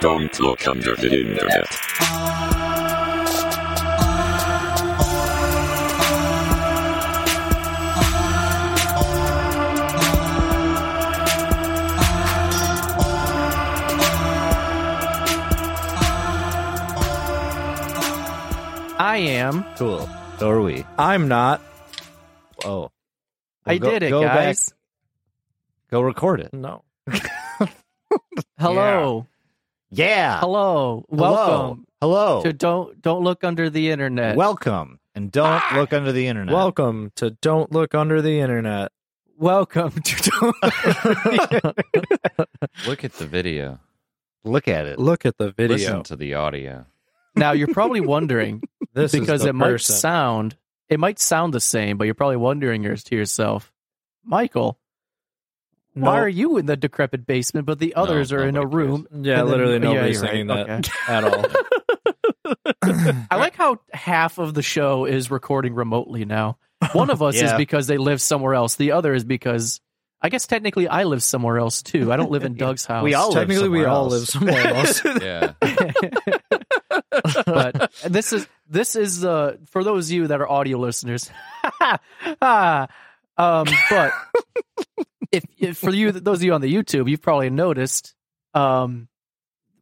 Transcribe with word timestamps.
Don't 0.00 0.38
look 0.40 0.68
under 0.68 0.94
the 0.96 1.20
internet. 1.20 1.83
Am. 19.30 19.64
Cool. 19.76 20.08
So 20.38 20.50
are 20.50 20.60
we. 20.60 20.84
I'm 20.98 21.28
not. 21.28 21.62
Oh. 22.64 22.90
I 23.66 23.78
go- 23.78 23.90
did 23.90 24.02
it, 24.02 24.10
go 24.10 24.22
guys. 24.22 24.70
Back, 24.70 24.78
go 25.90 26.00
record 26.02 26.40
it. 26.40 26.52
No. 26.52 26.82
Hello. 28.58 29.26
Yeah. 29.90 30.40
Hello. 30.40 31.04
Welcome 31.08 31.86
Hello. 32.00 32.42
to 32.42 32.52
don't 32.52 33.00
don't 33.00 33.22
look 33.22 33.44
under 33.44 33.70
the 33.70 33.90
internet. 33.90 34.36
Welcome. 34.36 34.98
And 35.14 35.30
don't 35.30 35.62
ah. 35.62 35.76
look 35.76 35.92
under 35.92 36.10
the 36.10 36.26
internet. 36.26 36.52
Welcome 36.52 37.12
to 37.16 37.30
Don't 37.30 37.70
Look 37.70 37.94
Under 37.94 38.20
the 38.20 38.40
Internet. 38.40 38.90
Welcome 39.38 39.92
to 39.92 40.30
don't 40.30 40.56
Look 42.86 43.04
at 43.04 43.12
the 43.12 43.26
video. 43.26 43.78
Look 44.42 44.66
at 44.66 44.86
it. 44.86 44.98
Look 44.98 45.24
at 45.24 45.38
the 45.38 45.52
video. 45.52 45.76
Listen 45.76 46.02
to 46.04 46.16
the 46.16 46.34
audio. 46.34 46.86
Now 47.36 47.52
you're 47.52 47.68
probably 47.68 48.00
wondering 48.00 48.62
this 48.94 49.12
because 49.12 49.40
is 49.40 49.42
the 49.42 49.48
it 49.50 49.54
might 49.54 49.80
sound 49.80 50.56
it 50.88 51.00
might 51.00 51.18
sound 51.18 51.52
the 51.54 51.60
same, 51.60 51.96
but 51.98 52.04
you're 52.04 52.14
probably 52.14 52.36
wondering 52.36 52.82
to 52.82 53.16
yourself, 53.16 53.72
Michael, 54.24 54.78
No. 55.94 56.06
why 56.06 56.18
are 56.20 56.28
you 56.28 56.56
in 56.58 56.66
the 56.66 56.76
decrepit 56.76 57.26
basement, 57.26 57.66
but 57.66 57.78
the 57.78 57.94
others 57.94 58.32
are 58.32 58.42
in 58.42 58.50
a 58.56 58.60
nobody 58.60 58.76
room? 58.76 59.06
Yeah, 59.10 59.16
And 59.18 59.24
then- 59.24 59.46
literally 59.46 59.72
yeah, 59.74 59.78
nobody's 59.78 60.20
you're 60.22 60.26
saying 60.30 60.48
right. 60.48 60.66
that 60.66 60.88
Okay. 60.88 61.12
at 61.12 61.24
all. 61.24 61.44
I 63.30 63.36
like 63.36 63.56
how 63.56 63.80
half 63.92 64.38
of 64.38 64.52
the 64.54 64.62
show 64.62 65.06
is 65.06 65.30
recording 65.30 65.74
remotely 65.74 66.24
now. 66.24 66.58
One 66.92 67.08
of 67.10 67.22
us 67.22 67.36
is 67.36 67.52
because 67.54 67.86
they 67.86 67.96
live 67.98 68.20
somewhere 68.20 68.54
else. 68.54 68.76
The 68.76 68.92
other 68.92 69.14
is 69.14 69.24
because 69.24 69.80
I 70.20 70.28
guess 70.28 70.46
technically 70.46 70.86
I 70.88 71.04
live 71.04 71.22
somewhere 71.22 71.58
else 71.58 71.82
too. 71.82 72.12
I 72.12 72.16
don't 72.16 72.30
live 72.30 72.44
in 72.44 72.54
Doug's 72.58 72.84
house. 72.84 73.02
We 73.04 73.14
all 73.14 73.28
live 73.30 73.48
Technically, 73.48 73.68
we 73.70 73.78
somewhere 73.82 73.88
all 73.88 74.04
else. 74.12 74.12
live 74.12 74.28
somewhere 74.28 74.66
else. 74.74 75.04
Yeah. 75.22 75.52
but 77.46 77.92
this 78.06 78.32
is 78.32 78.46
this 78.68 78.96
is 78.96 79.24
uh 79.24 79.56
for 79.70 79.82
those 79.84 80.08
of 80.08 80.12
you 80.14 80.26
that 80.28 80.40
are 80.40 80.48
audio 80.48 80.78
listeners. 80.78 81.30
Ah, 82.40 82.88
um, 83.36 83.66
but 83.90 84.12
if, 85.32 85.44
if 85.58 85.78
for 85.78 85.90
you 85.90 86.12
those 86.12 86.38
of 86.38 86.42
you 86.44 86.52
on 86.54 86.60
the 86.60 86.72
YouTube, 86.72 87.08
you've 87.10 87.20
probably 87.22 87.50
noticed 87.50 88.14
um, 88.54 89.08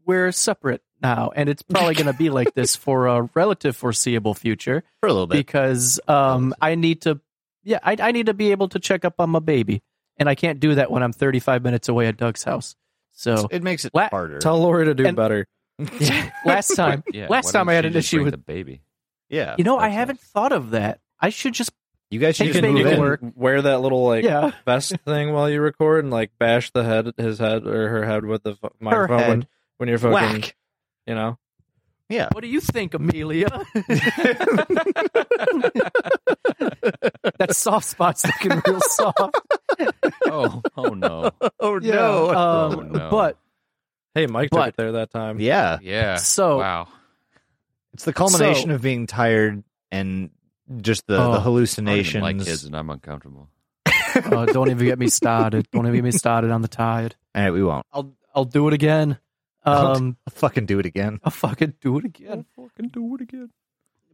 we're 0.05 0.33
separate 0.33 0.83
now, 1.03 1.31
and 1.35 1.49
it's 1.49 1.63
probably 1.63 1.95
going 1.95 2.07
to 2.07 2.13
be 2.13 2.31
like 2.31 2.55
this 2.55 2.77
for 2.77 3.07
a 3.07 3.29
relative 3.35 3.77
foreseeable 3.77 4.35
future 4.35 4.83
For 5.01 5.09
a 5.09 5.13
little 5.13 5.27
bit. 5.27 5.37
because 5.37 6.01
um, 6.09 6.55
I 6.61 6.75
need 6.75 7.03
to, 7.03 7.21
yeah, 7.65 7.79
I, 7.83 7.97
I 8.01 8.13
need 8.13 8.27
to 8.27 8.35
be 8.35 8.51
able 8.53 8.69
to 8.71 8.79
check 8.81 9.05
up 9.05 9.15
on 9.21 9.31
my 9.31 9.41
baby, 9.41 9.83
and 10.17 10.29
I 10.29 10.35
can't 10.35 10.59
do 10.61 10.75
that 10.77 10.91
when 10.91 11.03
I'm 11.03 11.13
35 11.13 11.63
minutes 11.63 11.89
away 11.89 12.07
at 12.07 12.17
Doug's 12.17 12.45
house. 12.45 12.75
So 13.13 13.49
it 13.51 13.63
makes 13.63 13.85
it 13.85 13.93
La- 13.95 14.09
harder. 14.09 14.39
Tell 14.39 14.59
Laura 14.61 14.87
to 14.87 14.95
do 14.95 15.07
And- 15.07 15.17
better. 15.17 15.47
Last 16.45 16.69
time, 16.77 17.03
Yeah. 17.13 17.27
last 17.29 17.47
why 17.47 17.53
time 17.53 17.69
I 17.69 17.75
had 17.75 17.85
an 17.85 17.97
issue 17.97 18.23
with 18.25 18.33
the 18.33 18.39
baby. 18.39 18.83
yeah. 19.29 19.55
You 19.59 19.65
know, 19.65 19.77
I 19.79 19.83
That's 19.89 19.95
haven't 19.97 20.21
thought 20.21 20.53
of 20.53 20.71
that. 20.71 21.01
I 21.21 21.29
should 21.31 21.55
just 21.55 21.71
You 22.11 22.19
guys 22.21 22.37
should 22.37 22.45
Take 22.53 22.55
just 22.55 22.65
move 22.65 22.87
in. 22.87 23.01
work. 23.01 23.21
Wear 23.35 23.63
that 23.63 23.81
little 23.81 24.05
like 24.07 24.25
yeah. 24.25 24.51
vest 24.65 24.95
thing 25.07 25.33
while 25.33 25.49
you 25.49 25.61
record 25.61 26.05
and 26.05 26.13
like 26.13 26.31
bash 26.39 26.71
the 26.73 26.85
head, 26.85 27.13
his 27.17 27.39
head 27.39 27.67
or 27.67 27.89
her 27.89 28.05
head 28.05 28.25
with 28.25 28.43
the 28.43 28.57
microphone 28.81 29.29
when, 29.29 29.47
when 29.79 29.89
you're 29.89 29.99
fucking, 29.99 30.13
Whack. 30.41 30.57
you 31.07 31.15
know. 31.15 31.39
Yeah. 32.09 32.29
What 32.33 32.43
do 32.43 32.49
you 32.49 32.61
think, 32.61 32.93
Amelia? 32.95 33.49
that 37.39 37.49
soft 37.53 37.87
spot's 37.89 38.25
looking 38.27 38.61
real 38.67 38.81
soft. 38.83 39.37
Oh, 40.27 40.63
oh 40.77 40.89
no. 40.91 41.31
Oh 41.61 41.81
Yeah, 41.81 41.95
no. 41.95 42.29
Um, 42.31 42.75
Oh, 42.75 42.81
no. 42.83 43.09
But 43.11 43.39
Hey, 44.15 44.27
Mike 44.27 44.51
But- 44.51 44.59
took 44.67 44.69
it 44.69 44.77
there 44.77 44.93
that 44.93 45.11
time. 45.11 45.41
yeah. 45.41 45.79
Yeah. 45.83 46.17
So- 46.17 46.59
wow. 46.59 46.89
It's 47.95 48.05
the 48.05 48.13
culmination 48.13 48.71
So- 48.71 48.75
of 48.77 48.83
being 48.83 49.07
tired 49.07 49.63
and 49.91 50.31
just 50.81 51.07
the, 51.07 51.17
Oh. 51.19 51.33
the 51.33 51.41
I 51.41 51.45
don't 51.45 51.99
even 51.99 52.23
like 52.39 52.47
kids, 52.47 52.65
and 52.65 52.77
I'm 52.77 52.89
uncomfortable. 52.91 53.49
uh, 53.87 54.47
don't 54.47 54.71
even 54.71 54.87
get 54.87 54.99
me 54.99 55.09
started. 55.09 55.67
Don't 55.73 55.87
even 55.87 55.97
get 55.97 56.05
me 56.05 56.11
started 56.13 56.51
on 56.51 56.63
the 56.63 56.69
tide. 56.69 57.17
All 57.35 57.43
right, 57.43 57.51
we 57.51 57.63
won't. 57.63 57.85
I'll 57.93 58.15
I'll 58.35 58.45
do 58.47 58.67
it 58.69 58.75
again. 58.75 59.19
Um, 59.65 60.17
I'll 60.27 60.33
fucking 60.33 60.65
do 60.67 60.79
it 60.79 60.87
again. 60.87 61.21
I'll 61.23 61.31
fucking 61.31 61.75
do 61.81 61.99
it 61.99 62.05
again. 62.07 62.47
I'll 62.59 62.65
fucking 62.69 62.89
do 62.89 63.15
it 63.17 63.21
again. 63.21 63.51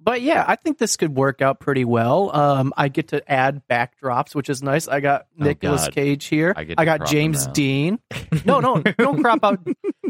But 0.01 0.23
yeah, 0.23 0.45
I 0.47 0.57
think 0.57 0.79
this 0.79 0.97
could 0.97 1.15
work 1.17 1.43
out 1.43 1.61
pretty 1.61 1.85
well. 1.85 2.35
Um, 2.35 2.73
I 2.77 2.89
get 2.89 3.09
to 3.09 3.31
add 3.31 3.63
backdrops, 3.69 4.35
which 4.35 4.49
is 4.49 4.63
nice. 4.63 4.89
I 4.89 5.01
got 5.01 5.27
Oh, 5.39 5.45
Nicolas 5.45 5.85
God. 5.87 5.95
Cage 5.95 6.25
here. 6.27 6.55
I 6.57 6.75
I, 6.79 6.85
got 6.85 7.07
James. 7.07 7.47
Dean. 7.49 7.99
No, 8.45 8.61
no, 8.61 8.77
don't 8.99 9.23
crop 9.23 9.41
out. 9.43 9.61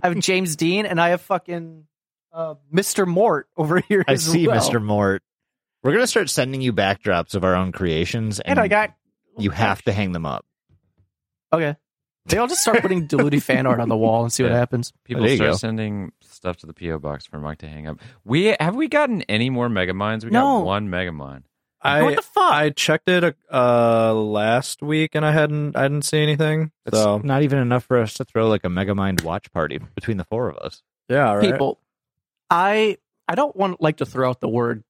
I 0.02 0.08
have 0.08 0.18
James 0.20 0.54
Dean, 0.56 0.86
and 0.86 1.00
I 1.00 1.08
have 1.10 1.20
fucking 1.22 1.84
uh, 2.32 2.54
Mr. 2.72 3.06
Mort 3.06 3.48
over 3.56 3.80
here. 3.88 4.04
I 4.06 4.14
see, 4.16 4.46
well. 4.46 4.60
Mr. 4.60 4.80
Mort. 4.82 5.22
We're 5.82 5.92
gonna 5.92 6.06
start 6.06 6.28
sending 6.30 6.60
you 6.60 6.72
backdrops 6.72 7.34
of 7.34 7.44
our 7.44 7.54
own 7.56 7.72
creations, 7.72 8.40
and, 8.40 8.52
And 8.52 8.60
I 8.60 8.68
got. 8.68 8.94
you 9.38 9.50
have 9.50 9.82
to 9.82 9.92
hang 9.92 10.12
them 10.12 10.26
up. 10.26 10.44
Okay. 11.52 11.76
Maybe 12.28 12.38
I'll 12.38 12.46
just 12.48 12.62
start 12.62 12.80
putting 12.82 13.08
Diluti 13.08 13.40
fan 13.42 13.66
art 13.66 13.80
on 13.80 13.88
the 13.88 13.96
wall 13.96 14.22
and 14.22 14.32
see 14.32 14.42
what 14.42 14.52
happens. 14.52 14.92
People 15.04 15.22
There 15.22 15.30
you 15.32 15.36
start 15.36 15.50
go. 15.52 15.56
sending 15.56 16.12
stuff 16.22 16.56
to 16.58 16.66
the 16.66 16.72
PO 16.74 16.98
box 16.98 17.26
for 17.26 17.38
Mike 17.38 17.58
to 17.58 17.68
hang 17.68 17.86
up. 17.86 17.98
We 18.24 18.54
have 18.60 18.76
we 18.76 18.88
gotten 18.88 19.22
any 19.22 19.50
more 19.50 19.68
Megaminds? 19.68 20.24
We 20.24 20.30
No. 20.30 20.58
got 20.58 20.64
one 20.66 20.88
Megamind. 20.88 21.42
I 21.80 22.02
what 22.02 22.16
the 22.16 22.22
fuck? 22.22 22.52
I 22.52 22.70
checked 22.70 23.08
it 23.08 23.36
uh 23.52 24.12
last 24.14 24.82
week 24.82 25.14
and 25.14 25.24
I 25.24 25.30
hadn't 25.32 25.76
I 25.76 25.82
didn't 25.82 26.02
see 26.04 26.20
anything. 26.22 26.72
It's 26.86 26.96
So 26.96 27.18
not 27.18 27.42
even 27.42 27.58
enough 27.58 27.84
for 27.84 27.98
us 27.98 28.14
to 28.14 28.24
throw 28.24 28.48
like 28.48 28.64
a 28.64 28.68
Megamind 28.68 29.22
watch 29.22 29.50
party 29.52 29.78
between 29.94 30.16
the 30.16 30.24
four 30.24 30.48
of 30.48 30.56
us. 30.58 30.82
yeah, 31.08 31.32
right. 31.34 31.52
People, 31.52 31.78
I 32.50 32.98
I 33.28 33.34
don't 33.36 33.54
want 33.54 33.80
like 33.80 33.98
to 33.98 34.06
throw 34.06 34.28
out 34.28 34.40
the 34.40 34.48
word 34.48 34.82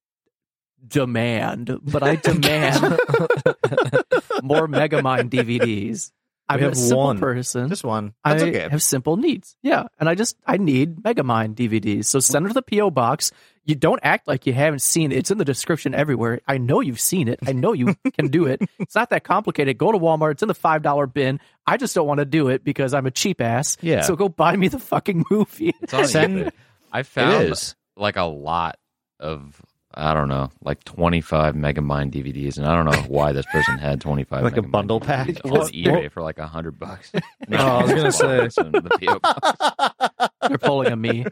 demand, 0.87 1.79
but 1.83 2.03
I 2.03 2.15
demand 2.23 2.81
more 4.43 4.67
Megamind 4.69 5.29
DVDs. 5.31 6.13
I'm 6.49 6.59
We 6.61 6.65
a 6.65 6.69
have 6.69 6.77
simple 6.77 6.99
one. 7.05 7.19
person. 7.19 7.69
Just 7.69 7.85
one. 7.85 8.15
That's 8.25 8.43
I 8.43 8.49
okay. 8.49 8.69
have 8.71 8.83
simple 8.83 9.17
needs. 9.17 9.57
Yeah. 9.63 9.85
And 10.01 10.09
I 10.09 10.15
just, 10.15 10.37
I 10.47 10.57
need 10.57 10.97
Megamind 11.03 11.55
DVDs. 11.57 12.07
So 12.07 12.21
send 12.21 12.47
it 12.47 12.49
to 12.49 12.55
the 12.55 12.63
P.O. 12.63 12.91
box. 12.91 13.33
You 13.65 13.75
don't 13.75 14.01
act 14.03 14.27
like 14.27 14.47
you 14.47 14.55
haven't 14.55 14.79
seen 14.81 15.13
it. 15.13 15.19
It's 15.19 15.31
in 15.31 15.37
the 15.37 15.45
description 15.45 15.95
everywhere. 15.95 16.41
I 16.49 16.57
know 16.57 16.81
you've 16.81 17.01
seen 17.01 17.29
it. 17.29 17.39
I 17.47 17.53
know 17.53 17.75
you 17.75 17.95
can 18.15 18.29
do 18.29 18.47
it. 18.47 18.63
It's 18.79 18.95
not 18.95 19.11
that 19.11 19.25
complicated. 19.25 19.77
Go 19.77 19.93
to 19.93 19.99
Walmart. 19.99 20.33
It's 20.33 20.43
in 20.43 20.49
the 20.49 20.55
$5 20.55 21.13
bin. 21.13 21.39
I 21.67 21.77
just 21.77 21.95
don't 21.95 22.07
want 22.07 22.19
to 22.19 22.25
do 22.25 22.49
it 22.49 22.65
because 22.65 22.95
I'm 22.95 23.05
a 23.05 23.11
cheap 23.11 23.43
ass. 23.43 23.77
Yeah. 23.83 24.01
So 24.01 24.17
go 24.17 24.31
buy 24.31 24.57
me 24.57 24.69
the 24.69 24.79
fucking 24.79 25.27
movie. 25.31 25.75
It's 25.83 25.93
on 25.93 26.07
Send- 26.09 26.51
I 26.91 27.03
found 27.03 27.45
is. 27.51 27.77
like 27.95 28.17
a 28.17 28.23
lot 28.23 28.79
of 29.21 29.61
I 29.99 30.15
don't 30.15 30.29
know, 30.29 30.51
like 30.63 30.85
25 30.85 31.55
Megamind 31.57 32.13
DVDs, 32.13 32.57
and 32.57 32.67
I 32.67 32.77
don't 32.77 32.85
know 32.85 33.01
why 33.09 33.33
this 33.33 33.45
person 33.47 33.79
had 33.79 34.01
25. 34.03 34.45
Like 34.45 34.57
a 34.57 34.63
Megamind 34.63 34.71
bundle 34.71 35.01
DVDs 35.01 35.07
pack? 35.07 35.45
on 35.45 35.51
What- 35.51 35.73
eBay 35.73 36.11
for 36.11 36.23
like 36.23 36.39
a 36.39 36.47
hundred 36.47 36.79
bucks. 36.79 37.11
No, 37.49 37.57
I 37.59 37.83
was 37.83 37.93
gonna 37.93 38.13
say- 38.13 38.49
Send 38.49 38.73
to 38.75 38.81
the 38.81 38.91
PO 38.91 39.19
box. 39.19 40.29
They're 40.49 40.59
pulling 40.59 40.93
a 40.93 40.97
me. 40.97 41.27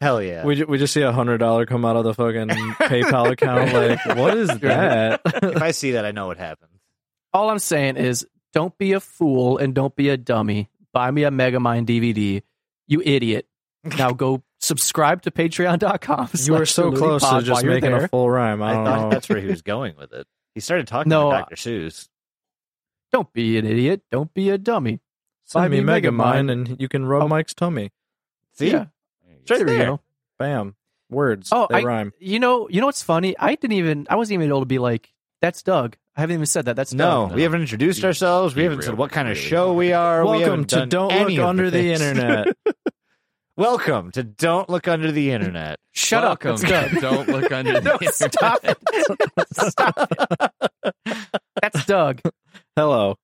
Hell 0.00 0.20
yeah. 0.22 0.44
We 0.44 0.56
ju- 0.56 0.66
we 0.68 0.76
just 0.78 0.92
see 0.92 1.02
a 1.02 1.12
hundred 1.12 1.38
dollar 1.38 1.66
come 1.66 1.84
out 1.84 1.96
of 1.96 2.04
the 2.04 2.12
fucking 2.14 2.48
PayPal 2.48 3.30
account. 3.30 3.72
Like, 3.72 4.04
what 4.18 4.36
is 4.36 4.48
that? 4.58 5.20
if 5.24 5.62
I 5.62 5.70
see 5.70 5.92
that, 5.92 6.04
I 6.04 6.10
know 6.10 6.26
what 6.26 6.36
happens. 6.36 6.70
All 7.32 7.48
I'm 7.48 7.58
saying 7.60 7.96
is 7.96 8.26
don't 8.52 8.76
be 8.76 8.92
a 8.92 9.00
fool 9.00 9.58
and 9.58 9.72
don't 9.74 9.94
be 9.94 10.08
a 10.08 10.16
dummy. 10.16 10.68
Buy 10.92 11.10
me 11.12 11.22
a 11.22 11.30
Megamind 11.30 11.86
DVD. 11.86 12.42
You 12.88 13.00
idiot. 13.04 13.46
Now 13.84 14.10
go 14.10 14.42
subscribe 14.60 15.22
to 15.22 15.30
patreon.com. 15.30 16.28
you 16.34 16.52
were 16.52 16.66
so 16.66 16.92
close 16.92 17.28
to 17.28 17.42
just 17.42 17.64
making 17.64 17.92
a 17.92 18.08
full 18.08 18.30
rhyme. 18.30 18.62
I 18.62 18.70
I 18.70 18.74
don't 18.74 18.84
thought 18.84 19.00
know. 19.02 19.10
that's 19.10 19.28
where 19.28 19.40
he 19.40 19.46
was 19.48 19.62
going 19.62 19.96
with 19.96 20.12
it. 20.12 20.26
He 20.54 20.60
started 20.60 20.86
talking 20.86 21.10
No, 21.10 21.28
about 21.28 21.50
Dr. 21.50 21.56
Seuss. 21.56 22.08
Don't 23.12 23.32
be 23.32 23.58
an 23.58 23.66
idiot. 23.66 24.02
Don't 24.10 24.32
be 24.34 24.50
a 24.50 24.58
dummy. 24.58 25.00
Send 25.44 25.64
buy 25.64 25.68
me 25.68 25.78
me 25.78 25.84
Mega 25.84 26.10
Megamind. 26.10 26.14
Mine 26.16 26.50
and 26.50 26.76
you 26.80 26.88
can 26.88 27.04
rub 27.04 27.22
Oh. 27.24 27.28
Mike's 27.28 27.54
tummy. 27.54 27.90
See? 28.52 28.70
Yeah. 28.70 28.86
It's 29.28 29.48
There 29.48 29.58
you 29.58 29.64
there. 29.64 29.86
go. 29.86 30.00
Bam. 30.38 30.76
Words. 31.10 31.48
Oh, 31.52 31.66
they 31.68 31.78
I- 31.78 31.82
rhyme. 31.82 32.12
You 32.20 32.38
know, 32.38 32.68
you 32.68 32.80
know 32.80 32.86
what's 32.86 33.02
funny? 33.02 33.36
I 33.38 33.56
didn't 33.56 33.72
even 33.76 34.06
I 34.08 34.14
wasn't 34.16 34.34
even 34.34 34.48
able 34.48 34.60
to 34.60 34.66
be 34.66 34.78
like, 34.78 35.12
that's 35.40 35.62
Doug. 35.62 35.96
I 36.16 36.20
haven't 36.20 36.34
even 36.34 36.46
said 36.46 36.66
that. 36.66 36.76
That's 36.76 36.92
No, 36.92 37.26
Doug. 37.28 37.34
we 37.36 37.42
haven't 37.42 37.62
introduced 37.62 38.04
ourselves. 38.04 38.54
We 38.54 38.60
be 38.60 38.64
haven't 38.64 38.78
real, 38.80 38.86
said 38.88 38.98
what 38.98 39.10
kind 39.10 39.26
of 39.28 39.36
really. 39.36 39.48
show 39.48 39.72
we 39.72 39.92
are. 39.92 40.24
Welcome 40.24 40.40
haven't 40.42 40.68
to 40.70 40.86
Don't 40.86 41.12
Look 41.30 41.38
Under 41.40 41.70
the 41.70 41.78
things. 41.78 42.00
Internet. 42.00 42.48
Welcome 43.60 44.10
to 44.12 44.22
Don't 44.22 44.70
Look 44.70 44.88
Under 44.88 45.12
the 45.12 45.32
Internet. 45.32 45.78
Shut 45.92 46.22
Welcome 46.22 46.52
up. 46.52 46.60
To 46.60 46.66
Doug. 46.66 46.90
Don't 47.02 47.28
look 47.28 47.52
under 47.58 47.74
the 47.74 47.80
No, 47.82 47.92
internet. 48.00 48.14
stop 48.32 48.64
it. 48.64 48.78
Stop 49.52 50.10
it. 50.94 51.16
That's 51.60 51.84
Doug. 51.84 52.22
Hello. 52.74 53.16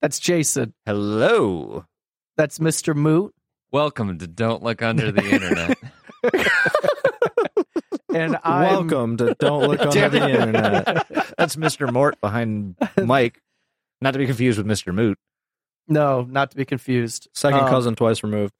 That's 0.00 0.18
Jason. 0.20 0.72
Hello. 0.86 1.84
That's 2.38 2.60
Mr. 2.60 2.96
Moot. 2.96 3.34
Welcome 3.72 4.16
to 4.18 4.26
Don't 4.26 4.62
Look 4.62 4.80
Under 4.80 5.12
the 5.12 5.22
Internet. 5.22 5.76
And 8.14 8.38
I'm 8.42 8.88
Welcome 8.88 9.18
to 9.18 9.34
Don't 9.38 9.68
Look 9.68 9.80
Under 9.82 10.08
the 10.08 10.30
Internet. 10.30 10.84
That's 11.36 11.56
Mr. 11.56 11.92
Mort 11.92 12.18
behind 12.22 12.76
Mike. 13.04 13.38
Not 14.00 14.12
to 14.12 14.18
be 14.18 14.24
confused 14.24 14.56
with 14.56 14.66
Mr. 14.66 14.94
Moot. 14.94 15.18
No, 15.88 16.22
not 16.22 16.52
to 16.52 16.56
be 16.56 16.64
confused. 16.64 17.28
Second 17.34 17.60
Um, 17.60 17.68
cousin 17.68 17.94
twice 17.96 18.22
removed. 18.22 18.54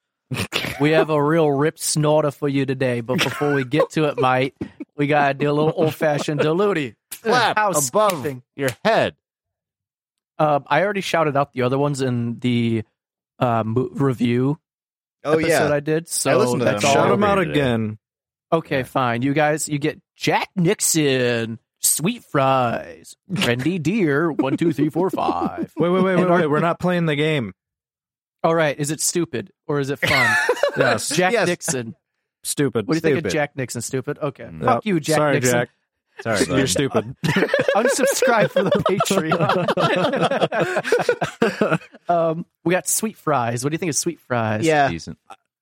We 0.80 0.90
have 0.90 1.10
a 1.10 1.22
real 1.22 1.50
rip 1.50 1.78
snorter 1.78 2.30
for 2.30 2.48
you 2.48 2.66
today, 2.66 3.00
but 3.00 3.22
before 3.22 3.54
we 3.54 3.64
get 3.64 3.90
to 3.90 4.04
it, 4.04 4.18
mate, 4.20 4.54
we 4.96 5.06
gotta 5.06 5.34
do 5.34 5.50
a 5.50 5.52
little 5.52 5.72
old 5.74 5.94
fashioned 5.94 6.40
diluti. 6.40 6.94
Flap 7.12 7.52
above 7.56 7.74
Housekeeping. 7.74 8.42
your 8.56 8.70
head. 8.84 9.14
Uh, 10.38 10.60
I 10.66 10.82
already 10.82 11.00
shouted 11.00 11.36
out 11.36 11.52
the 11.52 11.62
other 11.62 11.78
ones 11.78 12.00
in 12.02 12.38
the 12.40 12.82
uh, 13.38 13.62
review 13.66 14.58
Oh, 15.26 15.38
episode 15.38 15.48
yeah. 15.68 15.72
I 15.72 15.80
did. 15.80 16.08
So 16.08 16.36
listened 16.36 16.60
to 16.60 16.64
that's 16.66 16.84
on 16.84 16.88
all. 16.90 16.94
Shout 16.94 17.08
them 17.10 17.22
out 17.24 17.38
again. 17.38 17.98
Okay, 18.52 18.78
Yeah. 18.78 18.82
fine. 18.84 19.22
You 19.22 19.32
guys, 19.32 19.68
you 19.68 19.78
get 19.78 20.00
Jack 20.16 20.50
Nixon, 20.56 21.58
sweet 21.80 22.24
fries, 22.24 23.14
trendy 23.32 23.82
deer, 23.82 24.30
one, 24.30 24.56
two, 24.56 24.72
three, 24.72 24.90
four, 24.90 25.08
five. 25.08 25.72
Wait, 25.78 25.88
wait, 25.88 26.02
wait, 26.04 26.16
wait, 26.16 26.28
wait. 26.30 26.46
We're 26.50 26.60
not 26.60 26.78
playing 26.78 27.06
the 27.06 27.16
game. 27.16 27.52
All 28.44 28.54
right, 28.54 28.78
is 28.78 28.90
it 28.92 29.00
stupid 29.00 29.50
or 29.66 29.80
is 29.80 29.90
it 29.90 29.96
fun? 29.98 30.36
Yes. 30.76 31.08
Jack 31.08 31.32
Yes. 31.32 31.46
Nixon. 31.48 31.94
Stupid. 32.42 32.86
What 32.88 32.94
do 32.94 32.96
you 32.96 33.00
think 33.14 33.24
of 33.24 33.32
Jack 33.32 33.56
Nixon? 33.56 33.80
Stupid. 33.80 34.18
Okay, 34.18 34.42
Mm. 34.44 34.58
Yep. 34.60 34.64
fuck 34.66 34.84
you, 34.86 34.98
Jack 35.00 35.16
Sorry, 35.16 35.34
Nixon. 35.34 35.52
Jack. 35.52 35.68
Sorry, 36.20 36.46
You're 36.58 36.66
stupid. 36.66 37.16
Unsubscribe 37.76 38.50
for 38.50 38.64
the 38.64 38.70
Patreon. 38.70 39.68
um, 42.08 42.46
we 42.64 42.72
got 42.72 42.88
sweet 42.88 43.16
fries. 43.16 43.64
What 43.64 43.70
do 43.70 43.74
you 43.74 43.78
think 43.78 43.90
of 43.90 43.96
sweet 43.96 44.20
fries? 44.20 44.64
Yeah. 44.66 44.88
Decent. 44.90 45.18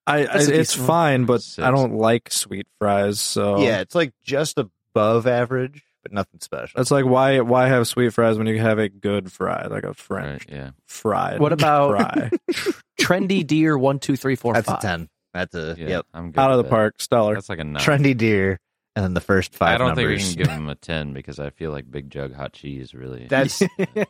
I, 0.07 0.19
I 0.27 0.37
it's 0.37 0.47
decent 0.49 0.87
fine, 0.87 1.25
but 1.27 1.43
Six. 1.43 1.59
I 1.65 1.71
don't 1.71 1.95
like 1.95 2.33
sweet 2.33 2.67
fries. 2.79 3.21
So 3.21 3.59
Yeah, 3.61 3.81
it's 3.81 3.95
like 3.95 4.13
just 4.25 4.59
above 4.59 5.27
average, 5.27 5.83
but 6.03 6.13
nothing 6.13 6.41
special. 6.41 6.77
That's 6.79 6.91
like 6.91 7.05
why 7.05 7.41
why 7.41 7.69
have 7.69 7.87
sweet 7.87 8.13
fries 8.13 8.39
when 8.39 8.47
you 8.47 8.59
have 8.61 8.79
a 8.79 8.89
good 8.89 9.31
fry, 9.33 9.67
like 9.67 9.85
a 9.85 9.95
French 9.95 10.47
Right, 10.49 10.57
yeah. 10.57 10.71
fried. 10.87 11.41
What 11.41 11.53
about- 11.53 11.91
fry? 11.91 12.31
trendy 13.01 13.47
deer. 13.47 13.77
One, 13.79 13.99
two, 13.99 14.17
three, 14.17 14.37
four, 14.37 14.55
That's 14.55 14.67
five. 14.69 14.79
a 14.79 14.83
10. 14.83 15.09
That's 15.35 15.55
a, 15.55 15.75
yeah 15.79 15.89
yep. 15.89 16.07
I'm 16.13 16.31
good 16.31 16.41
Out 16.41 16.51
of 16.51 16.59
the 16.59 16.63
that. 16.65 16.69
park, 16.71 16.95
stellar. 16.99 17.35
That's 17.35 17.49
like 17.49 17.59
a 17.59 17.65
nine. 17.65 17.83
Trendy 17.83 18.17
deer. 18.17 18.59
And 18.95 19.03
then 19.03 19.15
the 19.15 19.23
first 19.23 19.55
five 19.55 19.77
I 19.77 19.79
don't 19.79 19.95
think 19.97 20.07
we 20.09 20.17
numbers. 20.17 20.35
can 20.35 20.43
give 20.43 20.49
him 20.53 20.69
a 20.69 20.75
10 20.75 21.15
because 21.15 21.39
I 21.41 21.49
feel 21.49 21.71
like 21.71 21.91
Big 21.91 22.11
Jug 22.11 22.35
Hot 22.35 22.53
Cheese 22.53 22.93
really. 22.93 23.27
That's 23.31 23.59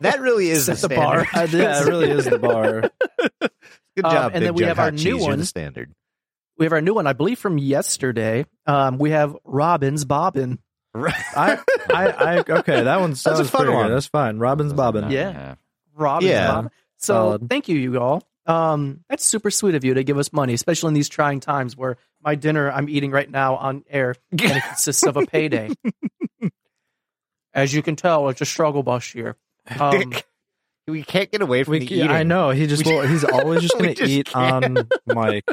that 0.01 0.17
really 0.21 0.49
is 0.51 0.65
Set 0.67 0.79
the, 0.79 0.89
the 0.89 0.97
bar. 0.97 1.25
standard. 1.27 1.59
yeah, 1.61 1.83
it 1.83 1.87
really 1.87 2.11
is 2.11 2.25
the 2.25 2.39
bar. 2.39 2.91
Good 3.97 4.05
Um, 4.05 4.11
job, 4.13 4.33
and 4.35 4.41
Big 4.41 4.43
then 4.43 4.55
we 4.55 4.61
Jug 4.63 4.69
have 4.69 4.79
our 4.81 4.85
Hot 4.87 4.93
new 4.95 4.99
Cheese. 4.99 5.07
You're 5.21 5.29
one. 5.29 5.39
the 5.39 5.47
standard. 5.47 5.93
We 6.59 6.67
have 6.67 6.73
our 6.73 6.81
new 6.81 6.95
one, 6.95 7.07
I 7.07 7.13
believe, 7.13 7.39
from 7.39 7.59
yesterday. 7.59 8.45
Um, 8.67 8.99
we 8.99 9.11
have 9.11 9.37
Robbins 9.45 10.05
Bobbin. 10.05 10.59
I, 10.95 11.59
I, 11.91 12.07
I, 12.09 12.39
okay, 12.39 12.83
that 12.83 13.01
one 13.01 13.13
a 13.13 13.17
sounds 13.17 13.49
fun 13.51 13.63
pretty 13.63 13.75
one. 13.75 13.87
good. 13.89 13.95
That's 13.97 14.07
fine. 14.07 14.39
Robin's 14.39 14.71
That's 14.73 14.75
a 14.75 14.77
bobbing. 14.77 15.11
Yeah. 15.11 15.29
and 15.99 16.23
a 16.23 16.27
Yeah. 16.27 16.53
Bobbin. 16.53 16.71
So 16.99 17.15
Solid. 17.15 17.49
thank 17.49 17.69
you, 17.69 17.79
you 17.79 18.01
all. 18.01 18.23
Um, 18.45 19.01
that's 19.09 19.25
super 19.25 19.51
sweet 19.51 19.75
of 19.77 19.85
you 19.85 19.95
to 19.95 20.03
give 20.05 20.19
us 20.19 20.33
money, 20.33 20.53
especially 20.55 20.89
in 20.89 20.95
these 20.95 21.09
trying 21.09 21.41
times 21.41 21.77
where 21.77 21.97
my 22.23 22.35
dinner 22.35 22.71
I'm 22.71 22.89
eating 22.89 23.11
right 23.13 23.31
now 23.31 23.57
on 23.57 23.85
air 23.89 24.17
and 24.33 24.41
it 24.41 24.63
consists 24.67 25.05
of 25.05 25.17
a 25.17 25.25
payday. 25.27 25.71
As 27.55 27.73
you 27.75 27.83
can 27.83 27.97
tell, 27.97 28.29
it's 28.31 28.41
a 28.41 28.47
struggle 28.47 28.83
bus 28.83 29.15
year. 29.15 29.37
Um, 29.79 30.13
we 30.89 31.03
can't 31.03 31.31
get 31.31 31.43
away 31.43 31.63
from 31.65 31.73
We, 31.73 31.79
the 31.81 31.95
yeah, 31.95 32.13
I 32.13 32.23
know. 32.23 32.51
He 32.51 32.67
just 32.67 32.85
will, 32.87 33.07
he's 33.07 33.25
always 33.25 33.61
just 33.63 33.75
going 33.75 33.91
to 33.91 33.95
just 33.95 34.11
eat 34.11 34.35
on 34.35 34.89
Mike. 35.07 35.45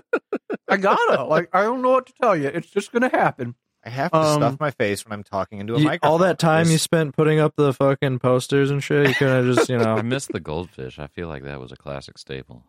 I 0.68 0.77
gotta. 0.77 1.25
Like, 1.25 1.50
I 1.53 1.63
don't 1.63 1.81
know 1.81 1.89
what 1.91 2.07
to 2.07 2.13
tell 2.21 2.36
you. 2.36 2.47
It's 2.47 2.69
just 2.69 2.91
gonna 2.91 3.09
happen. 3.09 3.56
I 3.86 3.90
have 3.90 4.12
to 4.12 4.18
Um, 4.18 4.36
stuff 4.42 4.60
my 4.60 4.72
face 4.72 5.06
when 5.06 5.14
I'm 5.14 5.24
talking 5.24 5.60
into 5.60 5.76
a 5.76 5.80
You- 5.80 5.86
microphone. 5.86 6.12
all 6.12 6.18
that 6.20 6.38
time 6.40 6.70
you 6.70 6.78
spent 6.78 7.16
putting 7.16 7.40
up 7.40 7.56
the 7.56 7.74
fucking 7.74 8.20
posters 8.20 8.72
and 8.72 8.84
shit, 8.84 9.08
you 9.08 9.16
could 9.16 9.28
have 9.30 9.46
just, 9.46 9.70
you 9.70 9.78
know. 9.78 9.94
I 9.94 9.96
know, 9.98 10.04
missed 10.04 10.31
the 10.34 10.40
goldfish. 10.42 11.00
I 11.00 11.08
feel 11.08 11.28
like 11.30 11.44
that 11.44 11.60
was 11.60 11.72
a 11.72 11.78
classic 11.78 12.18
staple. 12.18 12.64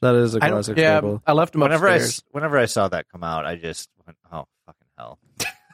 That 0.00 0.14
is 0.14 0.34
a 0.34 0.40
don't, 0.40 0.50
classic 0.50 0.78
yeah, 0.78 0.98
staple. 0.98 1.22
I 1.26 1.32
left 1.32 1.52
them 1.52 1.62
whenever 1.62 1.88
I, 1.88 1.94
upstairs. 1.94 2.18
s- 2.18 2.22
whenever 2.32 2.58
I 2.58 2.66
saw 2.66 2.88
that 2.88 3.08
come 3.08 3.22
out, 3.24 3.44
I 3.46 3.56
just 3.56 3.88
went, 4.06 4.16
oh, 4.32 4.46
fucking 4.66 4.88
hell. 4.98 5.18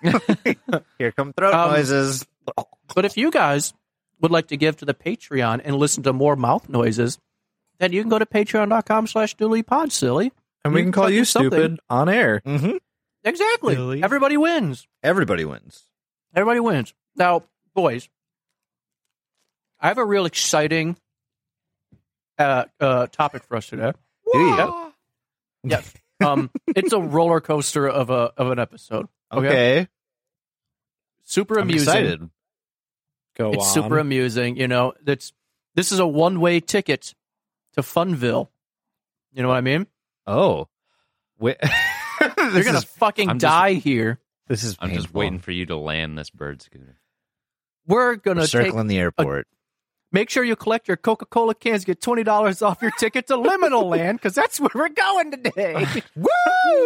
Here 0.99 1.12
come 1.12 1.32
throat 1.32 1.55
Um, 1.55 1.70
noises. 1.73 2.26
But 2.94 3.05
if 3.05 3.17
you 3.17 3.31
guys 3.31 3.75
would 4.20 4.31
like 4.31 4.49
to 4.49 4.56
give 4.56 4.76
to 4.79 4.84
the 4.84 4.94
Patreon 4.94 5.61
and 5.64 5.76
listen 5.76 6.02
to 6.05 6.12
more 6.12 6.37
mouth 6.37 6.69
noises, 6.69 7.19
then 7.79 7.93
you 7.93 8.02
can 8.02 8.08
go 8.11 8.19
to 8.19 8.26
patreon.com 8.26 9.06
slash 9.06 9.37
pod 9.67 9.93
silly. 9.93 10.32
And 10.64 10.75
we 10.75 10.81
you 10.81 10.84
can 10.87 10.93
call 10.93 11.05
fucking 11.05 11.17
you 11.17 11.25
something. 11.25 11.50
stupid 11.50 11.81
on 11.88 12.08
air. 12.08 12.41
hmm 12.44 12.76
Exactly. 13.25 13.75
Silly. 13.75 14.03
Everybody 14.03 14.37
wins. 14.37 14.87
Everybody 15.03 15.44
wins. 15.44 15.85
Everybody 16.35 16.61
wins. 16.61 16.94
Now, 17.17 17.43
boys, 17.75 18.09
I 19.81 19.88
have 19.88 19.99
a 19.99 20.05
real 20.05 20.25
exciting 20.26 20.97
uh, 22.38 22.65
uh, 22.81 23.06
topic 23.09 23.43
for 23.44 23.56
us 23.56 23.67
today. 23.69 23.93
Do 24.32 24.38
you? 24.38 24.56
Yep. 24.56 24.70
Yes. 25.65 25.94
Um, 26.25 26.50
it's 26.69 26.93
a 26.93 27.00
roller 27.00 27.41
coaster 27.41 27.88
of 27.88 28.11
a 28.11 28.32
of 28.37 28.50
an 28.50 28.59
episode. 28.59 29.09
Okay. 29.32 29.47
Okay. 29.49 29.88
Super 31.25 31.56
I'm 31.59 31.62
amusing. 31.62 31.82
excited. 31.88 32.31
Go 33.37 33.53
It's 33.53 33.65
on. 33.67 33.75
super 33.75 33.99
amusing. 33.99 34.56
You 34.56 34.69
know, 34.69 34.94
that's 35.03 35.32
this 35.75 35.93
is 35.93 35.99
a 35.99 36.06
one 36.06 36.41
way 36.41 36.61
ticket 36.61 37.15
to 37.75 37.82
Funville. 37.82 38.49
You 39.32 39.43
know 39.43 39.49
what 39.49 39.56
I 39.56 39.61
mean? 39.61 39.87
Oh. 40.26 40.69
Wait. 41.38 41.56
You're 42.54 42.64
gonna 42.64 42.78
is, 42.78 42.84
fucking 42.84 43.28
I'm 43.28 43.38
just- 43.38 43.50
die 43.52 43.72
here. 43.74 44.18
this 44.48 44.64
is 44.64 44.76
I'm 44.80 44.92
just 44.92 45.12
waiting 45.14 45.38
for 45.38 45.52
you 45.52 45.66
to 45.66 45.76
land 45.76 46.16
this 46.18 46.30
bird 46.30 46.62
scooter. 46.62 46.98
We're 47.86 48.16
gonna 48.16 48.40
We're 48.40 48.46
take, 48.46 48.66
circling 48.66 48.86
the 48.88 48.98
airport. 48.98 49.46
make 50.12 50.28
sure 50.30 50.44
you 50.44 50.56
collect 50.56 50.88
your 50.88 50.96
Coca 50.98 51.24
Cola 51.26 51.54
cans. 51.54 51.84
Get 51.84 52.00
twenty 52.00 52.22
dollars 52.22 52.60
off 52.62 52.82
your 52.82 52.90
ticket 52.98 53.26
to 53.28 53.34
Liminal 53.36 53.84
Land 53.90 54.18
because 54.18 54.34
that's 54.34 54.60
where 54.60 54.70
we're 54.74 54.88
going 54.90 55.30
today. 55.30 55.86
Woo! 56.16 56.28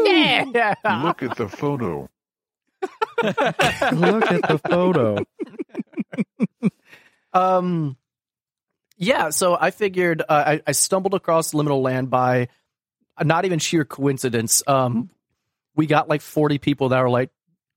Yeah. 0.04 0.74
Look 1.02 1.22
at 1.22 1.36
the 1.36 1.48
photo. 1.48 2.08
Look 3.22 3.36
at 4.30 4.42
the 4.48 4.60
photo. 4.68 5.18
Um, 7.32 7.96
yeah. 8.96 9.30
So 9.30 9.56
I 9.58 9.70
figured 9.70 10.20
uh, 10.22 10.24
I, 10.28 10.62
I 10.66 10.72
stumbled 10.72 11.14
across 11.14 11.52
Liminal 11.52 11.82
Land 11.82 12.10
by 12.10 12.48
uh, 13.16 13.24
not 13.24 13.44
even 13.44 13.58
sheer 13.58 13.84
coincidence. 13.84 14.62
Um, 14.66 15.10
we 15.76 15.86
got 15.86 16.08
like 16.08 16.20
forty 16.22 16.58
people 16.58 16.90
that 16.90 17.00
were 17.00 17.10
like, 17.10 17.30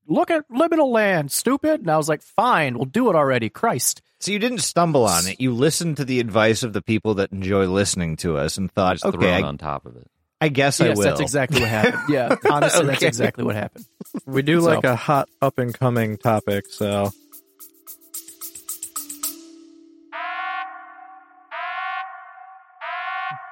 "Look 0.06 0.30
at 0.30 0.48
Liminal 0.50 0.90
Land, 0.92 1.30
stupid," 1.32 1.80
and 1.80 1.90
I 1.90 1.96
was 1.96 2.08
like, 2.08 2.22
"Fine, 2.22 2.74
we'll 2.76 2.84
do 2.86 3.08
it 3.10 3.16
already." 3.16 3.48
Christ. 3.48 4.02
So 4.20 4.32
you 4.32 4.38
didn't 4.38 4.58
stumble 4.60 5.04
on 5.04 5.26
it. 5.26 5.40
You 5.40 5.52
listened 5.52 5.98
to 5.98 6.04
the 6.04 6.20
advice 6.20 6.62
of 6.62 6.72
the 6.72 6.80
people 6.82 7.14
that 7.14 7.32
enjoy 7.32 7.66
listening 7.66 8.16
to 8.18 8.38
us 8.38 8.56
and 8.56 8.72
thought, 8.72 8.94
Just 8.94 9.04
okay, 9.04 9.18
thrown 9.18 9.44
I, 9.44 9.46
on 9.46 9.58
top 9.58 9.84
of 9.84 9.94
it. 9.96 10.10
I 10.40 10.48
guess 10.48 10.80
I 10.80 10.88
will. 10.90 11.02
that's 11.02 11.20
exactly 11.20 11.60
what 11.60 11.68
happened. 11.68 12.02
Yeah, 12.08 12.34
honestly, 12.50 12.86
that's 12.86 13.02
exactly 13.02 13.44
what 13.44 13.56
happened. 13.56 13.84
We 14.24 14.40
do 14.42 14.60
So- 14.60 14.66
like 14.66 14.84
a 14.84 14.96
hot 14.96 15.28
up 15.42 15.58
and 15.58 15.72
coming 15.74 16.16
topic, 16.16 16.64
so 16.70 17.10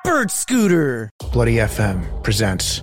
Bird 0.04 0.30
scooter. 0.30 1.10
Bloody 1.32 1.56
FM 1.56 2.22
presents 2.22 2.82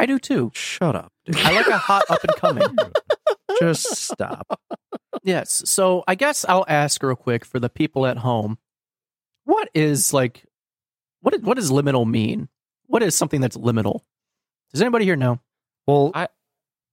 I 0.00 0.06
do 0.06 0.18
too. 0.18 0.50
shut 0.54 0.96
up. 0.96 1.12
Dude. 1.26 1.36
I 1.38 1.52
like 1.52 1.66
a 1.66 1.76
hot 1.78 2.04
up 2.10 2.22
and 2.24 2.34
coming. 2.36 2.76
Just 3.60 3.84
stop. 3.96 4.60
Yes. 5.22 5.62
So 5.66 6.02
I 6.08 6.14
guess 6.14 6.44
I'll 6.48 6.64
ask 6.68 7.02
real 7.02 7.16
quick 7.16 7.44
for 7.44 7.58
the 7.60 7.68
people 7.68 8.06
at 8.06 8.18
home. 8.18 8.58
What 9.44 9.68
is 9.74 10.12
like 10.14 10.44
what 11.20 11.40
what 11.42 11.56
does 11.56 11.70
liminal 11.70 12.08
mean? 12.08 12.48
what 12.86 13.02
is 13.02 13.14
something 13.14 13.40
that's 13.40 13.56
liminal? 13.56 14.00
Does 14.72 14.80
anybody 14.80 15.04
here 15.04 15.16
know? 15.16 15.38
Well, 15.86 16.12
I 16.14 16.28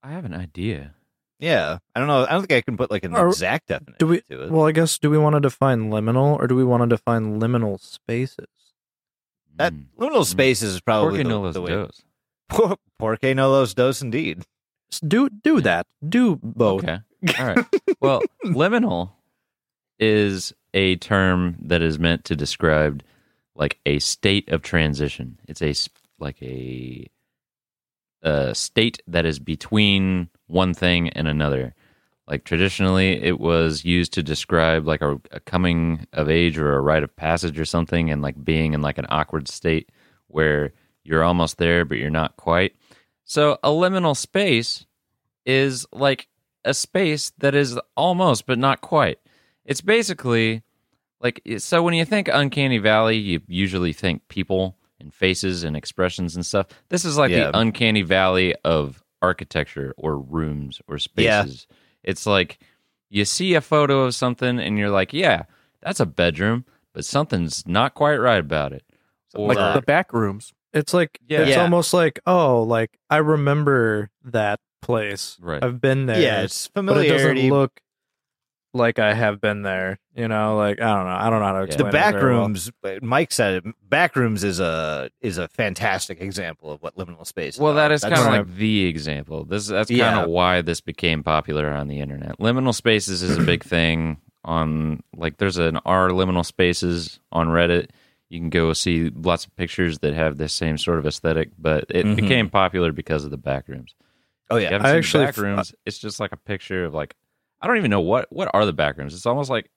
I 0.03 0.11
have 0.11 0.25
an 0.25 0.33
idea. 0.33 0.93
Yeah, 1.39 1.77
I 1.95 1.99
don't 1.99 2.07
know. 2.07 2.25
I 2.25 2.31
don't 2.31 2.41
think 2.47 2.51
I 2.57 2.61
can 2.61 2.77
put 2.77 2.89
like 2.91 3.03
an 3.05 3.15
Or- 3.15 3.27
exact 3.29 3.67
definition 3.67 3.95
do 3.99 4.07
we? 4.07 4.21
to 4.21 4.43
it. 4.43 4.51
Well, 4.51 4.65
I 4.67 4.71
guess 4.73 4.97
do 4.97 5.09
we 5.09 5.17
want 5.17 5.35
to 5.35 5.39
define 5.39 5.89
liminal 5.91 6.37
or 6.37 6.47
do 6.47 6.55
we 6.55 6.63
want 6.63 6.81
to 6.83 6.87
define 6.87 7.39
liminal 7.39 7.79
spaces? 7.79 8.47
that 9.55 9.73
Mm. 9.73 9.85
liminal 9.97 10.23
spaces 10.25 10.73
is 10.75 10.81
probably 10.81 11.17
Porque 11.19 11.23
the, 11.23 11.29
no 11.29 11.51
the 11.51 11.61
way. 11.61 11.71
dos. 11.71 12.01
Por- 12.99 13.13
Porque 13.17 13.33
no 13.35 13.49
los 13.51 13.73
dos, 13.73 14.01
indeed. 14.01 14.43
Do 15.05 15.29
do 15.29 15.61
that. 15.61 15.85
Do 16.07 16.37
both. 16.41 16.83
Okay. 16.83 16.99
All 17.39 17.45
right. 17.47 17.65
Well, 17.99 18.21
liminal 18.45 19.11
is 19.99 20.53
a 20.73 20.95
term 20.97 21.57
that 21.61 21.81
is 21.81 21.99
meant 21.99 22.23
to 22.25 22.35
describe 22.35 23.03
like 23.55 23.79
a 23.85 23.99
state 23.99 24.49
of 24.49 24.61
transition. 24.61 25.39
It's 25.47 25.61
a 25.61 25.73
like 26.19 26.41
a 26.41 27.07
a 28.23 28.55
state 28.55 29.01
that 29.07 29.25
is 29.25 29.39
between 29.39 30.29
one 30.47 30.73
thing 30.73 31.09
and 31.09 31.27
another. 31.27 31.73
Like 32.27 32.43
traditionally, 32.43 33.21
it 33.23 33.39
was 33.39 33.85
used 33.85 34.13
to 34.13 34.23
describe 34.23 34.85
like 34.85 35.01
a, 35.01 35.19
a 35.31 35.39
coming 35.41 36.07
of 36.13 36.29
age 36.29 36.57
or 36.57 36.75
a 36.75 36.81
rite 36.81 37.03
of 37.03 37.15
passage 37.15 37.59
or 37.59 37.65
something, 37.65 38.09
and 38.11 38.21
like 38.21 38.43
being 38.43 38.73
in 38.73 38.81
like 38.81 38.97
an 38.97 39.05
awkward 39.09 39.47
state 39.47 39.89
where 40.27 40.73
you're 41.03 41.23
almost 41.23 41.57
there 41.57 41.85
but 41.85 41.97
you're 41.97 42.09
not 42.09 42.35
quite. 42.37 42.75
So 43.27 43.57
a 43.62 43.69
liminal 43.69 44.15
space 44.15 44.86
is 45.46 45.86
like 45.91 46.27
a 46.65 46.74
space 46.74 47.31
that 47.39 47.53
is 47.55 47.77
almost 47.96 48.46
but 48.46 48.57
not 48.57 48.79
quite. 48.81 49.19
It's 49.65 49.81
basically 49.81 50.63
like 51.22 51.41
so 51.57 51.84
when 51.84 51.93
you 51.93 52.05
think 52.05 52.29
uncanny 52.31 52.77
valley, 52.77 53.17
you 53.17 53.41
usually 53.48 53.91
think 53.93 54.27
people 54.29 54.77
and 55.00 55.13
faces 55.13 55.63
and 55.63 55.75
expressions 55.75 56.36
and 56.36 56.46
stuff. 56.46 56.67
This 56.89 57.03
is 57.05 57.17
like 57.17 57.31
Yeah. 57.31 57.51
the 57.51 57.60
uncanny 57.60 58.01
valley 58.01 58.55
of 58.63 59.03
architecture 59.22 59.93
or 59.98 60.17
rooms 60.17 60.81
or 60.88 60.96
Yeah. 61.17 61.43
spaces. 61.43 61.67
It's 62.03 62.25
like 62.25 62.60
you 63.10 63.25
see 63.25 63.55
a 63.55 63.62
photo 63.62 64.03
of 64.03 64.15
something 64.15 64.57
and 64.60 64.77
you're 64.77 64.89
like, 64.89 65.12
"Yeah, 65.12 65.43
that's 65.81 66.00
a 66.00 66.05
bedroom, 66.05 66.65
but 66.93 67.03
something's 67.03 67.67
not 67.67 67.93
quite 67.93 68.17
right 68.17 68.39
about 68.39 68.72
it." 68.72 68.84
Or 69.36 69.53
Like 69.53 69.74
the 69.74 69.81
back 69.81 70.13
rooms. 70.13 70.53
It's 70.77 70.93
like 70.93 71.19
Yeah. 71.27 71.41
it's 71.41 71.51
Yeah. 71.51 71.62
almost 71.63 71.93
like 71.93 72.19
oh, 72.25 72.63
like 72.63 72.98
I 73.10 73.17
remember 73.17 74.10
that 74.24 74.60
place. 74.81 75.38
Right. 75.41 75.63
I've 75.63 75.81
been 75.81 76.05
there. 76.05 76.19
Yeah, 76.22 76.41
it's 76.43 76.69
but 76.74 76.86
it 76.98 77.10
doesn't 77.10 77.50
look 77.50 77.81
like 78.74 79.00
I 79.00 79.13
have 79.13 79.41
been 79.41 79.63
there. 79.63 79.98
You 80.15 80.27
know, 80.27 80.55
like 80.55 80.79
I 80.81 80.93
don't 80.96 81.05
know. 81.05 81.17
I 81.19 81.29
don't 81.29 81.39
know 81.39 81.46
how 81.46 81.51
to 81.53 81.57
Yeah. 81.60 81.63
explain 81.65 81.88
the 81.88 81.91
back 81.91 82.15
it 82.15 82.19
very 82.19 82.34
well. 82.34 82.43
rooms. 82.43 82.72
Uh, 82.84 82.96
Mike 83.01 83.31
said 83.31 83.65
it. 83.65 83.89
Back 83.89 84.15
rooms 84.15 84.43
is 84.43 84.60
a 84.60 85.10
is 85.22 85.38
a 85.38 85.48
fantastic 85.48 86.22
example 86.22 86.72
of 86.72 86.81
what 86.81 86.96
liminal 86.96 87.25
space. 87.25 87.55
Is 87.55 87.60
Well, 87.60 87.74
that 87.75 87.88
about. 87.88 87.91
is 87.93 88.03
kind 88.03 88.15
of 88.15 88.25
like 88.48 88.55
the 88.57 88.86
example. 88.86 89.46
This 89.46 89.67
that's 89.67 89.89
kind 89.89 89.98
Yeah. 90.00 90.24
of 90.24 90.29
why 90.29 90.62
this 90.62 90.81
became 90.81 91.24
popular 91.24 91.69
on 91.72 91.88
the 91.88 92.00
internet. 92.00 92.38
Liminal 92.39 92.74
spaces 92.75 93.24
is 93.24 93.38
a 93.38 93.41
big 93.41 93.63
thing 93.63 94.17
on 94.46 95.01
like 95.15 95.38
there's 95.38 95.57
an 95.57 95.77
R 95.86 96.10
liminal 96.10 96.46
spaces 96.46 97.19
on 97.31 97.48
Reddit. 97.48 97.89
You 98.29 98.39
can 98.39 98.50
go 98.50 98.74
see 98.74 99.10
lots 99.10 99.46
of 99.46 99.55
pictures 99.55 100.00
that 100.00 100.13
have 100.13 100.38
the 100.38 100.50
same 100.50 100.77
sort 100.77 101.00
of 101.00 101.05
aesthetic, 101.05 101.51
but 101.57 101.86
it 101.89 102.05
Mhm. 102.05 102.15
became 102.17 102.50
popular 102.50 102.91
because 102.91 103.24
of 103.24 103.31
the 103.31 103.38
back 103.38 103.67
rooms. 103.67 103.96
Oh 104.50 104.57
You 104.57 104.63
yeah, 104.63 104.69
haven't 104.72 104.86
I 104.86 104.89
seen 104.91 104.98
actually 104.98 105.19
the 105.22 105.27
back 105.27 105.38
f- 105.38 105.43
rooms. 105.43 105.75
It's 105.86 105.98
just 106.00 106.19
like 106.19 106.31
a 106.34 106.38
picture 106.38 106.86
of 106.86 106.93
like 106.93 107.15
I 107.62 107.67
don't 107.67 107.77
even 107.77 107.89
know 107.91 108.01
what 108.01 108.27
what 108.31 108.50
are 108.53 108.65
the 108.65 108.74
back 108.74 108.98
rooms. 108.98 109.13
It's 109.15 109.25
almost 109.25 109.50
like 109.50 109.69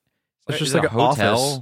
It's 0.49 0.59
just 0.59 0.75
like 0.75 0.83
a 0.85 0.87
an 0.87 0.93
hotel. 0.93 1.35
office. 1.39 1.61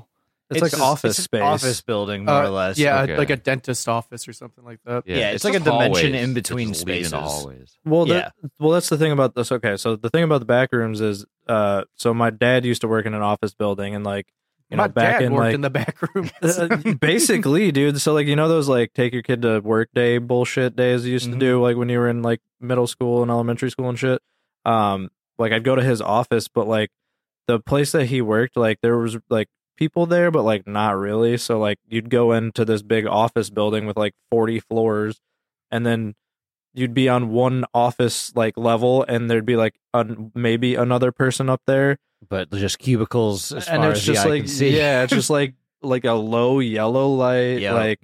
It's, 0.50 0.62
like 0.62 0.70
just- 0.70 0.82
office 0.82 1.18
it's 1.18 1.24
space. 1.24 1.42
office 1.42 1.82
building 1.82 2.24
more 2.24 2.34
Uh, 2.36 2.46
or 2.46 2.48
less. 2.48 2.78
Yeah, 2.78 3.02
Okay. 3.02 3.18
like 3.18 3.28
a 3.28 3.36
dentist 3.36 3.86
office 3.86 4.26
or 4.26 4.32
something 4.32 4.64
like 4.64 4.78
that. 4.86 5.02
Yeah, 5.06 5.30
it's 5.32 5.44
like 5.44 5.52
a 5.54 5.58
dimension 5.60 6.12
hallways 6.14 6.22
in 6.24 6.32
between 6.32 6.68
just 6.68 6.80
spaces. 6.80 7.12
hallways. 7.12 7.76
Well, 7.84 8.08
Yeah. 8.08 8.14
that, 8.14 8.32
well, 8.58 8.70
that's 8.70 8.88
the 8.88 8.96
thing 8.96 9.12
about 9.12 9.34
this. 9.34 9.52
Okay, 9.52 9.76
so 9.76 9.94
the 9.96 10.08
thing 10.08 10.22
about 10.24 10.38
the 10.38 10.46
back 10.46 10.72
rooms 10.72 11.02
is, 11.02 11.26
uh, 11.48 11.84
so 11.96 12.14
my 12.14 12.30
dad 12.30 12.64
used 12.64 12.80
to 12.80 12.88
work 12.88 13.04
in 13.04 13.12
an 13.12 13.20
office 13.20 13.52
building, 13.52 13.94
and 13.94 14.04
like, 14.04 14.32
you 14.70 14.76
My 14.76 14.86
back 14.88 15.20
dad 15.20 15.22
in 15.26 15.32
worked 15.32 15.44
like, 15.46 15.54
in 15.54 15.60
the 15.62 15.70
back 15.70 15.96
room. 16.14 16.30
Uh, 16.42 16.76
basically, 17.00 17.72
dude. 17.72 18.00
So 18.00 18.12
like, 18.12 18.26
you 18.26 18.36
know, 18.36 18.48
those 18.48 18.68
like 18.68 18.92
take 18.92 19.12
your 19.12 19.22
kid 19.22 19.42
to 19.42 19.60
work 19.60 19.88
day 19.94 20.18
bullshit 20.18 20.76
days 20.76 21.06
you 21.06 21.12
used 21.12 21.28
Mhm. 21.28 21.32
to 21.34 21.38
do, 21.38 21.62
like 21.62 21.76
when 21.76 21.88
you 21.88 21.98
were 21.98 22.08
in 22.08 22.22
like 22.22 22.40
middle 22.60 22.86
school 22.86 23.22
and 23.22 23.30
elementary 23.30 23.70
school 23.70 23.88
and 23.88 23.98
shit. 23.98 24.20
Um, 24.64 25.10
like 25.38 25.52
I'd 25.52 25.64
go 25.64 25.74
to 25.74 25.82
his 25.82 26.00
office, 26.02 26.48
but 26.48 26.66
like 26.66 26.90
the 27.46 27.58
place 27.60 27.92
that 27.92 28.06
he 28.06 28.20
worked, 28.20 28.56
like 28.56 28.78
there 28.82 28.98
was 28.98 29.16
like 29.30 29.48
people 29.76 30.04
there, 30.06 30.30
but 30.30 30.42
like 30.42 30.66
not 30.66 30.96
really. 30.96 31.36
So 31.38 31.58
like 31.58 31.78
you'd 31.88 32.10
go 32.10 32.32
into 32.32 32.64
this 32.64 32.82
big 32.82 33.06
office 33.06 33.48
building 33.50 33.86
with 33.86 33.96
like 33.96 34.12
forty 34.30 34.60
floors, 34.60 35.20
and 35.70 35.86
then 35.86 36.14
you'd 36.74 36.92
be 36.94 37.08
on 37.08 37.30
one 37.30 37.64
office 37.72 38.34
like 38.36 38.58
level, 38.58 39.02
and 39.08 39.30
there'd 39.30 39.46
be 39.46 39.56
like 39.56 39.76
un- 39.94 40.30
maybe 40.34 40.74
another 40.74 41.10
person 41.12 41.48
up 41.48 41.62
there, 41.66 41.96
but 42.26 42.50
just 42.50 42.78
cubicles 42.78 43.52
as 43.52 43.68
and 43.68 43.82
far 43.82 43.90
it's 43.90 44.00
as 44.00 44.06
the 44.06 44.12
just 44.14 44.26
eye 44.26 44.28
like 44.30 44.40
can 44.42 44.48
see. 44.48 44.76
yeah, 44.76 45.02
it's 45.02 45.12
just 45.12 45.30
like 45.30 45.54
like 45.82 46.04
a 46.04 46.12
low 46.12 46.58
yellow 46.60 47.08
light, 47.08 47.58
Yeah. 47.60 47.74
like 47.74 48.00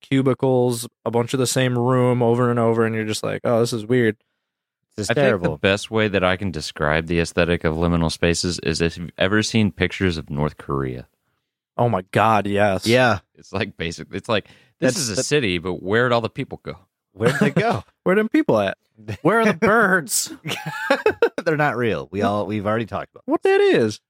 cubicles, 0.00 0.88
a 1.04 1.10
bunch 1.10 1.34
of 1.34 1.38
the 1.40 1.46
same 1.46 1.76
room 1.78 2.22
over 2.22 2.50
and 2.50 2.58
over, 2.58 2.86
and 2.86 2.94
you're 2.94 3.04
just 3.04 3.22
like, 3.22 3.40
oh, 3.44 3.60
this 3.60 3.72
is 3.72 3.84
weird. 3.86 4.16
it's 4.96 5.10
I 5.10 5.14
terrible. 5.14 5.46
think 5.50 5.60
the 5.60 5.68
best 5.68 5.90
way 5.90 6.08
that 6.08 6.24
I 6.24 6.36
can 6.36 6.50
describe 6.50 7.06
the 7.06 7.20
aesthetic 7.20 7.64
of 7.64 7.74
liminal 7.76 8.10
spaces 8.10 8.58
is 8.60 8.80
if 8.80 8.96
you've 8.96 9.10
ever 9.18 9.42
seen 9.42 9.70
pictures 9.72 10.16
of 10.16 10.30
North 10.30 10.56
Korea. 10.56 11.06
Oh 11.76 11.88
my 11.88 12.02
god, 12.10 12.46
yes, 12.46 12.86
yeah, 12.86 13.20
It's 13.36 13.52
like 13.52 13.76
basic. 13.76 14.08
It's 14.12 14.28
like 14.28 14.46
this 14.80 14.94
That's- 14.94 14.96
is 15.02 15.10
a 15.10 15.14
that- 15.16 15.24
city, 15.24 15.58
but 15.58 15.74
where'd 15.82 16.12
all 16.12 16.20
the 16.20 16.28
people 16.30 16.60
go? 16.64 16.76
Where'd 17.18 17.38
they 17.40 17.50
go? 17.50 17.84
Where 18.04 18.16
them 18.16 18.28
people 18.28 18.58
at? 18.58 18.78
Where 19.22 19.40
are 19.40 19.44
the 19.46 19.54
birds? 19.54 20.32
They're 21.44 21.56
not 21.56 21.76
real. 21.76 22.08
We 22.10 22.22
all 22.22 22.46
we've 22.46 22.66
already 22.66 22.86
talked 22.86 23.10
about. 23.12 23.22
What 23.26 23.42
that 23.42 23.60
is? 23.60 24.00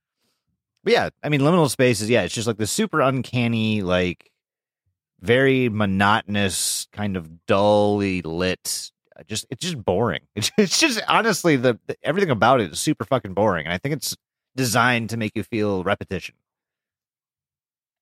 But 0.84 0.92
yeah, 0.92 1.08
I 1.22 1.28
mean, 1.28 1.40
liminal 1.40 1.68
spaces. 1.68 2.08
Yeah, 2.08 2.22
it's 2.22 2.34
just 2.34 2.46
like 2.46 2.56
the 2.58 2.66
super 2.66 3.00
uncanny, 3.00 3.82
like 3.82 4.30
very 5.20 5.68
monotonous, 5.68 6.86
kind 6.92 7.16
of 7.16 7.44
dully 7.46 8.22
lit. 8.22 8.90
uh, 9.18 9.22
Just 9.26 9.46
it's 9.50 9.62
just 9.62 9.84
boring. 9.84 10.20
It's, 10.36 10.50
it's 10.56 10.78
just 10.78 11.00
honestly 11.08 11.56
the, 11.56 11.78
the 11.86 11.96
everything 12.02 12.30
about 12.30 12.60
it 12.60 12.70
is 12.72 12.78
super 12.80 13.04
fucking 13.04 13.34
boring, 13.34 13.66
and 13.66 13.74
I 13.74 13.78
think 13.78 13.94
it's 13.94 14.16
designed 14.56 15.10
to 15.10 15.16
make 15.16 15.32
you 15.34 15.42
feel 15.42 15.82
repetition. 15.84 16.36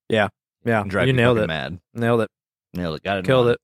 Yeah, 0.09 0.29
yeah, 0.65 0.85
you 1.05 1.13
nailed 1.13 1.39
it. 1.39 1.47
Mad. 1.49 1.81
Nailed 1.95 2.21
it. 2.21 2.31
Nailed 2.75 2.97
it. 2.97 3.03
Got 3.03 3.19
it. 3.19 3.25
Killed 3.25 3.49
it. 3.49 3.59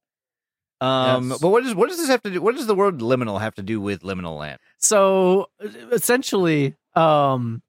Um, 0.82 1.30
Yes. 1.30 1.38
but 1.40 1.48
what 1.50 1.62
does 1.62 1.74
what 1.74 1.88
does 1.88 1.98
this 1.98 2.08
have 2.08 2.22
to 2.22 2.30
do? 2.30 2.42
What 2.42 2.56
does 2.56 2.66
the 2.66 2.74
word 2.74 2.98
liminal 2.98 3.40
have 3.40 3.54
to 3.54 3.62
do 3.62 3.80
with 3.80 4.02
liminal 4.02 4.36
land? 4.38 4.58
So 4.78 5.48
essentially, 5.92 6.74
um, 6.96 7.62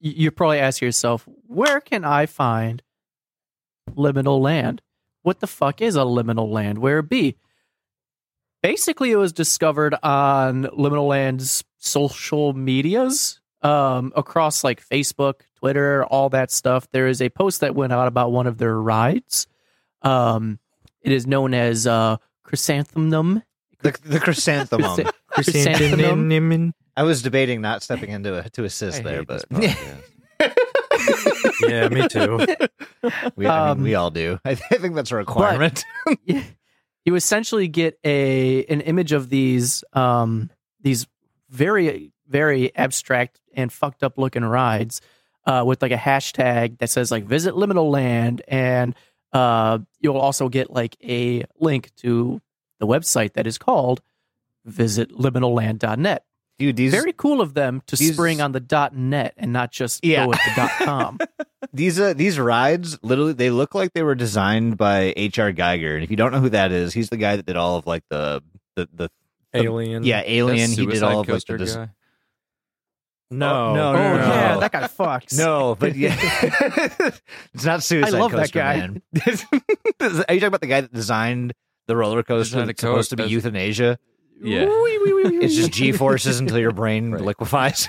you, 0.00 0.12
you 0.16 0.30
probably 0.30 0.58
ask 0.58 0.82
yourself, 0.82 1.26
where 1.46 1.80
can 1.80 2.04
I 2.04 2.26
find 2.26 2.82
liminal 3.90 4.40
land? 4.40 4.82
What 5.22 5.40
the 5.40 5.46
fuck 5.46 5.80
is 5.80 5.96
a 5.96 6.00
liminal 6.00 6.50
land? 6.50 6.78
Where 6.78 6.98
it 6.98 7.08
be? 7.08 7.36
Basically, 8.62 9.10
it 9.10 9.16
was 9.16 9.32
discovered 9.32 9.94
on 10.02 10.64
liminal 10.64 11.08
land's 11.08 11.64
social 11.78 12.52
medias 12.52 13.40
um, 13.62 14.12
across 14.14 14.62
like 14.62 14.86
Facebook, 14.86 15.40
Twitter, 15.56 16.04
all 16.04 16.28
that 16.30 16.50
stuff. 16.50 16.86
There 16.92 17.08
is 17.08 17.20
a 17.22 17.28
post 17.30 17.60
that 17.60 17.74
went 17.74 17.92
out 17.92 18.06
about 18.06 18.30
one 18.32 18.46
of 18.46 18.58
their 18.58 18.78
rides. 18.80 19.46
Um, 20.02 20.58
it 21.02 21.12
is 21.12 21.26
known 21.26 21.54
as 21.54 21.86
uh, 21.86 22.16
Chrysanthemum. 22.44 23.42
The, 23.82 23.98
the 24.04 24.20
chrysanthemum. 24.20 25.00
Chrysanthemum. 25.28 26.72
I 26.96 27.02
was 27.02 27.22
debating 27.22 27.60
not 27.60 27.82
stepping 27.82 28.10
into 28.10 28.38
a, 28.38 28.48
to 28.50 28.64
assist 28.64 29.00
I 29.00 29.02
there, 29.02 29.24
but 29.24 29.48
podcast. 29.48 30.02
yeah, 31.68 31.88
me 31.88 32.06
too. 32.08 32.46
we, 33.36 33.46
I 33.46 33.60
mean, 33.60 33.70
Um, 33.78 33.82
we 33.82 33.94
all 33.94 34.10
do. 34.10 34.38
I, 34.44 34.50
I 34.50 34.54
think 34.56 34.94
that's 34.94 35.10
a 35.10 35.16
requirement. 35.16 35.84
you 36.26 37.14
essentially 37.14 37.68
get 37.68 37.98
a 38.04 38.64
an 38.66 38.80
image 38.82 39.12
of 39.12 39.28
these 39.28 39.82
um 39.92 40.50
these 40.80 41.06
very 41.50 42.12
very 42.28 42.74
abstract 42.76 43.40
and 43.54 43.72
fucked 43.72 44.02
up 44.02 44.16
looking 44.18 44.44
rides 44.44 45.00
uh 45.46 45.64
with 45.66 45.82
like 45.82 45.92
a 45.92 45.96
hashtag 45.96 46.78
that 46.78 46.88
says 46.90 47.10
like 47.10 47.24
visit 47.24 47.54
liminal 47.54 47.90
land 47.90 48.42
and 48.48 48.94
uh 49.32 49.78
you'll 50.00 50.18
also 50.18 50.48
get 50.48 50.70
like 50.70 50.96
a 51.02 51.44
link 51.58 51.90
to 51.96 52.40
the 52.80 52.86
website 52.86 53.32
that 53.34 53.46
is 53.46 53.58
called 53.58 54.00
visit 54.64 55.10
liminalland.net 55.12 56.24
Dude, 56.58 56.76
these 56.76 56.92
very 56.92 57.12
cool 57.12 57.40
of 57.40 57.54
them 57.54 57.82
to 57.86 57.96
these- 57.96 58.12
spring 58.14 58.40
on 58.40 58.52
the 58.52 58.60
dot 58.60 58.94
net 58.94 59.34
and 59.36 59.52
not 59.52 59.72
just 59.72 60.04
Yeah. 60.04 60.24
go 60.24 60.28
with 60.30 60.38
the 60.44 60.52
dot 60.54 60.70
com 60.78 61.18
these 61.72 61.98
uh, 61.98 62.12
these 62.14 62.38
rides 62.38 62.98
literally 63.02 63.32
they 63.32 63.50
look 63.50 63.74
like 63.74 63.92
they 63.94 64.02
were 64.02 64.14
designed 64.14 64.76
by 64.76 65.12
H.R. 65.16 65.52
Giger, 65.52 65.94
and 65.94 66.04
if 66.04 66.10
you 66.10 66.16
don't 66.16 66.30
know 66.32 66.40
who 66.40 66.50
that 66.50 66.70
is, 66.70 66.92
he's 66.92 67.08
the 67.08 67.16
guy 67.16 67.36
that 67.36 67.46
did 67.46 67.56
all 67.56 67.76
of 67.76 67.86
like 67.86 68.02
the 68.10 68.42
the 68.76 68.88
the, 68.94 69.10
the 69.52 69.58
Alien. 69.62 70.04
yeah 70.04 70.22
Alien. 70.26 70.70
He 70.70 70.84
did 70.86 71.02
all 71.02 71.20
of 71.20 71.28
like 71.28 71.44
the 71.46 71.88
Coaster 73.32 73.38
des- 73.38 73.38
No, 73.38 73.70
oh, 73.70 73.74
no, 73.74 73.88
Oh 73.90 73.92
no, 73.94 74.16
no. 74.16 74.34
yeah, 74.34 74.56
that 74.58 74.72
guy 74.72 74.82
fucks. 74.88 75.36
No, 75.38 75.74
but 75.78 75.94
yeah, 75.96 76.16
it's 77.54 77.64
not 77.64 77.82
Suicide 77.82 78.14
I 78.14 78.18
love 78.18 78.32
that 78.32 78.52
guy. 78.52 78.76
man. 78.78 79.02
Are 80.00 80.34
you 80.34 80.40
talking 80.40 80.44
about 80.44 80.60
the 80.60 80.66
guy 80.66 80.80
that 80.82 80.92
designed 80.92 81.52
the 81.86 81.96
roller 81.96 82.22
coaster 82.22 82.64
that's 82.64 82.80
supposed 82.80 83.10
to 83.10 83.16
be 83.16 83.24
coast- 83.24 83.32
euthanasia? 83.32 83.98
Yeah. 84.44 84.66
It's 84.68 85.54
just 85.54 85.70
G 85.72 85.92
forces 85.92 86.40
until 86.40 86.58
your 86.58 86.72
brain 86.72 87.12
Right. 87.12 87.22
liquefies. 87.22 87.88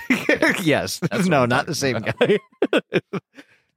yes, 0.62 1.00
That's 1.00 1.26
no, 1.26 1.46
not 1.46 1.66
the 1.66 1.74
same 1.74 1.96
about. 1.96 2.16
guy. 2.18 2.38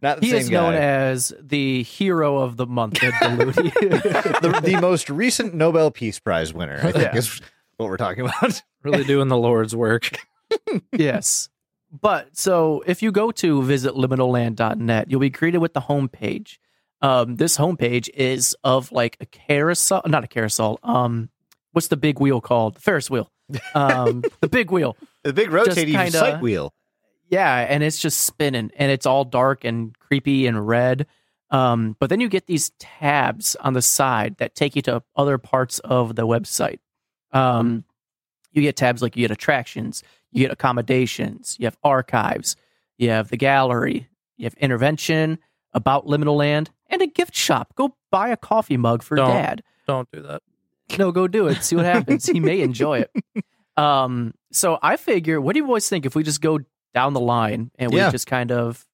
not 0.02 0.22
the 0.22 0.22
same 0.22 0.22
guy. 0.22 0.22
He 0.22 0.30
same 0.30 0.40
is 0.42 0.50
guy. 0.50 0.56
known 0.62 0.74
as 0.76 1.34
the 1.42 1.82
hero 1.84 2.38
of 2.38 2.56
the 2.58 2.68
month 2.68 3.04
at 3.04 3.20
the, 3.20 4.62
the 4.64 4.80
most 4.80 5.10
recent 5.10 5.56
Nobel 5.56 5.90
Peace 5.90 6.20
Prize 6.20 6.54
winner. 6.54 6.78
I 6.84 6.92
think 6.92 7.06
Yeah. 7.06 7.16
is 7.16 7.42
what 7.78 7.90
we're 7.90 7.98
talking 7.98 8.26
about. 8.26 8.62
really 8.84 9.04
doing 9.06 9.28
the 9.28 9.38
Lord's 9.38 9.76
work. 9.76 10.12
yes. 10.96 11.50
But 12.00 12.38
so 12.38 12.84
if 12.86 13.02
you 13.02 13.12
go 13.12 13.32
to 13.32 13.64
visit 13.64 13.94
liminalland.net, 13.94 15.10
you'll 15.10 15.20
be 15.20 15.30
greeted 15.30 15.60
with 15.60 15.74
the 15.74 15.82
homepage. 15.82 16.58
Um, 17.02 17.36
this 17.36 17.58
homepage 17.58 18.10
is 18.14 18.56
of 18.64 18.92
like 18.92 19.18
a 19.20 19.26
carousel, 19.26 20.02
not 20.06 20.24
a 20.24 20.28
carousel. 20.28 20.80
Um, 20.84 21.30
what's 21.72 21.88
the 21.88 21.98
big 21.98 22.20
wheel 22.20 22.42
called? 22.42 22.76
The 22.76 22.82
Ferris 22.82 23.10
wheel. 23.10 23.32
Um, 23.74 24.24
the 24.42 24.48
big 24.50 24.72
wheel. 24.72 24.98
The 25.24 25.34
big 25.34 25.52
rotating 25.52 25.96
kinda- 25.96 26.12
sight 26.12 26.42
wheel. 26.42 26.74
Yeah, 27.30 27.54
and 27.70 27.84
it's 27.84 28.00
just 28.00 28.22
spinning 28.22 28.72
and 28.78 28.92
it's 28.92 29.06
all 29.06 29.26
dark 29.26 29.66
and 29.66 29.98
creepy 30.00 30.48
and 30.48 30.66
red. 30.66 31.08
Um, 31.50 31.96
but 32.00 32.10
then 32.10 32.20
you 32.20 32.30
get 32.30 32.48
these 32.48 32.72
tabs 32.80 33.56
on 33.58 33.74
the 33.74 33.82
side 33.82 34.38
that 34.38 34.56
take 34.56 34.76
you 34.76 34.82
to 34.84 35.04
other 35.16 35.38
parts 35.38 35.80
of 35.80 36.16
the 36.16 36.26
website. 36.28 36.80
Um, 37.32 37.84
you 38.52 38.62
get 38.62 38.76
tabs 38.76 39.02
like 39.02 39.16
you 39.16 39.24
get 39.24 39.32
attractions, 39.32 40.04
you 40.32 40.44
get 40.46 40.52
accommodations, 40.52 41.56
you 41.60 41.66
have 41.66 41.78
archives, 41.84 42.56
you 42.98 43.10
have 43.10 43.30
the 43.30 43.38
gallery, 43.38 44.10
you 44.38 44.46
have 44.46 44.54
intervention, 44.56 45.40
about 45.74 46.06
liminal 46.06 46.36
land, 46.36 46.70
and 46.90 47.02
a 47.02 47.08
gift 47.08 47.36
shop. 47.36 47.74
Go 47.76 47.96
buy 48.12 48.30
a 48.30 48.38
coffee 48.38 48.78
mug 48.78 49.04
for 49.04 49.16
Don't. 49.16 49.30
dad. 49.30 49.64
Don't 49.88 50.10
do 50.12 50.22
that. 50.24 50.42
No, 50.98 51.12
go 51.12 51.28
do 51.28 51.48
it. 51.48 51.64
See 51.64 51.76
what 51.76 51.86
happens. 51.96 52.26
he 52.26 52.40
may 52.40 52.62
enjoy 52.62 53.00
it. 53.00 53.12
Um, 53.76 54.34
so 54.52 54.80
I 54.82 54.98
figure, 54.98 55.40
what 55.40 55.54
do 55.54 55.60
you 55.60 55.68
boys 55.68 55.88
think 55.88 56.06
if 56.06 56.16
we 56.16 56.24
just 56.24 56.42
go 56.42 56.60
down 56.94 57.14
the 57.14 57.20
line 57.20 57.72
and 57.78 57.92
we 57.92 57.98
Yeah. 58.00 58.10
just 58.10 58.26
kind 58.28 58.52
of 58.52 58.86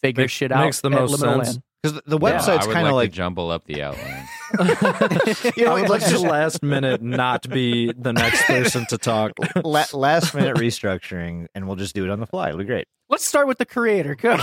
figure 0.00 0.22
Make- 0.24 0.30
shit 0.30 0.52
out? 0.52 0.64
makes 0.64 0.80
the 0.80 0.88
at 0.90 0.92
most 1.00 1.14
Liminal 1.14 1.18
sense. 1.44 1.48
Land? 1.48 1.62
Because 1.82 2.00
the 2.06 2.18
website's 2.18 2.64
I 2.64 2.66
would 2.66 2.74
kind 2.74 2.86
of 2.88 2.92
like, 2.92 3.04
like, 3.04 3.10
to 3.10 3.16
jumble 3.16 3.50
up 3.50 3.64
the 3.64 3.82
outline. 3.82 4.28
you 5.56 5.64
know, 5.64 5.70
I 5.70 5.80
would 5.80 5.88
like 5.88 6.02
let's 6.02 6.10
to 6.10 6.18
last 6.18 6.62
minute 6.62 7.00
not 7.00 7.48
be 7.48 7.90
the 7.92 8.12
next 8.12 8.42
person 8.44 8.84
to 8.90 8.98
talk. 8.98 9.32
la- 9.64 9.86
last 9.94 10.34
minute 10.34 10.56
restructuring, 10.56 11.46
and 11.54 11.66
we'll 11.66 11.76
just 11.76 11.94
do 11.94 12.04
it 12.04 12.10
on 12.10 12.20
the 12.20 12.26
fly. 12.26 12.48
It'll 12.48 12.58
be 12.58 12.64
great. 12.64 12.86
Let's 13.08 13.24
start 13.24 13.46
with 13.48 13.56
the 13.58 13.64
creator. 13.66 14.14
Go. 14.14 14.36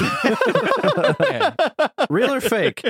Yeah. 1.22 1.54
Real 2.10 2.34
or 2.34 2.42
fake? 2.42 2.84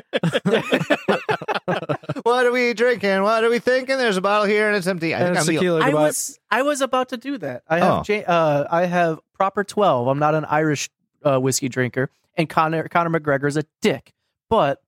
what 2.24 2.46
are 2.46 2.52
we 2.52 2.74
drinking? 2.74 3.22
What 3.24 3.44
are 3.44 3.50
we 3.50 3.60
thinking? 3.60 3.98
There's 3.98 4.18
a 4.18 4.22
bottle 4.22 4.48
here 4.48 4.68
and 4.68 4.76
it's 4.78 4.88
empty. 4.88 5.14
I 5.14 5.20
And 5.20 5.28
think 5.36 5.40
I'm 5.40 5.46
the, 5.46 5.54
tequila. 5.54 5.82
I 5.82 5.94
was 5.94 6.40
I 6.50 6.62
was 6.64 6.82
about 6.82 7.10
to 7.10 7.18
do 7.18 7.38
that. 7.40 7.64
I 7.68 7.80
have 7.80 7.88
Oh. 7.88 8.04
Ja- 8.14 8.24
uh, 8.28 8.68
I 8.72 8.86
have 8.86 9.20
proper 9.34 9.64
twelve. 9.64 10.08
I'm 10.08 10.20
not 10.20 10.34
an 10.36 10.46
Irish 10.46 10.90
uh, 11.24 11.40
whiskey 11.40 11.70
drinker, 11.70 12.10
and 12.36 12.50
Conor 12.50 12.88
Conor 12.88 13.20
McGregor's 13.20 13.58
a 13.58 13.64
dick. 13.82 14.14
But 14.50 14.82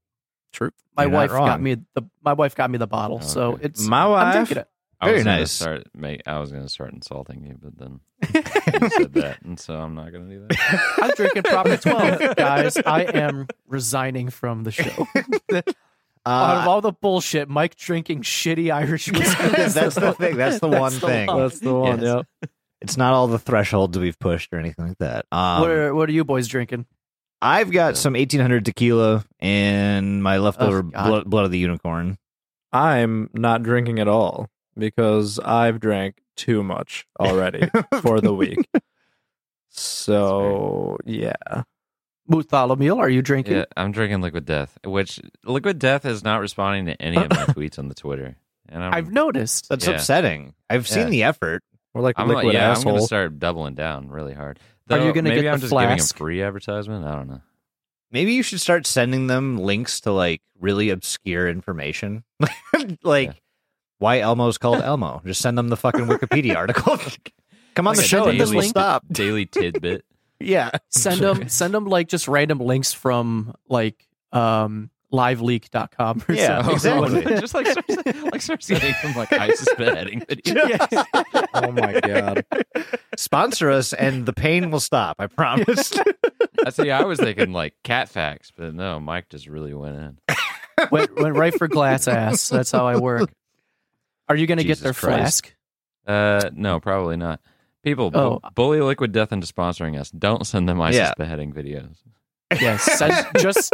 True. 0.54 0.72
my 0.96 1.04
You're 1.04 1.12
wife 1.12 1.30
got 1.32 1.62
me 1.62 1.78
the 1.96 2.04
my 2.24 2.34
wife 2.34 2.56
got 2.56 2.70
me 2.72 2.78
the 2.78 2.88
bottle, 2.88 3.22
so 3.22 3.60
it's 3.62 3.82
My 3.86 4.04
I'm 4.04 4.10
wife. 4.12 4.52
it. 4.52 4.68
I 5.02 5.06
Very 5.06 5.18
was 5.20 5.26
nice. 5.26 5.52
Start, 5.52 5.84
make, 5.96 6.22
I 6.26 6.40
was 6.40 6.52
going 6.52 6.64
to 6.64 6.68
start 6.70 6.92
insulting 6.92 7.42
you, 7.46 7.58
but 7.62 7.78
then 7.78 8.02
you 8.82 8.90
said 8.90 9.14
that, 9.14 9.38
and 9.46 9.58
so 9.58 9.76
I'm 9.76 9.96
not 9.96 10.12
going 10.12 10.28
to 10.28 10.36
do 10.36 10.46
that. 10.50 10.94
I'm 11.02 11.12
drinking 11.12 11.44
proper 11.44 11.78
12, 12.18 12.36
guys. 12.36 12.76
I 12.86 13.04
am 13.04 13.48
resigning 13.66 14.30
from 14.30 14.64
the 14.66 14.72
show. 14.72 15.08
Out 16.26 16.58
of 16.58 16.68
uh, 16.68 16.70
all 16.70 16.82
the 16.82 16.92
bullshit, 16.92 17.48
Mike 17.48 17.78
drinking 17.78 18.24
shitty 18.24 18.74
Irish 18.74 19.10
whiskey. 19.10 19.44
is 19.62 19.74
that's 19.74 19.96
the 19.96 20.12
thing. 20.14 20.36
That's 20.36 20.60
the 20.60 20.68
one 20.68 20.92
the 20.94 21.00
thing. 21.00 21.28
one. 21.28 21.38
That's 21.44 21.60
the 21.62 21.74
one. 21.74 22.02
Yes. 22.02 22.26
Yep. 22.42 22.50
It's 22.82 22.98
not 22.98 23.14
all 23.14 23.28
the 23.28 23.40
thresholds 23.40 23.98
we've 23.98 24.20
pushed 24.20 24.52
or 24.54 24.60
anything 24.60 24.86
like 24.90 24.98
that. 24.98 25.26
Um, 25.32 25.62
what 25.62 25.72
are 25.72 25.96
what 25.96 26.10
are 26.10 26.12
you 26.12 26.26
boys 26.26 26.50
drinking? 26.50 26.86
I've 27.42 27.72
got 27.72 27.98
some 27.98 28.14
1800 28.14 28.66
tequila 28.66 29.24
and 29.40 30.22
my 30.22 30.38
leftover 30.40 30.80
Oh, 30.80 30.82
blood, 30.84 31.30
blood 31.30 31.46
of 31.46 31.52
the 31.52 31.58
unicorn. 31.58 32.18
I'm 32.74 33.30
not 33.34 33.64
drinking 33.64 34.00
at 34.00 34.08
all 34.08 34.50
because 34.78 35.40
I've 35.40 35.80
drank 35.80 36.18
too 36.36 36.64
much 36.64 37.06
already 37.20 37.70
for 38.02 38.22
the 38.22 38.34
week. 38.34 38.68
So 39.70 40.98
yeah, 41.06 41.34
Bartholomew, 42.28 42.98
are 42.98 43.10
you 43.10 43.22
drinking? 43.22 43.56
Yeah, 43.58 43.66
I'm 43.78 43.92
drinking 43.92 44.22
Liquid 44.22 44.46
Death, 44.46 44.78
which 44.86 45.20
Liquid 45.46 45.80
Death 45.80 46.06
is 46.06 46.24
not 46.24 46.42
responding 46.42 46.86
to 46.88 47.02
any 47.02 47.18
of 47.18 47.30
my 47.30 47.46
tweets 47.48 47.80
on 47.80 47.88
the 47.88 47.96
Twitter, 47.96 48.36
and 48.68 48.84
I'm, 48.84 48.94
I've 48.94 49.12
noticed. 49.12 49.70
That's 49.70 49.86
Yeah. 49.88 49.96
upsetting. 49.96 50.54
I've 50.70 50.88
seen 50.88 51.10
the 51.10 51.24
effort. 51.24 51.64
we're 51.94 52.02
like 52.02 52.16
I'm, 52.20 52.28
liquid 52.28 52.54
yeah, 52.54 52.74
I'm 52.74 52.82
going 52.84 52.98
to 52.98 53.02
start 53.04 53.40
doubling 53.40 53.76
down 53.76 54.10
really 54.10 54.34
hard. 54.34 54.60
Are 54.90 55.06
you 55.06 55.14
gonna 55.14 55.30
maybe 55.30 55.42
get 55.44 55.54
I'm 55.54 55.60
the 55.60 55.62
just 55.68 55.72
giving 55.74 55.88
flask? 55.88 56.16
a 56.16 56.18
free 56.18 56.42
advertisement. 56.42 57.06
I 57.06 57.16
don't 57.16 57.28
know. 57.30 57.42
Maybe 58.12 58.34
you 58.34 58.44
should 58.44 58.60
start 58.62 58.88
sending 58.88 59.28
them 59.28 59.58
links 59.58 60.02
to 60.02 60.12
like 60.12 60.42
really 60.60 60.90
obscure 60.90 61.48
information. 61.48 62.24
like 63.04 63.28
Yeah. 63.28 63.34
why 64.00 64.20
Elmo's 64.20 64.58
called 64.58 64.82
Elmo. 64.82 65.22
Just 65.26 65.42
send 65.42 65.58
them 65.58 65.68
the 65.70 65.78
fucking 65.78 66.06
Wikipedia 66.06 66.56
article. 66.58 66.98
Come 67.76 67.88
on 67.88 67.92
Like 67.92 67.98
the 67.98 68.04
a 68.04 68.08
show 68.08 68.28
and 68.28 68.40
this 68.40 68.50
daily- 68.50 68.58
will 68.64 68.70
stop. 68.70 69.04
Daily 69.12 69.46
tidbit. 69.46 70.06
Yeah. 70.40 70.72
Send 70.90 71.22
them 71.22 71.50
send 71.50 71.74
them 71.74 71.86
like 71.86 72.08
just 72.08 72.28
random 72.28 72.60
links 72.60 72.94
from 72.94 73.54
like 73.68 74.08
um 74.32 74.90
liveleak.com 75.12 76.24
or 76.28 76.34
Yeah, 76.34 76.62
something. 76.62 76.74
exactly. 77.24 77.36
just 77.42 77.54
like 77.54 77.68
starts, 77.68 77.96
like 78.32 78.42
starts 78.42 78.68
getting 78.68 78.94
from 78.96 79.14
like 79.16 79.32
ISIS 79.34 79.68
beheading 79.78 80.22
videos. 80.22 81.06
oh 81.54 81.72
my 81.72 82.00
god! 82.00 82.46
Sponsor 83.18 83.70
us 83.72 83.94
and 83.94 84.26
the 84.26 84.34
pain 84.34 84.72
will 84.72 84.80
stop. 84.80 85.16
I 85.20 85.28
promise. 85.28 85.94
I 86.66 86.70
see. 86.72 86.92
I 86.92 87.04
was 87.04 87.20
thinking 87.20 87.52
like 87.54 87.74
cat 87.84 88.10
facts, 88.10 88.52
but 88.56 88.74
no, 88.74 89.00
Mike 89.00 89.30
just 89.30 89.48
really 89.48 89.74
went 89.74 89.96
in. 89.96 90.18
went, 90.92 91.16
went 91.20 91.36
right 91.36 91.54
for 91.54 91.68
glass 91.68 92.08
ass. 92.08 92.50
That's 92.50 92.72
how 92.72 92.86
I 92.88 92.98
work. 92.98 93.32
Are 94.28 94.36
you 94.36 94.46
gonna 94.48 94.62
Jesus 94.64 94.80
get 94.80 94.84
their 94.84 94.94
Christ. 94.94 95.46
flask? 95.46 95.56
Uh, 96.46 96.50
no, 96.54 96.80
probably 96.80 97.18
not. 97.18 97.40
People, 97.84 98.12
Oh. 98.14 98.40
bully 98.56 98.82
Liquid 98.82 99.12
Death 99.12 99.32
into 99.32 99.48
sponsoring 99.52 99.98
us. 100.00 100.12
Don't 100.12 100.46
send 100.46 100.68
them 100.68 100.82
ISIS 100.82 100.98
Yeah. 100.98 101.14
beheading 101.18 101.54
videos. 101.54 101.98
Yes. 102.60 102.84
Send, 102.98 103.28
just 103.40 103.74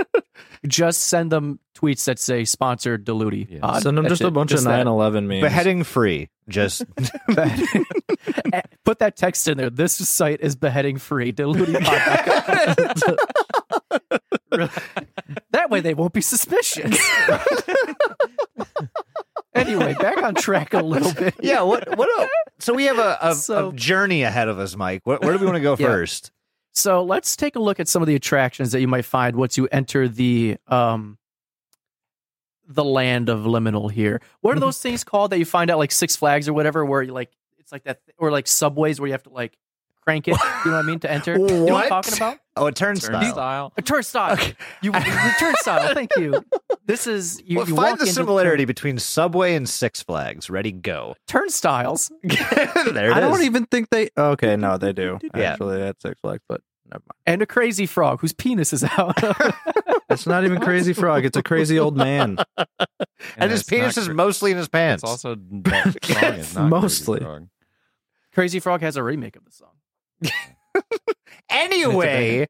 just 0.67 1.03
send 1.03 1.31
them 1.31 1.59
tweets 1.75 2.05
that 2.05 2.19
say 2.19 2.43
sponsored 2.45 3.05
Diluti. 3.05 3.47
Yeah. 3.49 3.59
pod. 3.59 3.83
Send 3.83 3.97
them 3.97 4.03
That's 4.03 4.13
just 4.19 4.21
a 4.23 4.31
bunch 4.31 4.49
Just 4.51 4.65
of 4.65 4.71
that. 4.71 4.85
9/11 4.85 5.25
memes. 5.27 5.41
Beheading 5.41 5.83
free. 5.83 6.29
Just 6.49 6.83
eh, 7.37 8.61
Put 8.83 8.99
that 8.99 9.15
text 9.15 9.47
in 9.47 9.57
there. 9.57 9.69
This 9.69 9.93
site 10.07 10.41
is 10.41 10.55
beheading 10.55 10.97
free. 10.97 11.31
DilutiPod.com. 11.31 13.17
Really. 14.51 14.69
that 15.51 15.69
way 15.69 15.79
they 15.81 15.93
won't 15.93 16.13
be 16.13 16.21
suspicious. 16.21 16.97
anyway, 19.53 19.93
back 19.95 20.21
on 20.23 20.35
track 20.35 20.73
a 20.73 20.81
little 20.81 21.13
bit. 21.13 21.35
yeah. 21.41 21.61
What? 21.61 21.97
What? 21.97 22.07
A, 22.21 22.29
so 22.59 22.73
we 22.73 22.85
have 22.85 22.99
a, 22.99 23.17
a, 23.21 23.35
So- 23.35 23.69
a 23.69 23.73
journey 23.73 24.23
ahead 24.23 24.47
of 24.47 24.59
us, 24.59 24.75
Mike. 24.75 25.01
Where, 25.03 25.17
where 25.19 25.33
do 25.33 25.39
we 25.39 25.45
want 25.45 25.55
to 25.57 25.61
go 25.61 25.75
Yeah. 25.77 25.87
first? 25.87 26.31
So 26.75 27.03
let's 27.03 27.35
take 27.35 27.55
a 27.55 27.59
look 27.59 27.79
at 27.79 27.87
some 27.87 28.01
of 28.01 28.07
the 28.07 28.15
attractions 28.15 28.71
that 28.73 28.81
you 28.81 28.87
might 28.87 29.05
find 29.05 29.35
once 29.35 29.57
you 29.57 29.67
enter 29.71 30.07
the 30.07 30.57
um 30.67 31.17
the 32.67 32.83
land 32.83 33.29
of 33.29 33.41
liminal 33.41 33.91
here. 33.91 34.21
What 34.41 34.57
are 34.57 34.59
those 34.59 34.79
things 34.79 35.03
called 35.03 35.31
that 35.31 35.37
you 35.39 35.45
find 35.45 35.69
out 35.69 35.77
like 35.77 35.91
Six 35.91 36.15
Flags 36.15 36.49
or 36.49 36.53
whatever, 36.53 36.83
where 36.83 37.01
you 37.01 37.13
like 37.13 37.31
it's 37.59 37.71
like 37.71 37.83
that, 37.83 38.01
or 38.17 38.31
like 38.31 38.47
subways 38.47 38.99
where 38.99 39.07
you 39.07 39.13
have 39.13 39.23
to 39.23 39.29
like 39.29 39.57
crank 40.01 40.27
it. 40.27 40.35
You 40.65 40.71
know 40.71 40.77
what 40.77 40.83
I 40.83 40.87
mean 40.87 40.99
to 40.99 41.11
enter. 41.11 41.33
You 41.33 41.39
know 41.47 41.63
what 41.63 41.69
I'm 41.69 41.73
What? 41.73 41.89
talking 41.89 42.13
about? 42.15 42.37
Oh, 42.57 42.67
a 42.67 42.71
turnstile. 42.71 43.21
Turnstile. 43.21 43.73
A 43.77 43.81
turnstile. 43.81 44.37
You 44.81 44.91
the 44.93 45.35
turnstile. 45.39 45.93
Thank 45.93 46.11
you. 46.17 46.43
This 46.85 47.05
is 47.07 47.41
you. 47.45 47.57
well, 47.57 47.67
you 47.67 47.75
find 47.75 47.91
walk 47.91 47.97
the 47.99 48.03
into 48.03 48.13
similarity 48.13 48.65
between 48.65 48.97
Subway 48.99 49.55
and 49.55 49.67
Six 49.67 50.01
Flags. 50.01 50.49
Ready, 50.49 50.71
go. 50.71 51.15
turnstiles. 51.27 52.11
there 52.23 53.09
it 53.11 53.13
I 53.13 53.19
don't 53.19 53.41
even 53.43 53.65
think 53.65 53.89
they. 53.89 54.09
Okay, 54.17 54.55
no, 54.55 54.77
they 54.77 54.93
do. 54.93 55.19
Yeah. 55.35 55.51
Actually, 55.53 55.81
at 55.81 56.01
Six 56.01 56.19
Flags, 56.21 56.43
but 56.47 56.61
never 56.89 57.01
mind. 57.01 57.19
and 57.25 57.41
a 57.41 57.45
crazy 57.45 57.85
frog 57.85 58.21
whose 58.21 58.33
penis 58.33 58.71
is 58.73 58.83
out. 58.83 59.17
It's 60.07 60.27
not 60.27 60.45
even 60.45 60.61
Crazy 60.61 60.93
Frog. 60.93 61.25
It's 61.25 61.35
a 61.35 61.41
crazy 61.41 61.79
old 61.79 61.97
man. 61.97 62.37
and 63.37 63.51
his 63.51 63.61
it's 63.61 63.71
not 63.71 63.77
penis 63.77 63.97
is 63.97 64.05
cra- 64.05 64.13
mostly 64.13 64.51
in 64.51 64.57
his 64.57 64.67
pants. 64.69 65.01
It's 65.03 65.11
also 65.11 65.35
song 65.35 66.35
is 66.35 66.55
not 66.55 66.69
Mostly. 66.69 67.17
Crazy 67.19 67.25
Frog. 67.25 67.47
crazy 68.33 68.59
frog 68.59 68.81
has 68.81 68.97
a 68.97 69.03
remake 69.03 69.35
of 69.35 69.43
the 69.45 69.51
song. 69.51 69.71
Anyway, 71.49 72.47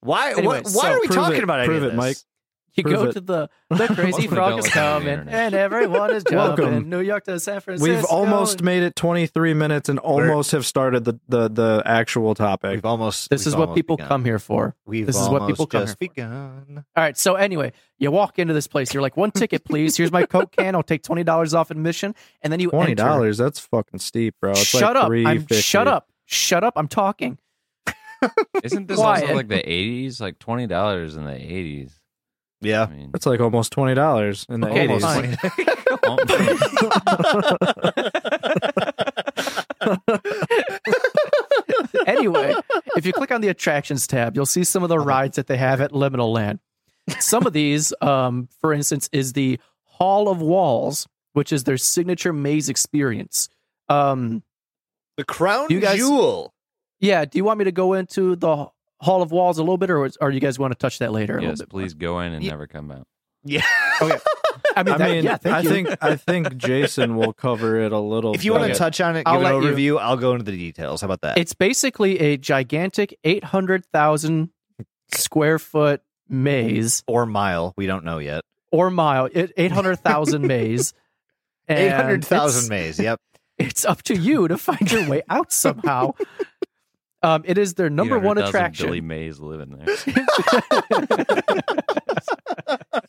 why? 0.00 0.32
Anyway, 0.32 0.62
why 0.62 0.62
so 0.62 0.88
are 0.88 1.00
we 1.00 1.06
prove 1.06 1.16
talking 1.16 1.38
it. 1.38 1.44
about 1.44 1.60
any 1.60 1.68
Prove 1.68 1.82
of 1.82 1.84
it, 1.84 1.90
this? 1.90 1.96
Mike. 1.96 2.16
You 2.74 2.84
Prove 2.84 2.96
go 2.96 3.04
it. 3.04 3.12
to 3.12 3.20
the 3.20 3.50
the 3.68 3.86
crazy 3.88 4.02
Most 4.02 4.14
of 4.16 4.22
them 4.22 4.34
frog 4.34 4.58
is 4.58 4.64
listen 4.64 4.72
to 4.72 5.04
the 5.04 5.14
coming, 5.14 5.28
and 5.28 5.54
everyone 5.54 6.14
is 6.14 6.24
jumping. 6.30 6.64
Welcome. 6.64 6.88
New 6.88 7.00
York 7.00 7.24
to 7.24 7.38
San 7.38 7.60
Francisco. 7.60 7.94
We've 7.94 8.04
almost 8.06 8.62
made 8.62 8.82
it 8.82 8.96
23 8.96 9.52
minutes 9.52 9.90
and 9.90 9.98
almost 9.98 10.52
have 10.52 10.64
started 10.64 11.04
the, 11.04 11.20
the, 11.28 11.48
the 11.50 11.82
actual 11.84 12.34
topic. 12.34 12.70
We've 12.72 12.84
almost. 12.86 13.28
This 13.28 13.42
we've 13.42 13.48
is 13.48 13.56
what 13.56 13.74
people 13.74 13.98
begun. 13.98 14.08
come 14.08 14.24
here 14.24 14.38
for. 14.38 14.74
We've 14.86 15.04
this 15.04 15.16
is 15.16 15.28
what 15.28 15.46
people 15.46 15.66
almost 15.66 15.70
come 15.70 15.80
just 15.82 15.96
here 16.00 16.08
for. 16.08 16.14
begun. 16.14 16.84
All 16.96 17.02
right. 17.04 17.18
So 17.18 17.34
anyway, 17.34 17.74
you 17.98 18.10
walk 18.10 18.38
into 18.38 18.54
this 18.54 18.66
place. 18.66 18.94
You're 18.94 19.02
like, 19.02 19.18
one 19.18 19.32
ticket, 19.32 19.66
please. 19.66 19.98
Here's 19.98 20.10
my 20.10 20.24
Coke 20.24 20.52
can. 20.52 20.74
I'll 20.74 20.82
take 20.82 21.02
twenty 21.02 21.24
dollars 21.24 21.52
off 21.52 21.70
admission, 21.70 22.14
and 22.40 22.50
then 22.50 22.58
you 22.58 22.70
twenty 22.70 22.94
dollars. 22.94 23.36
That's 23.36 23.58
fucking 23.58 24.00
steep, 24.00 24.36
bro. 24.40 24.52
It's 24.52 24.60
Shut 24.60 24.96
like 24.96 25.04
up! 25.04 25.10
I'm 25.12 25.46
shut 25.48 25.88
up. 25.88 26.08
Shut 26.24 26.64
up! 26.64 26.72
I'm 26.76 26.88
talking. 26.88 27.38
Isn't 28.62 28.88
this 28.88 28.98
Quiet. 28.98 29.22
also 29.24 29.34
like 29.34 29.48
the 29.48 29.62
'80s? 29.62 30.20
Like 30.20 30.38
twenty 30.38 30.66
dollars 30.66 31.16
in 31.16 31.24
the 31.24 31.32
'80s. 31.32 31.92
Yeah. 32.60 32.84
I 32.84 32.86
mean, 32.94 33.10
That's 33.12 33.26
like 33.26 33.40
almost 33.40 33.72
twenty 33.72 33.94
dollars 33.94 34.46
in 34.48 34.60
the 34.60 34.68
Okay, 34.68 34.84
eighties. 34.84 35.02
anyway, 42.06 42.54
if 42.96 43.06
you 43.06 43.12
click 43.12 43.30
on 43.30 43.40
the 43.40 43.48
attractions 43.48 44.06
tab, 44.06 44.36
you'll 44.36 44.46
see 44.46 44.64
some 44.64 44.82
of 44.82 44.88
the 44.88 44.98
rides 44.98 45.36
that 45.36 45.46
they 45.46 45.56
have 45.56 45.80
at 45.80 45.92
Liminal 45.92 46.32
Land. 46.32 46.60
Some 47.18 47.46
of 47.46 47.52
these, 47.52 47.92
um, 48.00 48.48
for 48.60 48.72
instance, 48.72 49.08
is 49.12 49.32
the 49.32 49.58
Hall 49.84 50.28
of 50.28 50.40
Walls, 50.40 51.06
which 51.32 51.52
is 51.52 51.64
their 51.64 51.76
signature 51.76 52.32
maze 52.32 52.68
experience. 52.68 53.48
Um, 53.88 54.42
The 55.16 55.24
crown 55.24 55.66
You 55.70 55.80
guys- 55.80 55.98
jewel. 55.98 56.51
Yeah, 57.02 57.26
do 57.26 57.36
you 57.36 57.44
want 57.44 57.58
me 57.58 57.64
to 57.66 57.72
go 57.72 57.92
into 57.92 58.34
the 58.36 58.66
Hall 59.00 59.20
of 59.20 59.30
Walls 59.30 59.58
a 59.58 59.62
little 59.62 59.76
bit, 59.76 59.90
or, 59.90 60.08
or 60.20 60.30
you 60.30 60.40
guys 60.40 60.58
want 60.58 60.70
to 60.72 60.78
touch 60.78 61.00
that 61.00 61.12
later? 61.12 61.36
a 61.36 61.42
yes, 61.42 61.58
bit 61.58 61.68
please 61.68 61.92
go 61.92 62.20
in 62.20 62.32
and 62.32 62.42
Yeah. 62.42 62.52
never 62.52 62.66
come 62.66 62.90
out. 62.90 63.06
Yeah. 63.44 63.62
Oh, 64.00 64.06
okay. 64.06 64.18
I 64.76 64.82
mean, 64.84 64.94
I 64.94 64.98
that- 64.98 65.10
mean, 65.10 65.24
yeah, 65.24 65.36
thank 65.36 65.54
I 65.56 65.62
think 65.62 65.88
I 66.00 66.16
think 66.16 66.56
Jason 66.56 67.16
will 67.16 67.32
cover 67.34 67.78
it 67.80 67.92
a 67.92 67.98
little. 67.98 68.34
If 68.34 68.44
you 68.44 68.52
want 68.52 68.72
to 68.72 68.78
touch 68.78 69.00
on 69.02 69.16
it, 69.16 69.24
I'll 69.26 69.38
give 69.40 69.46
an 69.48 69.60
let 69.60 69.78
you- 69.78 69.94
overview. 69.96 70.00
I'll 70.00 70.16
go 70.16 70.32
into 70.32 70.44
the 70.44 70.56
details. 70.56 71.00
How 71.02 71.06
about 71.08 71.20
that? 71.22 71.36
It's 71.36 71.52
basically 71.52 72.18
a 72.20 72.36
gigantic 72.38 73.18
800,000 73.24 74.50
square 75.12 75.58
foot 75.58 76.00
maze 76.28 77.02
or 77.06 77.26
mile. 77.26 77.74
We 77.76 77.86
don't 77.86 78.04
know 78.04 78.18
yet. 78.18 78.44
or 78.70 78.90
mile, 78.90 79.28
800,000 79.34 80.46
maze. 80.46 80.94
Eight 81.68 81.90
hundred 81.92 82.24
thousand 82.24 82.68
maze. 82.70 82.98
Yep. 83.00 83.20
It's 83.58 83.84
up 83.84 84.02
to 84.04 84.16
you 84.16 84.48
to 84.48 84.58
find 84.58 84.90
your 84.90 85.08
way 85.08 85.22
out 85.28 85.52
somehow. 85.52 86.14
Um, 87.24 87.42
it 87.46 87.56
is 87.56 87.74
their 87.74 87.88
number 87.90 88.18
one 88.18 88.36
attraction. 88.38 88.86
Billy 88.86 89.00
Mays 89.00 89.38
living 89.38 89.78
there. 89.78 89.96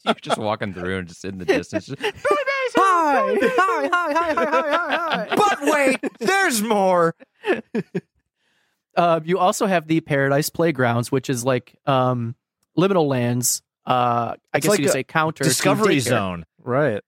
You're 0.05 0.13
just 0.21 0.37
walking 0.37 0.73
through 0.73 0.99
and 0.99 1.07
just 1.07 1.25
in 1.25 1.37
the 1.37 1.45
distance. 1.45 1.85
Just, 1.95 2.01
Hi, 2.75 3.37
hi, 3.37 3.87
hi, 3.91 4.13
hi, 4.13 4.33
hi, 4.33 4.33
hi, 4.33 4.61
hi, 4.71 5.25
hi. 5.27 5.35
But 5.35 5.59
wait, 5.61 5.99
there's 6.19 6.61
more. 6.61 7.15
Uh, 8.95 9.19
you 9.25 9.37
also 9.37 9.65
have 9.67 9.87
the 9.87 10.01
Paradise 10.01 10.49
Playgrounds, 10.49 11.11
which 11.11 11.29
is 11.29 11.43
like 11.45 11.75
um, 11.85 12.35
liminal 12.77 13.07
lands. 13.07 13.61
Uh, 13.85 14.35
I 14.53 14.57
It's 14.57 14.65
guess 14.65 14.69
like 14.71 14.79
you 14.79 14.85
could 14.85 14.91
say 14.93 15.03
counter 15.03 15.43
Discovery. 15.43 15.99
Zone. 15.99 16.45
right? 16.63 17.01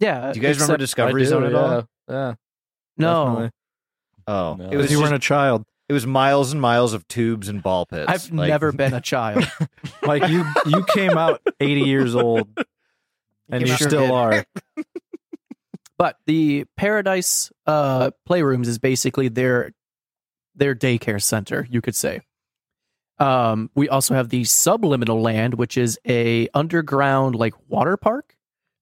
Yeah. 0.00 0.32
Do 0.32 0.40
you 0.40 0.42
guys 0.46 0.56
remember 0.58 0.78
Discovery 0.78 1.22
do, 1.24 1.28
Zone 1.28 1.44
at 1.44 1.54
all? 1.54 1.70
yeah, 1.70 1.82
Yeah. 2.08 2.34
No, 2.96 3.24
definitely. 3.24 3.50
Oh, 4.28 4.54
No. 4.58 4.70
it 4.70 4.76
was 4.76 4.90
you 4.90 4.96
just- 4.98 5.02
weren't 5.02 5.14
a 5.14 5.18
child. 5.18 5.64
It 5.88 5.92
was 5.92 6.06
miles 6.06 6.52
and 6.52 6.60
miles 6.60 6.92
of 6.92 7.06
tubes 7.08 7.48
and 7.48 7.62
ball 7.62 7.86
pits. 7.86 8.06
I've 8.08 8.30
Like- 8.32 8.48
never 8.48 8.72
been 8.72 8.94
a 8.94 9.00
child. 9.00 9.44
Like 10.02 10.28
you, 10.28 10.44
you 10.66 10.84
came 10.94 11.16
out 11.18 11.40
80 11.60 11.80
years 11.82 12.14
old, 12.14 12.48
and 13.50 13.60
came 13.62 13.66
you 13.66 13.72
out- 13.72 13.78
still 13.80 14.00
did. 14.02 14.10
are. 14.10 14.44
But 15.98 16.16
the 16.26 16.64
Paradise 16.76 17.50
uh, 17.66 18.10
Playrooms 18.28 18.66
is 18.68 18.78
basically 18.78 19.28
their 19.28 19.72
their 20.54 20.74
daycare 20.74 21.20
center, 21.22 21.66
you 21.70 21.80
could 21.80 21.96
say. 21.96 22.20
Um, 23.18 23.68
we 23.74 23.88
also 23.88 24.14
have 24.14 24.28
the 24.28 24.44
Subliminal 24.44 25.20
Land, 25.20 25.54
which 25.54 25.76
is 25.76 25.98
a 26.06 26.48
underground 26.54 27.34
like 27.34 27.54
water 27.68 27.96
park 27.96 28.36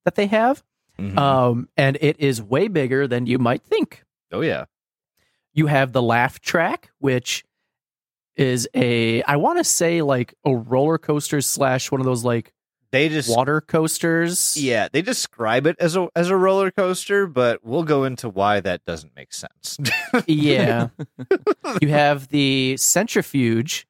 that 0.04 0.14
they 0.14 0.26
have, 0.26 0.62
Mhm. 0.98 1.16
um, 1.18 1.68
and 1.76 1.96
it 2.02 2.20
is 2.20 2.42
way 2.42 2.68
bigger 2.68 3.06
than 3.08 3.26
you 3.26 3.38
might 3.38 3.62
think. 3.62 4.04
oh 4.32 4.42
yeah. 4.42 4.64
You 5.56 5.66
have 5.66 5.92
the 5.92 6.02
Laugh 6.02 6.38
Track, 6.40 6.90
which 6.98 7.44
is 8.36 8.68
a 8.74 9.22
I 9.22 9.36
want 9.36 9.58
to 9.58 9.64
say 9.64 10.02
like 10.02 10.34
a 10.44 10.54
roller 10.54 10.98
coaster 10.98 11.40
slash 11.40 11.90
one 11.90 12.00
of 12.00 12.04
those 12.04 12.22
like 12.24 12.52
They 12.92 13.08
just 13.08 13.34
water 13.34 13.62
coasters. 13.62 14.54
yeah 14.58 14.88
they 14.92 15.00
describe 15.00 15.66
it 15.66 15.74
as 15.80 15.96
a 15.96 16.08
as 16.14 16.28
a 16.28 16.36
roller 16.36 16.70
coaster, 16.70 17.26
but 17.26 17.64
we'll 17.64 17.82
go 17.84 18.04
into 18.04 18.28
why 18.28 18.60
that 18.60 18.84
doesn't 18.84 19.16
make 19.16 19.32
sense. 19.32 19.78
Yeah. 20.26 20.88
you 21.80 21.88
have 21.88 22.28
the 22.28 22.76
centrifuge, 22.76 23.86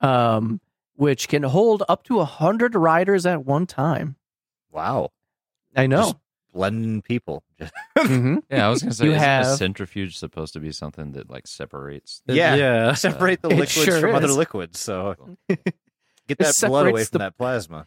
um, 0.00 0.60
which 0.94 1.26
can 1.28 1.42
hold 1.42 1.82
up 1.88 2.04
to 2.04 2.20
a 2.20 2.24
hundred 2.24 2.74
riders 2.76 3.26
at 3.26 3.44
one 3.44 3.66
time. 3.66 4.14
wow, 4.70 5.10
I 5.74 5.88
know. 5.88 6.02
Just- 6.02 6.16
blending 6.52 7.02
people. 7.02 7.42
Just- 7.58 7.72
hmm 7.98 8.38
yeah, 8.50 8.66
I 8.66 8.70
was 8.70 8.82
gonna 8.82 8.92
say, 8.94 9.04
You 9.04 9.10
isn't 9.12 9.22
a 9.22 9.26
have- 9.26 9.56
centrifuge 9.58 10.18
supposed 10.18 10.52
to 10.54 10.60
be 10.60 10.72
something 10.72 11.12
that 11.12 11.30
like 11.30 11.46
separates? 11.46 12.22
Yeah. 12.26 12.54
yeah. 12.54 12.94
separate 12.94 13.42
the 13.42 13.48
It 13.50 13.56
liquids 13.56 13.72
sure 13.72 14.00
from 14.00 14.14
other 14.14 14.28
liquids. 14.28 14.78
So 14.80 15.14
get 16.28 16.38
that 16.38 16.62
blood 16.66 16.86
away 16.86 17.04
from 17.04 17.18
the- 17.18 17.24
that 17.24 17.38
plasma. 17.38 17.86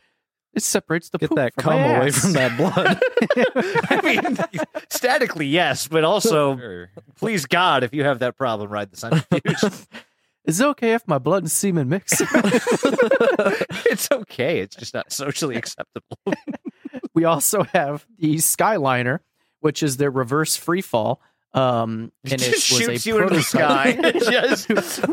It 0.55 0.61
separates 0.61 1.09
the 1.09 1.17
Get 1.17 1.29
poop 1.29 1.37
that 1.37 1.53
from 1.55 1.63
cum 1.63 1.81
my 1.81 1.95
away 1.97 2.11
from 2.11 2.33
that 2.33 2.55
blood. 2.57 2.99
I 3.89 4.01
mean, 4.03 4.37
statically, 4.87 5.47
yes, 5.47 5.87
but 5.87 6.03
also, 6.03 6.55
Sure. 6.55 6.89
please 7.17 7.47
God, 7.47 7.83
if 7.83 7.91
you 7.91 8.03
have 8.03 8.19
that 8.19 8.37
problem, 8.37 8.69
ride 8.69 8.91
the 8.91 8.97
centrifuge. 8.97 9.87
Is 10.45 10.59
it 10.59 10.65
okay 10.67 10.93
if 10.93 11.07
my 11.07 11.17
blood 11.17 11.41
and 11.41 11.49
semen 11.51 11.89
mix? 11.89 12.21
it's 13.89 14.09
okay. 14.11 14.59
It's 14.59 14.75
just 14.75 14.93
not 14.93 15.11
socially 15.11 15.55
acceptable. 15.55 16.19
We 17.13 17.25
also 17.25 17.63
have 17.63 18.05
the 18.17 18.35
Skyliner, 18.35 19.19
which 19.59 19.83
is 19.83 19.97
their 19.97 20.11
reverse 20.11 20.55
free 20.55 20.81
fall. 20.81 21.21
Um, 21.53 22.11
and 22.23 22.33
It 22.33 22.41
it 22.47 22.51
just 22.51 22.71
was 22.71 22.81
shoots 22.81 23.05
a 23.05 23.09
you 23.09 23.21
into 23.21 23.35
the 23.35 23.41
sky. 23.43 23.91
just, 24.11 25.03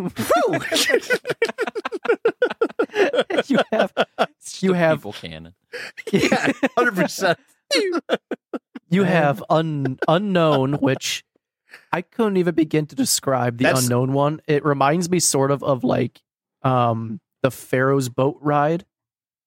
you 3.51 3.59
have 3.73 3.93
It's 4.19 4.63
You 4.63 4.71
just 4.71 4.79
have- 4.79 4.99
people 4.99 5.13
cannon. 5.13 5.55
yeah, 6.13 6.51
hundred 6.77 6.97
percent. 6.97 7.39
you 8.89 9.05
have 9.05 9.43
un, 9.51 9.99
unknown, 10.09 10.75
which 10.75 11.25
I 11.93 12.03
couldn't 12.03 12.37
even 12.39 12.55
begin 12.55 12.87
to 12.87 12.97
describe 12.97 13.59
the 13.59 13.65
That's- 13.65 13.85
unknown 13.85 14.13
one. 14.13 14.41
It 14.49 14.65
reminds 14.65 15.09
me 15.11 15.21
sort 15.21 15.51
of 15.51 15.63
of 15.63 15.85
like 15.85 16.21
um 16.63 17.21
the 17.43 17.51
Pharaoh's 17.51 18.09
boat 18.09 18.39
ride. 18.41 18.85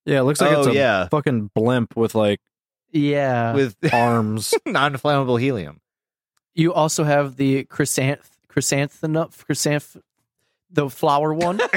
Yeah, 0.06 0.20
it 0.20 0.24
looks 0.24 0.42
like 0.42 0.58
it's 0.58 0.68
Oh 0.68 0.72
a 0.72 0.74
yeah, 0.74 1.08
fucking 1.10 1.50
blimp 1.56 1.96
with 1.96 2.16
like 2.16 2.40
Yeah. 2.92 3.54
with 3.54 3.76
arms. 3.94 4.54
non-flammable 4.66 5.40
helium. 5.40 5.80
you 6.56 6.74
also 6.74 7.04
have 7.04 7.36
the 7.38 7.64
chrysanth 7.66 8.30
chrysanthemum 8.48 9.30
chrysanth 9.46 9.98
the 10.70 10.90
flower 10.90 11.34
one. 11.34 11.60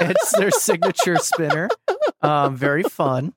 it's 0.00 0.36
their 0.38 0.50
signature 0.52 1.16
spinner. 1.16 1.68
Um, 2.20 2.56
very 2.56 2.82
fun. 2.84 3.34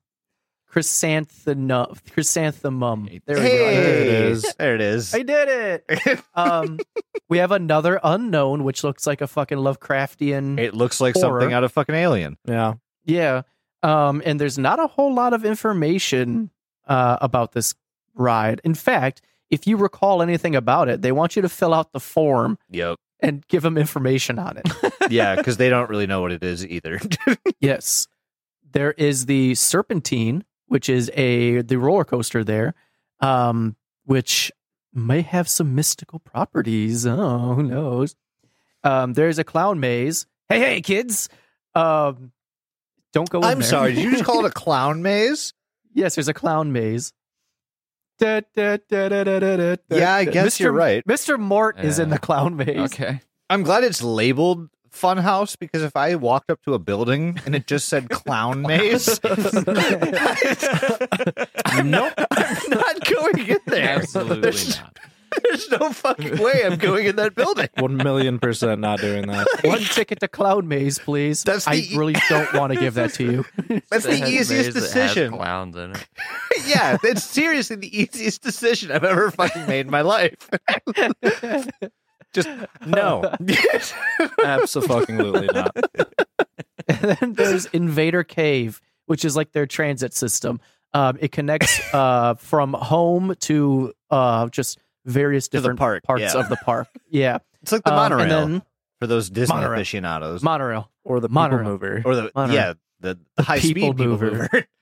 Chrysanthemum. 0.68 1.96
Chrysanthemum. 2.12 3.10
There 3.26 3.38
we 3.38 3.42
go. 3.42 3.48
I 3.48 3.48
did 3.48 3.52
Hey, 3.52 4.02
it. 4.02 4.08
it 4.08 4.32
is. 4.32 4.56
There 4.60 4.76
it 4.76 4.82
is. 4.82 5.16
I 5.16 5.24
did 5.24 5.48
it. 5.88 6.22
Um, 6.36 6.80
we 7.30 7.40
have 7.40 7.52
another 7.52 8.00
unknown, 8.04 8.64
which 8.64 8.84
looks 8.84 9.08
like 9.08 9.22
a 9.22 9.28
fucking 9.28 9.58
Lovecraftian. 9.58 10.60
It 10.60 10.74
looks 10.76 11.02
like 11.02 11.16
Horror. 11.16 11.40
something 11.42 11.54
out 11.54 11.64
of 11.64 11.72
fucking 11.72 11.96
Alien. 11.96 12.38
Yeah. 12.48 12.74
yeah. 13.06 13.42
Um, 13.86 14.22
and 14.26 14.40
there's 14.40 14.58
not 14.58 14.80
a 14.80 14.88
whole 14.88 15.14
lot 15.14 15.34
of 15.34 15.46
information 15.46 16.50
uh, 16.88 17.18
about 17.22 17.52
this 17.52 17.76
ride. 18.16 18.60
In 18.64 18.74
fact, 18.74 19.22
if 19.50 19.68
you 19.68 19.78
recall 19.78 20.22
anything 20.22 20.56
about 20.56 20.90
it, 20.90 21.02
they 21.02 21.12
want 21.12 21.36
you 21.36 21.42
to 21.44 21.50
fill 21.50 21.74
out 21.74 21.92
the 21.92 22.00
form 22.00 22.58
Yep. 22.72 22.98
and 23.20 23.46
give 23.48 23.62
them 23.62 23.78
information 23.78 24.40
on 24.40 24.58
it. 24.58 24.68
Yeah, 25.12 25.36
because 25.36 25.58
they 25.58 25.70
don't 25.70 25.88
really 25.92 26.08
know 26.08 26.22
what 26.22 26.32
it 26.32 26.44
is 26.44 26.66
either. 26.66 27.00
yes. 27.60 28.08
There 28.72 28.92
is 28.94 29.28
the 29.28 29.54
Serpentine, 29.54 30.44
which 30.68 30.90
is 30.90 31.12
a 31.14 31.62
the 31.62 31.78
roller 31.78 32.04
coaster 32.06 32.44
there, 32.44 32.74
um, 33.20 33.76
which 34.06 34.52
may 34.94 35.22
have 35.22 35.48
some 35.48 35.76
mystical 35.76 36.18
properties. 36.18 37.06
Oh, 37.06 37.54
who 37.54 37.62
knows? 37.64 38.16
Um, 38.84 39.14
there's 39.14 39.38
a 39.38 39.44
clown 39.44 39.80
maze. 39.80 40.26
Hey, 40.50 40.58
hey, 40.60 40.82
kids! 40.82 41.30
Um, 41.76 42.32
don't 43.16 43.30
go. 43.30 43.40
In 43.40 43.46
I'm 43.46 43.60
there. 43.60 43.68
sorry. 43.70 43.94
Did 43.96 44.04
you 44.04 44.12
just 44.12 44.26
call 44.26 44.46
it 44.46 44.50
a 44.50 44.54
clown 44.64 45.02
maze? 45.02 45.54
yes, 45.94 46.16
there's 46.16 46.28
a 46.28 46.34
clown 46.34 46.74
maze. 46.74 47.14
Da, 48.20 48.42
da, 48.54 48.78
da, 48.90 49.10
da, 49.10 49.24
da, 49.24 49.40
da, 49.40 49.56
da, 49.58 49.76
Yeah, 49.90 50.14
I 50.14 50.26
guess 50.26 50.58
Mr. 50.58 50.60
you're 50.60 50.72
right. 50.74 51.04
Mr. 51.08 51.40
Mort 51.40 51.80
is 51.80 51.98
in 52.00 52.10
the 52.10 52.20
clown 52.20 52.58
maze. 52.58 52.78
Okay. 52.94 53.22
I'm 53.50 53.64
glad 53.64 53.84
it's 53.86 54.04
labeled 54.04 54.68
fun 54.92 55.18
house 55.18 55.56
because 55.56 55.84
if 55.84 55.96
I 55.96 56.16
walked 56.16 56.50
up 56.50 56.62
to 56.64 56.74
a 56.74 56.80
building 56.80 57.40
and 57.46 57.56
it 57.56 57.68
just 57.68 57.88
said 57.90 58.10
clown 58.10 58.62
maze, 58.62 59.20
nope, 59.24 59.34
I'm 61.84 62.70
not 62.70 63.06
going 63.06 63.48
in 63.48 63.58
there. 63.68 63.90
Absolutely 64.00 64.42
There's, 64.42 64.80
not. 64.80 64.98
There's 65.44 65.70
no 65.70 65.92
fucking 65.92 66.38
way 66.38 66.64
I'm 66.66 66.78
going 66.78 67.06
in 67.08 67.16
that 67.18 67.36
building. 67.36 67.68
One 67.80 67.98
million 67.98 68.40
percent 68.40 68.82
not 68.82 69.00
doing 69.00 69.28
that. 69.28 69.48
One 69.64 69.80
ticket 69.80 70.20
to 70.22 70.28
Cloud 70.28 70.66
Maze, 70.66 71.00
please. 71.00 71.44
That's 71.44 71.68
I 71.68 71.78
the- 71.82 71.98
really 71.98 72.16
don't 72.30 72.54
want 72.54 72.74
to 72.74 72.80
give 72.80 72.94
that 72.96 73.14
to 73.16 73.24
you. 73.24 73.46
That's 73.90 74.06
the 74.06 74.12
Maze 74.12 74.30
easiest 74.30 74.74
that 74.74 74.82
has 74.82 74.94
decision. 74.94 75.34
Clowns 75.34 75.76
in 75.76 75.92
it. 75.92 76.08
yeah, 76.66 76.98
it's 77.04 77.24
seriously 77.24 77.76
the 77.76 77.98
easiest 78.02 78.42
decision 78.42 78.92
I've 78.92 79.04
ever 79.04 79.32
fucking 79.32 79.68
made 79.68 79.86
in 79.86 79.92
my 79.92 80.02
life. 80.02 80.50
Just 82.34 82.50
no. 82.86 83.32
Absolutely 84.44 85.48
not. 85.54 85.76
and 86.88 87.18
then 87.20 87.34
there's 87.34 87.66
Invader 87.68 88.24
Cave, 88.24 88.82
which 89.06 89.24
is 89.26 89.36
like 89.36 89.52
their 89.54 89.66
transit 89.66 90.14
system. 90.14 90.60
Um, 90.94 91.18
it 91.20 91.32
connects 91.32 91.82
uh, 91.94 92.36
from 92.36 92.74
home 92.74 93.36
to 93.42 93.94
uh, 94.10 94.48
just 94.50 94.80
various 95.06 95.48
different 95.48 95.80
park, 95.80 96.04
parts 96.04 96.22
yeah. 96.22 96.40
of 96.40 96.50
the 96.50 96.58
park. 96.58 96.88
Yeah, 97.10 97.40
It's 97.62 97.72
like 97.72 97.84
the 97.84 97.92
Um, 97.92 97.96
monorail 97.96 98.22
and 98.22 98.54
then 98.54 98.64
for 99.00 99.08
those 99.08 99.30
Disney 99.30 99.56
Monorail. 99.56 99.74
aficionados. 99.82 100.44
monorail. 100.44 100.92
Or 101.04 101.20
the 101.20 101.28
people 101.28 101.42
Monorail. 101.42 101.64
mover. 101.70 102.02
or 102.06 102.16
the 102.16 102.32
Monorail. 102.36 102.56
yeah, 102.56 102.74
the, 103.00 103.20
the 103.36 103.44
high 103.44 103.60
speed 103.60 103.76
people 103.76 103.94
people 103.94 104.08
mover. 104.14 104.32
mover. 104.52 104.68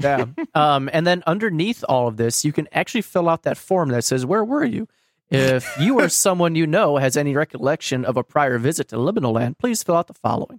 Yeah. 0.00 0.24
um, 0.54 0.88
and 0.94 1.06
then 1.06 1.22
underneath 1.26 1.84
all 1.86 2.08
of 2.08 2.16
this, 2.16 2.42
you 2.42 2.52
can 2.52 2.66
actually 2.72 3.02
fill 3.02 3.28
out 3.28 3.42
that 3.42 3.58
form 3.58 3.90
that 3.90 4.02
says, 4.02 4.24
Where 4.24 4.42
were 4.42 4.64
you? 4.64 4.88
If 5.30 5.76
you 5.78 6.00
or 6.00 6.08
someone 6.08 6.54
you 6.54 6.66
know 6.66 6.96
has 6.96 7.16
any 7.18 7.36
recollection 7.36 8.04
of 8.06 8.16
a 8.16 8.24
prior 8.24 8.56
visit 8.58 8.88
to 8.88 8.96
Liminal 8.96 9.32
Land, 9.34 9.58
please 9.58 9.82
fill 9.82 9.96
out 9.96 10.06
the 10.06 10.14
following. 10.14 10.58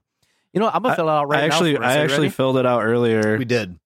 You 0.53 0.59
know. 0.59 0.69
I'm 0.71 0.83
going 0.83 0.91
to 0.93 0.95
fill 0.95 1.09
it 1.09 1.11
out 1.11 1.27
right 1.27 1.41
I 1.43 1.45
actually, 1.47 1.73
now. 1.73 1.79
for 1.79 1.83
us. 1.85 1.91
I 1.95 1.97
actually 2.01 2.17
ready? 2.27 2.29
filled 2.29 2.57
it 2.57 2.65
out 2.67 2.83
earlier. 2.83 3.37
we 3.37 3.45
did. 3.45 3.79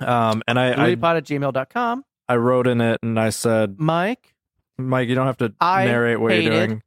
Um, 0.00 0.42
and 0.48 0.58
I, 0.58 0.72
I, 0.72 0.94
LuliPod 0.96 1.16
at 1.16 1.24
gmail.com. 1.24 2.04
I 2.28 2.36
wrote 2.36 2.66
in 2.66 2.80
it 2.80 2.98
and 3.02 3.18
I 3.20 3.30
said, 3.30 3.76
Mike, 3.78 4.34
Mike, 4.78 5.08
you 5.08 5.14
don't 5.14 5.26
have 5.26 5.38
to 5.38 5.52
I 5.60 5.84
narrate 5.86 6.20
what 6.20 6.32
you're 6.32 6.42
hated 6.52 6.66
doing. 6.68 6.82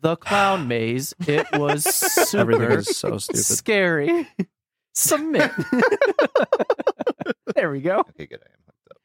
the 0.00 0.16
clown 0.16 0.66
maze. 0.68 1.14
It 1.26 1.46
was 1.52 1.86
Everything 2.34 2.62
super 2.62 2.78
is 2.78 2.96
so 2.96 3.18
stupid. 3.18 3.42
scary. 3.44 4.28
Submit. 4.94 5.50
there 7.54 7.70
we 7.70 7.80
go. 7.80 7.98
Okay, 8.00 8.26
good. 8.26 8.40
I 8.42 8.46
am 8.52 8.60
hooked 8.66 8.88
up. 8.90 8.96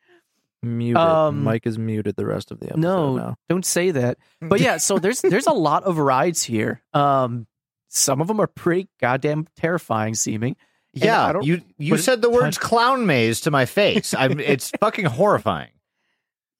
Muted. 0.62 0.97
Um, 0.97 1.43
Mike 1.43 1.65
is 1.65 1.78
muted 1.78 2.15
the 2.15 2.25
rest 2.25 2.52
of 2.52 2.60
the 2.60 2.67
episode 2.67 2.82
No, 2.82 3.15
now. 3.17 3.36
don't 3.49 3.65
say 3.65 3.91
that. 3.91 4.17
But 4.41 4.60
yeah, 4.60 4.78
so 4.78 4.99
there's 4.99 5.21
there's 5.21 5.47
a 5.47 5.52
lot 5.54 5.84
of 5.84 5.97
rides 5.97 6.43
here. 6.43 6.82
Um, 6.93 7.47
some 7.88 8.21
of 8.21 8.28
them 8.28 8.39
are 8.39 8.47
pretty 8.47 8.88
goddamn 9.02 9.47
terrifying 9.58 10.13
seeming. 10.15 10.56
And 10.95 11.04
I 11.04 11.06
Yeah, 11.08 11.32
don't- 11.34 11.43
you 11.45 11.62
you 11.78 11.93
but 11.93 12.02
said 12.02 12.21
the 12.21 12.30
words 12.30 12.58
clown 12.58 13.06
maze 13.06 13.41
to 13.41 13.52
my 13.52 13.65
face. 13.65 14.13
I'm 14.13 14.39
it's 14.39 14.71
fucking 14.80 15.06
horrifying. 15.06 15.69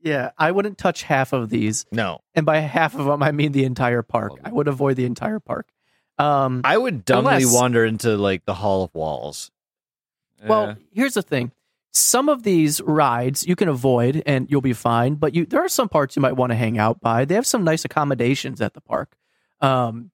Yeah, 0.02 0.32
I 0.38 0.52
wouldn't 0.52 0.78
touch 0.78 1.04
half 1.04 1.34
of 1.34 1.50
these, 1.50 1.86
No. 1.92 2.20
and 2.34 2.46
by 2.46 2.60
half 2.60 2.96
of 2.96 3.06
them, 3.06 3.22
I 3.22 3.32
mean 3.32 3.52
the 3.52 3.66
entire 3.66 4.02
park. 4.02 4.32
I 4.44 4.52
would 4.52 4.68
avoid 4.68 4.96
the 4.96 5.06
entire 5.06 5.40
park. 5.40 5.68
Um, 6.18 6.62
I 6.64 6.78
would 6.78 7.04
dumbly 7.06 7.36
Unless- 7.36 7.54
wander 7.54 7.86
into 7.86 8.16
like 8.18 8.46
the 8.46 8.54
Hall 8.56 8.84
of 8.84 8.94
Walls. 8.94 9.52
well, 10.48 10.68
Yeah. 10.68 10.76
here's 10.94 11.14
the 11.16 11.22
thing: 11.22 11.52
some 11.92 12.30
of 12.30 12.44
these 12.44 12.80
rides 12.82 13.46
you 13.46 13.56
can 13.58 13.68
avoid, 13.68 14.24
and 14.26 14.50
you'll 14.50 14.62
be 14.62 14.74
fine. 14.74 15.16
But 15.16 15.34
you, 15.36 15.46
there 15.46 15.64
are 15.64 15.70
some 15.70 15.90
parts 15.90 16.16
you 16.16 16.22
might 16.22 16.36
want 16.38 16.52
to 16.52 16.56
hang 16.56 16.78
out 16.78 17.02
by. 17.02 17.26
They 17.26 17.36
have 17.36 17.48
some 17.48 17.64
nice 17.64 17.84
accommodations 17.86 18.62
at 18.62 18.74
the 18.74 18.82
park. 18.82 19.18
Um, 19.62 20.12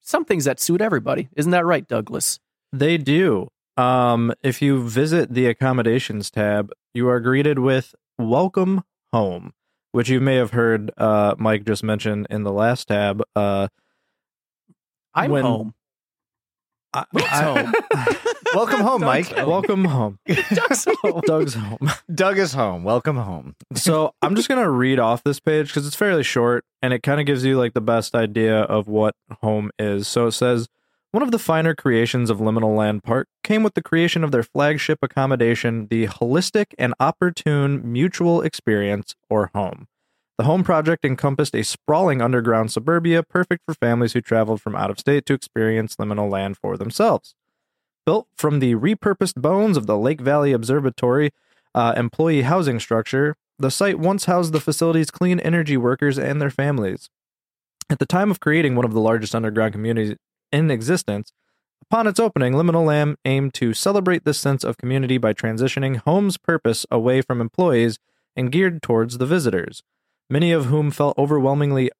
some 0.00 0.24
things 0.24 0.44
that 0.44 0.60
suit 0.60 0.80
everybody. 0.82 1.28
Isn't 1.36 1.52
that 1.52 1.64
right, 1.64 1.86
Douglas? 1.86 2.38
They 2.72 2.98
do. 2.98 3.48
Um, 3.78 4.34
if 4.42 4.60
you 4.60 4.86
visit 4.86 5.32
the 5.32 5.46
accommodations 5.46 6.30
tab, 6.30 6.70
you 6.92 7.08
are 7.08 7.20
greeted 7.20 7.58
with 7.58 7.94
"Welcome 8.18 8.82
Home," 9.12 9.52
which 9.92 10.08
you 10.08 10.20
may 10.20 10.36
have 10.36 10.50
heard 10.52 10.90
uh, 10.96 11.34
Mike 11.38 11.64
just 11.64 11.82
mention 11.82 12.26
in 12.30 12.42
the 12.44 12.52
last 12.52 12.88
tab. 12.88 13.22
Uh, 13.36 13.68
I'm 15.14 15.30
When- 15.30 15.44
home. 15.44 15.74
I, 16.94 17.04
Doug's 17.14 17.30
home. 17.40 17.72
Welcome 18.54 18.80
home, 18.80 19.00
Mike. 19.00 19.30
welcome 19.34 19.86
home. 19.86 20.18
Doug's 20.26 20.86
home. 21.00 21.22
Doug's 21.26 21.54
home. 21.54 21.90
Doug 22.14 22.36
is 22.38 22.52
home. 22.52 22.84
Welcome 22.84 23.16
home. 23.16 23.54
so 23.74 24.12
I'm 24.20 24.34
just 24.36 24.48
gonna 24.50 24.70
read 24.70 24.98
off 24.98 25.24
this 25.24 25.40
page 25.40 25.68
because 25.68 25.86
it's 25.86 25.96
fairly 25.96 26.22
short 26.22 26.66
and 26.82 26.92
it 26.92 27.02
kind 27.02 27.18
of 27.18 27.24
gives 27.24 27.46
you 27.46 27.56
like 27.58 27.72
the 27.72 27.80
best 27.80 28.14
idea 28.14 28.60
of 28.60 28.88
what 28.88 29.14
home 29.40 29.70
is. 29.78 30.06
So 30.06 30.26
it 30.26 30.32
says 30.32 30.68
one 31.12 31.22
of 31.22 31.30
the 31.30 31.38
finer 31.38 31.74
creations 31.74 32.30
of 32.30 32.38
Liminal 32.38 32.74
Land 32.74 33.04
Park 33.04 33.28
came 33.44 33.62
with 33.62 33.74
the 33.74 33.82
creation 33.82 34.24
of 34.24 34.32
their 34.32 34.42
flagship 34.42 34.98
accommodation, 35.02 35.86
the 35.88 36.06
holistic 36.06 36.72
and 36.78 36.94
opportune 36.98 37.80
mutual 37.84 38.40
experience 38.40 39.14
or 39.28 39.50
home. 39.54 39.88
The 40.38 40.44
home 40.44 40.64
project 40.64 41.04
encompassed 41.04 41.54
a 41.54 41.64
sprawling 41.64 42.22
underground 42.22 42.72
suburbia 42.72 43.22
perfect 43.22 43.62
for 43.66 43.74
families 43.74 44.14
who 44.14 44.22
traveled 44.22 44.62
from 44.62 44.74
out 44.74 44.90
of 44.90 44.98
state 44.98 45.26
to 45.26 45.34
experience 45.34 45.96
liminal 45.96 46.30
land 46.30 46.56
for 46.56 46.78
themselves. 46.78 47.34
Built 48.06 48.28
from 48.34 48.58
the 48.58 48.74
repurposed 48.74 49.34
bones 49.36 49.76
of 49.76 49.86
the 49.86 49.98
Lake 49.98 50.22
Valley 50.22 50.52
Observatory 50.52 51.30
uh, 51.74 51.92
employee 51.94 52.42
housing 52.42 52.80
structure, 52.80 53.36
the 53.58 53.70
site 53.70 53.98
once 53.98 54.24
housed 54.24 54.54
the 54.54 54.60
facility's 54.60 55.10
clean 55.10 55.40
energy 55.40 55.76
workers 55.76 56.18
and 56.18 56.40
their 56.40 56.50
families. 56.50 57.10
At 57.90 57.98
the 57.98 58.06
time 58.06 58.30
of 58.30 58.40
creating 58.40 58.76
one 58.76 58.86
of 58.86 58.94
the 58.94 59.00
largest 59.00 59.34
underground 59.34 59.74
communities 59.74 60.16
in 60.52 60.70
existence, 60.70 61.32
upon 61.80 62.06
its 62.06 62.20
opening, 62.20 62.52
Liminal 62.52 62.86
Land 62.86 63.16
aimed 63.24 63.54
to 63.54 63.74
celebrate 63.74 64.24
this 64.24 64.38
sense 64.38 64.64
of 64.64 64.78
community 64.78 65.18
by 65.18 65.32
transitioning 65.32 65.96
home's 65.96 66.36
purpose 66.36 66.86
away 66.90 67.22
from 67.22 67.40
employees 67.40 67.98
and 68.36 68.52
geared 68.52 68.82
towards 68.82 69.18
the 69.18 69.26
visitors, 69.26 69.82
many 70.30 70.52
of 70.52 70.66
whom 70.66 70.90
felt 70.90 71.18
overwhelmingly 71.18 71.90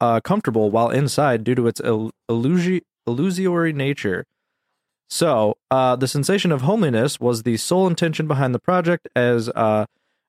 uh, 0.00 0.20
comfortable 0.20 0.70
while 0.70 0.90
inside 0.90 1.44
due 1.44 1.54
to 1.54 1.66
its 1.66 1.80
illusory 1.80 3.72
nature. 3.72 4.26
So, 5.08 5.56
uh, 5.70 5.96
the 5.96 6.06
sensation 6.06 6.52
of 6.52 6.62
homeliness 6.62 7.18
was 7.18 7.42
the 7.42 7.56
sole 7.56 7.88
intention 7.88 8.28
behind 8.28 8.54
the 8.54 8.60
project, 8.60 9.08
as 9.16 9.48
uh, 9.48 9.86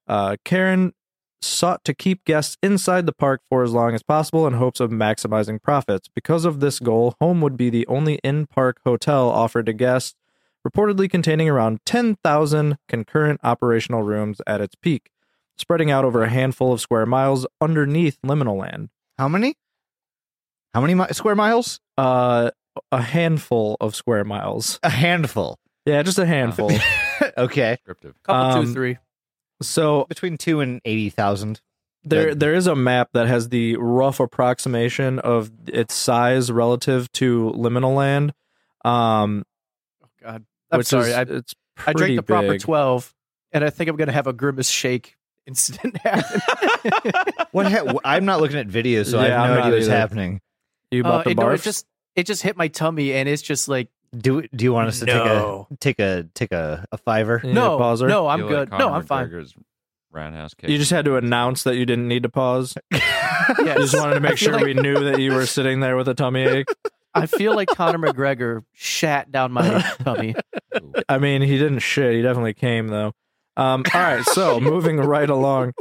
uh, 0.07 0.37
Karen 0.43 0.93
sought 1.41 1.83
to 1.85 1.93
keep 1.93 2.23
guests 2.25 2.57
inside 2.61 3.05
the 3.05 3.11
park 3.13 3.41
for 3.49 3.63
as 3.63 3.71
long 3.71 3.93
as 3.95 4.03
possible 4.03 4.45
in 4.47 4.53
hopes 4.53 4.79
of 4.79 4.91
maximizing 4.91 5.61
profits. 5.61 6.07
Because 6.13 6.45
of 6.45 6.59
this 6.59 6.79
goal, 6.79 7.15
Home 7.19 7.41
would 7.41 7.57
be 7.57 7.69
the 7.69 7.87
only 7.87 8.15
in 8.23 8.45
park 8.47 8.79
hotel 8.85 9.29
offered 9.29 9.65
to 9.65 9.73
guests, 9.73 10.15
reportedly 10.67 11.09
containing 11.09 11.49
around 11.49 11.79
10,000 11.85 12.77
concurrent 12.87 13.39
operational 13.43 14.03
rooms 14.03 14.39
at 14.45 14.61
its 14.61 14.75
peak, 14.75 15.09
spreading 15.57 15.89
out 15.89 16.05
over 16.05 16.23
a 16.23 16.29
handful 16.29 16.71
of 16.73 16.81
square 16.81 17.05
miles 17.05 17.47
underneath 17.59 18.17
Liminal 18.25 18.57
Land. 18.57 18.89
How 19.17 19.27
many? 19.27 19.55
How 20.73 20.81
many 20.81 20.93
mi- 20.95 21.07
square 21.11 21.35
miles? 21.35 21.79
Uh, 21.97 22.51
a 22.91 23.01
handful 23.01 23.77
of 23.81 23.95
square 23.95 24.23
miles. 24.23 24.79
A 24.83 24.89
handful. 24.89 25.59
Yeah, 25.85 26.03
just 26.03 26.19
a 26.19 26.25
handful. 26.25 26.71
okay. 27.37 27.75
Descriptive. 27.77 28.15
Couple 28.23 28.59
Um, 28.59 28.65
two 28.67 28.73
three. 28.73 28.97
So 29.61 30.05
Between 30.09 30.37
two 30.37 30.59
and 30.59 30.81
eighty 30.85 31.09
thousand. 31.09 31.61
There, 32.03 32.29
Good. 32.29 32.39
there 32.39 32.53
is 32.55 32.65
a 32.65 32.75
map 32.75 33.09
that 33.13 33.27
has 33.27 33.49
the 33.49 33.75
rough 33.77 34.19
approximation 34.19 35.19
of 35.19 35.51
its 35.67 35.93
size 35.93 36.51
relative 36.51 37.11
to 37.13 37.51
liminal 37.55 37.95
land. 37.95 38.33
Um, 38.83 39.43
Oh 40.03 40.07
God, 40.21 40.45
I'm 40.71 40.83
sorry. 40.83 41.09
is- 41.11 41.15
I, 41.15 41.21
it's 41.21 41.53
I 41.85 41.93
drank 41.93 42.15
the 42.15 42.21
pretty 42.21 42.21
proper 42.23 42.47
big. 42.53 42.61
twelve, 42.61 43.13
and 43.51 43.63
I 43.63 43.69
think 43.69 43.89
I'm 43.89 43.95
gonna 43.97 44.11
have 44.11 44.27
a 44.27 44.33
grimace 44.33 44.69
shake 44.69 45.15
incident 45.45 45.97
happen. 46.03 46.41
What? 47.51 47.71
Ha- 47.71 47.97
I'm 48.05 48.25
not 48.25 48.39
looking 48.41 48.57
at 48.57 48.67
videos, 48.67 49.07
so 49.11 49.19
I 49.19 49.27
Yeah, 49.27 49.33
have 49.33 49.41
I'm 49.41 49.49
no 49.49 49.55
not 49.57 49.65
idea 49.65 49.77
what's 49.79 49.87
happening. 49.87 50.41
You 50.89 51.03
Uh, 51.03 51.09
bought 51.09 51.23
the 51.25 51.31
it, 51.31 51.37
no, 51.37 51.49
it 51.49 51.61
just 51.61 51.85
it 52.15 52.25
just 52.25 52.41
hit 52.43 52.55
my 52.57 52.67
tummy, 52.67 53.13
and 53.13 53.27
it's 53.29 53.41
just 53.41 53.67
like 53.67 53.89
Do 54.17 54.45
Do 54.53 54.63
you 54.65 54.73
want 54.73 54.89
us 54.89 54.99
to 54.99 55.05
No. 55.05 55.67
take 55.79 55.99
a 55.99 55.99
take 55.99 55.99
a 55.99 56.29
take 56.35 56.51
a, 56.51 56.85
a 56.91 56.97
fiver? 56.97 57.39
You 57.43 57.51
a 57.51 57.53
no, 57.53 57.77
pauser? 57.79 58.07
no, 58.07 58.27
I'm 58.27 58.41
good. 58.47 58.69
like 58.69 58.79
no, 58.79 58.89
I'm 58.93 59.03
fine. 59.03 59.27
McGregor's 59.29 59.53
roundhouse 60.11 60.53
kick. 60.53 60.69
You 60.69 60.77
just 60.77 60.91
had 60.91 61.05
to 61.05 61.15
announce 61.15 61.63
that 61.63 61.75
you 61.75 61.85
didn't 61.85 62.07
need 62.07 62.23
to 62.23 62.29
pause. 62.29 62.75
Yes. 63.57 63.75
You 63.75 63.81
just 63.81 63.97
wanted 63.97 64.13
to 64.13 64.19
make 64.21 64.33
I 64.33 64.35
feel 64.35 64.49
sure 64.49 64.53
like- 64.55 64.63
we 64.65 64.73
knew 64.75 65.03
that 65.11 65.19
you 65.19 65.33
were 65.33 65.45
sitting 65.47 65.79
there 65.79 65.97
with 65.97 66.07
a 66.07 66.13
tummy 66.13 66.43
ache. 66.43 66.67
I 67.13 67.25
feel 67.25 67.53
like 67.55 67.67
Conor 67.69 67.97
McGregor 67.97 68.63
shat 68.71 69.31
down 69.31 69.51
my 69.51 69.81
tummy. 70.03 70.35
I 71.09 71.17
mean, 71.17 71.41
he 71.41 71.57
didn't 71.57 71.79
shit. 71.79 72.13
He 72.13 72.21
definitely 72.21 72.53
came 72.53 72.87
though. 72.89 73.13
Um, 73.57 73.83
all 73.93 73.99
right, 74.01 74.23
so 74.23 74.59
moving 74.61 74.97
right 74.97 75.29
along, 75.29 75.73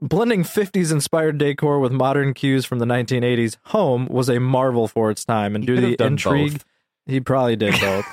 blending 0.00 0.44
'50s 0.44 0.92
inspired 0.92 1.38
decor 1.38 1.80
with 1.80 1.90
modern 1.90 2.34
cues 2.34 2.64
from 2.64 2.78
the 2.78 2.86
1980s, 2.86 3.56
Home 3.66 4.06
was 4.06 4.28
a 4.28 4.38
marvel 4.38 4.86
for 4.86 5.10
its 5.10 5.24
time, 5.24 5.54
and 5.56 5.64
He 5.64 5.66
due 5.66 5.74
to 5.76 5.80
the 5.80 5.96
have 6.04 6.12
intrigue, 6.12 6.52
both. 6.52 6.64
He 7.06 7.20
probably 7.20 7.56
did 7.56 7.74
both. 7.80 8.04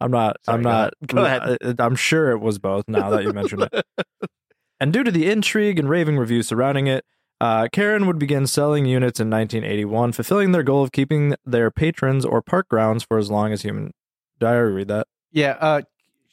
I'm 0.00 0.10
not. 0.10 0.36
Sorry, 0.44 0.56
I'm 0.56 0.62
not. 0.62 0.94
Go 1.06 1.24
ahead. 1.24 1.58
I- 1.62 1.74
I'm 1.84 1.94
sure 1.96 2.30
it 2.32 2.38
was 2.38 2.58
both. 2.58 2.88
Now 2.88 3.10
that 3.10 3.22
you 3.22 3.32
mentioned 3.32 3.68
it, 3.72 3.86
and 4.80 4.92
due 4.92 5.04
to 5.04 5.10
the 5.10 5.30
intrigue 5.30 5.78
and 5.78 5.88
raving 5.88 6.18
reviews 6.18 6.48
surrounding 6.48 6.86
it, 6.88 7.04
Uh, 7.40 7.66
Karen 7.72 8.06
would 8.06 8.18
begin 8.20 8.46
selling 8.46 8.86
units 8.86 9.18
in 9.18 9.28
1981, 9.28 10.12
fulfilling 10.12 10.52
their 10.52 10.62
goal 10.62 10.82
of 10.84 10.92
keeping 10.92 11.34
their 11.44 11.70
patrons 11.72 12.24
or 12.24 12.40
park 12.40 12.68
grounds 12.68 13.02
for 13.02 13.18
as 13.18 13.30
long 13.30 13.52
as 13.52 13.62
human. 13.62 13.92
Did 14.38 14.46
I 14.48 14.54
already 14.54 14.74
read 14.76 14.88
that? 14.88 15.06
Yeah. 15.32 15.56
Uh, 15.60 15.82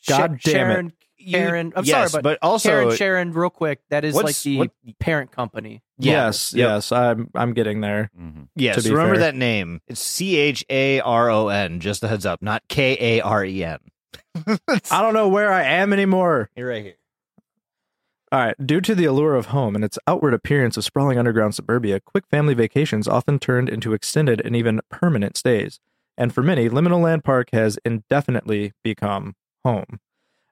God 0.08 0.40
Sha- 0.42 0.52
damn 0.52 0.86
it. 0.88 0.94
Sharon, 1.20 1.48
Karen. 1.50 1.74
I'm 1.76 1.86
yes, 1.86 2.12
sorry, 2.12 2.22
but, 2.22 2.40
also 2.42 2.70
Karen, 2.70 2.96
Sharon, 2.96 3.32
real 3.34 3.50
quick. 3.50 3.82
That 3.90 4.06
is 4.06 4.16
like 4.16 4.36
the 4.38 4.58
what- 4.58 4.72
parent 5.00 5.32
company. 5.32 5.82
Yes, 5.98 6.54
Yep. 6.54 6.68
yes, 6.70 6.92
I'm 6.92 7.30
I'm 7.36 7.54
getting 7.54 7.82
there. 7.82 8.10
Mhm. 8.18 8.48
yes, 8.56 8.88
remember 8.88 9.16
fair. 9.16 9.26
that 9.26 9.36
name. 9.36 9.82
It's 9.88 10.00
C 10.02 10.38
H 10.38 10.64
A 10.70 11.02
R 11.02 11.30
O 11.30 11.50
N. 11.50 11.80
Just 11.82 12.04
a 12.04 12.08
heads 12.08 12.26
up, 12.26 12.42
not 12.42 12.64
K 12.70 12.98
A 13.18 13.22
R 13.22 13.44
E 13.44 13.64
N. 13.64 13.80
I 14.92 15.02
don't 15.02 15.14
know 15.14 15.28
where 15.28 15.52
I 15.52 15.64
am 15.64 15.92
anymore. 15.92 16.50
You're 16.56 16.70
right 16.70 16.84
here. 16.84 16.94
All 18.32 18.40
right. 18.40 18.56
Due 18.64 18.80
to 18.82 18.94
the 18.94 19.06
allure 19.06 19.36
of 19.36 19.48
home 19.48 19.76
and 19.76 19.84
its 19.84 19.98
outward 20.08 20.34
appearance 20.36 20.78
of 20.78 20.84
sprawling 20.86 21.18
underground 21.18 21.56
suburbia, 21.56 22.00
quick 22.00 22.26
family 22.30 22.54
vacations 22.54 23.08
often 23.08 23.40
turned 23.40 23.70
into 23.70 23.94
extended 23.94 24.40
and 24.46 24.56
even 24.56 24.82
permanent 24.90 25.36
stays. 25.36 25.80
And 26.16 26.34
for 26.34 26.44
many, 26.44 26.70
Liminal 26.70 27.02
Land 27.02 27.24
Park 27.24 27.50
has 27.54 27.80
indefinitely 27.84 28.74
become 28.84 29.36
home. 29.66 30.00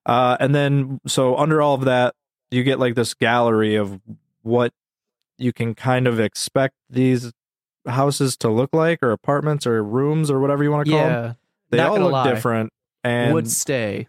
Uh, 0.08 0.38
and 0.40 0.56
then, 0.56 1.00
so 1.06 1.36
under 1.36 1.62
all 1.62 1.76
of 1.76 1.86
that, 1.86 2.16
you 2.50 2.64
get 2.64 2.80
like 2.80 2.96
this 2.96 3.14
gallery 3.14 3.76
of 3.76 4.00
what 4.42 4.74
you 5.38 5.52
can 5.54 5.76
kind 5.76 6.08
of 6.08 6.20
expect 6.20 6.76
these 6.90 7.32
houses 7.86 8.38
to 8.38 8.50
look 8.50 8.74
like, 8.74 9.04
or 9.04 9.12
apartments, 9.12 9.68
or 9.68 9.84
rooms, 9.84 10.32
or 10.32 10.40
whatever 10.40 10.64
you 10.64 10.72
want 10.72 10.86
to 10.86 10.92
call 10.92 11.00
them. 11.02 11.12
Yeah. 11.12 11.34
They 11.70 11.80
all 11.80 12.00
look 12.00 12.12
lie. 12.14 12.34
different. 12.34 12.72
And 13.04 13.34
Would 13.34 13.52
stay. 13.52 14.08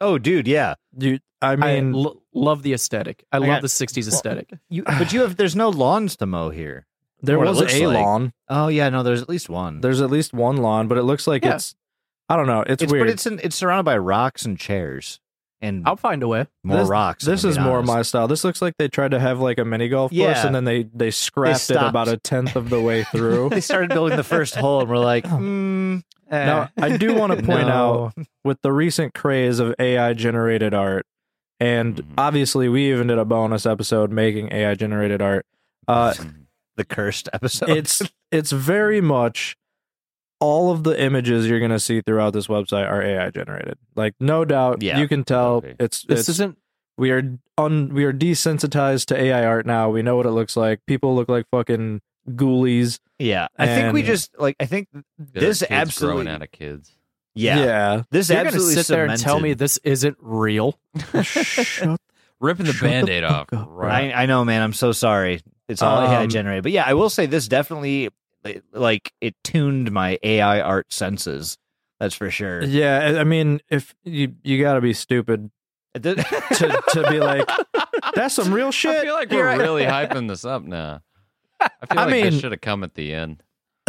Oh, 0.00 0.18
dude, 0.18 0.46
yeah. 0.46 0.74
you, 0.96 1.18
I 1.42 1.52
I 1.52 1.56
mean, 1.56 1.92
lo- 1.92 2.22
love 2.34 2.62
the 2.62 2.72
aesthetic. 2.74 3.24
I, 3.32 3.38
love 3.38 3.48
got- 3.48 3.62
the 3.62 3.68
'60s 3.68 4.06
aesthetic. 4.06 4.50
You, 4.68 4.82
but 4.84 5.12
you 5.12 5.22
have. 5.22 5.36
There's 5.36 5.56
no 5.56 5.70
lawns 5.70 6.16
to 6.18 6.26
mow 6.26 6.50
here. 6.50 6.86
there 7.22 7.38
was 7.38 7.60
a 7.60 7.86
like. 7.86 7.94
lawn. 7.96 8.32
Oh 8.48 8.68
yeah, 8.68 8.88
no. 8.90 9.02
There's 9.02 9.22
at 9.22 9.28
least 9.28 9.48
one. 9.48 9.80
There's 9.80 10.00
at 10.00 10.10
least 10.10 10.32
one 10.34 10.58
lawn, 10.58 10.88
but 10.88 10.98
it 10.98 11.02
looks 11.04 11.26
like 11.26 11.44
Yeah. 11.44 11.54
it's 11.54 11.74
I 12.28 12.36
don't 12.36 12.46
know. 12.46 12.62
It's, 12.66 12.82
it's 12.82 12.92
weird. 12.92 13.06
but 13.06 13.12
it's 13.12 13.26
in, 13.26 13.40
it's 13.42 13.56
surrounded 13.56 13.84
by 13.84 13.96
rocks 13.96 14.44
and 14.44 14.58
chairs 14.58 15.18
and 15.60 15.86
I'll 15.86 15.96
find 15.96 16.22
a 16.22 16.28
way. 16.28 16.46
more 16.62 16.78
this, 16.78 16.88
rocks. 16.88 17.24
This 17.24 17.44
is 17.44 17.58
more 17.58 17.78
honest. 17.78 17.86
my 17.92 18.02
style. 18.02 18.28
This 18.28 18.44
looks 18.44 18.62
like 18.62 18.74
they 18.78 18.88
tried 18.88 19.10
to 19.12 19.18
have 19.20 19.40
like 19.40 19.58
a 19.58 19.64
mini 19.64 19.88
golf 19.88 20.10
course 20.10 20.18
Yeah. 20.20 20.46
and 20.46 20.54
then 20.54 20.64
they 20.64 20.84
they 20.94 21.10
scrapped 21.10 21.70
it 21.70 21.76
about 21.76 22.08
a 22.08 22.16
tenth 22.16 22.54
of 22.56 22.70
the 22.70 22.80
way 22.80 23.04
through. 23.12 23.48
They 23.50 23.60
started 23.60 23.90
building 23.90 24.16
the 24.16 24.24
first 24.24 24.54
hole, 24.54 24.80
and 24.80 24.88
we're 24.88 24.98
like, 24.98 25.24
mm, 25.26 26.02
eh, 26.30 26.44
now, 26.46 26.68
I 26.76 26.96
do 26.96 27.14
want 27.14 27.38
to 27.38 27.42
point 27.44 27.66
no. 27.68 28.12
out 28.16 28.26
with 28.44 28.60
the 28.62 28.72
recent 28.72 29.14
craze 29.14 29.58
of 29.58 29.74
AI 29.78 30.12
generated 30.14 30.74
art, 30.74 31.06
and 31.58 31.96
Mhm. 31.96 32.04
obviously 32.18 32.68
we 32.68 32.90
even 32.92 33.08
did 33.08 33.18
a 33.18 33.24
bonus 33.24 33.66
episode 33.66 34.10
making 34.12 34.52
AI 34.52 34.74
generated 34.74 35.20
art. 35.20 35.44
Uh, 35.88 36.14
the 36.76 36.84
cursed 36.84 37.28
episode. 37.32 37.70
it's 37.70 38.00
it's 38.30 38.52
very 38.52 39.00
much 39.00 39.56
all 40.40 40.70
of 40.70 40.84
the 40.84 41.00
images 41.00 41.46
you're 41.48 41.60
gonna 41.60 41.80
see 41.80 42.00
throughout 42.00 42.32
this 42.32 42.46
website 42.46 42.88
are 42.88 43.02
AI 43.02 43.30
generated. 43.30 43.76
Like 43.96 44.14
no 44.20 44.44
doubt, 44.44 44.82
Yeah. 44.82 44.98
you 44.98 45.08
can 45.08 45.24
tell 45.24 45.56
Okay. 45.56 45.74
it's 45.80 46.02
This 46.04 46.20
it's, 46.20 46.28
isn't. 46.30 46.58
we 46.96 47.10
are 47.10 47.38
on. 47.56 47.92
we 47.94 48.04
are 48.04 48.12
desensitized 48.12 49.06
to 49.06 49.20
AI 49.20 49.44
art 49.44 49.66
now. 49.66 49.90
We 49.90 50.02
know 50.02 50.16
what 50.16 50.26
it 50.26 50.30
looks 50.30 50.56
like. 50.56 50.80
People 50.86 51.14
look 51.16 51.28
like 51.28 51.46
fucking 51.50 52.00
ghoulies. 52.30 53.00
yeah. 53.18 53.48
I 53.58 53.66
think 53.66 53.92
we 53.94 54.02
just 54.02 54.38
like. 54.38 54.56
I 54.60 54.66
think 54.66 54.88
Good 54.92 55.04
this 55.32 55.60
kids 55.60 55.70
absolutely. 55.70 56.24
growing 56.24 56.34
out 56.34 56.42
of 56.42 56.52
kids. 56.52 56.92
Yeah, 57.34 57.58
yeah. 57.64 58.02
This 58.10 58.28
You're 58.30 58.36
gonna 58.38 58.48
absolutely 58.48 58.74
sit 58.74 58.86
there 58.88 59.04
and 59.06 59.20
tell 59.20 59.38
me 59.40 59.54
this 59.54 59.78
isn't 59.84 60.16
real. 60.20 60.78
Shut 61.22 62.00
Ripping 62.40 62.66
the 62.66 62.72
Shut 62.72 62.88
band-aid 62.88 63.24
off. 63.24 63.52
up, 63.52 63.66
Right. 63.70 64.12
I, 64.14 64.22
I 64.22 64.26
know, 64.26 64.44
man. 64.44 64.62
I'm 64.62 64.72
so 64.72 64.92
sorry. 64.92 65.40
It's 65.68 65.82
all 65.82 66.00
AI 66.00 66.22
Um, 66.24 66.28
generated, 66.30 66.62
but 66.62 66.72
yeah, 66.72 66.84
I 66.86 66.94
will 66.94 67.10
say 67.10 67.26
this 67.26 67.46
definitely 67.48 68.08
like 68.72 69.12
it 69.20 69.34
tuned 69.44 69.90
my 69.92 70.18
AI 70.22 70.60
art 70.60 70.92
senses. 70.92 71.56
That's 72.00 72.14
for 72.14 72.30
sure. 72.30 72.62
Yeah, 72.62 72.98
I- 73.16 73.20
I 73.20 73.24
mean, 73.24 73.60
if 73.68 73.94
you 74.04 74.34
you 74.44 74.60
got 74.62 74.74
to 74.74 74.80
be 74.80 74.92
stupid 74.92 75.50
to 75.94 76.14
to 76.14 77.06
be 77.10 77.18
like 77.20 77.48
that's 78.14 78.34
some 78.34 78.52
real 78.54 78.70
shit. 78.70 78.96
I 78.98 79.02
feel 79.02 79.14
like 79.14 79.30
we're 79.30 79.48
I- 79.48 79.56
really 79.56 79.82
hyping 79.86 80.28
this 80.28 80.44
up 80.44 80.62
now. 80.62 81.00
I 81.60 81.68
feel 81.90 81.98
I 81.98 82.04
like 82.04 82.12
mean- 82.12 82.24
this 82.26 82.40
should 82.40 82.52
have 82.52 82.60
come 82.60 82.84
at 82.84 82.94
the 82.94 83.12
end. 83.12 83.42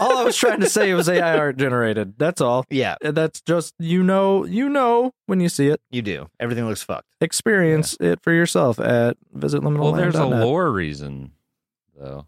all 0.00 0.18
I 0.18 0.24
was 0.24 0.36
trying 0.36 0.60
to 0.60 0.68
say 0.68 0.92
was 0.92 1.08
AI 1.08 1.38
art 1.38 1.56
generated. 1.56 2.14
That's 2.18 2.40
all. 2.40 2.64
yeah, 2.68 2.96
That's 3.00 3.40
just 3.40 3.74
you 3.78 4.02
know 4.02 4.44
you 4.44 4.68
know 4.68 5.12
when 5.26 5.40
you 5.40 5.48
see 5.48 5.68
it. 5.68 5.80
you 5.90 6.02
do. 6.02 6.28
Everything 6.40 6.66
looks 6.66 6.82
fucked. 6.82 7.06
Experience 7.20 7.96
it 8.00 8.20
for 8.22 8.32
yourself 8.32 8.78
at 8.80 9.16
visit 9.32 9.62
liminal. 9.62 9.80
Well, 9.80 9.92
there's 9.92 10.14
a 10.14 10.18
liminalland.net. 10.18 10.44
lore 10.46 10.72
reason, 10.72 11.30
though. 11.96 12.26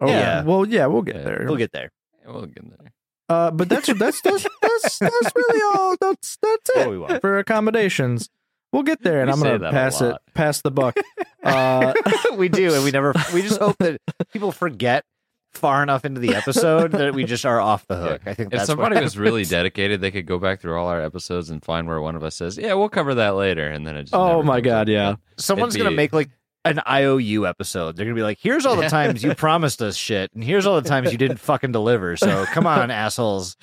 Oh, 0.00 0.06
Yeah. 0.08 0.42
Well, 0.44 0.66
yeah, 0.66 0.86
we'll 0.86 1.02
get 1.02 1.16
Yeah, 1.16 1.22
there. 1.22 1.44
We'll 1.46 1.56
get 1.56 1.72
there. 1.72 1.90
We'll 2.26 2.46
get 2.46 2.78
there. 2.78 2.92
Uh, 3.30 3.50
but 3.50 3.68
that's 3.68 3.86
that's 3.92 4.20
that's 4.22 4.42
that's, 4.62 4.98
that's 4.98 5.32
really 5.36 5.60
all. 5.74 5.96
That's 6.00 6.38
that's 6.42 6.70
it 6.76 6.88
we 6.88 6.98
won't. 6.98 7.20
for 7.20 7.38
accommodations. 7.38 8.30
We'll 8.72 8.82
get 8.84 9.02
there, 9.02 9.20
and 9.22 9.28
We 9.28 9.32
I'm 9.32 9.58
gonna 9.58 9.70
pass 9.70 10.00
it, 10.00 10.16
pass 10.34 10.60
the 10.62 10.70
buck. 10.70 10.96
Uh, 11.42 11.92
we 12.36 12.48
do, 12.48 12.74
and 12.74 12.84
we 12.84 12.90
never. 12.90 13.12
We 13.34 13.42
just 13.42 13.60
hope 13.60 13.76
that 13.78 14.00
people 14.32 14.52
forget 14.52 15.04
far 15.52 15.82
enough 15.82 16.04
into 16.04 16.20
the 16.20 16.34
episode 16.34 16.92
that 16.92 17.14
we 17.14 17.24
just 17.24 17.44
are 17.46 17.60
off 17.60 17.86
the 17.86 17.96
hook. 17.96 18.22
I 18.26 18.34
think 18.34 18.52
If 18.52 18.58
that's 18.58 18.66
somebody 18.66 18.94
what 18.96 19.04
was 19.04 19.16
really 19.18 19.44
dedicated, 19.44 20.00
they 20.02 20.10
could 20.10 20.26
go 20.26 20.38
back 20.38 20.60
through 20.60 20.78
all 20.78 20.88
our 20.88 21.02
episodes 21.02 21.48
and 21.50 21.64
find 21.64 21.86
where 21.88 22.00
one 22.00 22.14
of 22.16 22.22
us 22.22 22.34
says, 22.36 22.58
"Yeah, 22.58 22.74
we'll 22.74 22.90
cover 22.90 23.14
that 23.14 23.34
later," 23.36 23.68
and 23.68 23.86
then 23.86 23.96
it 23.96 24.02
just 24.04 24.14
Oh 24.14 24.42
my 24.42 24.60
God, 24.60 24.82
up 24.82 24.88
yeah. 24.88 25.14
someone's 25.38 25.74
It'd 25.74 25.84
gonna 25.84 25.90
be- 25.92 25.96
make 25.96 26.12
like 26.12 26.30
an 26.76 26.82
IOU 26.88 27.46
episode. 27.46 27.96
They're 27.96 28.06
gonna 28.06 28.14
be 28.16 28.22
like, 28.22 28.38
"Here's 28.40 28.66
all 28.66 28.76
the 28.76 28.88
times 28.88 29.22
you 29.22 29.34
promised 29.34 29.82
us 29.82 29.96
shit, 29.96 30.30
and 30.34 30.42
here's 30.44 30.66
all 30.66 30.80
the 30.80 30.88
times 30.88 31.12
you 31.12 31.18
didn't 31.18 31.38
fucking 31.38 31.72
deliver." 31.72 32.16
So 32.16 32.44
come 32.46 32.66
on, 32.68 32.90
assholes, 32.90 33.56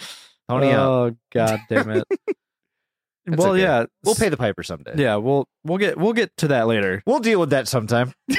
pony 0.48 0.72
up. 0.72 0.80
oh 0.80 1.16
god 1.34 1.60
damn 1.70 1.90
it. 1.92 2.04
Well, 3.28 3.54
okay. 3.54 3.62
yeah, 3.64 3.86
We'll 4.04 4.14
pay 4.14 4.30
the 4.30 4.38
piper 4.38 4.62
someday. 4.62 4.94
Yeah, 4.98 5.16
we'll 5.16 5.48
we'll 5.64 5.80
get 5.80 5.98
we'll 5.98 6.14
get 6.14 6.30
to 6.38 6.50
that 6.50 6.68
later. 6.68 7.02
We'll 7.08 7.18
deal 7.22 7.40
with 7.40 7.50
that 7.50 7.68
sometime. 7.68 8.14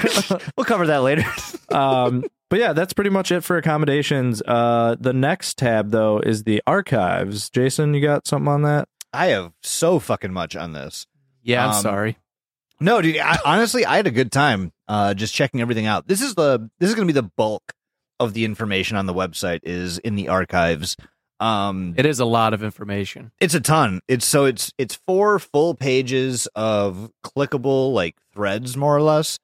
we'll 0.56 0.64
cover 0.64 0.86
that 0.86 0.98
later. 1.02 1.24
Um, 1.72 2.22
but 2.50 2.60
yeah, 2.60 2.72
that's 2.72 2.92
pretty 2.92 3.10
much 3.10 3.32
it 3.32 3.40
for 3.42 3.56
accommodations. 3.56 4.42
Uh, 4.46 4.94
the 5.00 5.12
next 5.12 5.58
tab 5.58 5.90
though 5.90 6.20
is 6.20 6.44
the 6.44 6.62
archives. 6.68 7.50
Jason, 7.50 7.94
you 7.94 8.00
got 8.00 8.28
something 8.28 8.46
on 8.46 8.62
that? 8.62 8.88
I 9.12 9.26
have 9.26 9.50
so 9.60 9.98
fucking 9.98 10.32
much 10.32 10.54
on 10.54 10.72
this. 10.72 11.08
Yeah, 11.42 11.64
I'm 11.66 11.74
Um, 11.74 11.82
sorry. 11.82 12.16
No, 12.80 13.00
dude. 13.00 13.18
I, 13.18 13.38
honestly, 13.44 13.86
I 13.86 13.96
had 13.96 14.06
a 14.06 14.10
good 14.10 14.30
time 14.30 14.72
uh, 14.88 15.14
just 15.14 15.34
checking 15.34 15.60
everything 15.60 15.86
out. 15.86 16.06
This 16.08 16.20
is 16.20 16.34
the 16.34 16.70
this 16.78 16.88
is 16.90 16.94
going 16.94 17.06
to 17.08 17.12
be 17.12 17.18
the 17.18 17.30
bulk 17.36 17.72
of 18.20 18.34
the 18.34 18.44
information 18.44 18.96
on 18.96 19.06
the 19.06 19.14
website 19.14 19.60
is 19.62 19.98
in 19.98 20.14
the 20.16 20.28
archives. 20.28 20.96
Um, 21.38 21.94
It 21.98 22.06
is 22.06 22.18
a 22.18 22.24
lot 22.24 22.54
of 22.54 22.62
information. 22.62 23.30
it's 23.40 23.54
a 23.54 23.60
ton. 23.60 24.00
It's 24.08 24.24
so 24.26 24.44
it's 24.46 24.72
it's 24.78 24.98
four 25.06 25.38
full 25.38 25.74
pages 25.74 26.48
of 26.54 27.10
clickable 27.24 27.92
like 27.92 28.16
threads, 28.34 28.76
more 28.76 28.96
or 28.96 29.02
less. 29.02 29.38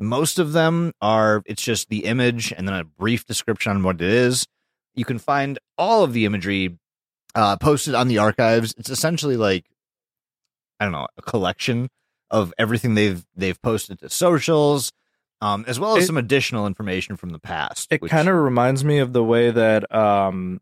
Most 0.00 0.38
of 0.38 0.52
them 0.52 0.92
are 1.02 1.42
it's 1.46 1.62
just 1.62 1.88
the 1.88 2.04
image 2.04 2.52
and 2.52 2.68
then 2.68 2.74
a 2.74 2.84
brief 2.84 3.24
description 3.26 3.72
on 3.72 3.82
what 3.82 3.96
it 3.96 4.08
is. 4.08 4.46
You 4.94 5.04
can 5.04 5.18
find 5.18 5.58
all 5.76 6.04
of 6.04 6.12
the 6.12 6.24
imagery 6.24 6.78
uh, 7.34 7.56
posted 7.56 7.94
on 7.94 8.08
the 8.08 8.18
archives. 8.18 8.74
It's 8.78 8.90
essentially 8.90 9.36
like 9.36 9.64
I 10.80 10.84
don't 10.84 10.92
know 10.92 11.06
a 11.16 11.22
collection 11.22 11.88
of 12.30 12.52
everything 12.58 12.94
they've 12.94 13.24
they've 13.36 13.60
posted 13.62 13.98
to 14.00 14.08
socials, 14.10 14.92
um, 15.40 15.64
as 15.68 15.78
well 15.80 15.96
as 15.96 16.04
It- 16.04 16.06
some 16.08 16.16
additional 16.16 16.66
information 16.66 17.16
from 17.16 17.30
the 17.30 17.38
past. 17.38 17.88
It 17.90 18.02
which- 18.02 18.10
kind 18.10 18.28
of 18.28 18.34
reminds 18.36 18.84
me 18.84 18.98
of 18.98 19.12
the 19.12 19.24
way 19.24 19.50
that 19.50 19.92
um, 19.94 20.60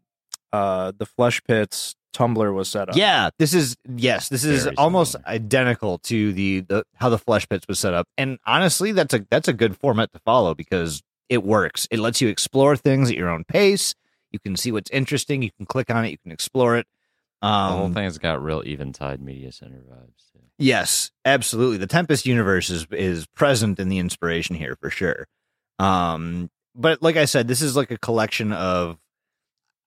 uh, 0.52 0.92
the 0.96 1.06
Flesh 1.06 1.42
Pits 1.44 1.94
Tumblr 2.14 2.54
was 2.54 2.68
set 2.68 2.88
up. 2.88 2.96
Yeah, 2.96 3.28
this 3.38 3.52
is 3.52 3.76
yes, 3.94 4.28
this 4.30 4.42
is 4.44 4.64
Very 4.64 4.76
almost 4.76 5.12
similar. 5.12 5.28
identical 5.28 5.98
to 5.98 6.32
the, 6.32 6.60
the 6.60 6.84
how 6.94 7.10
the 7.10 7.18
flesh 7.18 7.46
pits 7.48 7.66
was 7.68 7.78
set 7.78 7.92
up. 7.92 8.06
And 8.16 8.38
honestly, 8.46 8.92
that's 8.92 9.12
a 9.12 9.26
that's 9.30 9.48
a 9.48 9.52
good 9.52 9.76
format 9.76 10.12
to 10.14 10.18
follow 10.20 10.54
because 10.54 11.02
it 11.28 11.42
works. 11.44 11.86
It 11.90 11.98
lets 11.98 12.22
you 12.22 12.28
explore 12.28 12.74
things 12.76 13.10
at 13.10 13.16
your 13.16 13.28
own 13.28 13.44
pace. 13.44 13.94
You 14.30 14.38
can 14.38 14.56
see 14.56 14.72
what's 14.72 14.90
interesting. 14.90 15.42
You 15.42 15.50
can 15.52 15.66
click 15.66 15.90
on 15.90 16.04
it. 16.06 16.10
You 16.10 16.18
can 16.18 16.32
explore 16.32 16.76
it. 16.76 16.86
The 17.42 17.48
whole 17.48 17.84
Um, 17.86 17.94
thing's 17.94 18.18
got 18.18 18.42
real 18.42 18.62
Eventide 18.62 19.20
Media 19.20 19.52
Center 19.52 19.78
vibes. 19.88 20.32
Too. 20.32 20.40
Yes, 20.58 21.10
absolutely. 21.24 21.76
The 21.78 21.86
Tempest 21.86 22.24
universe 22.26 22.70
is 22.70 22.86
is 22.90 23.26
present 23.26 23.78
in 23.78 23.88
the 23.88 23.98
inspiration 23.98 24.56
here 24.56 24.76
for 24.80 24.90
sure. 24.90 25.26
Um, 25.78 26.50
but 26.74 27.02
like 27.02 27.16
I 27.16 27.26
said, 27.26 27.46
this 27.48 27.60
is 27.62 27.76
like 27.76 27.90
a 27.90 27.98
collection 27.98 28.52
of 28.52 28.98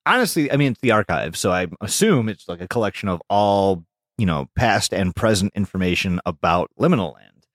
honestly, 0.05 0.51
I 0.51 0.57
mean, 0.57 0.71
it's 0.73 0.81
the 0.81 0.91
archive, 0.91 1.35
so 1.37 1.51
I 1.51 1.67
assume 1.81 2.29
it's 2.29 2.47
like 2.47 2.61
a 2.61 2.67
collection 2.67 3.09
of 3.09 3.21
all 3.29 3.83
you 4.17 4.25
know 4.25 4.47
past 4.55 4.93
and 4.93 5.15
present 5.15 5.51
information 5.55 6.19
about 6.25 6.69
Liminal 6.79 7.15
Land. 7.15 7.47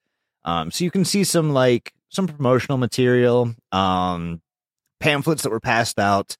Um, 0.43 0.71
so 0.71 0.83
you 0.83 0.91
can 0.91 1.05
see 1.05 1.23
some 1.23 1.51
like 1.53 1.93
some 2.09 2.27
promotional 2.27 2.77
material, 2.77 3.55
um, 3.71 4.41
pamphlets 4.99 5.43
that 5.43 5.49
were 5.49 5.59
passed 5.59 5.97
out, 5.99 6.37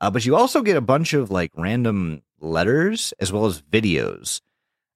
uh, 0.00 0.10
but 0.10 0.24
you 0.26 0.36
also 0.36 0.60
get 0.62 0.76
a 0.76 0.80
bunch 0.80 1.12
of 1.12 1.30
like 1.30 1.50
random 1.54 2.22
letters 2.40 3.12
as 3.20 3.32
well 3.32 3.46
as 3.46 3.62
videos. 3.62 4.40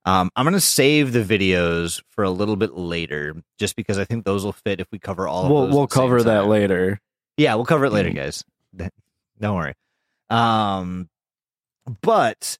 Um, 0.05 0.31
I'm 0.37 0.45
gonna 0.45 0.61
save 0.61 1.13
the 1.13 1.23
videos 1.25 2.03
for 2.11 2.25
a 2.25 2.31
little 2.31 2.57
bit 2.57 2.75
later, 2.75 3.35
just 3.59 3.77
because 3.77 3.99
I 3.99 4.05
think 4.05 4.25
those 4.25 4.45
will 4.45 4.53
fit 4.53 4.81
if 4.81 4.87
we 4.91 4.99
cover 4.99 5.29
all. 5.29 5.45
Of 5.45 5.51
We'll 5.51 5.69
we'll 5.69 5.83
at 5.85 5.91
the 5.91 5.95
same 5.95 6.03
cover 6.03 6.23
that 6.23 6.41
time. 6.43 6.49
later. 6.49 7.01
Yeah, 7.37 7.55
we'll 7.57 7.67
cover 7.67 7.85
it 7.87 7.93
later, 7.93 8.11
Mhm. 8.11 8.15
guys. 8.15 8.45
Don't 9.41 9.57
worry. 9.57 9.75
Um, 10.31 11.09
but 12.03 12.59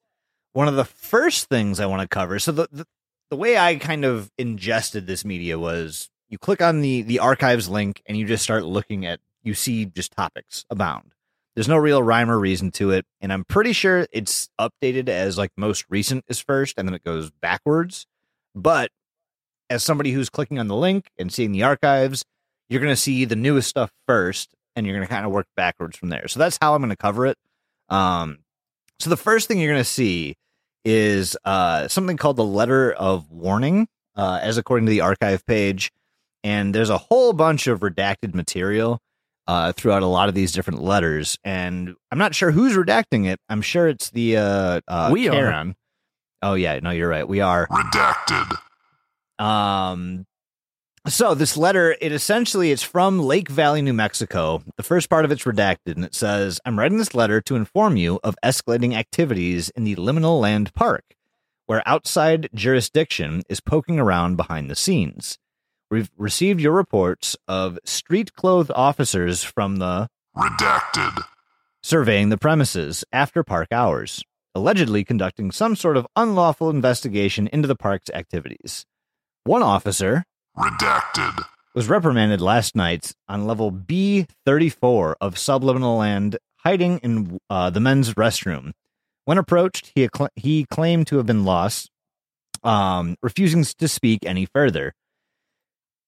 one 0.53 0.69
of 0.69 0.77
the 0.77 0.85
first 0.85 1.49
things 1.49 1.81
I 1.81 1.87
want 1.87 2.03
to 2.03 2.09
cover. 2.09 2.39
So 2.39 2.53
the, 2.53 2.69
the 2.71 2.87
the 3.31 3.37
way 3.37 3.59
I 3.59 3.77
kind 3.77 4.05
of 4.05 4.31
ingested 4.39 5.07
this 5.07 5.25
media 5.25 5.59
was 5.59 6.09
you 6.29 6.39
click 6.39 6.63
on 6.63 6.81
the 6.81 7.03
the 7.03 7.19
archives 7.19 7.69
link 7.69 8.03
and 8.07 8.17
you 8.17 8.27
just 8.27 8.43
start 8.43 8.65
looking 8.65 9.05
at 9.07 9.21
you 9.43 9.55
see 9.55 9.85
just 9.85 10.13
topics 10.13 10.65
abound. 10.71 11.15
There's 11.59 11.67
no 11.67 11.77
real 11.77 12.01
rhyme 12.01 12.31
or 12.31 12.39
reason 12.39 12.71
to 12.75 12.93
it, 12.93 13.05
and 13.21 13.33
I'm 13.33 13.43
pretty 13.43 13.73
sure 13.73 14.07
it's 14.13 14.49
updated 14.61 15.09
as 15.09 15.37
like 15.37 15.51
most 15.57 15.87
recent 15.91 16.25
is 16.29 16.39
first, 16.39 16.79
and 16.79 16.87
then 16.87 16.95
it 16.95 17.03
goes 17.03 17.33
backwards. 17.33 18.07
But 18.55 18.93
as 19.69 19.83
somebody 19.83 20.13
who's 20.13 20.31
clicking 20.31 20.61
on 20.61 20.69
the 20.69 20.77
link 20.77 21.11
and 21.19 21.33
seeing 21.33 21.51
the 21.51 21.65
archives, 21.65 22.25
you're 22.69 22.81
going 22.81 22.93
to 22.93 22.97
see 22.97 23.25
the 23.25 23.35
newest 23.35 23.69
stuff 23.69 23.91
first, 24.07 24.55
and 24.77 24.87
you're 24.87 24.95
going 24.95 25.05
to 25.05 25.13
kind 25.13 25.27
of 25.27 25.33
work 25.33 25.49
backwards 25.57 25.97
from 25.97 26.11
there. 26.11 26.29
So 26.29 26.39
that's 26.39 26.59
how 26.63 26.77
I'm 26.77 26.81
going 26.81 26.91
to 26.91 26.97
cover 26.97 27.27
it. 27.27 27.37
Um, 27.89 28.39
so 29.01 29.11
the 29.11 29.17
first 29.17 29.49
thing 29.49 29.59
you're 29.59 29.73
going 29.73 29.81
to 29.81 29.91
see 29.91 30.37
is 30.85 31.37
uh, 31.45 31.89
something 31.89 32.19
called 32.19 32.37
the 32.37 32.45
letter 32.45 32.93
of 32.93 33.33
warning, 33.33 33.89
uh, 34.15 34.39
as 34.41 34.59
according 34.59 34.87
to 34.87 34.91
the 34.91 35.01
archive 35.01 35.45
page, 35.45 35.91
and 36.45 36.73
there's 36.73 36.89
a 36.89 36.99
whole 36.99 37.33
bunch 37.33 37.67
of 37.67 37.81
redacted 37.81 38.33
material 38.33 39.01
uh, 39.49 39.73
throughout 39.73 40.03
a 40.03 40.07
lot 40.07 40.29
of 40.29 40.35
these 40.35 40.53
different 40.53 40.83
letters, 40.83 41.39
and 41.43 41.95
I'm 42.13 42.19
not 42.19 42.35
sure 42.35 42.51
who's 42.51 42.77
redacting 42.77 43.27
it. 43.27 43.41
I'm 43.49 43.63
sure 43.63 43.89
it's 43.89 44.11
the 44.11 44.37
uh, 44.37 44.81
uh, 44.87 45.09
We 45.11 45.29
are. 45.29 45.75
Oh 46.43 46.55
yeah, 46.55 46.79
no, 46.81 46.91
you're 46.91 47.09
right. 47.09 47.27
We 47.27 47.41
are. 47.41 47.67
Redacted. 47.67 48.59
Um, 49.39 50.27
so 51.07 51.35
this 51.35 51.57
letter, 51.57 51.97
it 52.01 52.13
essentially 52.13 52.71
it's 52.71 52.83
from 52.83 53.21
Lake 53.21 53.49
Valley, 53.49 53.81
New 53.81 53.95
Mexico. 53.95 54.63
The 54.77 54.83
first 54.83 55.09
part 55.09 55.25
of 55.25 55.33
it's 55.33 55.45
redacted, 55.45 55.97
and 55.97 56.05
it 56.05 56.15
says, 56.15 56.61
"I'm 56.67 56.79
writing 56.79 56.99
this 56.99 57.15
letter 57.15 57.41
to 57.41 57.57
inform 57.57 57.97
you 57.97 58.21
of 58.23 58.37
escalating 58.45 58.95
activities 58.95 59.71
in 59.71 59.85
the 59.85 59.97
Liminal 59.97 60.41
Land 60.41 60.75
Park, 60.75 61.05
where 61.65 61.83
outside 61.87 62.51
jurisdiction 62.53 63.43
is 63.49 63.61
poking 63.61 63.99
around 63.99 64.37
behind 64.37 64.71
the 64.71 64.77
scenes. 64.77 65.39
We've 65.91 66.11
received 66.17 66.61
your 66.61 66.73
reports 66.73 67.37
of 67.47 67.79
street-clothed 67.85 68.71
officers 68.75 69.43
from 69.43 69.77
the 69.77 70.09
Redacted. 70.37 71.23
surveying 71.83 72.29
the 72.29 72.37
premises 72.39 73.05
after 73.13 73.43
park 73.43 73.69
hours, 73.73 74.23
allegedly 74.55 75.03
conducting 75.05 75.51
some 75.51 75.75
sort 75.77 75.97
of 75.97 76.07
unlawful 76.15 76.69
investigation 76.69 77.49
into 77.53 77.67
the 77.67 77.75
park's 77.77 78.11
activities. 78.13 78.85
One 79.45 79.63
officer 79.63 80.25
Redacted. 80.57 81.43
was 81.75 81.89
reprimanded 81.89 82.41
last 82.43 82.77
night 82.77 83.13
on 83.29 83.47
level 83.47 83.73
B34 83.73 85.15
of 85.21 85.39
subliminal 85.39 85.97
land, 85.97 86.37
hiding 86.57 86.99
in 86.99 87.39
uh, 87.49 87.71
the 87.71 87.81
men's 87.81 88.13
restroom. 88.15 88.73
When 89.25 89.39
approached, 89.39 89.93
he, 89.95 90.07
accla- 90.07 90.29
he 90.37 90.65
claimed 90.71 91.07
to 91.09 91.17
have 91.17 91.27
been 91.27 91.45
lost, 91.45 91.91
um, 92.63 93.17
refusing 93.23 93.65
to 93.65 93.89
speak 93.89 94.21
any 94.27 94.45
further. 94.47 94.95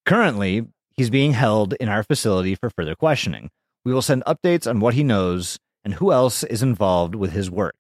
Currently, 0.07 0.67
he's 0.97 1.11
being 1.11 1.33
held 1.33 1.75
in 1.75 1.89
our 1.89 2.03
facility 2.03 2.55
for 2.55 2.71
further 2.71 2.95
questioning. 2.95 3.51
We 3.85 3.93
will 3.95 4.03
send 4.03 4.25
updates 4.25 4.69
on 4.69 4.81
what 4.81 4.95
he 4.95 5.03
knows 5.05 5.59
and 5.85 5.95
who 5.95 6.13
else 6.13 6.43
is 6.45 6.63
involved 6.63 7.15
with 7.15 7.33
his 7.33 7.51
work. 7.51 7.77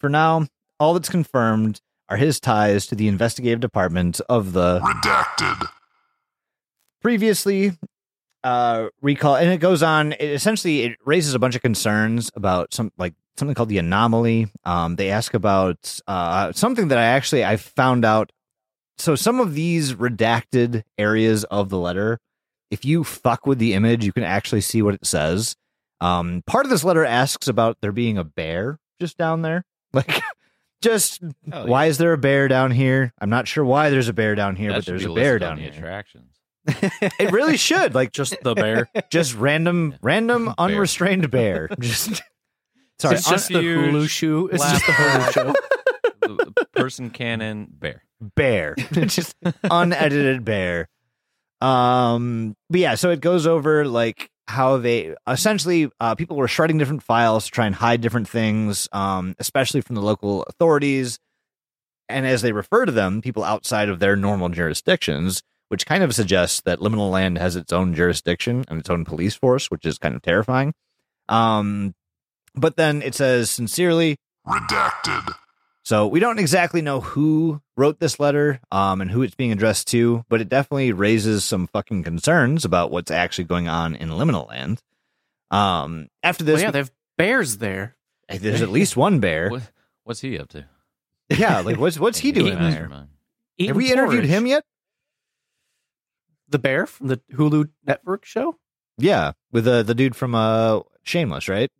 For 0.00 0.08
now, 0.08 0.46
all 0.80 0.94
that's 0.94 1.08
confirmed 1.08 1.80
are 2.08 2.16
his 2.16 2.40
ties 2.40 2.86
to 2.88 2.94
the 2.94 3.08
investigative 3.08 3.60
department 3.60 4.20
of 4.28 4.52
the 4.52 4.80
Redacted. 4.80 5.68
previously 7.00 7.72
uh 8.42 8.88
recall 9.00 9.36
and 9.36 9.50
it 9.50 9.56
goes 9.58 9.82
on 9.82 10.12
it 10.12 10.20
essentially 10.22 10.82
it 10.82 10.98
raises 11.06 11.32
a 11.34 11.38
bunch 11.38 11.54
of 11.56 11.62
concerns 11.62 12.30
about 12.34 12.74
some 12.74 12.92
like 12.98 13.14
something 13.38 13.54
called 13.54 13.70
the 13.70 13.78
anomaly 13.78 14.48
um 14.64 14.96
they 14.96 15.10
ask 15.10 15.32
about 15.32 15.98
uh 16.06 16.52
something 16.52 16.88
that 16.88 16.98
i 16.98 17.04
actually 17.04 17.42
i 17.44 17.56
found 17.56 18.04
out 18.04 18.30
so 18.98 19.14
some 19.14 19.40
of 19.40 19.54
these 19.54 19.94
redacted 19.94 20.82
areas 20.98 21.44
of 21.44 21.68
the 21.68 21.78
letter 21.78 22.18
if 22.70 22.84
you 22.84 23.04
fuck 23.04 23.46
with 23.46 23.58
the 23.58 23.74
image 23.74 24.04
you 24.04 24.12
can 24.12 24.24
actually 24.24 24.60
see 24.60 24.82
what 24.82 24.94
it 24.94 25.04
says 25.06 25.56
um 26.00 26.42
part 26.46 26.64
of 26.66 26.70
this 26.70 26.84
letter 26.84 27.04
asks 27.04 27.48
about 27.48 27.76
there 27.80 27.92
being 27.92 28.18
a 28.18 28.24
bear 28.24 28.78
just 29.00 29.16
down 29.18 29.42
there 29.42 29.64
like 29.92 30.22
just 30.82 31.22
Oh, 31.52 31.66
why 31.66 31.86
is 31.86 31.98
there 31.98 32.12
a 32.12 32.18
bear 32.18 32.46
down 32.48 32.70
here 32.70 33.12
i'm 33.20 33.30
not 33.30 33.48
sure 33.48 33.64
why 33.64 33.90
there's 33.90 34.08
a 34.08 34.12
bear 34.12 34.34
down 34.34 34.56
here 34.56 34.70
That 34.70 34.78
but 34.78 34.86
there's 34.86 35.04
be 35.04 35.10
a 35.10 35.14
bear 35.14 35.38
down 35.38 35.56
the 35.56 35.62
here 35.62 35.72
Attractions. 35.72 36.30
it 36.66 37.30
really 37.32 37.56
should 37.58 37.94
like 37.94 38.12
Just 38.12 38.36
the 38.42 38.54
bear. 38.54 38.88
just 39.10 39.34
random 39.34 39.90
Yeah. 39.92 39.98
random 40.02 40.44
Bear. 40.46 40.54
unrestrained 40.58 41.30
bear 41.30 41.68
just 41.80 42.22
sorry 42.98 43.16
it's 43.16 43.28
just 43.28 43.48
the 43.48 43.60
huge 43.60 43.92
Hulu 43.94 44.08
shoe. 44.08 44.48
It's 44.52 44.62
just 44.64 44.86
the 44.86 44.92
Hulu 44.92 45.32
show. 45.32 46.64
Person 46.74 47.10
cannon 47.10 47.66
bear. 47.70 48.02
Bear. 48.34 48.74
Just 48.92 49.34
unedited 49.64 50.44
bear. 50.44 50.88
Um 51.60 52.56
but 52.68 52.80
yeah 52.80 52.94
so 52.94 53.10
it 53.10 53.20
goes 53.20 53.46
over 53.46 53.86
like 53.86 54.28
how 54.46 54.76
they 54.76 55.14
essentially 55.26 55.90
uh 56.00 56.14
people 56.14 56.36
were 56.36 56.48
shredding 56.48 56.76
different 56.78 57.02
files 57.02 57.46
to 57.46 57.50
try 57.50 57.64
and 57.66 57.74
hide 57.74 58.00
different 58.00 58.28
things 58.28 58.88
um 58.92 59.34
especially 59.38 59.80
from 59.80 59.94
the 59.94 60.02
local 60.02 60.42
authorities. 60.44 61.18
And 62.08 62.26
as 62.26 62.42
they 62.42 62.52
refer 62.52 62.84
to 62.84 62.92
them 62.92 63.22
people 63.22 63.44
outside 63.44 63.88
of 63.88 63.98
their 64.00 64.16
normal 64.16 64.48
jurisdictions 64.48 65.42
which 65.68 65.86
kind 65.86 66.02
of 66.04 66.14
suggests 66.14 66.60
that 66.62 66.78
liminal 66.80 67.10
land 67.10 67.38
has 67.38 67.56
its 67.56 67.72
own 67.72 67.94
jurisdiction 67.94 68.64
and 68.68 68.78
its 68.78 68.90
own 68.90 69.04
police 69.04 69.34
force 69.34 69.70
which 69.70 69.86
is 69.86 69.98
kind 69.98 70.14
of 70.14 70.22
terrifying. 70.22 70.74
Um 71.28 71.94
but 72.54 72.76
then 72.76 73.00
it 73.02 73.14
says 73.14 73.50
sincerely 73.50 74.16
Redacted. 74.46 75.34
So 75.84 76.06
we 76.08 76.18
don't 76.18 76.38
exactly 76.40 76.82
know 76.82 77.00
who 77.00 77.60
wrote 77.76 78.00
this 78.00 78.18
letter 78.18 78.58
um, 78.72 79.00
and 79.00 79.10
who 79.10 79.22
it's 79.22 79.34
being 79.36 79.52
addressed 79.52 79.86
to, 79.88 80.24
but 80.28 80.40
it 80.40 80.48
definitely 80.48 80.92
raises 80.92 81.44
some 81.44 81.66
fucking 81.68 82.02
concerns 82.02 82.64
about 82.64 82.90
what's 82.90 83.10
actually 83.10 83.44
going 83.44 83.68
on 83.68 83.94
in 83.94 84.08
Liminal 84.08 84.48
Land. 84.48 84.80
Um, 85.50 86.08
after 86.22 86.44
Well, 86.44 86.54
this, 86.54 86.62
yeah, 86.62 86.70
they 86.72 86.78
have 86.78 86.90
bears 87.16 87.58
there. 87.58 87.96
there's 88.28 88.62
at 88.62 88.70
least 88.70 88.96
one 88.96 89.20
bear. 89.20 89.50
What, 89.50 89.62
what's 90.02 90.20
he 90.20 90.38
up 90.38 90.48
to? 90.48 90.64
Yeah, 91.30 91.60
like 91.60 91.78
what's 91.78 91.98
what's 91.98 92.18
he 92.18 92.32
doing 92.40 92.54
Mastermind. 92.54 92.90
there? 92.90 93.08
Eating 93.58 93.68
Have 93.68 93.76
we 93.76 93.92
interviewed 93.92 94.24
him 94.24 94.46
yet? 94.46 94.64
The 96.48 96.58
bear 96.58 96.86
from 96.86 97.08
the 97.08 97.20
Hulu 97.32 97.68
network 97.86 98.24
show. 98.24 98.56
Yeah, 98.98 99.32
with 99.52 99.64
the 99.64 99.82
the 99.82 99.94
dude 99.94 100.16
from 100.16 100.34
uh 100.34 100.80
Shameless, 101.02 101.48
right? 101.48 101.70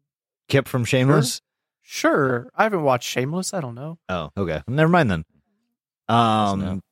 Kip 0.49 0.69
from 0.69 0.85
Shameless. 0.85 1.35
Sure, 1.37 1.41
I 2.57 2.65
haven't 2.65 2.83
watched 2.83 3.09
Shameless. 3.09 3.55
I 3.55 3.61
don't 3.61 3.75
know. 3.75 3.99
Oh, 4.09 4.31
okay. 4.37 4.63
Never 4.67 4.91
mind 4.91 5.11
then. 5.11 5.25
Um, 6.09 6.83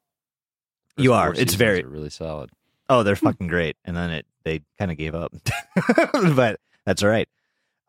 you 0.96 1.12
are. 1.12 1.32
It's 1.34 1.54
very 1.54 1.82
are 1.84 1.88
really 1.88 2.10
solid. 2.10 2.50
Oh, 2.88 3.02
they're 3.02 3.16
fucking 3.28 3.48
great. 3.48 3.76
And 3.84 3.96
then 3.96 4.10
it 4.10 4.26
they 4.44 4.60
kind 4.78 4.90
of 4.90 4.96
gave 4.96 5.14
up. 5.14 5.32
but 6.34 6.60
that's 6.84 7.02
all 7.02 7.08
right. 7.08 7.28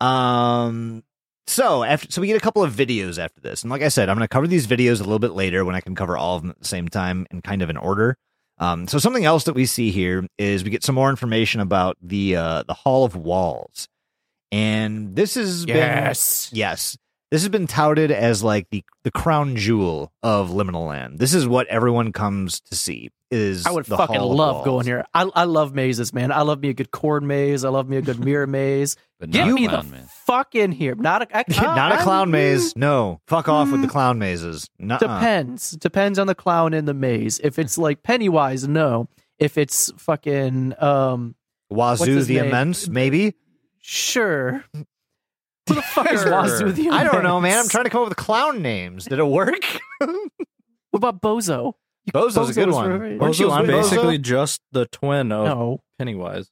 Um 0.01 1.03
so 1.45 1.83
after 1.83 2.11
so 2.11 2.21
we 2.21 2.27
get 2.27 2.37
a 2.37 2.41
couple 2.41 2.63
of 2.63 2.73
videos 2.73 3.17
after 3.17 3.41
this. 3.41 3.63
And 3.63 3.71
like 3.71 3.81
I 3.81 3.89
said, 3.89 4.09
I'm 4.09 4.15
going 4.15 4.23
to 4.23 4.29
cover 4.29 4.47
these 4.47 4.67
videos 4.67 4.99
a 4.99 5.03
little 5.03 5.19
bit 5.19 5.31
later 5.33 5.65
when 5.65 5.75
I 5.75 5.81
can 5.81 5.95
cover 5.95 6.17
all 6.17 6.37
of 6.37 6.41
them 6.41 6.51
at 6.51 6.59
the 6.59 6.65
same 6.67 6.87
time 6.87 7.25
and 7.31 7.43
kind 7.43 7.61
of 7.61 7.69
in 7.69 7.77
order. 7.77 8.17
Um 8.59 8.87
so 8.87 8.97
something 8.97 9.25
else 9.25 9.43
that 9.45 9.53
we 9.53 9.65
see 9.65 9.91
here 9.91 10.25
is 10.37 10.63
we 10.63 10.69
get 10.69 10.83
some 10.83 10.95
more 10.95 11.09
information 11.09 11.59
about 11.59 11.97
the 12.01 12.35
uh 12.35 12.63
the 12.63 12.73
Hall 12.73 13.03
of 13.03 13.15
Walls. 13.15 13.87
And 14.53 15.15
this 15.15 15.35
is 15.35 15.65
Yes. 15.65 16.49
Yes. 16.53 16.97
This 17.31 17.41
has 17.41 17.49
been 17.49 17.65
touted 17.65 18.11
as 18.11 18.43
like 18.43 18.67
the 18.69 18.83
the 19.03 19.09
crown 19.09 19.55
jewel 19.55 20.13
of 20.21 20.51
Liminal 20.51 20.87
Land. 20.87 21.17
This 21.17 21.33
is 21.33 21.47
what 21.47 21.65
everyone 21.67 22.11
comes 22.11 22.61
to 22.69 22.75
see. 22.75 23.09
Is 23.31 23.65
I 23.65 23.71
would 23.71 23.85
the 23.85 23.97
fucking 23.97 24.17
Hall 24.19 24.35
love 24.35 24.55
Walls. 24.57 24.65
going 24.65 24.85
here. 24.85 25.03
I 25.15 25.27
I 25.33 25.45
love 25.45 25.73
mazes, 25.73 26.13
man. 26.13 26.31
I 26.31 26.41
love 26.43 26.61
me 26.61 26.69
a 26.69 26.73
good 26.75 26.91
corn 26.91 27.25
maze. 27.25 27.65
I 27.65 27.69
love 27.69 27.89
me 27.89 27.97
a 27.97 28.03
good 28.03 28.19
mirror 28.23 28.45
maze. 28.45 28.95
But 29.19 29.31
Get 29.31 29.45
not 29.47 29.53
me 29.55 29.65
a 29.65 29.69
clown 29.69 29.85
the 29.85 29.91
man. 29.95 30.07
fuck 30.25 30.53
in 30.53 30.71
here. 30.73 30.93
Not 30.95 31.21
a 31.23 31.37
I, 31.37 31.43
Not 31.63 31.91
a 31.93 31.95
I- 31.95 32.03
clown 32.03 32.29
maze. 32.29 32.75
No, 32.75 33.21
fuck 33.25 33.47
off 33.49 33.71
with 33.71 33.81
the 33.81 33.87
Mm. 33.87 33.91
clown 33.91 34.19
mazes. 34.19 34.69
Nuh-uh. 34.77 34.99
Depends. 34.99 35.71
Depends 35.71 36.19
on 36.19 36.27
the 36.27 36.35
clown 36.35 36.73
in 36.75 36.85
the 36.85 36.93
maze. 36.93 37.39
If 37.43 37.57
it's 37.57 37.77
like 37.79 38.03
Pennywise, 38.03 38.67
no. 38.67 39.07
If 39.39 39.57
it's 39.57 39.91
fucking 39.97 40.75
um 40.79 41.33
What's 41.69 42.01
Wazoo 42.01 42.21
the 42.25 42.35
name? 42.35 42.45
immense, 42.45 42.87
maybe. 42.87 43.33
Sure. 43.84 44.63
Who 45.69 45.75
the 45.75 45.81
fuck 45.81 46.11
is 46.11 46.21
Sure. 46.23 46.31
Wazoo 46.31 46.71
the 46.73 46.89
I 46.89 47.03
don't 47.03 47.23
know, 47.23 47.39
man. 47.39 47.57
I'm 47.57 47.69
trying 47.69 47.86
to 47.86 47.89
come 47.89 48.01
up 48.01 48.09
with 48.09 48.17
clown 48.17 48.61
names. 48.61 49.05
Did 49.05 49.19
it 49.19 49.27
work? 49.27 49.63
What 50.91 50.97
about 50.97 51.21
Bozo? 51.21 51.73
You- 52.05 52.13
Bozo's 52.13 52.49
a 52.49 52.53
good 52.53 52.67
Bozo's 52.67 52.73
one. 52.75 52.89
very- 52.99 53.17
Weren't 53.17 53.39
you 53.39 53.47
Bozo's 53.47 53.51
on 53.53 53.67
basically 53.67 54.19
Bozo? 54.19 54.21
just 54.21 54.61
the 54.71 54.86
twin 54.88 55.31
of 55.31 55.45
No. 55.47 55.79
Pennywise. 55.97 56.51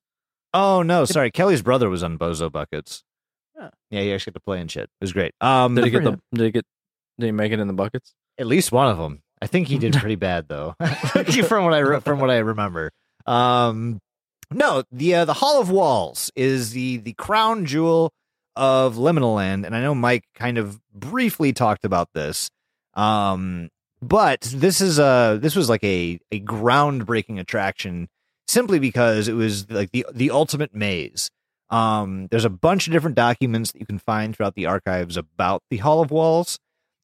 Oh 0.53 0.81
no, 0.81 1.05
sorry. 1.05 1.29
Kelly's 1.29 1.61
brother 1.61 1.89
was 1.89 2.01
on 2.03 2.17
Bozo 2.17 2.51
buckets. 2.51 3.03
Yeah. 3.55 3.69
Yeah, 3.91 4.01
he 4.01 4.13
actually 4.13 4.31
got 4.31 4.39
to 4.39 4.43
play 4.43 4.59
and 4.61 4.71
shit. 4.71 4.83
It 4.85 4.89
was 5.01 5.13
great. 5.13 5.33
Um, 5.41 5.75
Did 5.75 5.83
he 5.85 5.91
for 5.91 5.99
get 5.99 6.03
the? 6.11 6.19
Did 6.35 6.45
he 6.45 6.51
get? 6.51 6.65
Did 7.19 7.25
he 7.27 7.31
make 7.31 7.51
it 7.51 7.59
in 7.59 7.67
the 7.67 7.73
buckets? 7.73 8.13
at 8.39 8.47
least 8.47 8.71
one 8.71 8.87
of 8.89 8.97
them. 8.97 9.21
I 9.41 9.45
think 9.47 9.67
he 9.67 9.77
did 9.77 9.93
pretty 9.97 10.15
bad 10.15 10.47
though, 10.47 10.73
from 11.47 11.63
what 11.65 11.73
I 11.75 11.79
re- 11.79 11.99
from 11.99 12.19
what 12.19 12.31
I 12.31 12.37
remember. 12.39 12.91
Um, 13.27 13.99
no, 14.51 14.83
the 14.91 15.15
uh, 15.15 15.25
the 15.25 15.33
Hall 15.33 15.61
of 15.61 15.69
Walls 15.69 16.31
is 16.35 16.71
the 16.71 16.97
the 16.97 17.13
crown 17.13 17.65
jewel 17.65 18.13
of 18.55 18.95
Liminal 18.95 19.35
Land, 19.35 19.65
and 19.65 19.75
I 19.75 19.81
know 19.81 19.95
Mike 19.95 20.25
kind 20.35 20.57
of 20.57 20.79
briefly 20.93 21.53
talked 21.53 21.85
about 21.85 22.09
this. 22.13 22.49
Um, 22.93 23.69
but 24.01 24.41
this 24.41 24.81
is 24.81 24.99
a 24.99 25.39
this 25.41 25.55
was 25.55 25.69
like 25.69 25.83
a 25.83 26.19
a 26.31 26.39
groundbreaking 26.39 27.39
attraction 27.39 28.09
simply 28.47 28.79
because 28.79 29.27
it 29.27 29.33
was 29.33 29.69
like 29.69 29.91
the 29.91 30.05
the 30.13 30.31
ultimate 30.31 30.75
maze. 30.75 31.29
Um, 31.69 32.27
there's 32.29 32.45
a 32.45 32.49
bunch 32.49 32.87
of 32.87 32.93
different 32.93 33.15
documents 33.15 33.71
that 33.71 33.79
you 33.79 33.85
can 33.85 33.99
find 33.99 34.35
throughout 34.35 34.55
the 34.55 34.65
archives 34.65 35.15
about 35.15 35.63
the 35.69 35.77
Hall 35.77 36.01
of 36.01 36.11
Walls, 36.11 36.59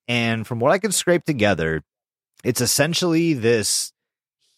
and 0.08 0.46
from 0.46 0.60
what 0.60 0.72
I 0.72 0.80
could 0.80 0.94
scrape 0.94 1.24
together, 1.24 1.84
it's 2.44 2.60
essentially 2.60 3.34
this 3.34 3.94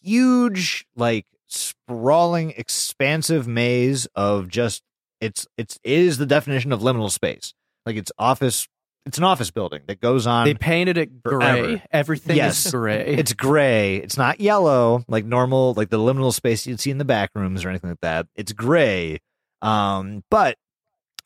huge, 0.02 0.86
like 0.96 1.26
sprawling, 1.54 2.50
expansive 2.56 3.46
maze 3.46 4.06
of 4.14 4.48
just 4.48 4.82
it's 5.20 5.46
it's 5.58 5.78
it 5.84 5.92
is 5.98 6.18
the 6.18 6.26
definition 6.26 6.72
of 6.72 6.80
liminal 6.80 7.10
space. 7.10 7.52
Like 7.86 7.96
it's 7.96 8.12
office, 8.18 8.66
it's 9.06 9.18
an 9.18 9.24
office 9.24 9.50
building 9.50 9.82
that 9.86 10.00
goes 10.00 10.26
on. 10.26 10.46
They 10.46 10.54
painted 10.54 10.96
it 10.98 11.22
gray. 11.22 11.32
forever. 11.34 11.82
Everything 11.90 12.36
Yes. 12.36 12.66
is 12.66 12.72
gray. 12.72 13.16
it's 13.18 13.32
gray. 13.32 13.96
It's 13.96 14.16
not 14.16 14.40
yellow 14.40 15.04
like 15.08 15.24
normal, 15.24 15.74
like 15.74 15.90
the 15.90 15.98
liminal 15.98 16.32
space 16.32 16.66
you'd 16.66 16.80
see 16.80 16.90
in 16.90 16.98
the 16.98 17.04
back 17.04 17.30
rooms 17.34 17.64
or 17.64 17.68
anything 17.70 17.90
like 17.90 18.00
that. 18.00 18.26
It's 18.34 18.52
gray. 18.52 19.18
Um, 19.62 20.24
but 20.30 20.56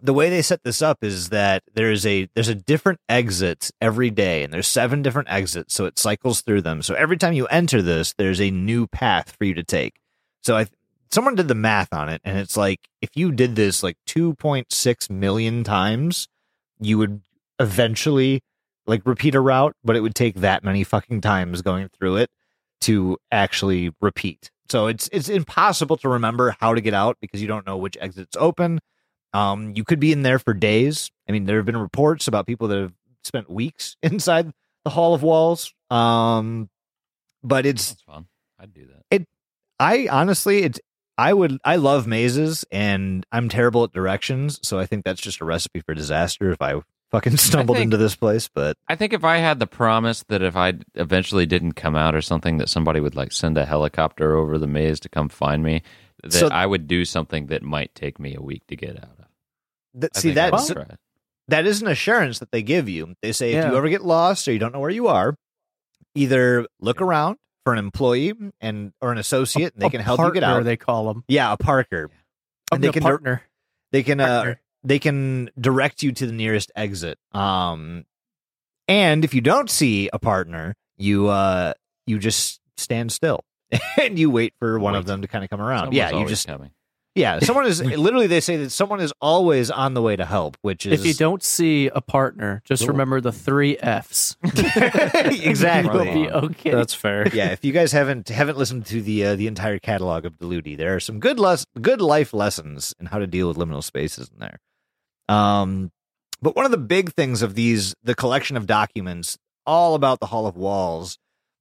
the 0.00 0.12
way 0.12 0.28
they 0.28 0.42
set 0.42 0.62
this 0.64 0.82
up 0.82 0.98
is 1.02 1.30
that 1.30 1.62
there's 1.72 2.04
a 2.04 2.28
there's 2.34 2.48
a 2.48 2.54
different 2.54 2.98
exit 3.08 3.70
every 3.80 4.10
day, 4.10 4.42
and 4.42 4.52
there's 4.52 4.66
seven 4.66 5.02
different 5.02 5.30
exits, 5.30 5.72
so 5.72 5.86
it 5.86 5.98
cycles 5.98 6.42
through 6.42 6.60
them. 6.62 6.82
So 6.82 6.94
every 6.94 7.16
time 7.16 7.32
you 7.32 7.46
enter 7.46 7.80
this, 7.80 8.12
there's 8.18 8.40
a 8.40 8.50
new 8.50 8.86
path 8.86 9.34
for 9.38 9.44
you 9.44 9.54
to 9.54 9.62
take. 9.62 9.94
So 10.44 10.56
I 10.56 10.66
someone 11.10 11.34
did 11.34 11.48
the 11.48 11.54
math 11.54 11.92
on 11.92 12.08
it, 12.08 12.20
and 12.24 12.38
it's 12.38 12.56
like 12.56 12.88
if 13.00 13.10
you 13.14 13.32
did 13.32 13.56
this 13.56 13.82
like 13.82 13.96
2.6 14.06 15.10
million 15.10 15.64
times, 15.64 16.28
you 16.80 16.98
would 16.98 17.22
eventually 17.58 18.42
like 18.86 19.02
repeat 19.06 19.34
a 19.34 19.40
route, 19.40 19.74
but 19.82 19.96
it 19.96 20.00
would 20.00 20.14
take 20.14 20.36
that 20.36 20.62
many 20.62 20.84
fucking 20.84 21.20
times 21.20 21.62
going 21.62 21.88
through 21.88 22.16
it 22.16 22.30
to 22.82 23.16
actually 23.32 23.90
repeat. 24.00 24.50
So 24.68 24.86
it's 24.86 25.08
it's 25.12 25.28
impossible 25.28 25.96
to 25.98 26.08
remember 26.08 26.56
how 26.60 26.74
to 26.74 26.80
get 26.80 26.94
out 26.94 27.16
because 27.20 27.40
you 27.40 27.48
don't 27.48 27.66
know 27.66 27.76
which 27.76 27.96
exit's 28.00 28.36
open. 28.36 28.80
Um, 29.32 29.72
you 29.74 29.84
could 29.84 30.00
be 30.00 30.12
in 30.12 30.22
there 30.22 30.38
for 30.38 30.54
days. 30.54 31.10
I 31.28 31.32
mean, 31.32 31.44
there 31.44 31.56
have 31.56 31.66
been 31.66 31.76
reports 31.76 32.28
about 32.28 32.46
people 32.46 32.68
that 32.68 32.78
have 32.78 32.92
spent 33.24 33.50
weeks 33.50 33.96
inside 34.02 34.52
the 34.84 34.90
Hall 34.90 35.14
of 35.14 35.22
Walls. 35.22 35.72
Um, 35.90 36.68
but 37.42 37.66
it's 37.66 37.90
That's 37.90 38.02
fun. 38.02 38.26
I'd 38.58 38.72
do 38.72 38.86
that. 38.86 39.02
I 39.80 40.08
honestly, 40.10 40.62
it's 40.62 40.80
I 41.16 41.32
would 41.32 41.58
I 41.64 41.76
love 41.76 42.06
mazes 42.06 42.64
and 42.72 43.24
I'm 43.32 43.48
terrible 43.48 43.84
at 43.84 43.92
directions, 43.92 44.58
so 44.62 44.78
I 44.78 44.86
think 44.86 45.04
that's 45.04 45.20
just 45.20 45.40
a 45.40 45.44
recipe 45.44 45.80
for 45.80 45.94
disaster 45.94 46.50
if 46.50 46.60
I 46.62 46.80
fucking 47.10 47.36
stumbled 47.36 47.76
think- 47.76 47.84
into 47.86 47.96
this 47.96 48.16
place. 48.16 48.48
But 48.52 48.76
I 48.88 48.96
think 48.96 49.12
if 49.12 49.24
I 49.24 49.36
had 49.38 49.58
the 49.58 49.66
promise 49.66 50.24
that 50.28 50.42
if 50.42 50.56
I 50.56 50.74
eventually 50.94 51.46
didn't 51.46 51.72
come 51.72 51.94
out 51.96 52.14
or 52.14 52.22
something, 52.22 52.58
that 52.58 52.68
somebody 52.68 53.00
would 53.00 53.14
like 53.14 53.32
send 53.32 53.56
a 53.58 53.64
helicopter 53.64 54.36
over 54.36 54.58
the 54.58 54.66
maze 54.66 54.98
to 55.00 55.08
come 55.08 55.28
find 55.28 55.62
me, 55.62 55.82
that 56.22 56.32
So- 56.32 56.48
I 56.48 56.66
would 56.66 56.86
do 56.88 57.04
something 57.04 57.46
that 57.46 57.62
might 57.62 57.94
take 57.94 58.18
me 58.18 58.34
a 58.34 58.42
week 58.42 58.66
to 58.68 58.76
get 58.76 58.96
out 58.96 59.16
of. 59.20 60.00
th- 60.00 60.10
I 60.16 60.18
see 60.18 60.28
think 60.34 60.38
I 60.38 60.50
that's 60.50 60.68
would 60.68 60.74
try 60.74 60.84
it. 60.84 60.98
that 61.48 61.66
is 61.66 61.80
an 61.82 61.88
assurance 61.88 62.38
that 62.40 62.50
they 62.50 62.62
give 62.62 62.88
you. 62.88 63.14
They 63.22 63.30
say 63.32 63.52
if 63.52 63.64
you 63.70 63.76
ever 63.76 63.88
get 63.88 64.04
lost 64.04 64.48
or 64.48 64.52
you 64.52 64.58
don't 64.58 64.72
know 64.72 64.80
where 64.80 64.90
you 64.90 65.06
are, 65.08 65.36
either 66.16 66.66
look 66.80 67.00
around 67.00 67.36
for 67.64 67.72
an 67.72 67.78
employee 67.78 68.32
and 68.60 68.92
or 69.00 69.10
an 69.12 69.18
associate, 69.18 69.72
and 69.74 69.82
they 69.82 69.86
A 69.86 69.90
can 69.90 70.00
help 70.00 70.20
you 70.20 70.32
get 70.32 70.42
partner, 70.42 70.60
out. 70.60 70.64
They 70.64 70.76
call 70.76 71.06
them. 71.06 71.24
yeah, 71.28 71.52
a 71.52 71.56
Parker. 71.56 72.10
And 72.70 72.82
they 72.82 72.90
can 72.90 73.02
partner. 73.02 73.42
They 73.92 74.02
can 74.02 74.20
uh, 74.20 74.54
they 74.82 74.98
can 74.98 75.50
direct 75.58 76.02
you 76.02 76.12
to 76.12 76.26
the 76.26 76.32
nearest 76.32 76.72
exit. 76.76 77.18
Um, 77.32 78.04
and 78.88 79.24
if 79.24 79.34
you 79.34 79.40
don't 79.40 79.70
see 79.70 80.10
a 80.12 80.18
partner, 80.18 80.74
you 80.96 81.28
uh 81.28 81.74
you 82.06 82.18
just 82.18 82.60
stand 82.76 83.12
still 83.12 83.44
and 84.02 84.18
you 84.18 84.30
wait 84.30 84.54
for 84.58 84.78
one 84.78 84.94
of 84.94 85.06
them 85.06 85.22
to 85.22 85.28
kind 85.28 85.44
of 85.44 85.50
come 85.50 85.60
around. 85.60 85.86
Someone's 85.86 85.96
yeah, 85.96 86.10
you 86.10 86.26
just 86.26 86.46
coming. 86.46 86.70
Yeah. 87.14 87.38
Someone 87.42 87.66
is 87.66 87.82
literally 87.82 88.26
they 88.26 88.40
say 88.40 88.56
that 88.58 88.70
someone 88.70 89.00
is 89.00 89.12
always 89.20 89.70
on 89.70 89.94
the 89.94 90.02
way 90.02 90.16
to 90.16 90.24
help, 90.24 90.56
which 90.62 90.86
is 90.86 91.00
If 91.00 91.06
you 91.06 91.14
don't 91.14 91.42
see 91.42 91.88
a 91.88 92.00
partner, 92.00 92.60
just 92.64 92.82
Cool. 92.82 92.88
remember 92.88 93.20
the 93.20 93.32
three 93.32 93.78
F's. 93.78 94.36
exactly. 94.44 96.06
You'll 96.06 96.24
be 96.26 96.30
okay. 96.30 96.70
That's 96.70 96.94
fair. 96.94 97.28
yeah, 97.34 97.50
if 97.50 97.64
you 97.64 97.72
guys 97.72 97.92
haven't 97.92 98.28
haven't 98.28 98.58
listened 98.58 98.86
to 98.86 99.00
the 99.02 99.24
uh, 99.26 99.36
the 99.36 99.46
entire 99.46 99.78
catalog 99.78 100.24
of 100.24 100.34
Deludi, 100.38 100.76
there 100.76 100.94
are 100.94 101.00
some 101.00 101.20
good 101.20 101.38
les- 101.38 101.66
good 101.80 102.00
life 102.00 102.32
lessons 102.32 102.94
in 102.98 103.06
how 103.06 103.18
to 103.18 103.26
deal 103.26 103.48
with 103.48 103.56
liminal 103.56 103.82
spaces 103.82 104.30
in 104.32 104.38
there. 104.38 104.58
Um, 105.28 105.90
but 106.42 106.56
one 106.56 106.64
of 106.64 106.70
the 106.70 106.78
big 106.78 107.12
things 107.12 107.42
of 107.42 107.54
these 107.54 107.94
the 108.02 108.14
collection 108.14 108.56
of 108.56 108.66
documents 108.66 109.38
all 109.66 109.94
about 109.94 110.20
the 110.20 110.26
Hall 110.26 110.46
of 110.46 110.56
Walls, 110.56 111.18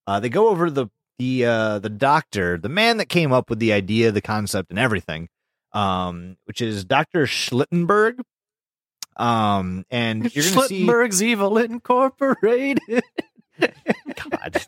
uh, 0.07 0.19
they 0.19 0.29
go 0.29 0.49
over 0.49 0.69
the 0.69 0.87
the 1.19 1.45
uh, 1.45 1.79
the 1.79 1.89
doctor, 1.89 2.57
the 2.57 2.69
man 2.69 2.97
that 2.97 3.05
came 3.07 3.31
up 3.31 3.49
with 3.49 3.59
the 3.59 3.71
idea, 3.71 4.11
the 4.11 4.19
concept, 4.21 4.71
and 4.71 4.79
everything, 4.79 5.29
um, 5.73 6.37
which 6.45 6.61
is 6.61 6.85
Doctor 6.85 7.25
Schlittenberg. 7.25 8.21
Um, 9.15 9.85
and 9.91 10.23
you're 10.35 10.43
gonna 10.43 10.67
see 10.67 10.85
Schlittenberg's 10.85 11.23
Evil 11.23 11.57
Incorporated. 11.57 12.79
God. 13.59 14.65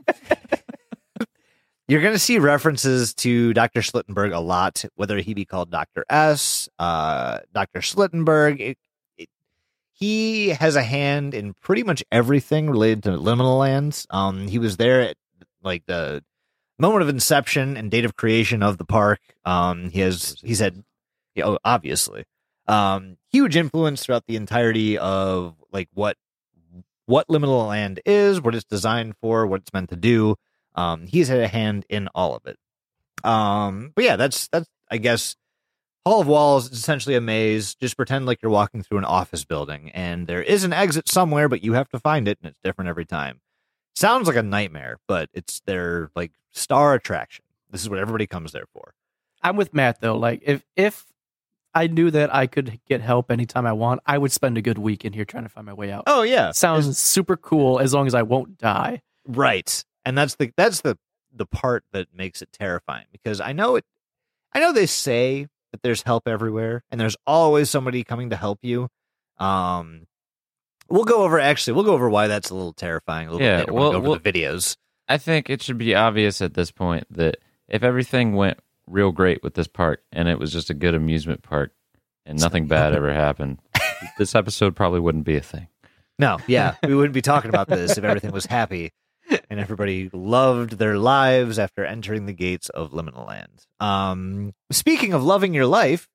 You're 1.87 2.01
going 2.01 2.13
to 2.13 2.19
see 2.19 2.39
references 2.39 3.13
to 3.15 3.53
Dr. 3.53 3.81
Schlittenberg 3.81 4.33
a 4.33 4.39
lot, 4.39 4.83
whether 4.95 5.19
he 5.19 5.35
be 5.35 5.45
called 5.45 5.69
Dr. 5.69 6.03
S, 6.09 6.67
uh, 6.79 7.39
Dr. 7.53 7.79
Schlittenberg. 7.79 8.59
It, 8.59 8.77
it, 9.19 9.29
he 9.93 10.49
has 10.49 10.75
a 10.75 10.81
hand 10.81 11.35
in 11.35 11.53
pretty 11.53 11.83
much 11.83 12.03
everything 12.11 12.71
related 12.71 13.03
to 13.03 13.09
liminal 13.11 13.59
lands. 13.59 14.07
Um, 14.09 14.47
he 14.47 14.57
was 14.57 14.77
there 14.77 15.01
at 15.01 15.17
like 15.61 15.85
the 15.85 16.23
moment 16.79 17.03
of 17.03 17.09
inception 17.09 17.77
and 17.77 17.91
date 17.91 18.05
of 18.05 18.15
creation 18.15 18.63
of 18.63 18.79
the 18.79 18.85
park. 18.85 19.19
Um, 19.45 19.91
he 19.91 19.99
has 19.99 20.37
he's 20.43 20.59
had, 20.59 20.83
yeah, 21.35 21.45
oh, 21.45 21.59
obviously, 21.63 22.25
um, 22.67 23.17
huge 23.31 23.55
influence 23.55 24.03
throughout 24.03 24.25
the 24.27 24.35
entirety 24.35 24.97
of 24.97 25.55
like 25.71 25.89
what 25.93 26.17
what 27.05 27.27
liminal 27.27 27.67
land 27.67 27.99
is, 28.05 28.41
what 28.41 28.55
it's 28.55 28.65
designed 28.65 29.15
for, 29.21 29.45
what 29.45 29.61
it's 29.61 29.73
meant 29.73 29.89
to 29.89 29.95
do. 29.95 30.35
Um, 30.73 31.07
he's 31.07 31.27
had 31.27 31.39
a 31.39 31.47
hand 31.47 31.85
in 31.89 32.07
all 32.15 32.35
of 32.35 32.45
it. 32.45 32.57
Um, 33.23 33.91
but 33.95 34.03
yeah, 34.03 34.15
that's 34.15 34.47
that's 34.47 34.67
I 34.89 34.97
guess 34.97 35.35
Hall 36.05 36.21
of 36.21 36.27
Walls 36.27 36.71
is 36.71 36.79
essentially 36.79 37.15
a 37.15 37.21
maze. 37.21 37.75
Just 37.75 37.97
pretend 37.97 38.25
like 38.25 38.41
you're 38.41 38.51
walking 38.51 38.83
through 38.83 38.99
an 38.99 39.05
office 39.05 39.45
building, 39.45 39.91
and 39.91 40.27
there 40.27 40.43
is 40.43 40.63
an 40.63 40.73
exit 40.73 41.07
somewhere, 41.07 41.49
but 41.49 41.63
you 41.63 41.73
have 41.73 41.89
to 41.89 41.99
find 41.99 42.27
it, 42.27 42.37
and 42.41 42.49
it's 42.49 42.59
different 42.63 42.89
every 42.89 43.05
time. 43.05 43.41
Sounds 43.95 44.27
like 44.27 44.35
a 44.35 44.43
nightmare, 44.43 44.97
but 45.07 45.29
it's 45.33 45.61
their 45.65 46.11
like 46.15 46.31
star 46.51 46.93
attraction. 46.93 47.45
This 47.71 47.81
is 47.81 47.89
what 47.89 47.99
everybody 47.99 48.27
comes 48.27 48.51
there 48.51 48.65
for. 48.73 48.93
I'm 49.41 49.55
with 49.55 49.73
Matt 49.73 50.01
though. 50.01 50.17
Like 50.17 50.41
if 50.43 50.63
if 50.75 51.05
I 51.75 51.87
knew 51.87 52.09
that 52.11 52.33
I 52.33 52.47
could 52.47 52.79
get 52.87 53.01
help 53.01 53.29
anytime 53.29 53.65
I 53.65 53.73
want, 53.73 53.99
I 54.05 54.17
would 54.17 54.31
spend 54.31 54.57
a 54.57 54.61
good 54.61 54.77
week 54.77 55.03
in 55.03 55.11
here 55.13 55.25
trying 55.25 55.43
to 55.43 55.49
find 55.49 55.65
my 55.67 55.73
way 55.73 55.91
out. 55.91 56.05
Oh 56.07 56.21
yeah, 56.23 56.51
Sounds 56.51 56.97
super 56.97 57.35
cool 57.35 57.79
as 57.79 57.93
long 57.93 58.07
as 58.07 58.15
I 58.15 58.21
won't 58.23 58.57
die. 58.57 59.01
Right. 59.27 59.83
And 60.05 60.17
that's 60.17 60.35
the 60.35 60.51
that's 60.55 60.81
the 60.81 60.97
the 61.33 61.45
part 61.45 61.83
that 61.91 62.07
makes 62.15 62.41
it 62.41 62.49
terrifying 62.53 63.05
because 63.11 63.41
I 63.41 63.51
know 63.51 63.75
it 63.75 63.83
I 64.53 64.59
know 64.61 64.71
they 64.71 64.85
say 64.85 65.47
that 65.73 65.81
there's 65.83 66.03
help 66.03 66.27
everywhere 66.29 66.83
and 66.89 67.01
there's 67.01 67.17
always 67.27 67.69
somebody 67.69 68.03
coming 68.05 68.29
to 68.29 68.37
help 68.37 68.59
you. 68.61 68.87
Um 69.37 70.07
we'll 70.87 71.03
go 71.03 71.23
over 71.23 71.39
actually 71.39 71.73
we'll 71.73 71.83
go 71.83 71.93
over 71.93 72.09
why 72.09 72.27
that's 72.27 72.51
a 72.51 72.55
little 72.55 72.71
terrifying 72.71 73.27
a 73.27 73.31
little 73.31 73.45
Yeah, 73.45 73.57
bit 73.65 73.69
later 73.69 73.73
when 73.73 73.79
we 73.79 73.83
well- 73.83 73.91
go 73.91 73.97
over 73.97 74.09
well- 74.11 74.19
the 74.19 74.31
videos. 74.31 74.77
I 75.09 75.17
think 75.19 75.49
it 75.51 75.61
should 75.61 75.77
be 75.77 75.93
obvious 75.93 76.41
at 76.41 76.53
this 76.55 76.71
point 76.71 77.05
that 77.11 77.37
if 77.67 77.83
everything 77.83 78.33
went 78.35 78.59
real 78.87 79.11
great 79.11 79.43
with 79.43 79.53
this 79.53 79.67
park 79.67 80.03
and 80.11 80.27
it 80.27 80.39
was 80.39 80.51
just 80.51 80.69
a 80.69 80.73
good 80.73 80.93
amusement 80.93 81.41
park 81.43 81.71
and 82.25 82.39
nothing 82.39 82.67
bad 82.67 82.93
ever 82.93 83.13
happened, 83.13 83.59
this 84.17 84.35
episode 84.35 84.75
probably 84.75 84.99
wouldn't 84.99 85.25
be 85.25 85.37
a 85.37 85.41
thing. 85.41 85.67
No, 86.17 86.37
yeah, 86.47 86.75
we 86.83 86.95
wouldn't 86.95 87.13
be 87.13 87.21
talking 87.21 87.49
about 87.49 87.67
this 87.67 87.97
if 87.97 88.03
everything 88.03 88.31
was 88.31 88.45
happy 88.45 88.91
and 89.49 89.59
everybody 89.59 90.09
loved 90.13 90.77
their 90.77 90.97
lives 90.97 91.59
after 91.59 91.85
entering 91.85 92.25
the 92.25 92.33
gates 92.33 92.69
of 92.69 92.91
Liminal 92.91 93.27
Land. 93.27 93.65
Um, 93.79 94.53
speaking 94.71 95.13
of 95.13 95.23
loving 95.23 95.53
your 95.53 95.65
life 95.65 96.07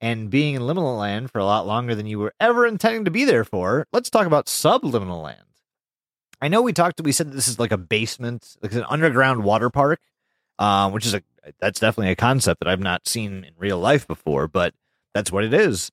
and 0.00 0.30
being 0.30 0.54
in 0.54 0.62
Liminal 0.62 0.98
Land 0.98 1.30
for 1.30 1.38
a 1.38 1.44
lot 1.44 1.66
longer 1.66 1.94
than 1.94 2.06
you 2.06 2.18
were 2.18 2.34
ever 2.40 2.66
intending 2.66 3.04
to 3.04 3.10
be 3.10 3.24
there 3.24 3.44
for, 3.44 3.86
let's 3.92 4.10
talk 4.10 4.26
about 4.26 4.48
subliminal 4.48 5.22
land. 5.22 5.40
I 6.40 6.48
know 6.48 6.62
we 6.62 6.72
talked. 6.72 7.00
We 7.00 7.12
said 7.12 7.28
that 7.28 7.34
this 7.34 7.48
is 7.48 7.58
like 7.58 7.72
a 7.72 7.78
basement, 7.78 8.56
like 8.62 8.74
an 8.74 8.84
underground 8.88 9.42
water 9.42 9.70
park, 9.70 10.00
um, 10.58 10.92
which 10.92 11.06
is 11.06 11.14
a 11.14 11.22
that's 11.60 11.80
definitely 11.80 12.10
a 12.10 12.16
concept 12.16 12.60
that 12.60 12.68
I've 12.68 12.80
not 12.80 13.06
seen 13.06 13.44
in 13.44 13.52
real 13.56 13.78
life 13.78 14.06
before, 14.06 14.48
but 14.48 14.74
that's 15.14 15.30
what 15.30 15.44
it 15.44 15.54
is. 15.54 15.90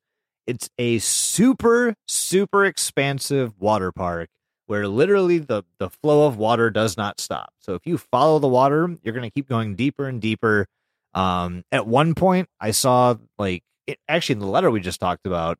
It's 0.47 0.69
a 0.77 0.99
super, 0.99 1.95
super 2.07 2.65
expansive 2.65 3.53
water 3.59 3.91
park 3.91 4.29
where 4.65 4.87
literally 4.87 5.37
the 5.37 5.63
the 5.77 5.89
flow 5.89 6.25
of 6.25 6.37
water 6.37 6.69
does 6.69 6.97
not 6.97 7.19
stop. 7.19 7.53
So 7.59 7.75
if 7.75 7.85
you 7.85 7.97
follow 7.97 8.39
the 8.39 8.47
water, 8.47 8.97
you're 9.03 9.13
going 9.13 9.29
to 9.29 9.31
keep 9.31 9.47
going 9.47 9.75
deeper 9.75 10.07
and 10.07 10.21
deeper. 10.21 10.67
Um, 11.13 11.63
at 11.71 11.85
one 11.85 12.15
point, 12.15 12.49
I 12.59 12.71
saw 12.71 13.15
like 13.37 13.63
it, 13.85 13.99
actually 14.07 14.33
in 14.33 14.39
the 14.39 14.47
letter 14.47 14.71
we 14.71 14.79
just 14.79 14.99
talked 14.99 15.27
about, 15.27 15.59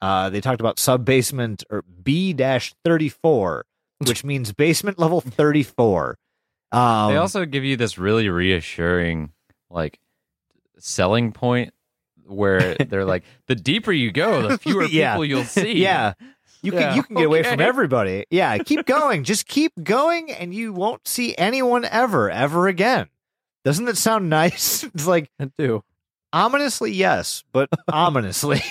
uh, 0.00 0.30
they 0.30 0.40
talked 0.40 0.60
about 0.60 0.78
sub 0.78 1.04
basement 1.04 1.64
or 1.70 1.82
B 2.02 2.32
dash 2.32 2.74
thirty 2.84 3.08
four, 3.08 3.64
which 4.06 4.24
means 4.24 4.52
basement 4.52 4.98
level 4.98 5.20
thirty 5.20 5.62
four. 5.62 6.16
Um, 6.72 7.12
they 7.12 7.18
also 7.18 7.44
give 7.44 7.64
you 7.64 7.76
this 7.76 7.98
really 7.98 8.28
reassuring 8.28 9.30
like 9.70 9.98
selling 10.78 11.32
point 11.32 11.72
where 12.26 12.74
they're 12.88 13.04
like 13.04 13.24
the 13.46 13.54
deeper 13.54 13.92
you 13.92 14.10
go 14.12 14.48
the 14.48 14.58
fewer 14.58 14.84
Yeah. 14.84 15.12
people 15.12 15.24
you'll 15.26 15.44
see 15.44 15.78
Yeah. 15.78 16.14
You 16.62 16.70
can 16.72 16.80
Yeah. 16.80 16.94
you 16.94 17.02
can 17.02 17.16
get 17.16 17.26
away 17.26 17.42
from 17.42 17.60
everybody. 17.60 18.24
Yeah, 18.30 18.56
keep 18.58 18.86
going. 18.86 19.24
Just 19.24 19.46
keep 19.46 19.72
going 19.82 20.30
and 20.30 20.54
you 20.54 20.72
won't 20.72 21.06
see 21.08 21.34
anyone 21.36 21.84
ever 21.84 22.30
ever 22.30 22.68
again. 22.68 23.08
Doesn't 23.64 23.84
that 23.86 23.96
sound 23.96 24.30
nice? 24.30 24.82
It's 24.84 25.06
like 25.06 25.30
I 25.40 25.50
do. 25.58 25.82
ominously 26.32 26.92
yes, 26.92 27.44
but 27.52 27.68
ominously. 27.92 28.62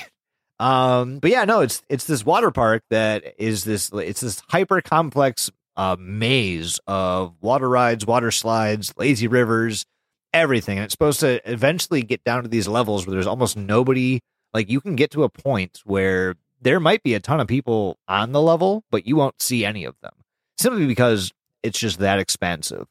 Um 0.60 1.20
but 1.20 1.32
yeah, 1.32 1.44
no, 1.46 1.62
it's 1.62 1.82
it's 1.90 2.06
this 2.06 2.26
water 2.26 2.52
park 2.52 2.84
that 2.92 3.36
is 3.38 3.64
this 3.64 3.92
it's 3.94 4.22
this 4.22 4.42
hyper 4.50 4.80
complex 4.82 5.50
uh 5.76 5.96
maze 6.00 6.80
of 6.88 7.36
water 7.42 7.70
rides, 7.70 8.06
water 8.06 8.32
slides, 8.32 8.94
lazy 8.98 9.28
rivers, 9.28 9.86
everything. 10.34 10.78
And 10.78 10.86
it's 10.86 10.94
supposed 10.94 11.20
to 11.22 11.42
eventually 11.52 12.02
get 12.02 12.24
down 12.24 12.44
to 12.44 12.50
these 12.50 12.68
levels 12.68 13.06
where 13.06 13.14
there's 13.14 13.28
almost 13.28 13.58
nobody 13.58 14.22
like 14.54 14.70
you 14.70 14.82
can 14.82 14.96
get 14.96 15.12
to 15.12 15.24
a 15.24 15.30
point 15.30 15.82
where 15.86 16.36
there 16.62 16.80
might 16.80 17.04
be 17.04 17.14
a 17.14 17.20
ton 17.20 17.40
of 17.40 17.48
people 17.48 17.98
on 18.08 18.32
the 18.32 18.42
level, 18.42 18.84
but 18.92 19.08
you 19.08 19.16
won't 19.16 19.42
see 19.42 19.66
any 19.66 19.84
of 19.84 19.96
them 20.02 20.14
simply 20.58 20.86
because 20.86 21.32
it's 21.64 21.80
just 21.80 22.00
that 22.00 22.20
expansive. 22.20 22.88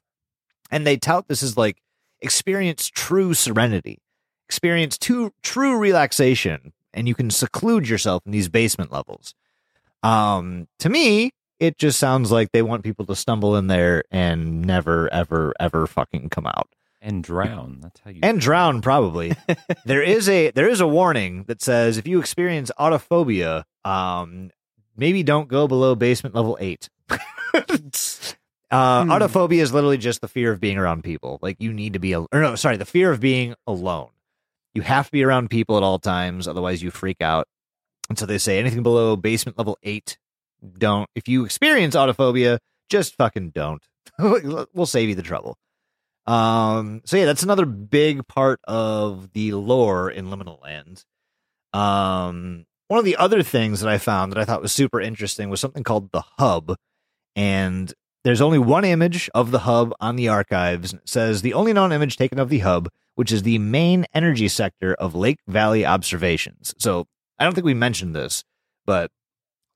And 0.71 0.87
they 0.87 0.97
tout 0.97 1.29
this 1.29 1.43
as 1.43 1.57
like 1.57 1.83
experience 2.21 2.89
true 2.89 3.35
serenity, 3.35 4.01
experience 4.49 4.99
true, 4.99 5.33
true 5.43 5.79
relaxation, 5.79 6.73
and 6.93 7.09
you 7.09 7.15
can 7.15 7.31
seclude 7.31 7.89
yourself 7.89 8.23
in 8.27 8.33
these 8.33 8.49
basement 8.49 8.93
levels. 8.93 9.35
Um, 10.03 10.67
to 10.79 10.89
me, 10.89 11.33
it 11.61 11.79
just 11.79 11.99
sounds 12.01 12.33
like 12.33 12.51
they 12.53 12.63
want 12.63 12.83
people 12.83 13.05
to 13.07 13.15
stumble 13.15 13.55
in 13.57 13.67
there 13.69 14.03
and 14.11 14.63
never, 14.63 15.13
ever, 15.13 15.53
ever 15.61 15.87
fucking 15.87 16.31
come 16.31 16.47
out. 16.47 16.69
And 17.03 17.23
drown. 17.23 17.79
That's 17.81 18.01
how 18.01 18.11
you 18.11 18.21
and 18.23 18.41
drown 18.41 18.83
probably. 18.83 19.35
There 19.87 20.03
is 20.03 20.29
a 20.29 20.51
there 20.51 20.69
is 20.69 20.81
a 20.81 20.87
warning 20.89 21.45
that 21.45 21.63
says 21.63 21.97
if 21.97 22.07
you 22.07 22.19
experience 22.21 22.71
autophobia 22.79 23.65
um 23.87 24.51
maybe 24.97 25.23
don't 25.23 25.49
go 25.49 25.67
below 25.67 25.95
basement 25.95 26.35
level 26.35 26.59
8 26.61 26.89
uh 27.11 27.15
Hmm. 29.05 29.11
autophobia 29.11 29.61
is 29.61 29.73
literally 29.73 29.97
just 29.99 30.21
the 30.21 30.29
fear 30.29 30.53
of 30.53 30.61
being 30.61 30.77
around 30.79 31.03
people. 31.03 31.39
Like 31.43 31.57
you 31.61 31.73
need 31.73 31.95
to 31.95 31.99
be 31.99 32.13
al- 32.15 32.29
or 32.33 32.41
no 32.41 32.55
sorry 32.55 32.77
the 32.77 32.85
fear 32.85 33.11
of 33.11 33.19
being 33.21 33.55
alone. 33.67 34.11
You 34.75 34.83
have 34.83 35.07
to 35.07 35.13
be 35.13 35.25
around 35.25 35.49
people 35.51 35.77
at 35.77 35.83
all 35.83 35.99
times 35.99 36.47
otherwise 36.47 36.83
you 36.83 36.91
freak 36.91 37.21
out. 37.23 37.49
And 38.09 38.19
so 38.19 38.27
they 38.27 38.39
say 38.39 38.59
anything 38.59 38.83
below 38.83 39.17
basement 39.17 39.57
level 39.59 39.79
8 39.83 40.19
don't 40.79 41.09
if 41.15 41.29
you 41.29 41.45
experience 41.45 41.95
autophobia 41.95 42.59
just 42.89 43.17
fucking 43.17 43.51
don't 43.51 43.83
we'll 44.19 44.87
save 44.87 45.09
you 45.09 45.15
the 45.15 45.23
trouble 45.23 45.57
um, 46.27 47.03
so 47.05 47.17
yeah, 47.17 47.25
that's 47.25 47.43
another 47.43 47.67
big 47.67 48.27
part 48.29 48.61
of 48.65 49.33
the 49.33 49.53
lore 49.53 50.11
in 50.11 50.27
Liminal 50.27 50.63
Land. 50.63 51.05
Um, 51.73 52.67
one 52.89 52.99
of 52.99 53.05
the 53.05 53.17
other 53.17 53.43
things 53.43 53.81
that 53.81 53.89
I 53.89 53.99
found 53.99 54.31
that 54.31 54.39
I 54.39 54.45
thought 54.45 54.63
was 54.63 54.73
super 54.73 55.01
interesting 55.01 55.51
was 55.51 55.61
something 55.61 55.83
called 55.83 56.13
the 56.13 56.23
hub. 56.39 56.77
And 57.35 57.93
there's 58.23 58.41
only 58.41 58.59
one 58.59 58.85
image 58.85 59.29
of 59.35 59.51
the 59.51 59.61
hub 59.61 59.93
on 60.01 60.17
the 60.17 60.29
archives. 60.29 60.93
It 60.93 61.09
says 61.09 61.43
the 61.43 61.55
only 61.55 61.73
known 61.73 61.93
image 61.93 62.17
taken 62.17 62.39
of 62.39 62.49
the 62.49 62.59
hub, 62.59 62.89
which 63.15 63.33
is 63.33 63.43
the 63.43 63.59
main 63.59 64.07
energy 64.15 64.49
sector 64.49 64.95
of 64.95 65.15
Lake 65.17 65.39
Valley 65.49 65.87
observations. 65.87 66.75
So 66.79 67.07
I 67.39 67.45
don't 67.45 67.55
think 67.55 67.65
we 67.65 67.75
mentioned 67.75 68.15
this, 68.15 68.45
but 68.87 69.11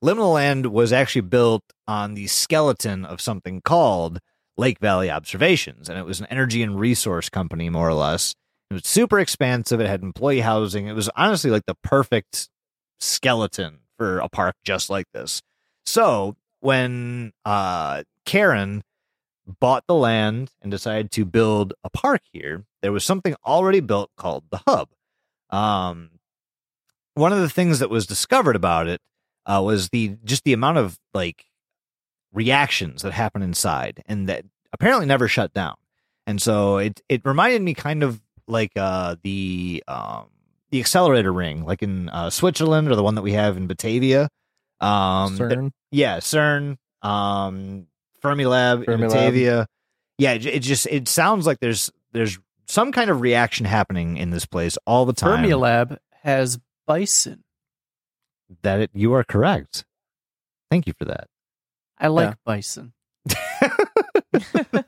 Liminal 0.03 0.33
Land 0.33 0.67
was 0.67 0.93
actually 0.93 1.21
built 1.21 1.63
on 1.87 2.13
the 2.13 2.27
skeleton 2.27 3.05
of 3.05 3.21
something 3.21 3.61
called 3.61 4.19
Lake 4.57 4.79
Valley 4.79 5.09
Observations, 5.09 5.89
and 5.89 5.97
it 5.97 6.05
was 6.05 6.19
an 6.19 6.27
energy 6.29 6.63
and 6.63 6.79
resource 6.79 7.29
company, 7.29 7.69
more 7.69 7.89
or 7.89 7.93
less. 7.93 8.35
It 8.69 8.73
was 8.73 8.87
super 8.87 9.19
expansive. 9.19 9.79
It 9.79 9.87
had 9.87 10.01
employee 10.01 10.41
housing. 10.41 10.87
It 10.87 10.93
was 10.93 11.09
honestly 11.15 11.51
like 11.51 11.65
the 11.65 11.75
perfect 11.83 12.49
skeleton 12.99 13.79
for 13.97 14.19
a 14.19 14.29
park 14.29 14.55
just 14.63 14.89
like 14.89 15.05
this. 15.13 15.41
So 15.85 16.35
when 16.61 17.31
uh, 17.43 18.03
Charon 18.25 18.83
bought 19.59 19.83
the 19.87 19.95
land 19.95 20.51
and 20.61 20.71
decided 20.71 21.11
to 21.11 21.25
build 21.25 21.73
a 21.83 21.89
park 21.89 22.21
here, 22.31 22.65
there 22.81 22.91
was 22.91 23.03
something 23.03 23.35
already 23.45 23.79
built 23.79 24.09
called 24.17 24.45
the 24.49 24.61
Hub. 24.67 24.89
Um, 25.51 26.09
one 27.13 27.31
of 27.31 27.39
the 27.39 27.49
things 27.49 27.79
that 27.79 27.89
was 27.89 28.07
discovered 28.07 28.55
about 28.55 28.87
it 28.87 28.99
uh, 29.45 29.61
was 29.63 29.89
the 29.89 30.17
just 30.23 30.43
the 30.43 30.53
amount 30.53 30.77
of 30.77 30.97
like 31.13 31.45
reactions 32.33 33.01
that 33.01 33.13
happen 33.13 33.41
inside 33.41 34.03
and 34.07 34.27
that 34.29 34.43
apparently 34.73 35.05
never 35.05 35.27
shut 35.27 35.53
down. 35.53 35.75
And 36.27 36.41
so 36.41 36.77
it 36.77 37.01
it 37.07 37.21
reminded 37.25 37.61
me 37.61 37.73
kind 37.73 38.03
of 38.03 38.21
like 38.47 38.71
uh 38.75 39.15
the 39.23 39.83
um 39.87 40.27
the 40.71 40.79
accelerator 40.79 41.31
ring 41.31 41.63
like 41.65 41.81
in 41.81 42.09
uh 42.09 42.29
Switzerland 42.29 42.89
or 42.89 42.95
the 42.95 43.03
one 43.03 43.15
that 43.15 43.21
we 43.21 43.33
have 43.33 43.57
in 43.57 43.67
Batavia. 43.67 44.29
Um 44.81 45.37
CERN. 45.37 45.71
yeah, 45.91 46.17
CERN, 46.17 46.77
um 47.01 47.87
Fermilab 48.21 48.79
in 48.79 48.99
Fermilab. 48.99 49.07
Batavia. 49.07 49.67
Yeah, 50.17 50.33
it, 50.33 50.45
it 50.45 50.59
just 50.61 50.87
it 50.87 51.07
sounds 51.07 51.45
like 51.45 51.59
there's 51.59 51.91
there's 52.11 52.39
some 52.67 52.91
kind 52.91 53.09
of 53.09 53.21
reaction 53.21 53.65
happening 53.65 54.17
in 54.17 54.31
this 54.31 54.45
place 54.45 54.77
all 54.85 55.05
the 55.05 55.13
time. 55.13 55.45
Fermilab 55.45 55.97
has 56.23 56.59
bison. 56.87 57.43
That 58.61 58.79
it, 58.79 58.91
you 58.93 59.13
are 59.13 59.23
correct. 59.23 59.85
Thank 60.69 60.87
you 60.87 60.93
for 60.97 61.05
that. 61.05 61.27
I 61.97 62.07
like 62.07 62.29
Yeah. 62.29 62.33
bison. 62.45 62.93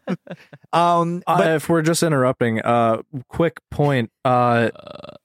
Um, 0.73 1.23
Uh, 1.25 1.37
but 1.37 1.51
if 1.55 1.69
we're 1.69 1.81
just 1.81 2.03
interrupting, 2.03 2.61
uh, 2.61 3.01
quick 3.29 3.59
point. 3.71 4.11
Uh, 4.25 4.69
Uh, 4.75 5.15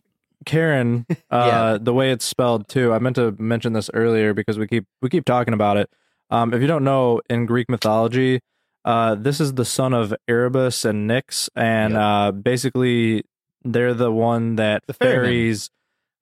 Charon, 0.47 1.07
uh, 1.31 1.45
Yeah. 1.47 1.79
the 1.81 1.93
way 1.93 2.11
it's 2.11 2.25
spelled 2.25 2.69
too. 2.69 2.93
I 2.93 2.99
meant 2.99 3.17
to 3.17 3.33
mention 3.39 3.73
this 3.75 3.91
earlier 3.95 4.35
because 4.35 4.59
we 4.59 4.67
keep 4.67 4.87
we 5.01 5.09
keep 5.09 5.25
talking 5.25 5.55
about 5.55 5.77
it. 5.77 5.91
Um, 6.31 6.53
if 6.55 6.61
you 6.61 6.67
don't 6.67 6.85
know, 6.85 7.21
in 7.29 7.47
Greek 7.47 7.69
mythology, 7.69 8.41
uh, 8.85 9.15
this 9.15 9.41
is 9.41 9.55
the 9.55 9.65
son 9.65 9.93
of 9.93 10.15
Erebus 10.29 10.85
and 10.85 11.09
Nyx, 11.11 11.49
and 11.55 11.93
Yep. 11.93 12.01
uh, 12.03 12.31
basically 12.33 13.25
they're 13.65 13.95
the 13.95 14.11
one 14.11 14.57
that 14.57 14.83
The 14.87 14.95
ferryman. 14.95 15.59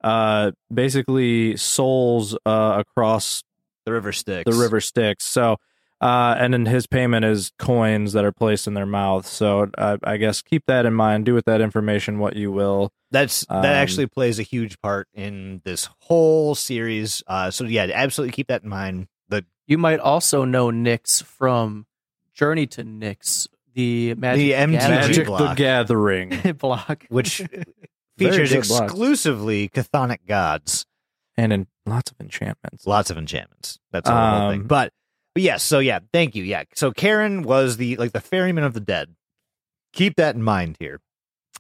Ferries, 0.03 0.13
uh, 0.13 0.51
basically 0.73 1.57
souls 1.57 2.37
uh, 2.47 2.77
across 2.87 3.43
the 3.85 3.93
river 3.93 4.13
Styx. 4.13 4.51
the 4.51 4.61
river 4.61 4.81
Styx. 4.81 5.25
So, 5.25 5.57
uh, 6.01 6.35
and 6.39 6.53
then 6.55 6.67
his 6.67 6.87
payment 6.87 7.25
is 7.25 7.53
coins 7.59 8.13
that 8.15 8.25
are 8.25 8.33
placed 8.33 8.67
in 8.67 8.75
their 8.75 8.87
mouth. 8.87 9.27
So, 9.27 9.71
uh, 9.77 9.99
I 10.03 10.17
guess 10.17 10.41
keep 10.43 10.65
that 10.67 10.87
in 10.87 10.95
mind. 10.95 11.25
Do 11.27 11.35
with 11.35 11.45
that 11.47 11.61
information 11.61 12.19
what 12.19 12.37
you 12.37 12.51
will. 12.53 12.93
That's 13.11 13.45
that 13.47 13.57
Um, 13.59 13.65
actually 13.65 14.07
plays 14.07 14.39
a 14.39 14.43
huge 14.43 14.81
part 14.81 15.09
in 15.15 15.61
this 15.65 15.89
whole 16.01 16.55
series. 16.55 17.23
Uh, 17.27 17.51
so 17.51 17.65
yeah, 17.65 17.89
absolutely 17.93 18.33
keep 18.33 18.47
that 18.49 18.63
in 18.63 18.69
mind. 18.69 19.09
The 19.29 19.45
You 19.67 19.79
might 19.79 19.99
also 20.01 20.45
know 20.45 20.69
Nyx 20.71 21.23
from 21.23 21.87
Journey 22.35 22.67
to 22.69 22.85
Nyx, 22.85 23.49
the 23.75 24.15
Magic 24.15 24.39
The 24.39 24.53
MTG 24.53 24.73
Gathering 24.73 24.91
Magic 25.09 25.27
block. 25.27 25.41
the 25.41 25.55
Gathering, 25.63 26.53
block. 26.59 27.07
which 27.09 27.39
Very 27.39 27.65
features 28.29 28.53
exclusively 28.53 29.69
chthonic 29.69 30.19
gods, 30.27 30.87
and 31.37 31.53
in 31.53 31.67
lots 31.87 32.11
of 32.11 32.21
enchantments. 32.21 32.87
lots 32.87 33.11
of 33.11 33.19
enchantments. 33.19 33.79
That's 33.91 34.09
the 34.09 34.15
whole 34.15 34.51
thing. 34.51 34.61
Um, 34.63 34.67
But 34.67 34.93
but 35.35 35.43
yes, 35.43 35.63
so 35.63 35.79
yeah, 35.79 36.01
thank 36.13 36.35
you. 36.35 36.45
Yeah, 36.45 36.65
so 36.75 36.93
Charon 36.93 37.43
was 37.43 37.77
the 37.77 37.97
like 37.97 38.13
the 38.13 38.21
ferryman 38.21 38.65
of 38.65 38.75
the 38.75 38.81
dead. 38.81 39.15
Keep 39.93 40.17
that 40.17 40.35
in 40.35 40.43
mind 40.43 40.77
here, 40.79 41.01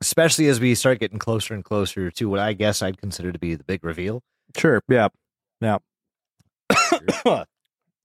especially 0.00 0.46
as 0.46 0.61
we 0.61 0.74
start 0.74 1.00
getting 1.00 1.18
closer 1.18 1.54
and 1.54 1.64
closer 1.64 2.11
to 2.12 2.28
what 2.28 2.40
I 2.40 2.52
guess 2.52 2.82
I'd 2.82 2.98
consider 2.98 3.32
to 3.32 3.38
be 3.38 3.54
the 3.54 3.64
big 3.64 3.84
reveal. 3.84 4.22
Sure. 4.56 4.82
Yeah. 4.88 5.08
Yeah. 5.61 5.78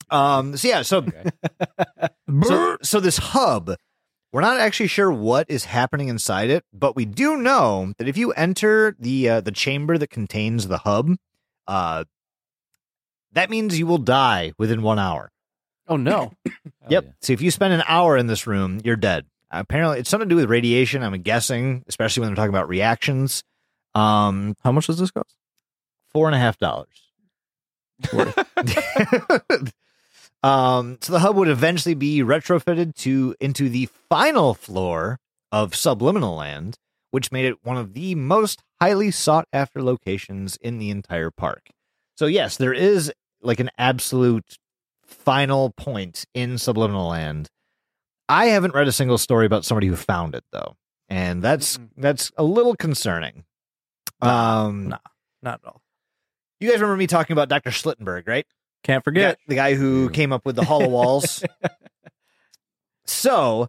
um. 0.09 0.57
So 0.57 0.67
yeah. 0.67 0.81
So 0.81 1.05
So, 2.43 2.77
so 2.81 2.99
this 2.99 3.17
hub, 3.17 3.75
we're 4.35 4.41
not 4.41 4.59
actually 4.59 4.87
sure 4.87 5.09
what 5.09 5.49
is 5.49 5.63
happening 5.63 6.09
inside 6.09 6.49
it, 6.49 6.65
but 6.73 6.93
we 6.93 7.05
do 7.05 7.37
know 7.37 7.93
that 7.97 8.09
if 8.09 8.17
you 8.17 8.33
enter 8.33 8.93
the 8.99 9.29
uh, 9.29 9.39
the 9.39 9.53
chamber 9.53 9.97
that 9.97 10.09
contains 10.09 10.67
the 10.67 10.79
hub, 10.79 11.15
uh, 11.67 12.03
that 13.31 13.49
means 13.49 13.79
you 13.79 13.87
will 13.87 13.97
die 13.97 14.51
within 14.57 14.81
one 14.81 14.99
hour. 14.99 15.31
Oh 15.87 15.95
no. 15.95 16.11
hell 16.11 16.33
yep. 16.89 17.05
yeah. 17.05 17.11
So 17.21 17.31
if 17.31 17.41
you 17.41 17.49
spend 17.49 17.75
an 17.75 17.83
hour 17.87 18.17
in 18.17 18.27
this 18.27 18.45
room, 18.45 18.81
you're 18.83 18.97
dead. 18.97 19.25
Apparently, 19.51 19.99
it's 19.99 20.09
something 20.09 20.27
to 20.27 20.33
do 20.33 20.41
with 20.41 20.49
radiation. 20.49 21.01
I'm 21.01 21.13
guessing, 21.21 21.85
especially 21.87 22.19
when 22.19 22.31
they're 22.31 22.35
talking 22.35 22.53
about 22.53 22.67
reactions. 22.67 23.41
Um, 23.93 24.57
How 24.65 24.73
much 24.73 24.87
does 24.87 24.99
this 24.99 25.11
cost? 25.11 25.33
four 26.11 26.27
and 26.27 26.35
a 26.35 26.39
half 26.39 26.57
dollars. 26.57 26.89
Um, 30.45 30.99
so 31.01 31.11
the 31.11 31.19
hub 31.19 31.35
would 31.37 31.47
eventually 31.47 31.95
be 31.95 32.19
retrofitted 32.19 32.93
to 32.97 33.35
into 33.39 33.67
the 33.67 33.89
final 34.09 34.53
floor 34.53 35.17
of 35.51 35.73
Subliminal 35.73 36.35
Land, 36.35 36.77
which 37.09 37.31
made 37.31 37.45
it 37.45 37.57
one 37.63 37.77
of 37.77 37.95
the 37.95 38.13
most 38.13 38.61
highly 38.79 39.09
sought 39.09 39.47
after 39.51 39.81
locations 39.81 40.55
in 40.57 40.77
the 40.77 40.91
entire 40.91 41.31
park. 41.31 41.69
So 42.15 42.27
yes, 42.27 42.57
there 42.57 42.73
is 42.73 43.11
like 43.41 43.59
an 43.59 43.71
absolute 43.79 44.57
final 45.03 45.71
point 45.71 46.25
in 46.35 46.59
Subliminal 46.59 47.07
Land. 47.07 47.49
I 48.29 48.47
haven't 48.47 48.75
read 48.75 48.87
a 48.87 48.91
single 48.91 49.17
story 49.17 49.47
about 49.47 49.65
somebody 49.65 49.87
who 49.87 49.95
found 49.95 50.35
it 50.35 50.43
though, 50.51 50.75
and 51.09 51.41
that's 51.41 51.79
that's 51.97 52.31
a 52.37 52.43
little 52.43 52.75
concerning. 52.75 53.45
Um, 54.21 54.89
nah. 54.89 54.97
Not 55.41 55.61
at 55.63 55.67
all. 55.67 55.81
you 56.59 56.69
guys 56.69 56.79
remember 56.81 56.97
me 56.97 57.07
talking 57.07 57.33
about 57.33 57.49
Dr. 57.49 57.71
Schlittenberg, 57.71 58.27
right? 58.27 58.45
Can't 58.85 59.03
The 59.03 59.09
forget. 59.09 59.37
guy- 59.37 59.43
the 59.47 59.55
guy 59.55 59.73
who 59.75 60.09
came 60.09 60.31
up 60.31 60.45
with 60.45 60.55
the 60.55 60.63
Hall 60.63 60.83
of 60.85 60.91
Walls. 60.91 61.43
so 63.05 63.67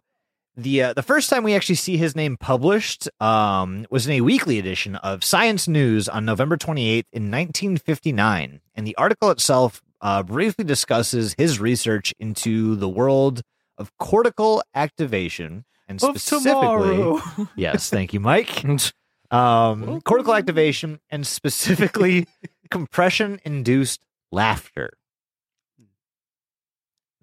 the 0.55 0.83
uh, 0.83 0.93
the 0.93 1.03
first 1.03 1.29
time 1.29 1.43
we 1.43 1.53
actually 1.55 1.75
see 1.75 1.97
his 1.97 2.15
name 2.15 2.37
published 2.37 3.07
um, 3.21 3.85
was 3.91 4.07
in 4.07 4.13
a 4.13 4.21
weekly 4.21 4.57
edition 4.59 4.95
of 4.95 5.23
Science 5.23 5.67
News 5.67 6.07
on 6.09 6.25
November 6.25 6.57
28th 6.57 7.05
in 7.13 7.29
1959, 7.31 8.61
and 8.75 8.87
the 8.87 8.95
article 8.95 9.29
itself 9.29 9.81
uh, 10.01 10.23
briefly 10.23 10.63
discusses 10.63 11.35
his 11.37 11.59
research 11.59 12.13
into 12.19 12.75
the 12.75 12.89
world 12.89 13.41
of 13.77 13.91
cortical 13.99 14.63
activation 14.73 15.65
and 15.87 16.01
Of 16.03 16.09
specifically 16.19 16.97
tomorrow. 16.97 17.21
yes, 17.55 17.89
thank 17.89 18.13
you, 18.13 18.19
Mike. 18.19 18.63
Um, 19.29 19.99
cortical 20.03 20.33
activation 20.35 21.01
and 21.09 21.27
specifically 21.27 22.27
compression 22.71 23.41
induced 23.43 23.99
laughter. 24.31 24.91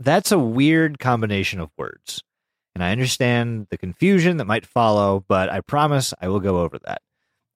That's 0.04 0.32
a 0.32 0.38
weird 0.38 0.98
combination 0.98 1.60
of 1.60 1.70
words. 1.78 2.22
And 2.74 2.82
I 2.82 2.90
understand 2.90 3.68
the 3.70 3.78
confusion 3.78 4.36
that 4.38 4.46
might 4.46 4.66
follow, 4.66 5.24
but 5.28 5.48
I 5.48 5.60
promise 5.60 6.12
I 6.20 6.28
will 6.28 6.40
go 6.40 6.60
over 6.60 6.78
that. 6.84 7.02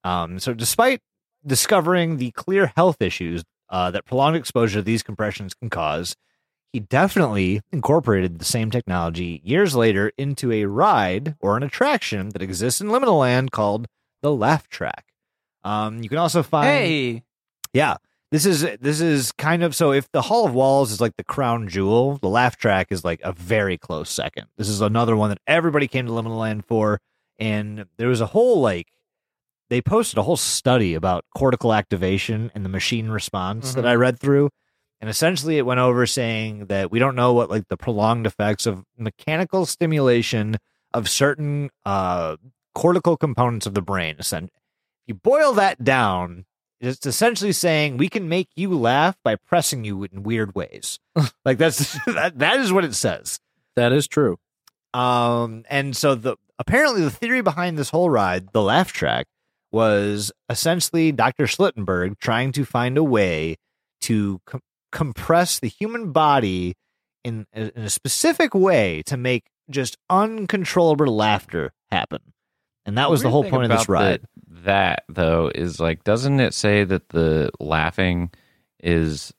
Um, 0.03 0.39
so, 0.39 0.53
despite 0.53 1.01
discovering 1.45 2.17
the 2.17 2.31
clear 2.31 2.71
health 2.75 3.01
issues 3.01 3.43
uh, 3.69 3.91
that 3.91 4.05
prolonged 4.05 4.37
exposure 4.37 4.79
to 4.79 4.81
these 4.81 5.03
compressions 5.03 5.53
can 5.53 5.69
cause, 5.69 6.15
he 6.71 6.79
definitely 6.79 7.61
incorporated 7.71 8.39
the 8.39 8.45
same 8.45 8.71
technology 8.71 9.41
years 9.43 9.75
later 9.75 10.11
into 10.17 10.51
a 10.51 10.65
ride 10.65 11.35
or 11.39 11.57
an 11.57 11.63
attraction 11.63 12.29
that 12.29 12.41
exists 12.41 12.79
in 12.79 12.87
Liminal 12.87 13.19
Land 13.19 13.51
called 13.51 13.87
the 14.21 14.31
Laugh 14.31 14.69
Track. 14.69 15.05
Um, 15.63 16.01
you 16.01 16.09
can 16.09 16.17
also 16.17 16.43
find 16.43 16.67
Hey, 16.67 17.23
yeah. 17.73 17.97
This 18.31 18.45
is 18.45 18.61
this 18.79 19.01
is 19.01 19.31
kind 19.31 19.63
of 19.63 19.75
so 19.75 19.91
if 19.91 20.11
the 20.11 20.21
Hall 20.21 20.45
of 20.45 20.53
Walls 20.53 20.91
is 20.91 21.01
like 21.01 21.17
the 21.17 21.23
crown 21.23 21.67
jewel, 21.67 22.17
the 22.17 22.29
laugh 22.29 22.57
track 22.57 22.87
is 22.91 23.03
like 23.03 23.19
a 23.23 23.31
very 23.31 23.77
close 23.77 24.11
second. 24.11 24.45
This 24.55 24.69
is 24.69 24.81
another 24.81 25.15
one 25.15 25.29
that 25.29 25.39
everybody 25.47 25.87
came 25.87 26.05
to 26.05 26.11
Liminal 26.11 26.37
Land 26.37 26.65
for, 26.65 26.99
and 27.39 27.85
there 27.97 28.07
was 28.07 28.21
a 28.21 28.27
whole 28.27 28.61
like 28.61 28.87
they 29.71 29.81
posted 29.81 30.19
a 30.19 30.23
whole 30.23 30.37
study 30.37 30.93
about 30.93 31.25
cortical 31.35 31.73
activation 31.73 32.51
and 32.53 32.63
the 32.63 32.69
machine 32.69 33.09
response 33.09 33.73
that 33.73 33.85
I 33.87 33.95
read 33.95 34.19
through. 34.19 34.49
And 35.01 35.09
essentially 35.09 35.57
it 35.57 35.65
went 35.65 35.79
over 35.79 36.05
saying 36.05 36.65
that 36.67 36.91
we 36.91 36.99
don't 36.99 37.15
know 37.15 37.33
what 37.33 37.49
like 37.49 37.67
the 37.67 37.77
prolonged 37.77 38.27
effects 38.27 38.65
of 38.65 38.83
mechanical 38.97 39.65
stimulation 39.65 40.57
of 40.93 41.09
certain 41.09 41.69
uh 41.85 42.35
cortical 42.75 43.17
components 43.17 43.65
of 43.65 43.73
the 43.73 43.81
brain. 43.81 44.17
If 44.19 44.49
you 45.07 45.15
boil 45.15 45.53
that 45.53 45.83
down, 45.83 46.45
it's 46.81 47.05
essentially 47.05 47.51
saying 47.51 47.97
we 47.97 48.09
can 48.09 48.29
make 48.29 48.49
you 48.55 48.73
laugh 48.77 49.17
by 49.23 49.35
pressing 49.35 49.83
you 49.83 50.03
in 50.03 50.23
weird 50.23 50.55
ways. 50.55 50.99
like 51.45 51.57
that's 51.57 51.97
that, 52.05 52.39
that 52.39 52.59
is 52.59 52.71
what 52.71 52.85
it 52.85 52.95
says. 52.95 53.39
That 53.75 53.91
is 53.91 54.07
true. 54.07 54.37
Um, 54.93 55.63
and 55.69 55.95
so 55.95 56.15
the 56.15 56.37
apparently 56.57 57.01
the 57.01 57.11
theory 57.11 57.41
behind 57.41 57.77
this 57.77 57.89
whole 57.89 58.09
ride, 58.09 58.51
the 58.53 58.61
laugh 58.61 58.91
track, 58.91 59.27
was 59.71 60.31
essentially 60.49 61.11
Dr. 61.11 61.45
Schlittenberg 61.45 62.17
trying 62.19 62.51
to 62.53 62.65
find 62.65 62.97
a 62.97 63.03
way 63.03 63.57
to 64.01 64.41
com- 64.45 64.61
compress 64.91 65.59
the 65.59 65.67
human 65.67 66.11
body 66.11 66.75
in, 67.23 67.45
in 67.53 67.71
a 67.75 67.89
specific 67.89 68.55
way 68.55 69.03
to 69.05 69.17
make 69.17 69.45
just 69.69 69.97
uncontrollable 70.09 71.15
laughter 71.15 71.71
happen. 71.91 72.33
And 72.85 72.97
that 72.97 73.09
was 73.09 73.21
the 73.21 73.29
whole 73.29 73.43
point 73.43 73.63
of 73.65 73.69
this 73.69 73.83
about 73.85 73.89
ride. 73.93 74.21
the- 74.21 74.61
that 74.63 75.03
though 75.07 75.51
is 75.53 75.79
like, 75.79 76.03
doesn't 76.03 76.39
it 76.39 76.53
say 76.53 76.83
that 76.83 77.09
the 77.09 77.49
laughing 77.59 78.31
is 78.83 79.33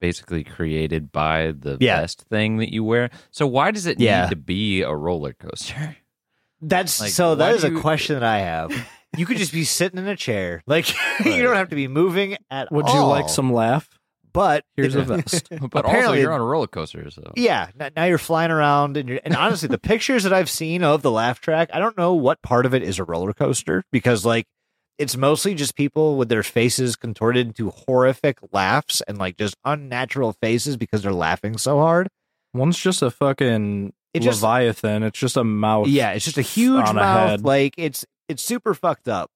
basically 0.00 0.44
created 0.44 1.10
by 1.10 1.52
the 1.58 1.76
Yeah. 1.80 2.00
vest 2.00 2.22
thing 2.28 2.58
that 2.58 2.72
you 2.72 2.84
wear? 2.84 3.10
So 3.30 3.46
why 3.46 3.70
does 3.70 3.86
it 3.86 3.98
Yeah. 3.98 4.22
need 4.24 4.30
to 4.30 4.36
be 4.36 4.82
a 4.82 4.94
roller 4.94 5.32
coaster? 5.32 5.96
That's 6.60 7.00
Like, 7.00 7.10
so. 7.10 7.34
That 7.34 7.54
is 7.54 7.62
do 7.62 7.68
a 7.68 7.70
you- 7.72 7.80
question 7.80 8.14
that 8.18 8.24
I 8.24 8.38
have. 8.40 8.72
You 9.16 9.24
could 9.24 9.38
just 9.38 9.52
be 9.52 9.64
sitting 9.64 9.98
in 9.98 10.06
a 10.08 10.16
chair, 10.16 10.62
like 10.66 10.92
Right. 11.20 11.26
you 11.36 11.42
don't 11.42 11.56
have 11.56 11.70
to 11.70 11.76
be 11.76 11.88
moving 11.88 12.36
at 12.50 12.70
Would 12.70 12.84
all. 12.86 12.94
you 12.94 13.00
like 13.06 13.30
some 13.30 13.50
laugh? 13.50 13.88
But 14.36 14.64
Here's 14.76 14.94
a 14.94 15.02
vest. 15.04 15.48
But 15.50 15.84
Apparently- 15.86 15.96
also, 16.08 16.12
you're 16.20 16.32
on 16.32 16.40
a 16.40 16.44
roller 16.44 16.66
coaster, 16.68 17.10
so 17.10 17.32
Yeah, 17.36 17.70
now 17.96 18.04
you're 18.04 18.18
flying 18.18 18.50
around, 18.50 18.96
and 18.96 19.08
you're, 19.08 19.20
and 19.24 19.34
honestly, 19.34 19.66
the 19.68 19.78
pictures 19.78 20.22
that 20.24 20.32
I've 20.32 20.50
seen 20.50 20.84
of 20.84 21.02
the 21.02 21.10
laugh 21.10 21.40
track, 21.40 21.70
I 21.72 21.78
don't 21.78 21.96
know 21.96 22.12
what 22.14 22.42
part 22.42 22.66
of 22.66 22.74
it 22.74 22.82
is 22.82 22.98
a 22.98 23.04
roller 23.04 23.32
coaster 23.32 23.82
because 23.90 24.24
like 24.24 24.46
it's 24.98 25.16
mostly 25.16 25.54
just 25.54 25.74
people 25.74 26.16
with 26.16 26.28
their 26.28 26.42
faces 26.42 26.96
contorted 26.96 27.46
into 27.48 27.70
horrific 27.70 28.38
laughs 28.52 29.00
and 29.08 29.18
like 29.18 29.36
just 29.36 29.54
unnatural 29.64 30.34
faces 30.40 30.76
because 30.76 31.02
they're 31.02 31.12
laughing 31.12 31.58
so 31.58 31.78
hard. 31.78 32.08
One's 32.54 32.78
just 32.78 33.02
a 33.02 33.10
fucking 33.10 33.92
It 34.14 34.20
just- 34.20 34.42
leviathan. 34.42 35.02
It's 35.02 35.18
just 35.18 35.36
a 35.36 35.44
mouth. 35.44 35.88
Yeah, 35.88 36.12
it's 36.12 36.24
just 36.24 36.38
a 36.38 36.42
huge 36.42 36.84
on 36.88 36.96
a 36.96 37.00
mouth. 37.00 37.28
head. 37.30 37.44
Like 37.44 37.74
it's 37.76 38.04
it's 38.28 38.42
super 38.42 38.74
fucked 38.74 39.08
up. 39.08 39.30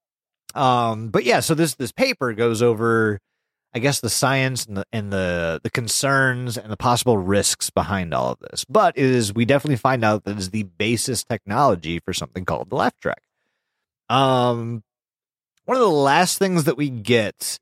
Um, 0.54 1.08
but 1.08 1.24
yeah, 1.24 1.40
so 1.40 1.54
this 1.54 1.74
this 1.76 1.92
paper 1.92 2.32
goes 2.32 2.60
over, 2.62 3.18
I 3.72 3.78
guess, 3.78 4.00
the 4.00 4.10
science 4.10 4.66
and 4.66 4.78
the 4.78 4.84
and 4.92 5.12
the 5.12 5.60
the 5.62 5.70
concerns 5.70 6.56
and 6.58 6.72
the 6.72 6.76
possible 6.76 7.18
risks 7.18 7.70
behind 7.70 8.12
all 8.12 8.32
of 8.32 8.38
this. 8.40 8.64
But 8.64 8.98
it 8.98 9.04
is 9.04 9.32
we 9.32 9.44
definitely 9.44 9.76
find 9.76 10.04
out 10.04 10.24
that 10.24 10.38
is 10.38 10.50
the 10.50 10.64
basis 10.64 11.24
technology 11.24 12.00
for 12.00 12.12
something 12.12 12.44
called 12.44 12.70
the 12.70 12.76
laugh 12.76 12.98
track. 13.00 13.22
Um, 14.08 14.82
one 15.66 15.76
of 15.76 15.82
the 15.82 15.88
last 15.88 16.38
things 16.38 16.64
that 16.64 16.76
we 16.76 16.90
get, 16.90 17.60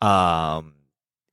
um, 0.00 0.74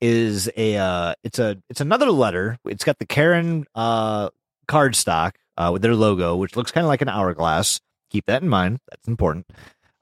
is 0.01 0.49
a 0.57 0.77
uh, 0.77 1.13
it's 1.23 1.39
a 1.39 1.61
it's 1.69 1.81
another 1.81 2.11
letter. 2.11 2.57
It's 2.65 2.83
got 2.83 2.99
the 2.99 3.05
Charon 3.05 3.65
uh 3.75 4.29
cardstock 4.67 5.33
uh, 5.57 5.69
with 5.71 5.81
their 5.81 5.95
logo, 5.95 6.35
which 6.35 6.55
looks 6.55 6.71
kind 6.71 6.83
of 6.83 6.89
like 6.89 7.01
an 7.01 7.09
hourglass. 7.09 7.79
Keep 8.09 8.25
that 8.25 8.41
in 8.41 8.49
mind. 8.49 8.79
That's 8.89 9.07
important. 9.07 9.45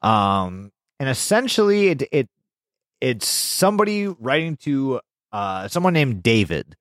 Um, 0.02 0.72
and 1.00 1.10
essentially, 1.10 1.90
it 1.90 2.04
it 2.12 2.30
it's 3.04 3.28
somebody 3.28 4.08
writing 4.08 4.56
to 4.56 5.02
uh, 5.34 5.68
someone 5.68 5.92
named 5.92 6.24
David, 6.24 6.78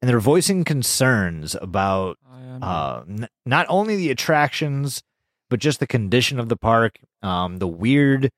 and 0.00 0.08
they're 0.08 0.20
voicing 0.20 0.62
concerns 0.62 1.56
about 1.60 2.18
uh, 2.62 3.02
n- 3.08 3.28
not 3.44 3.66
only 3.68 3.96
the 3.96 4.12
attractions, 4.12 5.02
but 5.50 5.58
just 5.58 5.80
the 5.80 5.86
condition 5.88 6.38
of 6.38 6.48
the 6.48 6.56
park, 6.56 7.00
um, 7.20 7.56
the 7.56 7.66
weird, 7.66 8.30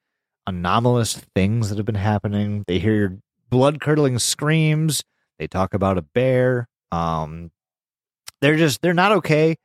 anomalous 0.46 1.16
things 1.34 1.68
that 1.68 1.76
have 1.76 1.84
been 1.84 1.96
happening. 1.96 2.64
They 2.66 2.78
hear 2.78 3.18
blood 3.50 3.78
curdling 3.78 4.18
screams. 4.18 5.04
They 5.38 5.48
talk 5.48 5.74
about 5.74 5.98
a 5.98 6.02
bear. 6.02 6.66
Um, 6.90 7.50
they're 8.40 8.56
just 8.56 8.80
they're 8.80 8.94
not 8.94 9.12
okay 9.12 9.56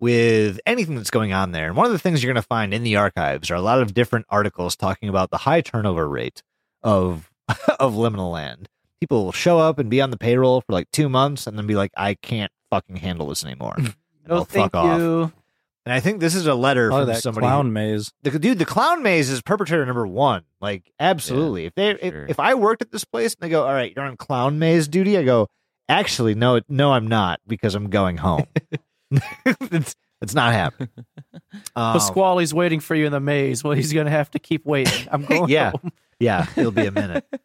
with 0.00 0.60
anything 0.64 0.94
that's 0.94 1.10
going 1.10 1.34
on 1.34 1.52
there. 1.52 1.66
And 1.66 1.76
one 1.76 1.84
of 1.84 1.92
the 1.92 1.98
things 1.98 2.22
you're 2.22 2.32
going 2.32 2.42
to 2.42 2.48
find 2.48 2.72
in 2.72 2.84
the 2.84 2.96
archives 2.96 3.50
are 3.50 3.54
a 3.56 3.60
lot 3.60 3.82
of 3.82 3.92
different 3.92 4.24
articles 4.30 4.76
talking 4.76 5.10
about 5.10 5.30
the 5.30 5.36
high 5.36 5.60
turnover 5.60 6.08
rate 6.08 6.42
of 6.82 7.30
of 7.80 7.94
liminal 7.94 8.32
land. 8.32 8.68
People 9.00 9.24
will 9.24 9.32
show 9.32 9.58
up 9.58 9.78
and 9.78 9.90
be 9.90 10.00
on 10.00 10.10
the 10.10 10.16
payroll 10.16 10.60
for 10.60 10.72
like 10.72 10.90
two 10.92 11.08
months 11.08 11.46
and 11.46 11.58
then 11.58 11.66
be 11.66 11.74
like, 11.74 11.90
I 11.96 12.14
can't 12.14 12.52
fucking 12.70 12.96
handle 12.96 13.28
this 13.28 13.44
anymore. 13.44 13.76
And 14.24 14.28
no, 14.28 14.34
I'll 14.36 14.40
oh, 14.42 14.44
thank 14.44 14.70
fuck 14.70 14.84
off. 14.84 15.32
And 15.84 15.92
I 15.92 15.98
think 15.98 16.20
this 16.20 16.36
is 16.36 16.46
a 16.46 16.54
letter 16.54 16.92
Oh, 16.92 16.98
from 16.98 17.06
that 17.08 17.22
somebody. 17.22 17.44
clown 17.44 17.72
maze. 17.72 18.12
The, 18.22 18.38
dude, 18.38 18.58
the 18.58 18.64
clown 18.64 19.02
maze 19.02 19.28
is 19.30 19.42
perpetrator 19.42 19.84
number 19.84 20.06
one. 20.06 20.44
Like, 20.60 20.92
absolutely. 21.00 21.66
if 21.66 21.74
they, 21.74 21.96
sure. 21.96 22.24
if, 22.24 22.30
if 22.30 22.40
I 22.40 22.54
worked 22.54 22.82
at 22.82 22.92
this 22.92 23.04
place 23.04 23.34
and 23.34 23.40
they 23.42 23.50
go, 23.50 23.66
all 23.66 23.72
right, 23.72 23.92
you're 23.94 24.04
on 24.04 24.16
clown 24.16 24.60
maze 24.60 24.86
duty, 24.86 25.18
I 25.18 25.24
go, 25.24 25.48
actually, 25.88 26.36
no, 26.36 26.60
no, 26.68 26.92
I'm 26.92 27.08
not 27.08 27.40
because 27.48 27.74
I'm 27.74 27.90
going 27.90 28.18
home. 28.18 28.44
it's, 29.44 29.96
it's 30.22 30.34
not 30.34 30.52
happening. 30.52 30.90
Um, 31.76 31.92
Pasquale's 31.94 32.54
waiting 32.54 32.80
for 32.80 32.94
you 32.94 33.04
in 33.04 33.12
the 33.12 33.20
maze. 33.20 33.62
Well, 33.62 33.74
he's 33.74 33.92
gonna 33.92 34.10
have 34.10 34.30
to 34.30 34.38
keep 34.38 34.64
waiting. 34.64 35.06
I'm 35.12 35.24
going. 35.24 35.50
Yeah. 35.50 35.72
home. 35.72 35.92
yeah, 36.18 36.46
it'll 36.56 36.70
be 36.70 36.86
a 36.86 36.90
minute. 36.90 37.26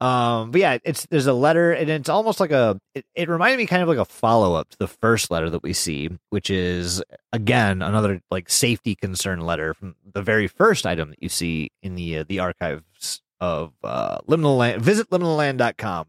Um, 0.00 0.50
but 0.50 0.60
yeah, 0.60 0.78
it's 0.82 1.06
there's 1.06 1.28
a 1.28 1.32
letter, 1.32 1.70
and 1.70 1.88
it's 1.88 2.08
almost 2.08 2.40
like 2.40 2.50
a. 2.50 2.80
It, 2.92 3.06
it 3.14 3.28
reminded 3.28 3.58
me 3.58 3.66
kind 3.66 3.82
of 3.82 3.88
like 3.88 3.98
a 3.98 4.04
follow 4.04 4.54
up 4.54 4.68
to 4.70 4.78
the 4.78 4.88
first 4.88 5.30
letter 5.30 5.48
that 5.48 5.62
we 5.62 5.72
see, 5.72 6.10
which 6.30 6.50
is 6.50 7.00
again 7.32 7.82
another 7.82 8.20
like 8.28 8.50
safety 8.50 8.96
concern 8.96 9.42
letter 9.42 9.74
from 9.74 9.94
the 10.12 10.20
very 10.20 10.48
first 10.48 10.86
item 10.86 11.10
that 11.10 11.22
you 11.22 11.28
see 11.28 11.70
in 11.84 11.94
the 11.94 12.18
uh, 12.18 12.24
the 12.28 12.40
archives 12.40 13.22
of 13.40 13.74
uh, 13.84 14.18
Liminal 14.28 14.58
Land. 14.58 14.82
Visit 14.82 15.08
liminalland.com. 15.10 16.06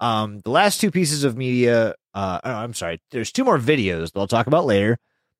Um, 0.00 0.38
the 0.40 0.50
last 0.50 0.80
two 0.80 0.90
pieces 0.90 1.22
of 1.22 1.36
media 1.36 1.94
Uh, 2.14 2.40
oh, 2.42 2.50
I'm 2.50 2.72
sorry. 2.72 3.00
There's 3.10 3.32
two 3.32 3.44
more 3.44 3.58
videos 3.58 4.12
that 4.12 4.18
I'll 4.18 4.26
talk 4.26 4.46
about 4.46 4.64
later. 4.64 4.98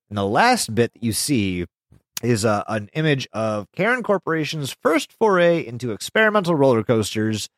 And 0.09 0.17
the 0.17 0.25
last 0.25 0.73
bit 0.73 0.93
that 0.93 1.03
you 1.03 1.11
see 1.11 1.65
is 2.23 2.45
uh, 2.45 2.63
an 2.67 2.89
image 2.93 3.27
of 3.33 3.67
Charon 3.75 4.03
Corporation's 4.03 4.75
first 4.81 5.13
foray 5.13 5.65
into 5.65 5.91
experimental 5.91 6.55
roller 6.55 6.83
coasters. 6.83 7.49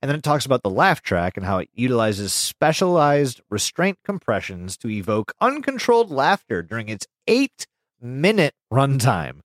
And 0.00 0.08
then 0.08 0.18
it 0.18 0.24
talks 0.24 0.44
about 0.44 0.62
the 0.64 0.70
laugh 0.70 1.02
track 1.02 1.36
and 1.36 1.46
how 1.46 1.58
it 1.58 1.68
utilizes 1.74 2.32
specialized 2.32 3.40
restraint 3.50 3.98
compressions 4.04 4.76
to 4.78 4.90
evoke 4.90 5.32
uncontrolled 5.40 6.10
laughter 6.10 6.62
during 6.62 6.88
its 6.88 7.06
eight 7.28 7.66
minute 8.00 8.54
runtime. 8.72 9.40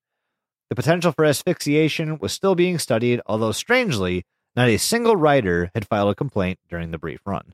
The 0.69 0.75
potential 0.75 1.11
for 1.11 1.25
asphyxiation 1.25 2.17
was 2.17 2.33
still 2.33 2.55
being 2.55 2.79
studied, 2.79 3.21
although 3.27 3.51
strangely, 3.51 4.23
not 4.55 4.67
a 4.67 4.77
single 4.77 5.15
rider 5.15 5.69
had 5.75 5.87
filed 5.87 6.11
a 6.11 6.15
complaint 6.15 6.59
during 6.67 6.89
the 6.89 6.97
brief 6.97 7.19
run. 7.25 7.53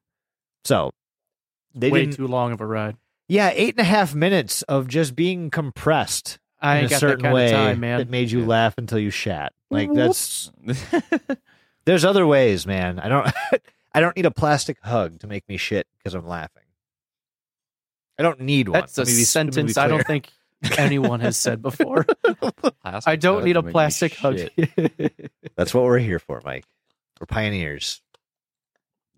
So 0.64 0.92
they 1.76 1.92
Way 1.92 2.06
too 2.08 2.28
long 2.28 2.54
of 2.54 2.62
a 2.62 2.66
ride. 2.66 2.96
Yeah, 3.28 3.52
eight 3.54 3.76
and 3.76 3.80
a 3.80 3.84
half 3.90 4.14
minutes 4.16 4.62
of 4.64 4.88
just 4.88 5.16
being 5.16 5.50
compressed 5.50 6.40
I 6.62 6.78
in 6.78 6.84
ain't 6.84 6.86
a 6.86 6.90
got 6.90 6.96
that 6.96 7.00
certain 7.00 7.24
kind 7.24 7.34
way 7.36 7.46
of 7.48 7.52
time, 7.52 7.80
man. 7.80 7.98
that 8.00 8.10
made 8.10 8.32
you 8.32 8.42
Yeah. 8.42 8.48
laugh 8.48 8.76
until 8.78 9.00
you 9.00 9.10
shat. 9.10 9.54
Like 9.70 9.92
that's 9.94 10.52
there's 11.86 12.06
other 12.06 12.26
ways, 12.28 12.66
man. 12.68 13.00
I 13.00 13.08
don't 13.10 13.32
I 13.94 14.00
don't 14.00 14.16
need 14.16 14.26
a 14.26 14.32
plastic 14.32 14.78
hug 14.82 15.20
to 15.20 15.28
make 15.28 15.48
me 15.50 15.58
shit 15.58 15.88
because 15.98 16.14
I'm 16.14 16.28
laughing. 16.28 16.64
I 18.20 18.24
don't 18.24 18.40
need 18.42 18.70
one. 18.70 18.80
That's 18.80 18.98
a 18.98 19.02
Let 19.02 19.08
be- 19.08 19.12
let 19.12 19.16
me 19.16 19.22
be 19.22 19.26
sentence 19.26 19.78
I 19.78 19.88
don't 19.88 20.06
think 20.06 20.30
anyone 20.78 21.20
has 21.22 21.36
said 21.36 21.62
before. 21.62 22.06
I 22.84 23.16
don't 23.18 23.44
need 23.44 23.52
a 23.58 23.62
to 23.62 23.62
make 23.62 23.66
me 23.66 23.72
plastic 23.72 24.14
hug. 24.16 24.40
That's 25.56 25.74
what 25.74 25.84
we're 25.84 25.98
here 26.00 26.20
for, 26.20 26.42
Mike. 26.46 26.66
We're 27.20 27.26
pioneers. 27.26 28.02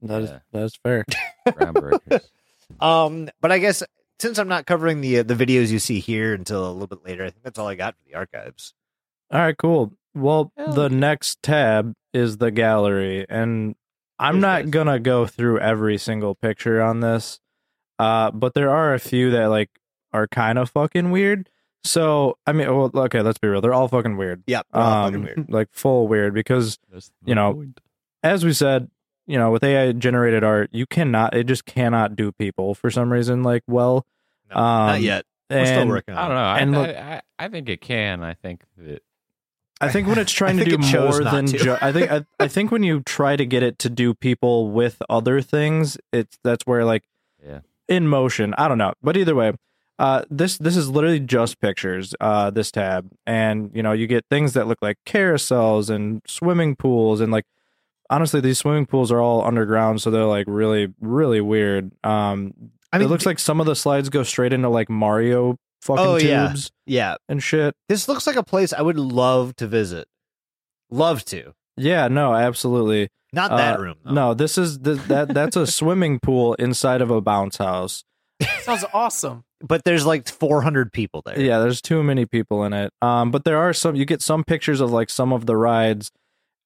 That 0.01 0.21
is 0.23 0.29
Yeah. 0.29 0.39
that's 0.51 0.75
fair. 0.77 1.05
Groundbreakers. 1.47 2.23
Um, 2.79 3.29
but 3.41 3.51
I 3.51 3.59
guess 3.59 3.83
since 4.19 4.37
I'm 4.39 4.47
not 4.47 4.65
covering 4.65 5.01
the 5.01 5.19
uh, 5.19 5.23
the 5.23 5.33
videos 5.35 5.69
you 5.71 5.79
see 5.79 5.99
here 5.99 6.33
until 6.33 6.67
a 6.67 6.71
little 6.71 6.87
bit 6.87 7.03
later, 7.05 7.23
I 7.25 7.29
think 7.29 7.43
that's 7.43 7.59
all 7.59 7.67
I 7.67 7.75
got 7.75 7.95
for 7.95 8.01
the 8.07 8.15
archives. 8.15 8.73
All 9.31 9.39
right, 9.39 9.57
cool. 9.57 9.93
Well, 10.13 10.51
Hell 10.57 10.71
the 10.73 10.89
yeah. 10.89 10.97
next 10.97 11.41
tab 11.43 11.93
is 12.13 12.37
the 12.37 12.51
gallery, 12.51 13.25
and 13.29 13.75
I'm 14.19 14.35
Here's 14.35 14.41
not 14.41 14.61
this. 14.63 14.71
gonna 14.71 14.99
go 14.99 15.25
through 15.25 15.59
every 15.59 15.97
single 15.97 16.35
picture 16.35 16.81
on 16.81 17.01
this, 17.01 17.39
uh, 17.99 18.31
but 18.31 18.53
there 18.53 18.69
are 18.69 18.93
a 18.93 18.99
few 18.99 19.31
that 19.31 19.47
like 19.47 19.69
are 20.13 20.27
kind 20.27 20.57
of 20.57 20.69
fucking 20.69 21.11
weird. 21.11 21.49
So 21.83 22.37
I 22.47 22.53
mean, 22.53 22.67
well, 22.73 22.89
okay, 22.95 23.21
let's 23.21 23.37
be 23.37 23.47
real. 23.47 23.61
They're 23.61 23.73
all 23.73 23.87
fucking 23.89 24.15
weird. 24.17 24.43
Yep. 24.47 24.67
Um, 24.73 25.45
like 25.49 25.67
full 25.71 26.07
weird 26.07 26.33
because 26.33 26.79
You 27.25 27.35
know, 27.35 27.53
point. 27.53 27.79
as 28.23 28.45
we 28.45 28.53
said, 28.53 28.89
you 29.27 29.37
know, 29.37 29.51
with 29.51 29.63
AI 29.63 29.91
generated 29.93 30.43
art, 30.43 30.69
you 30.71 30.85
cannot, 30.85 31.35
it 31.35 31.45
just 31.45 31.65
cannot 31.65 32.15
do 32.15 32.31
people 32.31 32.75
for 32.75 32.89
some 32.91 33.11
reason. 33.11 33.43
Like, 33.43 33.63
well, 33.67 34.05
No, 34.49 34.55
not 34.55 34.95
um, 34.95 35.01
yet. 35.01 35.25
We're 35.49 35.65
still 35.65 35.87
working 35.87 36.15
on 36.15 36.19
I 36.19 36.27
don't 36.27 36.35
know. 36.35 36.41
I, 36.43 36.59
And 36.59 36.71
look- 36.71 36.95
I, 36.95 37.21
I, 37.39 37.45
I 37.45 37.47
think 37.49 37.69
it 37.69 37.81
can. 37.81 38.23
I 38.23 38.33
think 38.33 38.61
that 38.77 39.01
I 39.81 39.89
think 39.89 40.07
when 40.07 40.17
it's 40.17 40.31
trying 40.41 40.57
to 40.57 40.65
do 40.65 40.77
more 40.77 41.23
than 41.23 41.45
to. 41.47 41.57
ju- 41.57 41.77
I 41.81 41.91
think 41.91 42.09
I, 42.11 42.25
I 42.39 42.47
think 42.47 42.71
when 42.71 42.81
you 42.83 43.01
try 43.01 43.35
to 43.35 43.45
get 43.45 43.61
it 43.61 43.77
to 43.79 43.89
do 43.89 44.13
people 44.13 44.69
with 44.71 45.01
other 45.09 45.41
things, 45.41 45.97
it's 46.13 46.39
that's 46.43 46.65
where 46.65 46.83
like 46.85 47.03
Yeah. 47.45 47.59
in 47.87 48.07
motion. 48.07 48.55
I 48.57 48.67
don't 48.67 48.77
know, 48.79 48.93
but 49.03 49.17
either 49.17 49.35
way, 49.35 49.51
uh, 49.99 50.23
this 50.31 50.57
this 50.57 50.75
is 50.77 50.89
literally 50.89 51.19
just 51.19 51.59
pictures. 51.59 52.15
Uh, 52.21 52.49
this 52.49 52.71
tab, 52.71 53.11
and 53.27 53.69
you 53.75 53.83
know 53.83 53.91
you 53.91 54.07
get 54.07 54.25
things 54.31 54.53
that 54.53 54.65
look 54.65 54.79
like 54.81 54.97
carousels 55.05 55.89
and 55.89 56.21
swimming 56.25 56.75
pools, 56.75 57.19
and 57.21 57.31
like 57.31 57.45
honestly, 58.09 58.41
these 58.41 58.59
swimming 58.59 58.85
pools 58.85 59.11
are 59.11 59.19
all 59.21 59.43
underground, 59.45 60.01
so 60.01 60.11
they're 60.11 60.25
like 60.25 60.45
really 60.47 60.93
really 61.01 61.41
weird. 61.41 61.91
Um, 62.03 62.53
I 62.93 62.97
mean, 62.97 63.07
it 63.07 63.09
looks 63.09 63.25
like 63.25 63.39
some 63.39 63.59
of 63.59 63.65
the 63.65 63.75
slides 63.75 64.09
go 64.09 64.23
straight 64.23 64.53
into 64.53 64.69
like 64.69 64.89
Mario 64.89 65.57
fucking 65.81 66.05
Oh, 66.05 66.15
yeah. 66.17 66.47
tubes 66.47 66.71
yeah. 66.85 67.15
and 67.29 67.43
shit. 67.43 67.73
This 67.89 68.07
looks 68.07 68.25
like 68.25 68.35
a 68.37 68.43
place 68.43 68.71
I 68.73 68.81
would 68.81 68.97
love 68.97 69.55
to 69.57 69.67
visit. 69.67 70.07
Love 70.89 71.25
to. 71.25 71.53
Yeah, 71.77 72.07
no, 72.07 72.33
absolutely. 72.33 73.09
Not 73.33 73.51
that 73.51 73.79
Uh, 73.79 73.81
room. 73.81 73.95
Though. 74.05 74.11
No, 74.13 74.33
this 74.33 74.57
is 74.57 74.77
th- 74.79 74.99
that 75.07 75.33
that's 75.33 75.57
a 75.57 75.67
swimming 75.79 76.19
pool 76.19 76.53
inside 76.55 77.01
of 77.01 77.11
a 77.11 77.19
bounce 77.21 77.57
house. 77.57 78.03
Sounds 78.61 78.85
awesome. 78.93 79.43
but 79.61 79.83
there's 79.83 80.05
like 80.05 80.27
400 80.27 80.91
people 80.93 81.21
there. 81.25 81.39
Yeah, 81.39 81.59
there's 81.59 81.81
too 81.81 82.01
many 82.03 82.25
people 82.25 82.63
in 82.65 82.73
it. 82.73 82.91
Um, 83.01 83.31
but 83.31 83.43
there 83.45 83.57
are 83.57 83.73
some. 83.73 83.95
You 83.95 84.05
get 84.05 84.21
some 84.21 84.43
pictures 84.43 84.79
of 84.79 84.91
like 84.91 85.09
some 85.09 85.33
of 85.33 85.45
the 85.45 85.55
rides. 85.57 86.11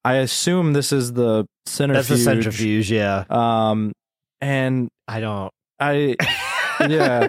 I 0.06 0.16
assume 0.16 0.74
this 0.74 0.91
is 0.91 1.14
the 1.14 1.45
centrifuge. 1.66 2.08
that's 2.08 2.20
the 2.20 2.24
centrifuge. 2.24 2.91
Yeah, 2.91 3.26
Um, 3.30 3.91
and 4.41 4.89
I 5.08 5.20
don't. 5.20 5.52
I 5.80 6.16
yeah, 6.88 7.28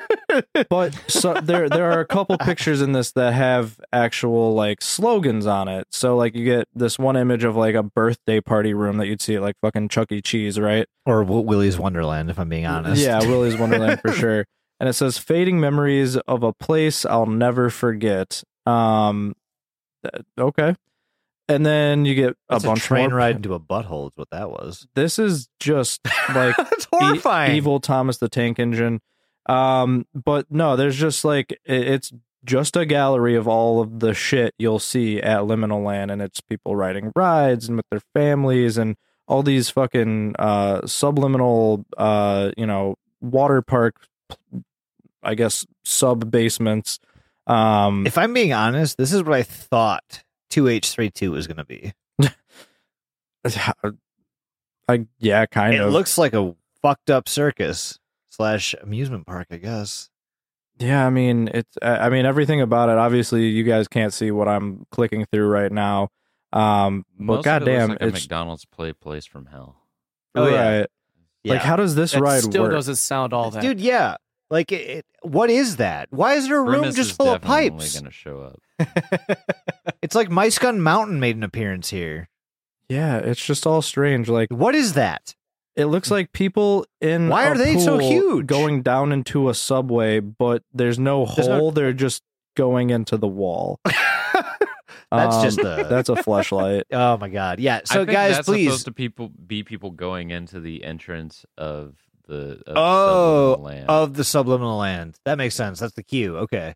but 0.68 0.94
so 1.08 1.34
there 1.34 1.68
there 1.68 1.90
are 1.90 2.00
a 2.00 2.06
couple 2.06 2.36
pictures 2.38 2.80
in 2.82 2.92
this 2.92 3.12
that 3.12 3.32
have 3.32 3.78
actual 3.92 4.54
like 4.54 4.82
slogans 4.82 5.46
on 5.46 5.66
it. 5.68 5.86
So 5.90 6.16
like 6.16 6.34
you 6.34 6.44
get 6.44 6.68
this 6.74 6.98
one 6.98 7.16
image 7.16 7.42
of 7.44 7.56
like 7.56 7.74
a 7.74 7.82
birthday 7.82 8.40
party 8.40 8.74
room 8.74 8.96
that 8.98 9.06
you'd 9.06 9.20
see 9.22 9.34
at 9.36 9.42
like 9.42 9.56
fucking 9.60 9.88
Chuck 9.88 10.10
E. 10.12 10.20
Cheese, 10.20 10.58
right? 10.58 10.86
Or 11.06 11.22
W- 11.24 11.42
Willy's 11.44 11.78
Wonderland, 11.78 12.30
if 12.30 12.38
I'm 12.38 12.48
being 12.48 12.66
honest. 12.66 13.02
Yeah, 13.02 13.18
Willy's 13.20 13.56
Wonderland 13.56 14.00
for 14.00 14.12
sure. 14.22 14.46
And 14.78 14.88
it 14.88 14.92
says 14.94 15.18
fading 15.18 15.58
memories 15.60 16.16
of 16.16 16.42
a 16.42 16.52
place 16.52 17.04
I'll 17.04 17.26
never 17.26 17.70
forget. 17.70 18.42
Um 18.66 19.34
okay. 20.38 20.74
And 21.50 21.66
then 21.66 22.04
you 22.04 22.14
get 22.14 22.30
a 22.30 22.36
That's 22.50 22.64
a, 22.64 22.66
bunch 22.68 22.80
train 22.82 23.10
more. 23.10 23.18
ride 23.18 23.36
into 23.36 23.54
a 23.54 23.60
butthole. 23.60 24.06
Is 24.06 24.12
what 24.16 24.30
that 24.30 24.50
was. 24.50 24.86
This 24.94 25.18
is 25.18 25.48
just 25.58 26.00
like 26.34 26.56
That's 26.56 26.84
e- 26.84 26.88
horrifying. 26.92 27.56
evil 27.56 27.80
Thomas 27.80 28.18
the 28.18 28.28
Tank 28.28 28.58
Engine. 28.58 29.00
Um, 29.46 30.06
but 30.14 30.46
no, 30.50 30.76
there's 30.76 30.96
just 30.96 31.24
like 31.24 31.52
it- 31.64 31.88
it's 31.88 32.12
just 32.44 32.76
a 32.76 32.86
gallery 32.86 33.34
of 33.36 33.46
all 33.48 33.80
of 33.80 34.00
the 34.00 34.14
shit 34.14 34.54
you'll 34.58 34.78
see 34.78 35.20
at 35.20 35.40
Liminal 35.40 35.84
Land, 35.84 36.10
and 36.10 36.22
it's 36.22 36.40
people 36.40 36.74
riding 36.76 37.12
rides 37.16 37.68
and 37.68 37.76
with 37.76 37.86
their 37.90 38.00
families 38.14 38.78
and 38.78 38.96
all 39.28 39.42
these 39.42 39.68
fucking 39.70 40.34
uh 40.38 40.86
subliminal 40.86 41.84
uh 41.96 42.50
you 42.56 42.66
know 42.66 42.96
water 43.20 43.60
park 43.62 43.94
I 45.22 45.34
guess 45.34 45.66
sub 45.84 46.30
basements. 46.30 46.98
Um 47.46 48.06
If 48.06 48.16
I'm 48.18 48.32
being 48.32 48.52
honest, 48.52 48.96
this 48.98 49.12
is 49.12 49.22
what 49.22 49.34
I 49.34 49.42
thought 49.42 50.22
2H32 50.50 51.36
is 51.36 51.46
going 51.46 51.56
to 51.56 51.64
be. 51.64 51.92
I 54.88 55.06
yeah, 55.18 55.46
kind 55.46 55.74
it 55.74 55.80
of. 55.80 55.92
looks 55.92 56.18
like 56.18 56.34
a 56.34 56.54
fucked 56.82 57.10
up 57.10 57.28
circus 57.28 57.98
slash 58.28 58.74
amusement 58.82 59.26
park, 59.26 59.46
I 59.50 59.56
guess. 59.56 60.10
Yeah, 60.78 61.06
I 61.06 61.10
mean 61.10 61.48
it's. 61.52 61.76
I 61.82 61.98
I 61.98 62.08
mean 62.10 62.26
everything 62.26 62.60
about 62.60 62.88
it. 62.88 62.98
Obviously, 62.98 63.46
you 63.48 63.64
guys 63.64 63.86
can't 63.86 64.12
see 64.12 64.30
what 64.30 64.48
I'm 64.48 64.86
clicking 64.90 65.26
through 65.26 65.46
right 65.48 65.70
now. 65.70 66.08
Um, 66.52 67.04
but 67.18 67.24
Most 67.24 67.46
of 67.46 67.62
it 67.62 67.64
looks 67.64 67.64
goddamn, 67.66 67.88
like 67.90 68.00
a 68.02 68.06
it's 68.08 68.22
McDonald's 68.22 68.64
play 68.64 68.92
place 68.92 69.24
from 69.26 69.46
hell. 69.46 69.76
Oh, 70.34 70.48
yeah. 70.48 70.78
right. 70.80 70.86
Yeah. 71.44 71.52
Like, 71.54 71.62
how 71.62 71.76
does 71.76 71.94
this 71.94 72.12
That 72.12 72.20
ride 72.22 72.42
still 72.42 72.64
work? 72.64 72.72
doesn't 72.72 72.96
sound 72.96 73.32
all 73.32 73.50
that. 73.52 73.62
Dude, 73.62 73.80
yeah. 73.80 74.16
Like, 74.50 74.72
it, 74.72 74.80
it- 74.90 75.06
what 75.22 75.48
is 75.50 75.76
that? 75.76 76.08
Why 76.10 76.34
is 76.34 76.48
there 76.48 76.56
a 76.58 76.62
room 76.62 76.80
Grimace 76.80 76.96
just 76.96 77.10
is 77.10 77.16
full 77.16 77.28
of 77.30 77.40
pipes? 77.42 77.92
Going 77.94 78.06
to 78.06 78.10
show 78.10 78.40
up. 78.40 78.58
It's 80.02 80.14
like 80.14 80.30
Mice 80.30 80.58
Gun 80.58 80.80
Mountain 80.80 81.20
made 81.20 81.36
an 81.36 81.42
appearance 81.42 81.90
here. 81.90 82.28
Yeah, 82.88 83.18
it's 83.18 83.44
just 83.44 83.66
all 83.66 83.82
strange. 83.82 84.28
Like 84.28 84.48
What 84.50 84.74
is 84.74 84.94
that? 84.94 85.34
it 85.76 85.84
looks 85.86 86.10
like 86.10 86.32
people 86.32 86.84
in 87.00 87.28
Why 87.28 87.44
a 87.44 87.50
are 87.50 87.56
they 87.58 87.78
so 87.78 87.98
huge? 87.98 88.46
going 88.46 88.82
down 88.82 89.12
into 89.12 89.48
a 89.48 89.54
subway, 89.54 90.18
but 90.20 90.62
there's 90.72 90.98
no 90.98 91.26
There's 91.26 91.48
no- 91.48 91.58
hole. 91.58 91.70
They're 91.70 91.92
just 91.92 92.22
going 92.56 92.90
into 92.90 93.16
the 93.16 93.28
wall. 93.28 93.78
That's 95.12 95.36
Um, 95.36 95.42
just 95.44 95.56
the. 95.58 95.86
that's 95.90 96.08
a 96.08 96.16
flashlight. 96.22 96.84
oh 96.92 97.16
my 97.16 97.28
god! 97.28 97.58
Yeah. 97.58 97.76
I 97.78 97.80
So 97.84 97.94
think 98.00 98.10
guys, 98.12 98.36
that's 98.36 98.46
please. 98.48 98.66
supposed 98.66 98.84
to 98.84 98.92
people 98.92 99.28
be 99.28 99.64
people 99.64 99.90
going 99.90 100.30
into 100.30 100.60
the 100.60 100.84
entrance 100.84 101.44
of 101.58 101.96
the 102.28 102.62
of 102.66 102.74
Oh, 102.76 103.54
Subliminal 103.56 103.62
land. 103.64 103.90
of 103.90 104.14
the 104.14 104.22
subliminal 104.24 104.78
land. 104.78 105.16
That 105.24 105.36
makes 105.36 105.56
sense. 105.56 105.80
That's 105.80 105.94
the 105.94 106.04
cue. 106.04 106.36
Okay. 106.38 106.74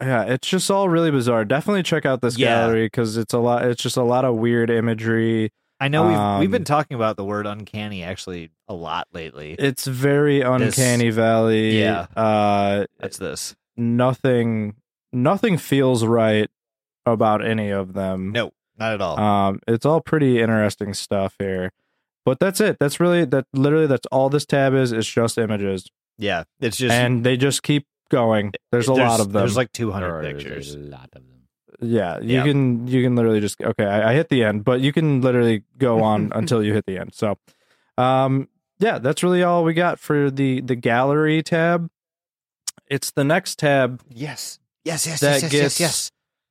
Yeah, 0.00 0.22
it's 0.24 0.48
just 0.48 0.70
all 0.70 0.88
really 0.88 1.10
bizarre. 1.10 1.44
Definitely 1.44 1.82
check 1.82 2.06
out 2.06 2.22
this 2.22 2.38
Yeah. 2.38 2.48
gallery 2.62 2.86
because 2.86 3.16
it's 3.16 3.34
a 3.34 3.38
lot. 3.38 3.64
It's 3.66 3.82
just 3.82 3.96
a 3.96 4.02
lot 4.02 4.24
of 4.24 4.36
weird 4.36 4.70
imagery. 4.70 5.50
I 5.78 5.88
know 5.88 6.02
we've 6.02 6.40
we've 6.40 6.48
Um, 6.48 6.52
been 6.52 6.64
talking 6.64 6.94
about 6.94 7.16
the 7.16 7.24
word 7.24 7.46
uncanny 7.46 8.02
actually 8.02 8.50
a 8.68 8.74
lot 8.74 9.08
lately. 9.12 9.56
It's 9.58 9.86
very 9.86 10.40
This- 10.40 10.78
uncanny 10.78 11.10
valley. 11.10 11.78
Yeah. 11.78 12.06
Uh, 12.16 12.84
That's 12.98 13.18
this. 13.18 13.54
nothing. 13.76 14.74
Nothing 15.12 15.56
feels 15.58 16.04
right 16.04 16.48
about 17.06 17.44
any 17.44 17.70
of 17.70 17.94
them. 17.94 18.32
No, 18.32 18.52
not 18.78 18.94
at 18.94 19.00
all. 19.00 19.18
Um, 19.18 19.60
it's 19.66 19.84
all 19.84 20.00
pretty 20.00 20.40
interesting 20.40 20.94
stuff 20.94 21.34
here. 21.38 21.72
But 22.24 22.38
that's 22.38 22.60
it. 22.60 22.76
That's 22.78 23.00
really 23.00 23.24
that. 23.24 23.46
Literally, 23.52 23.86
that's 23.86 24.06
all 24.12 24.28
this 24.28 24.44
tab 24.46 24.74
is. 24.74 24.92
It's 24.92 25.08
just 25.08 25.38
images, 25.38 25.86
yeah, 26.18 26.44
it's 26.60 26.76
just 26.76 26.94
and 26.94 27.24
they 27.24 27.36
just 27.38 27.62
keep 27.62 27.86
going. 28.10 28.52
There's 28.70 28.88
a 28.88 28.92
lot 28.92 29.20
of 29.20 29.32
them. 29.32 29.40
There's 29.40 29.56
like 29.56 29.72
There 29.72 29.86
200 29.86 30.06
are- 30.08 30.22
pictures. 30.22 30.74
There's 30.74 30.74
a 30.74 30.90
lot 30.90 31.04
of 31.14 31.22
them. 31.22 31.24
Yeah, 31.82 32.18
you 32.20 32.34
Yeah. 32.36 32.42
can 32.44 32.86
you 32.86 33.02
can 33.02 33.16
literally 33.16 33.40
just 33.40 33.58
okay. 33.62 33.86
I, 33.86 34.10
I 34.10 34.14
hit 34.14 34.28
the 34.28 34.44
end, 34.44 34.64
but 34.64 34.80
you 34.82 34.92
can 34.92 35.22
literally 35.22 35.62
go 35.78 36.02
on 36.10 36.30
until 36.34 36.62
you 36.62 36.74
hit 36.74 36.84
the 36.84 36.98
end. 36.98 37.14
So, 37.14 37.38
um, 37.96 38.48
yeah, 38.78 38.98
that's 38.98 39.22
really 39.22 39.42
all 39.42 39.64
we 39.64 39.72
got 39.72 39.98
for 39.98 40.30
the 40.30 40.60
the 40.60 40.74
gallery 40.76 41.42
tab. 41.42 41.88
It's 42.86 43.10
the 43.12 43.24
next 43.24 43.58
tab 43.58 44.02
Yes. 44.10 44.58
Yes, 44.84 45.06
yes, 45.06 45.20
That 45.20 45.34
yes, 45.34 45.42
yes, 45.42 45.52
gets- 45.52 45.62
yes, 45.62 45.80
yes. 45.80 46.10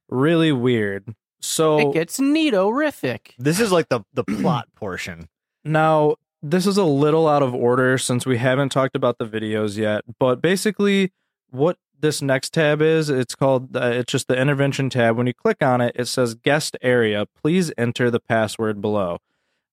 really 0.09 0.51
weird. 0.51 1.13
So 1.41 1.79
It 1.79 1.93
gets 1.93 2.19
neato-rific. 2.19 3.33
This 3.37 3.59
is 3.59 3.71
like 3.71 3.89
the 3.89 4.01
the 4.13 4.23
plot 4.41 4.67
portion. 4.75 5.29
Now, 5.63 6.15
this 6.41 6.65
is 6.65 6.77
a 6.77 6.83
little 6.83 7.27
out 7.27 7.43
of 7.43 7.53
order 7.53 7.97
since 7.97 8.25
we 8.25 8.37
haven't 8.37 8.69
talked 8.69 8.95
about 8.95 9.17
the 9.19 9.25
videos 9.25 9.77
yet, 9.77 10.03
but 10.19 10.41
basically, 10.41 11.11
what 11.51 11.77
this 11.99 12.21
next 12.21 12.53
tab 12.53 12.81
is, 12.81 13.09
it's 13.09 13.35
called, 13.35 13.75
uh, 13.75 13.91
it's 13.93 14.11
just 14.11 14.27
the 14.27 14.39
intervention 14.39 14.89
tab. 14.89 15.17
When 15.17 15.27
you 15.27 15.33
click 15.33 15.61
on 15.61 15.81
it, 15.81 15.95
it 15.95 16.05
says 16.05 16.33
guest 16.35 16.77
area. 16.81 17.25
Please 17.41 17.71
enter 17.77 18.09
the 18.09 18.19
password 18.19 18.81
below. 18.81 19.17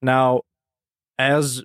Now, 0.03 0.43
as 1.18 1.62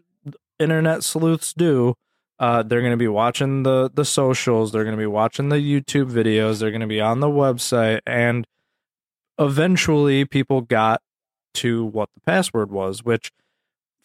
internet 0.60 1.04
sleuths 1.04 1.54
do, 1.54 1.96
uh, 2.40 2.64
they're 2.64 2.82
going 2.82 2.92
to 2.92 2.98
be 2.98 3.08
watching 3.08 3.64
the 3.64 3.92
the 3.94 4.06
socials. 4.06 4.72
They're 4.72 4.84
going 4.84 4.96
to 4.96 5.02
be 5.02 5.06
watching 5.06 5.50
the 5.50 5.58
YouTube 5.58 6.12
videos. 6.12 6.60
They're 6.60 6.72
going 6.72 6.82
to 6.82 6.88
be 6.88 7.02
on 7.02 7.20
the 7.20 7.28
website, 7.28 8.00
and 8.08 8.48
eventually, 9.38 10.26
people 10.26 10.62
got 10.62 11.02
to 11.56 11.86
what 11.86 12.10
the 12.16 12.22
password 12.22 12.72
was. 12.72 13.04
Which, 13.04 13.32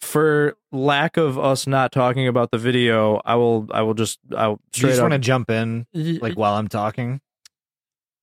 for 0.01 0.55
lack 0.71 1.17
of 1.17 1.37
us 1.39 1.67
not 1.67 1.91
talking 1.91 2.27
about 2.27 2.51
the 2.51 2.57
video, 2.57 3.21
I 3.25 3.35
will 3.35 3.67
I 3.71 3.81
will 3.81 3.93
just 3.93 4.19
I'll 4.35 4.55
Do 4.55 4.61
you 4.61 4.69
straight 4.73 4.89
just 4.91 4.99
up 4.99 5.03
want 5.05 5.13
to 5.13 5.19
jump 5.19 5.49
in 5.49 5.85
like 5.93 6.35
while 6.35 6.55
I'm 6.55 6.67
talking, 6.67 7.19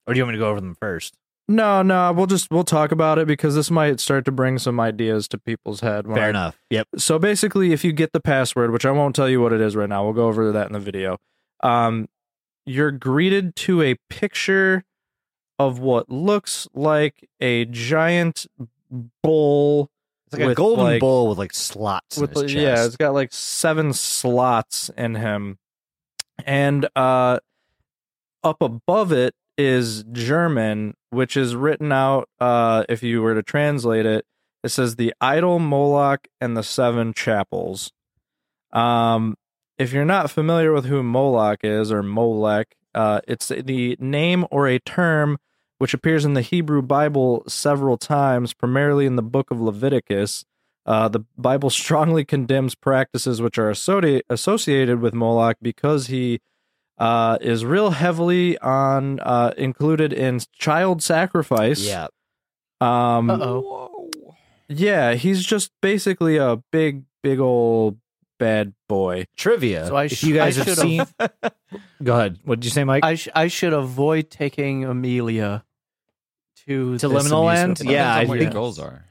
or 0.06 0.14
do 0.14 0.18
you 0.18 0.24
want 0.24 0.34
me 0.34 0.38
to 0.38 0.44
go 0.44 0.50
over 0.50 0.60
them 0.60 0.76
first? 0.80 1.14
no 1.46 1.82
no 1.82 2.10
we'll 2.10 2.24
just 2.26 2.50
we'll 2.50 2.64
talk 2.64 2.90
about 2.90 3.18
it 3.18 3.26
because 3.26 3.54
this 3.54 3.70
might 3.70 4.00
start 4.00 4.24
to 4.24 4.32
bring 4.32 4.56
some 4.58 4.80
ideas 4.80 5.28
to 5.28 5.36
people's 5.36 5.80
head. 5.80 6.06
when 6.06 6.16
Fair 6.16 6.24
I- 6.24 6.30
enough. 6.30 6.58
Yep. 6.70 6.88
so 6.96 7.18
basically 7.18 7.70
if 7.74 7.84
you 7.84 7.92
get 7.92 8.14
the 8.14 8.20
password 8.20 8.70
which 8.70 8.86
i 8.86 8.90
won't 8.90 9.14
tell 9.14 9.28
you 9.28 9.42
what 9.42 9.52
it 9.52 9.60
is 9.60 9.76
right 9.76 9.86
now 9.90 10.02
we'll 10.04 10.14
go 10.14 10.26
over 10.26 10.52
that 10.52 10.68
in 10.68 10.72
the 10.72 10.80
video 10.80 11.18
um 11.62 12.08
you're 12.64 12.90
greeted 12.92 13.54
to 13.56 13.82
a 13.82 13.94
picture 14.08 14.84
of 15.58 15.78
what 15.80 16.08
looks 16.08 16.66
like 16.72 17.28
a 17.42 17.66
giant 17.66 18.46
bowl 19.22 19.90
It's 20.26 20.38
like 20.40 20.50
a 20.50 20.54
golden 20.54 20.84
like- 20.84 21.00
bowl 21.00 21.28
with 21.28 21.38
like 21.38 21.52
slots 21.54 22.16
with 22.16 22.36
in 22.36 22.42
his 22.42 22.52
chest. 22.52 22.62
yeah 22.62 22.84
it's 22.86 22.96
got 22.96 23.14
like 23.14 23.32
seven 23.32 23.92
slots 23.92 24.90
in 24.96 25.14
him 25.14 25.58
and 26.44 26.88
uh 26.96 27.38
up 28.42 28.60
above 28.60 29.12
it 29.12 29.34
is 29.56 30.04
german 30.12 30.94
which 31.10 31.36
is 31.36 31.54
written 31.54 31.92
out 31.92 32.28
uh 32.40 32.84
if 32.88 33.02
you 33.02 33.22
were 33.22 33.34
to 33.34 33.42
translate 33.42 34.04
it 34.06 34.24
it 34.64 34.70
says 34.70 34.96
the 34.96 35.14
idol 35.20 35.58
moloch 35.58 36.26
and 36.40 36.56
the 36.56 36.62
seven 36.62 37.12
chapels 37.12 37.92
um 38.72 39.36
if 39.78 39.92
you're 39.92 40.04
not 40.04 40.30
familiar 40.30 40.72
with 40.72 40.86
who 40.86 41.02
moloch 41.02 41.60
is 41.62 41.92
or 41.92 42.02
molech 42.02 42.74
uh 42.94 43.20
it's 43.28 43.48
the 43.48 43.96
name 44.00 44.44
or 44.50 44.66
a 44.66 44.78
term 44.80 45.38
which 45.84 45.92
appears 45.92 46.24
in 46.24 46.32
the 46.32 46.40
hebrew 46.40 46.80
bible 46.80 47.44
several 47.46 47.98
times 47.98 48.54
primarily 48.54 49.04
in 49.04 49.16
the 49.16 49.22
book 49.22 49.50
of 49.50 49.60
leviticus 49.60 50.44
uh, 50.86 51.08
the 51.08 51.20
Bible 51.38 51.70
strongly 51.82 52.24
condemns 52.24 52.74
practices 52.74 53.40
which 53.40 53.58
are 53.58 53.70
associated 53.70 54.24
associated 54.28 55.00
with 55.00 55.14
Moloch 55.14 55.56
because 55.62 56.08
he 56.08 56.40
uh, 56.98 57.38
is 57.40 57.64
real 57.64 57.90
heavily 57.90 58.58
on 58.58 59.18
uh, 59.20 59.52
included 59.56 60.12
in 60.12 60.40
child 60.52 61.02
sacrifice. 61.02 61.80
yeah. 61.80 62.08
Um, 62.80 63.30
Uh-oh. 63.30 64.10
Yeah, 64.68 65.14
he's 65.14 65.44
just 65.44 65.70
basically 65.80 66.36
a 66.36 66.62
big, 66.72 67.04
big 67.22 67.38
old 67.38 67.98
bad 68.38 68.74
boy. 68.88 69.26
Trivia. 69.36 69.86
So 69.86 69.96
I 69.96 70.04
if 70.04 70.12
sh- 70.12 70.24
you 70.24 70.34
guys 70.34 70.58
I 70.58 70.64
have 70.64 70.78
seen, 70.78 71.04
go 72.02 72.14
ahead. 72.14 72.38
What 72.44 72.60
did 72.60 72.64
you 72.64 72.70
say, 72.70 72.84
Mike? 72.84 73.04
I 73.04 73.14
sh- 73.14 73.28
I 73.34 73.48
should 73.48 73.72
avoid 73.72 74.30
taking 74.30 74.84
Amelia 74.84 75.64
to 76.66 76.98
To 76.98 77.08
this 77.08 77.24
Liminal 77.26 77.44
Land? 77.44 77.80
amusement 77.80 77.90
Yeah, 77.90 78.04
park. 78.04 78.16
I 78.16 78.20
Depends 78.20 78.24
on 78.24 78.28
what 78.28 78.38
think- 78.38 78.52
your 78.54 78.60
goals 78.62 78.78
are. 78.78 79.04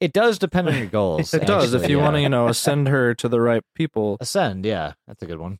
it 0.00 0.12
does 0.12 0.38
depend 0.38 0.68
on 0.68 0.76
your 0.76 0.86
goals. 0.86 1.32
It 1.34 1.46
does 1.46 1.72
if 1.74 1.80
actually, 1.80 1.90
you 1.92 1.98
yeah. 1.98 2.02
want 2.04 2.16
to, 2.16 2.20
you 2.22 2.28
know, 2.28 2.52
send 2.52 2.88
her 2.88 3.14
to 3.14 3.28
the 3.28 3.40
right 3.40 3.62
people. 3.74 4.16
Ascend, 4.20 4.64
yeah, 4.64 4.92
that's 5.06 5.22
a 5.22 5.26
good 5.26 5.38
one. 5.38 5.58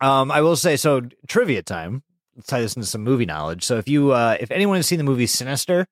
Um, 0.00 0.30
I 0.30 0.40
will 0.40 0.56
say 0.56 0.76
so. 0.76 1.02
Trivia 1.28 1.62
time. 1.62 2.02
Let's 2.34 2.48
tie 2.48 2.60
this 2.60 2.74
into 2.76 2.86
some 2.88 3.02
movie 3.04 3.26
knowledge. 3.26 3.62
So, 3.62 3.76
if 3.76 3.88
you, 3.88 4.12
uh, 4.12 4.36
if 4.40 4.50
anyone 4.50 4.76
has 4.76 4.86
seen 4.86 4.98
the 4.98 5.04
movie 5.04 5.26
Sinister, 5.26 5.86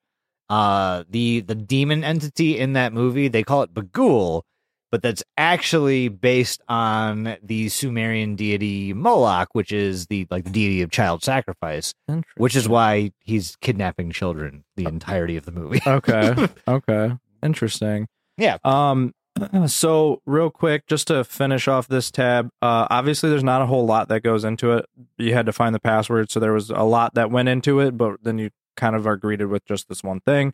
uh, 0.48 1.04
the 1.08 1.40
the 1.40 1.54
demon 1.54 2.02
entity 2.02 2.58
in 2.58 2.72
that 2.72 2.92
movie, 2.92 3.28
they 3.28 3.42
call 3.44 3.62
it 3.62 3.72
Bughuul, 3.74 4.42
but 4.90 5.02
that's 5.02 5.22
actually 5.36 6.08
based 6.08 6.60
on 6.68 7.36
the 7.42 7.68
Sumerian 7.68 8.34
deity 8.36 8.92
Moloch, 8.92 9.48
which 9.52 9.72
is 9.72 10.06
the 10.08 10.26
like 10.30 10.44
the 10.44 10.50
deity 10.50 10.82
of 10.82 10.90
child 10.90 11.22
sacrifice, 11.22 11.94
which 12.36 12.56
is 12.56 12.68
why 12.68 13.12
he's 13.20 13.56
kidnapping 13.60 14.10
children 14.10 14.64
the 14.76 14.86
entirety 14.86 15.36
of 15.36 15.44
the 15.46 15.52
movie. 15.52 15.80
okay. 15.86 16.48
Okay. 16.66 17.12
Interesting. 17.42 18.08
Yeah. 18.36 18.58
Um 18.64 19.12
so 19.66 20.20
real 20.26 20.50
quick 20.50 20.86
just 20.86 21.06
to 21.06 21.22
finish 21.24 21.68
off 21.68 21.86
this 21.88 22.10
tab, 22.10 22.50
uh 22.60 22.86
obviously 22.90 23.30
there's 23.30 23.44
not 23.44 23.62
a 23.62 23.66
whole 23.66 23.86
lot 23.86 24.08
that 24.08 24.22
goes 24.22 24.44
into 24.44 24.72
it. 24.72 24.86
You 25.18 25.34
had 25.34 25.46
to 25.46 25.52
find 25.52 25.74
the 25.74 25.80
password, 25.80 26.30
so 26.30 26.40
there 26.40 26.52
was 26.52 26.70
a 26.70 26.82
lot 26.82 27.14
that 27.14 27.30
went 27.30 27.48
into 27.48 27.80
it, 27.80 27.96
but 27.96 28.16
then 28.22 28.38
you 28.38 28.50
kind 28.76 28.96
of 28.96 29.06
are 29.06 29.16
greeted 29.16 29.46
with 29.46 29.64
just 29.66 29.88
this 29.88 30.02
one 30.02 30.20
thing. 30.20 30.52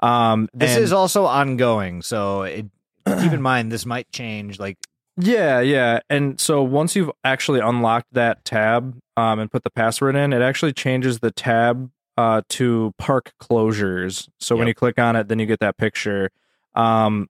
Um 0.00 0.48
This 0.54 0.74
and- 0.74 0.82
is 0.84 0.92
also 0.92 1.26
ongoing, 1.26 2.02
so 2.02 2.42
it, 2.42 2.66
keep 3.06 3.32
in 3.32 3.42
mind 3.42 3.70
this 3.70 3.86
might 3.86 4.10
change. 4.12 4.58
Like 4.58 4.78
Yeah, 5.16 5.60
yeah. 5.60 6.00
And 6.10 6.40
so 6.40 6.62
once 6.62 6.96
you've 6.96 7.10
actually 7.22 7.60
unlocked 7.60 8.12
that 8.12 8.44
tab 8.44 8.98
um, 9.16 9.38
and 9.38 9.50
put 9.50 9.64
the 9.64 9.70
password 9.70 10.16
in, 10.16 10.32
it 10.32 10.42
actually 10.42 10.72
changes 10.72 11.20
the 11.20 11.30
tab 11.30 11.90
uh, 12.16 12.42
to 12.48 12.94
park 12.98 13.32
closures. 13.40 14.28
So 14.38 14.56
when 14.56 14.68
you 14.68 14.74
click 14.74 14.98
on 14.98 15.16
it, 15.16 15.28
then 15.28 15.38
you 15.38 15.46
get 15.46 15.60
that 15.60 15.76
picture. 15.76 16.30
Um, 16.74 17.28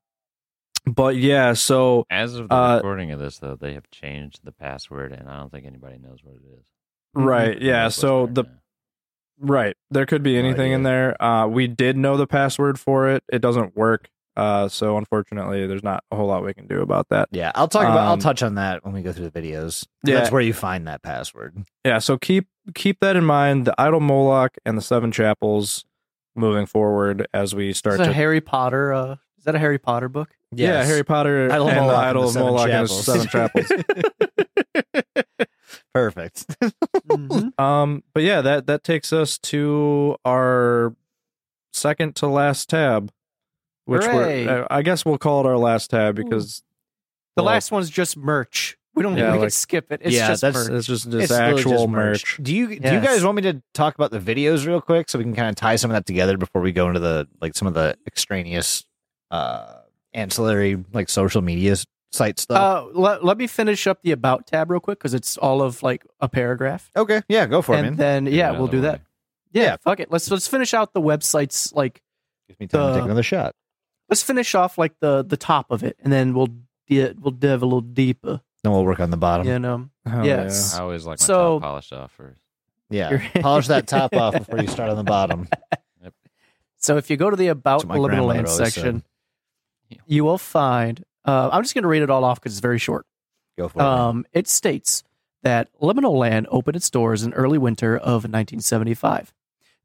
but 0.87 1.17
yeah, 1.17 1.55
so 1.55 2.05
As 2.11 2.35
of 2.35 2.49
the 2.49 2.55
Uh, 2.55 2.77
recording 2.77 3.11
of 3.11 3.19
this, 3.19 3.39
though, 3.39 3.57
they 3.57 3.73
have 3.73 3.91
changed 3.91 4.41
the 4.45 4.53
password, 4.53 5.13
and 5.13 5.29
I 5.29 5.39
don't 5.39 5.51
think 5.51 5.65
anybody 5.67 5.99
knows 5.99 6.19
what 6.23 6.35
it 6.35 6.43
is. 6.61 6.67
right, 7.15 7.61
yeah. 7.61 7.89
So 7.89 8.27
the 8.27 8.43
now. 8.43 8.51
right 9.39 9.77
there 9.91 10.05
could 10.05 10.23
be 10.23 10.35
No 10.35 10.41
anything 10.41 10.73
in 10.73 10.83
there. 10.83 11.21
Uh, 11.23 11.47
we 11.47 11.67
did 11.69 11.97
know 11.97 12.17
the 12.17 12.27
password 12.27 12.79
for 12.79 13.09
it. 13.09 13.25
It 13.33 13.41
doesn't 13.41 13.75
work. 13.77 14.11
Uh, 14.37 14.69
so 14.69 14.97
unfortunately, 14.99 15.67
there's 15.67 15.83
not 15.85 16.03
a 16.11 16.17
whole 16.17 16.27
lot 16.27 16.45
we 16.45 16.53
can 16.55 16.67
do 16.67 16.81
about 16.83 17.09
that. 17.11 17.29
Yeah, 17.31 17.53
I'll 17.55 17.69
talk 17.69 17.85
about. 17.85 17.99
I'll 17.99 18.13
Um, 18.15 18.19
touch 18.19 18.43
on 18.43 18.57
that 18.57 18.85
when 18.85 18.93
we 18.95 19.03
go 19.03 19.13
through 19.13 19.29
the 19.31 19.41
videos. 19.41 19.87
Yeah. 20.05 20.17
that's 20.17 20.31
where 20.33 20.41
you 20.43 20.53
find 20.53 20.87
that 20.89 21.03
password. 21.03 21.65
yeah 21.85 21.99
so 21.99 22.19
keep 22.19 22.49
keep 22.75 23.01
that 23.01 23.15
in 23.17 23.25
mind 23.25 23.65
the 23.67 23.75
idol 23.81 24.01
moloch 24.01 24.57
and 24.65 24.77
the 24.77 24.83
seven 24.83 25.13
chapels 25.13 25.85
moving 26.35 26.67
forward 26.67 27.27
as 27.33 27.55
we 27.55 27.71
Is 27.71 27.79
start 27.79 27.99
that 27.99 28.05
to 28.07 28.11
a 28.11 28.15
Harry 28.15 28.41
Potter? 28.41 28.93
Uh, 28.93 29.13
is 29.39 29.45
that 29.45 29.55
a 29.55 29.59
Harry 29.59 29.79
Potter 29.79 30.09
book? 30.09 30.31
yeah 30.57 30.85
harry 30.85 31.03
potter 31.03 31.51
Idol 31.51 31.67
and 31.69 31.77
Moloch 31.79 31.97
the 31.97 31.99
and 31.99 32.07
idol 32.07 32.23
the 32.23 32.29
of 32.29 32.33
seven 32.33 32.47
moloch 32.47 32.69
and 32.71 32.81
his 32.83 33.05
chapels. 33.05 33.05
seven 33.05 33.27
chapels 33.27 35.05
Perfect. 35.95 36.47
Mhm. 37.09 37.59
um 37.61 38.03
but 38.13 38.23
yeah 38.23 38.41
that 38.41 38.67
that 38.67 38.85
takes 38.85 39.13
us 39.13 39.39
to 39.39 40.17
our 40.25 40.95
second 41.73 42.15
to 42.17 42.27
last 42.27 42.69
tab 42.71 43.11
which 43.87 44.05
Hooray. 44.05 44.47
we're 44.47 44.67
i 44.71 44.83
guess 44.83 45.05
we'll 45.05 45.19
call 45.19 45.41
it 45.41 45.47
our 45.47 45.59
last 45.59 45.91
tab 45.91 46.15
because 46.17 46.63
The 47.37 47.43
well, 47.43 47.53
last 47.53 47.71
one's 47.73 47.91
just 47.91 48.17
merch. 48.17 48.77
We 48.95 49.03
don't. 49.03 49.17
Yeah, 49.17 49.31
we 49.33 49.39
can 49.39 49.41
like- 49.41 49.51
skip 49.51 49.91
it. 49.91 50.03
It's 50.05 50.15
Yeah, 50.15 50.29
just 50.29 50.43
that's- 50.43 50.69
merch. 50.69 50.79
it's 50.79 50.87
just 50.87 51.11
this 51.11 51.25
It's 51.25 51.33
actual 51.33 51.73
just 51.73 51.89
merch. 51.89 52.39
Do 52.41 52.55
you 52.55 52.69
do 52.79 52.93
you 52.95 53.01
guys 53.01 53.25
want 53.25 53.35
me 53.35 53.43
to 53.43 53.61
talk 53.75 53.97
about 53.97 54.13
the 54.13 54.21
videos 54.21 54.65
real 54.69 54.81
quick 54.81 55.11
so 55.11 55.19
we 55.19 55.25
can 55.25 55.35
kind 55.35 55.49
of 55.49 55.57
tie 55.57 55.75
some 55.75 55.91
of 55.91 55.95
that 55.97 56.07
together 56.07 56.37
before 56.37 56.63
we 56.63 56.71
go 56.71 56.87
into 56.87 57.01
the 57.01 57.27
like 57.41 57.57
some 57.57 57.67
of 57.67 57.75
the 57.75 57.97
extraneous 58.07 58.85
uh 59.33 59.79
ancillary 60.13 60.85
like 60.93 61.09
social 61.09 61.43
media 61.43 61.73
s- 61.73 61.87
site 62.13 62.39
stuff? 62.39 62.57
Uh, 62.57 62.87
let, 62.97 63.25
let 63.25 63.37
me 63.37 63.49
finish 63.49 63.89
up 63.89 64.01
the 64.03 64.13
about 64.13 64.47
tab 64.47 64.71
real 64.71 64.79
quick 64.79 64.99
because 65.01 65.13
it's 65.13 65.37
all 65.39 65.61
of 65.61 65.83
like 65.83 66.07
a 66.21 66.29
paragraph, 66.29 66.93
okay, 66.95 67.23
yeah, 67.29 67.47
go 67.47 67.63
for 67.63 67.75
it, 67.75 67.85
and 67.85 67.99
then 67.99 68.27
yeah, 68.27 68.53
we'll 68.53 68.69
do 68.69 68.77
of 68.77 68.83
the 68.85 68.89
that. 68.93 69.01
Yeah, 69.53 69.63
Yeah. 69.63 69.77
fuck 69.83 69.99
it. 69.99 70.13
Let's 70.13 70.31
let's 70.31 70.47
finish 70.47 70.73
out 70.73 70.93
the 70.95 71.01
websites. 71.01 71.75
Like 71.75 72.01
Gives 72.47 72.61
me 72.61 72.69
time 72.69 72.93
to 72.93 72.99
take 73.01 73.05
another 73.07 73.25
shot. 73.25 73.57
Let's 74.15 74.23
finish 74.23 74.55
off 74.55 74.79
like 74.79 74.95
the 75.01 75.25
the 75.25 75.37
top 75.37 75.67
of 75.71 75.83
it, 75.83 75.97
and 76.05 76.13
then 76.13 76.35
we'll 76.35 76.49
di- 76.89 77.13
we'll 77.21 77.33
dive 77.33 77.63
a 77.63 77.67
little 77.67 77.81
deeper. 77.81 78.41
Then 78.63 78.73
we'll 78.73 78.85
work 78.85 79.01
on 79.01 79.11
the 79.11 79.17
bottom. 79.17 79.47
You 79.47 79.59
know. 79.59 79.91
Oh, 80.07 80.23
Yes. 80.23 80.75
I 80.77 80.83
always 80.83 81.05
like 81.05 81.19
my 81.19 81.25
So- 81.27 81.59
top 81.59 81.63
polished 81.63 81.93
off 81.93 82.13
first. 82.13 82.41
Yeah, 82.91 83.21
polish 83.41 83.67
that 83.69 83.87
top 83.89 84.15
off 84.15 84.35
before 84.35 84.61
you 84.61 84.69
start 84.69 84.91
on 84.91 84.97
the 84.97 85.03
bottom. 85.05 85.49
So 86.77 86.99
if 86.99 87.09
you 87.09 87.17
go 87.17 87.31
to 87.31 87.37
the 87.37 87.49
about 87.49 87.89
That's 87.89 87.99
liminal 87.99 88.27
land 88.27 88.47
section, 88.47 89.03
said. 89.91 90.01
you 90.07 90.23
will 90.23 90.37
find. 90.37 91.03
Uh, 91.25 91.49
I'm 91.51 91.63
just 91.63 91.73
going 91.73 91.83
to 91.85 91.89
read 91.89 92.03
it 92.03 92.11
all 92.11 92.25
off 92.25 92.39
because 92.39 92.53
it's 92.53 92.61
very 92.61 92.79
short. 92.79 93.07
Go 93.57 93.69
for 93.69 93.79
it. 93.79 93.83
Um, 93.83 94.27
it 94.35 94.47
states 94.47 95.03
that 95.43 95.71
Liminal 95.81 96.19
Land 96.19 96.47
opened 96.51 96.77
its 96.77 96.91
doors 96.91 97.23
in 97.23 97.33
early 97.33 97.57
winter 97.57 97.97
of 97.97 98.25
1975. 98.25 99.33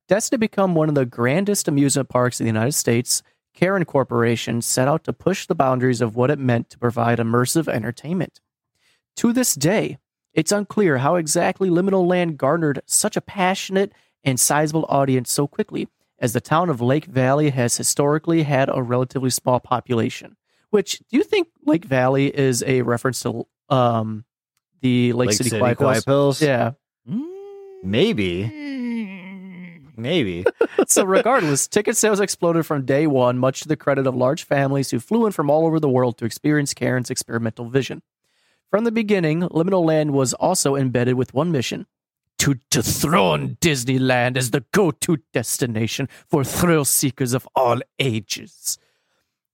Destined 0.09 0.31
to 0.31 0.37
become 0.39 0.75
one 0.75 0.89
of 0.89 0.95
the 0.95 1.05
grandest 1.05 1.69
amusement 1.69 2.09
parks 2.09 2.41
in 2.41 2.43
the 2.45 2.49
United 2.49 2.73
States, 2.73 3.23
Charon 3.59 3.83
Corporation 3.83 4.61
set 4.61 4.87
out 4.87 5.03
to 5.03 5.11
push 5.11 5.45
the 5.45 5.55
boundaries 5.55 5.99
of 5.99 6.15
what 6.15 6.31
it 6.31 6.39
meant 6.39 6.69
to 6.69 6.77
provide 6.77 7.19
immersive 7.19 7.67
entertainment. 7.67 8.39
To 9.17 9.33
this 9.33 9.53
day, 9.53 9.97
it's 10.33 10.53
unclear 10.53 10.99
how 10.99 11.15
exactly 11.15 11.69
Liminal 11.69 12.07
Land 12.07 12.37
garnered 12.37 12.81
such 12.85 13.17
a 13.17 13.21
passionate 13.21 13.91
and 14.23 14.39
sizable 14.39 14.85
audience 14.87 15.29
so 15.29 15.45
quickly, 15.45 15.89
as 16.19 16.31
the 16.31 16.39
town 16.39 16.69
of 16.69 16.79
Lake 16.79 17.03
Valley 17.05 17.49
has 17.49 17.75
historically 17.75 18.43
had 18.43 18.69
a 18.73 18.81
relatively 18.81 19.29
small 19.29 19.59
population. 19.59 20.37
Which 20.69 20.99
do 21.09 21.17
you 21.17 21.23
think 21.23 21.49
Lake 21.65 21.83
Valley 21.83 22.33
is 22.33 22.63
a 22.65 22.83
reference 22.83 23.21
to 23.23 23.45
um, 23.67 24.23
the 24.79 25.11
Lake, 25.11 25.33
City, 25.33 25.49
Quiet 25.49 25.77
Pills? 25.77 26.05
Pills? 26.05 26.41
Yeah. 26.41 26.71
Maybe. 27.83 28.43
Maybe. 29.99 30.45
so 30.87 31.03
regardless, 31.03 31.67
ticket 31.67 31.97
sales 31.97 32.19
exploded 32.19 32.65
from 32.65 32.85
day 32.85 33.07
one, 33.07 33.37
much 33.37 33.61
to 33.61 33.67
the 33.67 33.77
credit 33.77 34.07
of 34.07 34.15
large 34.15 34.43
families 34.43 34.91
who 34.91 34.99
flew 34.99 35.25
in 35.25 35.31
from 35.31 35.49
all 35.49 35.65
over 35.65 35.79
the 35.79 35.89
world 35.89 36.17
to 36.17 36.25
experience 36.25 36.73
Charon's 36.73 37.09
experimental 37.09 37.69
vision. 37.69 38.01
From 38.69 38.83
the 38.83 38.91
beginning, 38.91 39.41
Liminal 39.41 39.85
Land 39.85 40.11
was 40.13 40.33
also 40.33 40.75
embedded 40.75 41.15
with 41.15 41.33
one 41.33 41.51
mission 41.51 41.87
to 42.39 42.55
dethrone 42.69 43.57
Disneyland 43.61 44.37
as 44.37 44.51
the 44.51 44.63
go 44.71 44.91
to 44.91 45.17
destination 45.33 46.07
for 46.27 46.43
thrill 46.43 46.85
seekers 46.85 47.33
of 47.33 47.47
all 47.55 47.81
ages. 47.99 48.77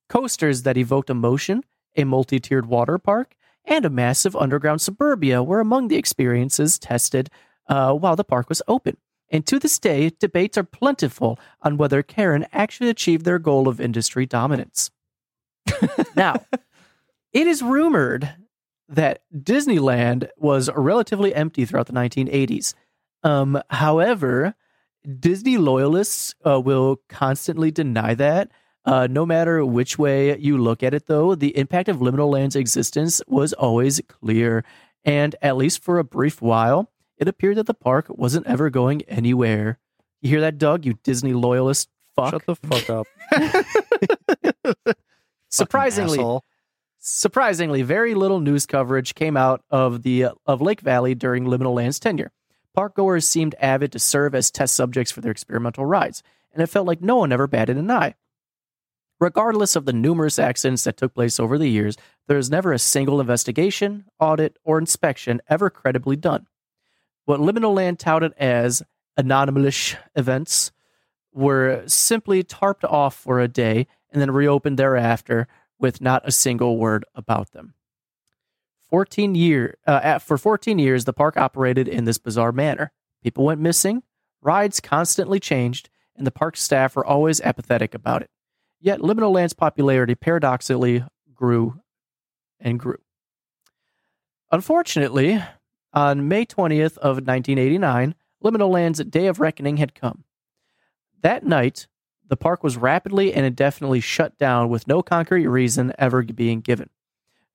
Coasters 0.08 0.62
that 0.64 0.78
evoked 0.78 1.10
emotion, 1.10 1.64
a 1.96 2.04
multi 2.04 2.40
tiered 2.40 2.68
water 2.68 2.98
park, 2.98 3.36
and 3.66 3.86
a 3.86 3.90
massive 3.90 4.36
underground 4.36 4.82
suburbia 4.82 5.42
were 5.42 5.60
among 5.60 5.88
the 5.88 5.96
experiences 5.96 6.78
tested 6.78 7.30
uh, 7.68 7.92
while 7.94 8.16
the 8.16 8.24
park 8.24 8.50
was 8.50 8.62
open. 8.68 8.98
And 9.30 9.46
to 9.48 9.60
this 9.60 9.80
day, 9.80 10.12
debates 10.20 10.58
are 10.58 10.64
plentiful 10.64 11.40
on 11.62 11.78
whether 11.78 12.04
Charon 12.04 12.46
actually 12.54 12.90
achieved 12.90 13.26
their 13.26 13.40
goal 13.40 13.68
of 13.68 13.82
industry 13.82 14.26
dominance. 14.26 14.92
now, 16.16 16.36
it 17.34 17.48
is 17.48 17.62
rumored 17.64 18.36
that 18.88 19.24
Disneyland 19.36 20.30
was 20.38 20.70
relatively 20.76 21.34
empty 21.34 21.66
throughout 21.66 21.88
the 21.88 21.94
1980s. 21.94 22.76
Um, 23.24 23.62
however, 23.70 24.54
Disney 25.20 25.58
loyalists 25.58 26.36
uh, 26.46 26.60
will 26.60 27.02
constantly 27.10 27.72
deny 27.72 28.14
that. 28.16 28.52
Uh, 28.86 29.08
no 29.10 29.26
matter 29.26 29.66
which 29.66 29.98
way 29.98 30.38
you 30.38 30.60
look 30.60 30.84
at 30.84 30.94
it, 30.94 31.08
though, 31.08 31.34
the 31.34 31.58
impact 31.58 31.90
of 31.90 31.98
Liminal 31.98 32.32
Land's 32.32 32.56
existence 32.56 33.22
was 33.28 33.54
always 33.54 34.00
clear. 34.08 34.64
And 35.04 35.36
at 35.42 35.58
least 35.58 35.84
for 35.84 35.98
a 35.98 36.04
brief 36.04 36.42
while, 36.42 36.92
it 37.18 37.28
appeared 37.28 37.58
that 37.58 37.66
the 37.66 37.74
park 37.74 38.08
wasn't 38.10 38.48
ever 38.48 38.70
going 38.70 39.02
anywhere. 39.04 39.80
You 40.22 40.30
hear 40.30 40.42
that, 40.42 40.58
Doug? 40.58 40.86
You 40.86 41.00
Disney 41.04 41.34
loyalist 41.34 41.90
fuck. 42.16 42.32
Shut 42.32 42.46
the 42.46 42.56
fuck 42.56 42.90
up. 42.90 43.08
Surprisingly, 45.50 46.40
surprisingly, 47.00 47.82
very 47.82 48.16
little 48.16 48.40
news 48.40 48.66
coverage 48.66 49.16
came 49.16 49.38
out 49.38 49.64
of 49.70 50.04
the 50.04 50.28
of 50.46 50.62
Lake 50.62 50.82
Valley 50.82 51.16
during 51.16 51.46
Liminal 51.46 51.76
Land's 51.76 52.00
tenure. 52.00 52.32
Parkgoers 52.76 53.24
seemed 53.24 53.56
avid 53.60 53.92
to 53.94 54.00
serve 54.00 54.36
as 54.36 54.52
test 54.52 54.76
subjects 54.76 55.12
for 55.12 55.22
their 55.22 55.32
experimental 55.32 55.86
rides, 55.86 56.24
and 56.52 56.62
it 56.62 56.68
felt 56.68 56.88
like 56.88 57.02
no 57.02 57.18
one 57.18 57.32
ever 57.32 57.48
batted 57.48 57.78
an 57.78 57.90
eye. 57.90 58.16
Regardless 59.20 59.78
of 59.78 59.86
the 59.86 59.94
numerous 59.94 60.38
accidents 60.38 60.84
that 60.84 60.98
took 60.98 61.14
place 61.14 61.40
over 61.40 61.58
the 61.58 61.70
years, 61.70 61.96
there 62.28 62.38
is 62.38 62.50
never 62.50 62.74
a 62.74 62.80
single 62.80 63.22
investigation, 63.22 64.06
audit, 64.20 64.58
or 64.66 64.78
inspection 64.78 65.42
ever 65.48 65.70
credibly 65.70 66.18
done. 66.18 66.48
What 67.26 67.40
Liminal 67.40 67.76
Land 67.76 68.00
touted 68.00 68.34
as 68.38 68.84
anonymous 69.18 69.96
events 70.16 70.72
were 71.34 71.84
simply 71.88 72.44
tarped 72.44 72.84
off 72.84 73.16
for 73.16 73.40
a 73.40 73.48
day 73.48 73.88
and 74.12 74.22
then 74.22 74.32
reopened 74.32 74.78
thereafter 74.78 75.48
with 75.80 76.02
not 76.02 76.22
a 76.26 76.32
single 76.32 76.78
word 76.78 77.04
about 77.14 77.52
them. 77.52 77.74
14 78.90 79.36
year, 79.36 79.78
uh, 79.88 80.00
at, 80.04 80.22
for 80.22 80.38
14 80.38 80.80
years, 80.80 81.06
the 81.06 81.14
park 81.14 81.36
operated 81.36 81.88
in 81.88 82.06
this 82.06 82.18
bizarre 82.18 82.52
manner. 82.52 82.92
People 83.24 83.44
went 83.44 83.60
missing, 83.60 84.04
rides 84.42 84.80
constantly 84.80 85.40
changed, 85.40 85.90
and 86.16 86.26
the 86.26 86.32
park 86.32 86.56
staff 86.56 86.96
were 86.96 87.06
always 87.06 87.42
apathetic 87.42 87.94
about 87.94 88.22
it. 88.22 88.30
Yet 88.80 89.00
Liminal 89.00 89.34
Land's 89.34 89.54
popularity 89.54 90.16
paradoxically 90.16 91.04
grew 91.34 91.82
and 92.60 92.80
grew. 92.80 93.00
Unfortunately, 94.52 95.44
on 95.96 96.28
May 96.28 96.46
20th 96.46 96.98
of 96.98 97.18
1989, 97.18 98.14
Liminal 98.44 98.70
Land's 98.70 99.04
Day 99.04 99.28
of 99.28 99.40
Reckoning 99.40 99.78
had 99.78 99.96
come. 99.96 100.26
That 101.22 101.46
night, 101.46 101.88
the 102.28 102.38
park 102.38 102.64
was 102.64 102.78
rapidly 102.78 103.34
and 103.34 103.46
indefinitely 103.46 104.02
shut 104.02 104.38
down 104.38 104.70
with 104.70 104.88
no 104.88 105.02
concrete 105.02 105.48
reason 105.48 105.94
ever 105.98 106.22
being 106.22 106.62
given. 106.62 106.90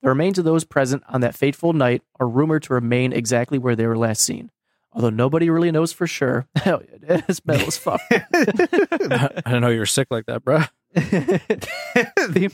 The 0.03 0.09
remains 0.09 0.39
of 0.39 0.45
those 0.45 0.65
present 0.65 1.03
on 1.09 1.21
that 1.21 1.37
fateful 1.37 1.73
night 1.73 2.03
are 2.19 2.29
rumored 2.29 2.63
to 2.65 2.75
remain 2.75 3.13
exactly 3.13 3.59
where 3.59 3.77
they 3.77 3.87
were 3.87 3.99
last 3.99 4.23
seen. 4.23 4.51
Although 4.93 5.11
nobody 5.11 5.51
really 5.51 5.71
knows 5.71 5.93
for 5.93 6.07
sure. 6.07 6.49
Hell 6.57 6.83
yeah, 6.91 7.21
it's 7.29 7.45
metal 7.45 7.69
as 7.69 7.77
fuck. 7.77 8.01
I 8.11 9.43
don't 9.47 9.61
know 9.61 9.69
you 9.69 9.79
were 9.79 9.87
sick 9.87 10.09
like 10.11 10.27
that, 10.27 10.43
bro. 10.43 10.63
theme, 12.33 12.51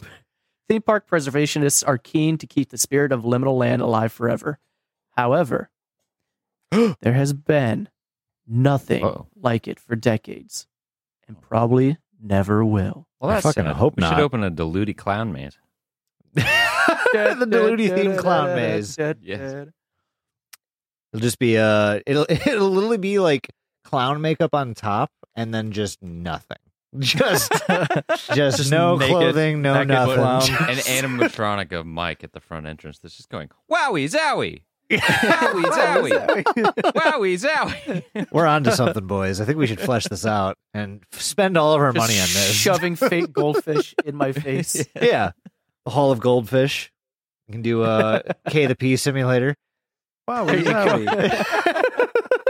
theme 0.68 0.82
park 0.82 1.08
preservationists 1.08 1.84
are 1.86 1.96
keen 1.96 2.36
to 2.38 2.46
keep 2.46 2.70
the 2.70 2.78
spirit 2.78 3.12
of 3.12 3.22
liminal 3.22 3.56
land 3.56 3.80
alive 3.80 4.12
forever. 4.12 4.58
However, 5.16 5.70
there 7.00 7.12
has 7.14 7.32
been 7.32 7.88
nothing 8.46 9.04
Uh-oh. 9.04 9.26
like 9.40 9.66
it 9.68 9.78
for 9.80 9.96
decades 9.96 10.66
and 11.28 11.40
probably 11.40 11.98
never 12.22 12.64
will. 12.64 13.06
Well, 13.20 13.30
I 13.30 13.34
that's 13.34 13.46
fucking 13.46 13.64
sad. 13.64 13.76
hope 13.76 13.96
we 13.96 14.02
not. 14.02 14.10
should 14.14 14.22
open 14.22 14.42
a 14.44 14.50
Diluti 14.50 14.96
clown 14.96 15.32
maze. 15.32 15.58
the 16.34 16.42
Diluti 17.12 17.88
themed 17.96 18.18
clown 18.18 18.54
maze. 18.56 18.96
Yes. 18.98 19.68
It'll 21.12 21.22
just 21.22 21.38
be 21.38 21.56
uh 21.58 22.00
it'll 22.06 22.26
it'll 22.28 22.70
literally 22.70 22.98
be 22.98 23.18
like 23.18 23.48
clown 23.84 24.20
makeup 24.20 24.54
on 24.54 24.74
top 24.74 25.10
and 25.34 25.52
then 25.54 25.72
just 25.72 26.02
nothing. 26.02 26.56
Just 26.98 27.52
just, 27.52 28.30
Just 28.34 28.70
no 28.70 28.96
naked- 28.96 29.10
clothing, 29.10 29.60
no 29.60 29.82
nothing. 29.82 30.14
clown. 30.14 30.40
An 30.70 30.76
animatronic 30.78 31.72
of 31.72 31.84
Mike 31.84 32.24
at 32.24 32.32
the 32.32 32.40
front 32.40 32.64
entrance 32.66 32.98
that's 33.00 33.14
just 33.16 33.28
going, 33.28 33.50
Wowie 33.70 34.06
zowie! 34.10 34.62
Wowie 34.90 35.72
zowie! 35.72 36.44
Wowie 36.94 37.38
zowie! 37.38 38.26
We're 38.30 38.46
on 38.46 38.64
to 38.64 38.72
something, 38.72 39.06
boys. 39.06 39.40
I 39.40 39.44
think 39.44 39.58
we 39.58 39.66
should 39.66 39.80
flesh 39.80 40.04
this 40.04 40.24
out 40.24 40.56
and 40.74 41.02
spend 41.12 41.56
all 41.56 41.74
of 41.74 41.80
our 41.80 41.92
money 41.92 42.14
on 42.14 42.26
this. 42.26 42.52
Shoving 42.52 42.96
fake 42.96 43.32
goldfish 43.32 43.94
in 44.04 44.14
my 44.16 44.32
face. 44.32 44.86
yeah. 45.00 45.32
The 45.84 45.90
Hall 45.90 46.12
of 46.12 46.20
Goldfish. 46.20 46.92
You 47.48 47.52
can 47.52 47.62
do 47.62 47.84
a 47.84 48.22
K 48.48 48.66
the 48.66 48.74
P 48.76 48.96
simulator. 48.96 49.54
Wow, 50.26 50.44
There 50.44 50.58
you 50.58 50.64
go. 50.64 51.28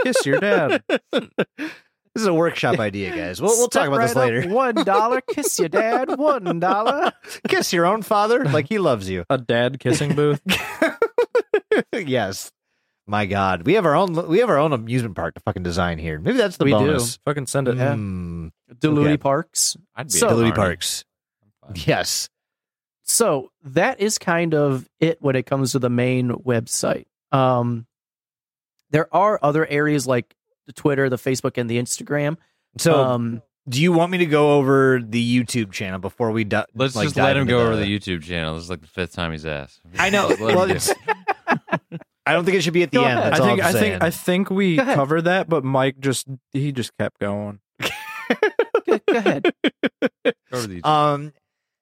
Kiss 0.03 0.25
your 0.25 0.39
dad. 0.39 0.83
This 2.17 2.23
is 2.23 2.25
a 2.25 2.33
workshop 2.33 2.79
idea, 2.79 3.15
guys. 3.15 3.39
We'll, 3.39 3.51
we'll 3.51 3.67
talk 3.67 3.83
Step 3.83 3.93
about 3.93 4.01
this 4.07 4.15
right 4.15 4.23
up, 4.23 4.43
later. 4.45 4.49
One 4.51 4.73
dollar, 4.83 5.21
kiss 5.29 5.59
your 5.59 5.69
dad. 5.69 6.17
One 6.17 6.59
dollar. 6.59 7.11
Kiss 7.47 7.71
your 7.71 7.85
own 7.85 8.01
father 8.01 8.43
like 8.45 8.67
he 8.69 8.79
loves 8.79 9.07
you. 9.07 9.23
A 9.29 9.37
dad 9.37 9.79
kissing 9.79 10.15
booth. 10.15 10.41
yes. 11.93 12.51
My 13.09 13.25
God, 13.25 13.65
we 13.65 13.73
have 13.75 13.85
our 13.85 13.95
own. 13.95 14.13
We 14.27 14.39
have 14.39 14.49
our 14.49 14.57
own 14.57 14.73
amusement 14.73 15.15
park 15.15 15.35
to 15.35 15.39
fucking 15.41 15.63
design 15.63 15.97
here. 15.97 16.19
Maybe 16.19 16.37
that's 16.37 16.57
the 16.57 16.65
We 16.65 16.71
do. 16.71 16.77
bonus. 16.79 17.17
Fucking 17.23 17.47
send 17.47 17.69
it. 17.69 17.77
Yeah. 17.77 17.93
Mm, 17.93 18.51
Diluti 18.73 19.05
Okay. 19.05 19.17
Parks. 19.17 19.77
I'd 19.95 20.07
be 20.07 20.13
So- 20.13 20.27
at 20.27 20.33
Diluti 20.33 20.53
Parks. 20.55 21.05
Yes. 21.73 22.27
So 23.03 23.51
that 23.63 24.01
is 24.01 24.17
kind 24.17 24.53
of 24.53 24.89
it 24.99 25.21
when 25.21 25.37
it 25.37 25.45
comes 25.45 25.71
to 25.71 25.79
the 25.79 25.89
main 25.89 26.29
website. 26.31 27.05
Um, 27.31 27.87
there 28.89 29.13
are 29.15 29.39
other 29.41 29.65
areas 29.65 30.05
like 30.05 30.35
the 30.65 30.73
Twitter, 30.73 31.09
the 31.09 31.15
Facebook, 31.17 31.57
and 31.57 31.69
the 31.69 31.77
Instagram. 31.77 32.35
So, 32.77 33.01
um, 33.01 33.41
do 33.69 33.81
you 33.81 33.93
want 33.93 34.11
me 34.11 34.17
to 34.19 34.25
go 34.25 34.55
over 34.57 35.01
the 35.01 35.21
YouTube 35.43 35.71
channel 35.71 35.99
before 35.99 36.31
we 36.31 36.43
do- 36.43 36.63
Let's 36.75 36.95
like, 36.95 37.05
just 37.05 37.15
dive 37.15 37.23
let 37.25 37.35
him 37.37 37.41
into 37.43 37.53
go 37.53 37.61
over 37.65 37.75
the 37.77 37.85
YouTube 37.85 38.23
channel. 38.23 38.55
This 38.55 38.65
is 38.65 38.69
like 38.69 38.81
the 38.81 38.87
fifth 38.87 39.13
time 39.13 39.31
he's 39.31 39.45
asked. 39.45 39.79
I 39.97 40.09
know. 40.09 40.27
Well, 40.39 40.69
it's, 40.69 40.89
it. 40.89 40.97
I 42.27 42.33
don't 42.33 42.45
think 42.45 42.57
it 42.57 42.61
should 42.61 42.73
be 42.73 42.83
at 42.83 42.91
the 42.91 42.97
Go 42.97 43.03
end. 43.05 43.19
ahead. 43.19 43.33
That's 43.33 43.41
I 43.41 43.43
all 43.43 43.49
think 43.55 43.61
I'm 43.63 43.67
I 43.67 43.71
saying. 43.71 43.91
think 43.93 44.03
I 44.03 44.09
think 44.11 44.49
we 44.49 44.75
Go 44.75 44.81
ahead. 44.83 44.95
covered 44.95 45.21
that, 45.23 45.49
but 45.49 45.63
Mike 45.63 45.99
just 45.99 46.27
he 46.51 46.71
just 46.71 46.91
kept 46.97 47.19
going. 47.19 47.59
go, 47.79 48.99
go 49.07 49.17
ahead. 49.17 49.51
Over 50.51 50.67
the 50.67 50.81
Um, 50.83 51.33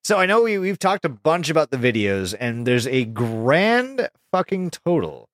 so 0.03 0.17
I 0.17 0.25
know 0.25 0.43
we 0.43 0.57
we've 0.59 0.79
talked 0.79 1.05
a 1.05 1.09
bunch 1.09 1.49
about 1.49 1.71
the 1.71 1.77
videos, 1.77 2.35
and 2.39 2.65
there's 2.67 2.87
a 2.87 3.05
grand 3.05 4.07
fucking 4.31 4.69
total 4.71 5.29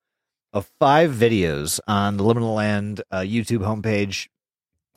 of 0.52 0.70
five 0.78 1.10
videos 1.12 1.78
on 1.86 2.16
the 2.16 2.24
Liminal 2.24 2.54
Land 2.54 3.02
uh, 3.10 3.18
YouTube 3.20 3.60
homepage. 3.60 4.28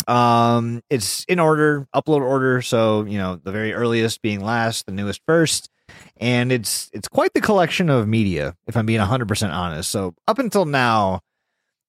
Um, 0.08 0.82
it's 0.90 1.24
in 1.26 1.40
order, 1.40 1.88
upload 1.96 2.22
order. 2.22 2.62
So 2.62 3.04
you 3.06 3.18
know, 3.18 3.36
the 3.38 3.52
very 3.52 3.74
earliest 3.74 4.22
being 4.22 4.40
last, 4.42 4.86
the 4.86 4.92
newest 4.92 5.22
first, 5.26 5.70
and 6.18 6.52
it's 6.52 6.90
it's 6.94 7.08
quite 7.08 7.34
the 7.34 7.42
collection 7.42 7.90
of 7.90 8.08
media. 8.08 8.56
If 8.68 8.78
I'm 8.78 8.86
being 8.86 9.00
100 9.00 9.28
percent 9.28 9.54
honest, 9.54 9.90
so 9.90 10.14
up 10.28 10.40
until 10.40 10.66
now. 10.66 11.22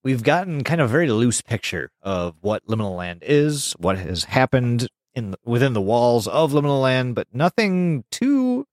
We've 0.04 0.22
gotten 0.22 0.62
kind 0.62 0.80
of 0.80 0.88
a 0.88 0.92
very 0.92 1.10
loose 1.10 1.40
picture 1.40 1.90
of 2.00 2.36
what 2.40 2.64
Liminal 2.68 2.96
Land 2.96 3.24
is, 3.26 3.72
what 3.72 3.98
has 3.98 4.22
happened 4.22 4.86
in 5.16 5.34
within 5.44 5.72
the 5.72 5.80
walls 5.80 6.28
of 6.28 6.52
Liminal 6.52 6.80
Land, 6.80 7.16
but 7.16 7.26
nothing 7.32 8.04
too. 8.12 8.66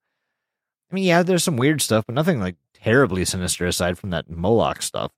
I 0.92 0.94
mean, 0.94 1.02
yeah, 1.02 1.24
there's 1.24 1.42
some 1.42 1.56
weird 1.56 1.82
stuff, 1.82 2.04
but 2.06 2.14
nothing 2.14 2.38
like 2.38 2.54
terribly 2.74 3.24
sinister 3.24 3.66
aside 3.66 3.98
from 3.98 4.10
that 4.10 4.30
Moloch 4.30 4.82
stuff. 4.82 5.10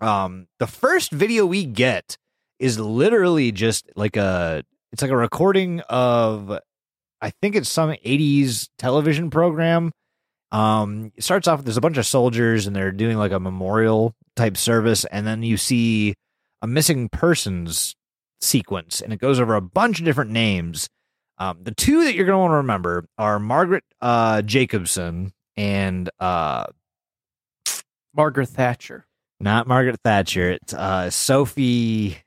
Um, 0.00 0.46
the 0.58 0.66
first 0.66 1.10
video 1.10 1.44
we 1.44 1.64
get 1.64 2.16
is 2.58 2.78
literally 2.78 3.52
just 3.52 3.90
like 3.96 4.16
a 4.16 4.64
it's 4.92 5.02
like 5.02 5.10
a 5.10 5.16
recording 5.16 5.80
of 5.88 6.58
I 7.22 7.30
think 7.30 7.54
it's 7.54 7.70
some 7.70 7.90
80s 7.90 8.68
television 8.78 9.30
program. 9.30 9.92
Um, 10.50 11.12
it 11.16 11.24
starts 11.24 11.48
off 11.48 11.60
with 11.60 11.66
there's 11.66 11.76
a 11.78 11.80
bunch 11.80 11.96
of 11.96 12.04
soldiers 12.04 12.66
and 12.66 12.76
they're 12.76 12.92
doing 12.92 13.16
like 13.16 13.32
a 13.32 13.40
memorial 13.40 14.14
type 14.36 14.56
service, 14.56 15.04
and 15.06 15.26
then 15.26 15.42
you 15.42 15.56
see 15.56 16.14
a 16.60 16.66
missing 16.66 17.08
persons 17.08 17.94
sequence, 18.40 19.00
and 19.00 19.12
it 19.12 19.20
goes 19.20 19.40
over 19.40 19.54
a 19.54 19.62
bunch 19.62 19.98
of 20.00 20.04
different 20.04 20.32
names. 20.32 20.88
Um, 21.38 21.60
the 21.62 21.72
two 21.72 22.04
that 22.04 22.14
you're 22.14 22.26
going 22.26 22.34
to 22.34 22.40
want 22.40 22.50
to 22.50 22.56
remember 22.56 23.06
are 23.16 23.38
Margaret 23.38 23.84
uh, 24.00 24.42
Jacobson 24.42 25.32
and 25.56 26.10
uh, 26.20 26.66
Margaret 28.14 28.48
Thatcher. 28.48 29.06
not 29.40 29.66
Margaret 29.66 30.00
Thatcher. 30.04 30.50
It's 30.50 30.74
uh, 30.74 31.08
Sophie. 31.10 32.18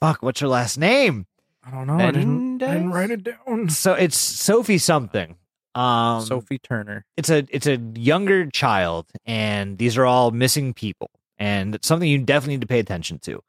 Fuck, 0.00 0.22
what's 0.22 0.40
her 0.40 0.48
last 0.48 0.78
name? 0.78 1.26
I 1.66 1.70
don't 1.70 1.86
know. 1.88 1.98
I 1.98 2.10
didn't, 2.12 2.62
I 2.62 2.74
didn't 2.74 2.92
write 2.92 3.10
it 3.10 3.24
down. 3.24 3.68
So 3.70 3.94
it's 3.94 4.16
Sophie 4.16 4.78
something. 4.78 5.36
Um, 5.74 6.22
Sophie 6.24 6.58
Turner. 6.58 7.04
it's 7.18 7.28
a 7.28 7.44
it's 7.50 7.66
a 7.66 7.76
younger 7.94 8.46
child, 8.50 9.06
and 9.26 9.76
these 9.76 9.98
are 9.98 10.06
all 10.06 10.30
missing 10.30 10.72
people, 10.72 11.10
and 11.38 11.74
it's 11.74 11.86
something 11.86 12.08
you 12.08 12.18
definitely 12.18 12.54
need 12.54 12.60
to 12.62 12.66
pay 12.66 12.78
attention 12.78 13.18
to. 13.20 13.42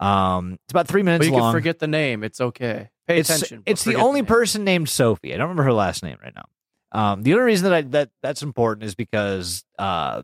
Um, 0.00 0.54
it's 0.64 0.72
about 0.72 0.88
three 0.88 1.02
minutes 1.02 1.26
But 1.26 1.32
you 1.32 1.38
long. 1.38 1.52
can 1.52 1.60
forget 1.60 1.78
the 1.78 1.86
name. 1.86 2.24
It's 2.24 2.40
okay. 2.40 2.90
Pay 3.06 3.18
it's 3.18 3.30
attention. 3.30 3.62
it's 3.64 3.84
the 3.84 3.94
only 3.94 4.22
name. 4.22 4.26
person 4.26 4.64
named 4.64 4.88
Sophie. 4.88 5.32
I 5.32 5.36
don't 5.36 5.44
remember 5.44 5.62
her 5.64 5.72
last 5.72 6.02
name 6.02 6.16
right 6.22 6.34
now. 6.34 6.46
Um, 6.90 7.22
the 7.22 7.32
only 7.34 7.44
reason 7.44 7.70
that 7.70 7.74
I, 7.76 7.82
that 7.82 8.10
that's 8.22 8.42
important 8.42 8.84
is 8.84 8.94
because 8.96 9.64
uh, 9.78 10.22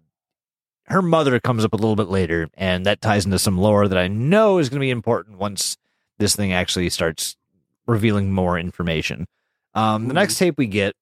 her 0.86 1.02
mother 1.02 1.38
comes 1.38 1.64
up 1.64 1.72
a 1.72 1.76
little 1.76 1.96
bit 1.96 2.08
later, 2.08 2.48
and 2.54 2.84
that 2.86 3.00
ties 3.00 3.24
into 3.26 3.38
some 3.38 3.58
lore 3.58 3.86
that 3.86 3.98
I 3.98 4.08
know 4.08 4.58
is 4.58 4.68
going 4.68 4.80
to 4.80 4.84
be 4.84 4.90
important 4.90 5.38
once 5.38 5.76
this 6.18 6.36
thing 6.36 6.52
actually 6.52 6.90
starts 6.90 7.36
revealing 7.86 8.32
more 8.32 8.58
information. 8.58 9.26
Um, 9.74 10.08
the 10.08 10.14
next 10.14 10.38
tape 10.38 10.56
we 10.58 10.66
get 10.66 10.94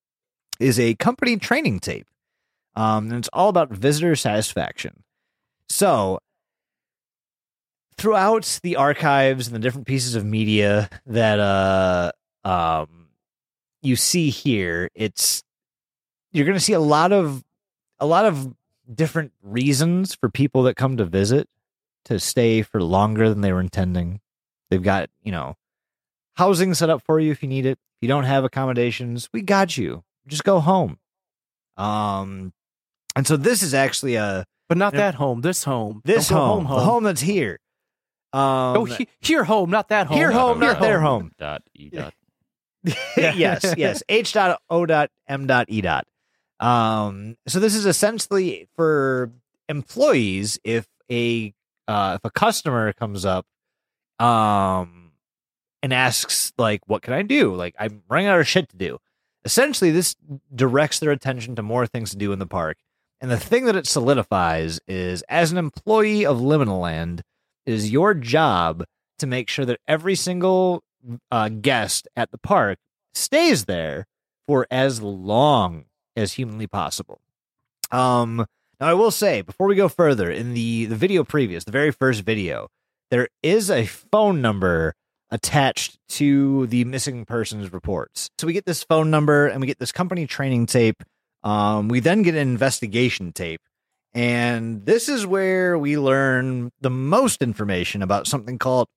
is 0.59 0.79
a 0.79 0.95
company 0.97 1.37
training 1.37 1.81
tape, 1.81 2.07
um, 2.77 3.07
and 3.09 3.19
it's 3.19 3.29
all 3.33 3.49
about 3.49 3.71
visitor 3.71 4.15
satisfaction. 4.17 5.03
So 5.69 6.21
throughout 8.01 8.61
the 8.63 8.77
archives 8.77 9.47
and 9.47 9.55
the 9.55 9.61
different 9.61 9.87
pieces 9.87 10.15
of 10.15 10.25
media 10.25 10.89
that 11.05 11.39
uh 11.39 12.11
um 12.45 13.09
you 13.83 13.95
see 13.95 14.31
here 14.31 14.89
it's 14.95 15.43
you're 16.33 16.47
going 16.47 16.57
to 16.57 16.65
see 16.65 16.73
a 16.73 16.81
lot 16.81 17.13
of 17.13 17.45
a 17.99 18.07
lot 18.07 18.25
of 18.25 18.55
different 18.93 19.33
reasons 19.43 20.15
for 20.15 20.31
people 20.31 20.63
that 20.63 20.77
come 20.77 20.97
to 20.97 21.05
visit 21.05 21.47
to 22.07 22.19
stay 22.19 22.63
for 22.63 22.83
longer 22.83 23.29
than 23.29 23.43
they 23.43 23.53
were 23.53 23.61
intending 23.61 24.21
they've 24.71 24.83
got 24.83 25.11
you 25.23 25.33
know 25.33 25.57
housing 26.37 26.73
set 26.75 26.89
up 26.91 27.03
for 27.03 27.21
you 27.21 27.31
if 27.33 27.43
you 27.43 27.49
need 27.49 27.67
it 27.67 27.73
if 27.73 28.03
you 28.03 28.09
don't 28.09 28.25
have 28.25 28.45
accommodations 28.45 29.29
we 29.33 29.43
got 29.43 29.77
you 29.77 30.03
just 30.27 30.45
go 30.45 30.61
home 30.61 30.99
um 31.77 32.53
and 33.17 33.27
so 33.27 33.37
this 33.37 33.63
is 33.63 33.75
actually 33.75 34.15
a 34.15 34.45
But 34.69 34.79
not 34.79 34.95
Yeah. 34.95 35.01
that 35.11 35.15
home. 35.17 35.41
This 35.41 35.65
home. 35.65 36.01
this 36.05 36.29
Don't 36.29 36.39
home, 36.39 36.65
home. 36.65 36.79
the 36.79 36.85
home 36.85 37.03
that's 37.05 37.21
here 37.21 37.59
um 38.33 38.75
Go 38.75 38.85
he- 38.85 39.09
here 39.21 39.43
home, 39.45 39.71
not 39.71 39.89
that 39.89 40.07
home. 40.07 40.17
Here 40.17 40.31
home, 40.31 40.61
Here 40.61 40.73
not 40.73 40.81
their 40.81 41.01
home. 41.01 41.33
Dot 41.39 41.63
e 41.75 41.91
dot. 41.91 42.15
yes, 43.17 43.75
yes. 43.77 44.03
H 44.09 44.33
dot 44.33 44.61
O 44.71 44.87
dot 44.87 45.11
M 45.29 45.47
dot 45.49 45.67
E 45.69 45.81
dot. 45.81 46.07
Um, 46.61 47.37
so 47.49 47.59
this 47.59 47.75
is 47.75 47.87
essentially 47.87 48.69
for 48.77 49.33
employees 49.69 50.61
if 50.63 50.87
a 51.11 51.53
uh, 51.89 52.19
if 52.21 52.25
a 52.25 52.31
customer 52.31 52.93
comes 52.93 53.25
up 53.25 53.47
um 54.21 55.13
and 55.83 55.93
asks 55.93 56.53
like 56.59 56.83
what 56.87 57.03
can 57.03 57.15
I 57.15 57.23
do? 57.23 57.55
Like 57.55 57.75
I'm 57.79 58.03
running 58.09 58.27
out 58.27 58.41
of 58.41 58.49
shit 58.49 58.69
to 58.69 58.77
do. 58.77 58.99
Essentially 59.45 59.91
this 59.91 60.17
directs 60.55 60.99
their 60.99 61.11
attention 61.11 61.57
to 61.57 61.63
more 61.63 61.87
things 61.87 62.11
to 62.11 62.17
do 62.17 62.33
in 62.33 62.39
the 62.39 62.47
park. 62.47 62.79
And 63.21 63.31
the 63.31 63.39
thing 63.39 63.67
that 63.67 63.77
it 63.77 63.87
solidifies 63.87 64.81
is 64.87 65.23
as 65.29 65.53
an 65.53 65.59
employee 65.59 66.25
of 66.25 66.39
Liminal 66.39 66.81
Land, 66.81 67.23
it 67.67 67.75
is 67.75 67.91
your 67.91 68.15
job 68.15 68.85
to 69.19 69.27
make 69.27 69.49
sure 69.49 69.67
that 69.67 69.81
every 69.87 70.15
single 70.15 70.83
uh, 71.31 71.49
guest 71.49 72.09
at 72.17 72.31
the 72.31 72.39
park 72.39 72.79
stays 73.15 73.67
there 73.67 74.07
for 74.47 74.67
as 74.71 75.03
long 75.03 75.85
as 76.17 76.35
humanly 76.35 76.67
possible. 76.67 77.21
Um, 77.91 78.47
now, 78.81 78.89
I 78.89 78.95
will 78.95 79.11
say 79.11 79.43
before 79.43 79.67
we 79.67 79.75
go 79.75 79.89
further, 79.89 80.31
in 80.31 80.55
the 80.55 80.87
the 80.87 80.97
video 80.97 81.23
previous, 81.23 81.65
the 81.65 81.73
very 81.73 81.91
first 81.91 82.23
video, 82.23 82.69
there 83.11 83.29
is 83.43 83.71
a 83.71 83.87
phone 83.87 84.41
number 84.41 84.95
attached 85.31 85.99
to 86.09 86.67
the 86.69 86.85
missing 86.85 87.25
persons 87.25 87.73
reports. 87.73 88.31
So 88.39 88.47
we 88.47 88.53
get 88.53 88.67
this 88.67 88.83
phone 88.83 89.11
number 89.11 89.47
and 89.47 89.61
we 89.61 89.67
get 89.67 89.79
this 89.79 89.93
company 89.93 90.27
training 90.27 90.67
tape. 90.67 91.03
Um, 91.43 91.89
we 91.89 92.01
then 92.01 92.23
get 92.23 92.35
an 92.35 92.41
investigation 92.41 93.33
tape. 93.33 93.61
And 94.13 94.85
this 94.87 95.09
is 95.09 95.27
where 95.27 95.79
we 95.79 95.97
learn 95.97 96.73
the 96.81 96.91
most 96.91 97.43
information 97.43 98.03
about 98.03 98.27
something 98.27 98.59
called 98.59 98.89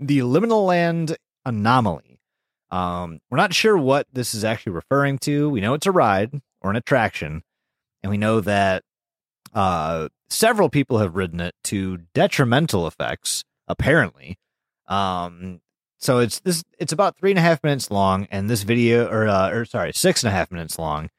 the 0.00 0.18
liminal 0.18 0.66
land 0.66 1.16
anomaly. 1.44 2.18
Um, 2.70 3.20
we're 3.30 3.38
not 3.38 3.54
sure 3.54 3.78
what 3.78 4.06
this 4.12 4.34
is 4.34 4.44
actually 4.44 4.72
referring 4.72 5.18
to. 5.20 5.48
We 5.48 5.60
know 5.60 5.74
it's 5.74 5.86
a 5.86 5.92
ride 5.92 6.40
or 6.60 6.70
an 6.70 6.76
attraction, 6.76 7.42
and 8.02 8.10
we 8.10 8.18
know 8.18 8.40
that 8.40 8.82
uh, 9.54 10.08
several 10.28 10.68
people 10.68 10.98
have 10.98 11.16
ridden 11.16 11.40
it 11.40 11.54
to 11.64 11.98
detrimental 12.14 12.86
effects. 12.86 13.44
Apparently, 13.68 14.38
um, 14.86 15.60
so 15.98 16.18
it's 16.18 16.40
this. 16.40 16.64
It's 16.78 16.92
about 16.92 17.16
three 17.16 17.30
and 17.30 17.38
a 17.38 17.42
half 17.42 17.62
minutes 17.62 17.90
long, 17.90 18.26
and 18.30 18.48
this 18.48 18.62
video, 18.62 19.06
or 19.08 19.28
uh, 19.28 19.50
or 19.50 19.64
sorry, 19.64 19.92
six 19.92 20.22
and 20.22 20.28
a 20.28 20.34
half 20.34 20.50
minutes 20.50 20.78
long, 20.78 21.10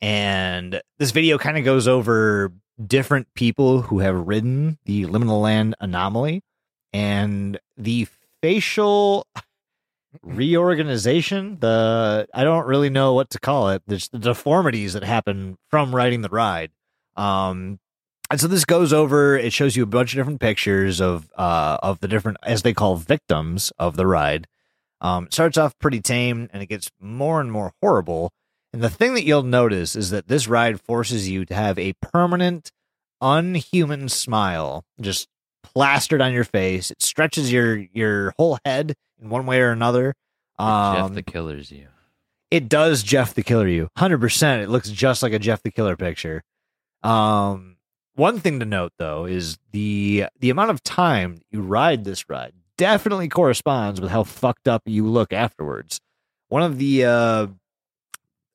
and 0.00 0.80
this 0.98 1.10
video 1.12 1.38
kind 1.38 1.56
of 1.56 1.64
goes 1.64 1.88
over 1.88 2.52
different 2.84 3.28
people 3.34 3.82
who 3.82 4.00
have 4.00 4.26
ridden 4.26 4.78
the 4.84 5.04
liminal 5.04 5.40
land 5.40 5.74
anomaly 5.80 6.42
and 6.92 7.58
the 7.76 8.06
facial 8.42 9.26
reorganization 10.22 11.58
the 11.60 12.26
i 12.32 12.42
don't 12.42 12.66
really 12.66 12.88
know 12.88 13.12
what 13.12 13.28
to 13.30 13.38
call 13.38 13.70
it 13.70 13.82
there's 13.86 14.08
the 14.08 14.18
deformities 14.18 14.94
that 14.94 15.04
happen 15.04 15.58
from 15.68 15.94
riding 15.94 16.22
the 16.22 16.28
ride 16.28 16.70
um 17.16 17.78
and 18.30 18.40
so 18.40 18.46
this 18.46 18.64
goes 18.64 18.92
over 18.92 19.36
it 19.36 19.52
shows 19.52 19.76
you 19.76 19.82
a 19.82 19.86
bunch 19.86 20.12
of 20.12 20.16
different 20.18 20.40
pictures 20.40 21.00
of 21.00 21.30
uh 21.36 21.78
of 21.82 22.00
the 22.00 22.08
different 22.08 22.38
as 22.42 22.62
they 22.62 22.72
call 22.74 22.96
victims 22.96 23.72
of 23.78 23.96
the 23.96 24.06
ride 24.06 24.46
um 25.00 25.24
it 25.26 25.32
starts 25.32 25.56
off 25.58 25.78
pretty 25.78 26.00
tame 26.00 26.48
and 26.52 26.62
it 26.62 26.66
gets 26.66 26.90
more 27.00 27.40
and 27.40 27.52
more 27.52 27.72
horrible 27.82 28.32
and 28.72 28.82
the 28.82 28.90
thing 28.90 29.14
that 29.14 29.24
you'll 29.24 29.42
notice 29.42 29.96
is 29.96 30.10
that 30.10 30.28
this 30.28 30.48
ride 30.48 30.80
forces 30.80 31.28
you 31.28 31.44
to 31.46 31.54
have 31.54 31.78
a 31.78 31.94
permanent 32.02 32.70
unhuman 33.22 34.08
smile 34.08 34.84
just 35.00 35.28
plastered 35.62 36.20
on 36.20 36.32
your 36.32 36.44
face. 36.44 36.90
It 36.90 37.00
stretches 37.00 37.50
your 37.50 37.76
your 37.76 38.34
whole 38.36 38.58
head 38.64 38.94
in 39.20 39.30
one 39.30 39.46
way 39.46 39.60
or 39.60 39.70
another. 39.70 40.14
Um, 40.58 40.96
Jeff 40.96 41.14
the 41.14 41.22
Killer's 41.22 41.70
you. 41.70 41.88
it 42.50 42.68
does 42.68 43.02
Jeff 43.02 43.32
the 43.34 43.42
Killer 43.42 43.66
you. 43.68 43.88
100%. 43.96 44.62
It 44.62 44.68
looks 44.68 44.90
just 44.90 45.22
like 45.22 45.32
a 45.32 45.38
Jeff 45.38 45.62
the 45.62 45.70
Killer 45.70 45.96
picture. 45.96 46.42
Um 47.02 47.75
one 48.16 48.40
thing 48.40 48.58
to 48.60 48.66
note 48.66 48.92
though 48.98 49.24
is 49.26 49.58
the 49.72 50.26
the 50.40 50.50
amount 50.50 50.70
of 50.70 50.82
time 50.82 51.40
you 51.50 51.60
ride 51.60 52.04
this 52.04 52.28
ride 52.28 52.52
definitely 52.76 53.28
corresponds 53.28 54.00
with 54.00 54.10
how 54.10 54.22
fucked 54.24 54.68
up 54.68 54.82
you 54.86 55.06
look 55.06 55.32
afterwards. 55.32 56.00
One 56.48 56.62
of 56.62 56.78
the 56.78 57.04
uh 57.04 57.46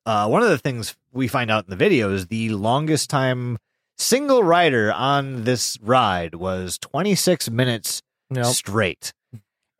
uh 0.06 0.26
one 0.28 0.42
of 0.42 0.48
the 0.48 0.58
things 0.58 0.96
we 1.12 1.28
find 1.28 1.50
out 1.50 1.64
in 1.64 1.70
the 1.70 1.76
video 1.76 2.12
is 2.12 2.26
the 2.28 2.50
longest 2.50 3.10
time 3.10 3.58
single 3.98 4.42
rider 4.42 4.92
on 4.92 5.44
this 5.44 5.78
ride 5.82 6.34
was 6.34 6.78
26 6.78 7.50
minutes 7.50 8.02
Yep. 8.34 8.46
straight. 8.46 9.12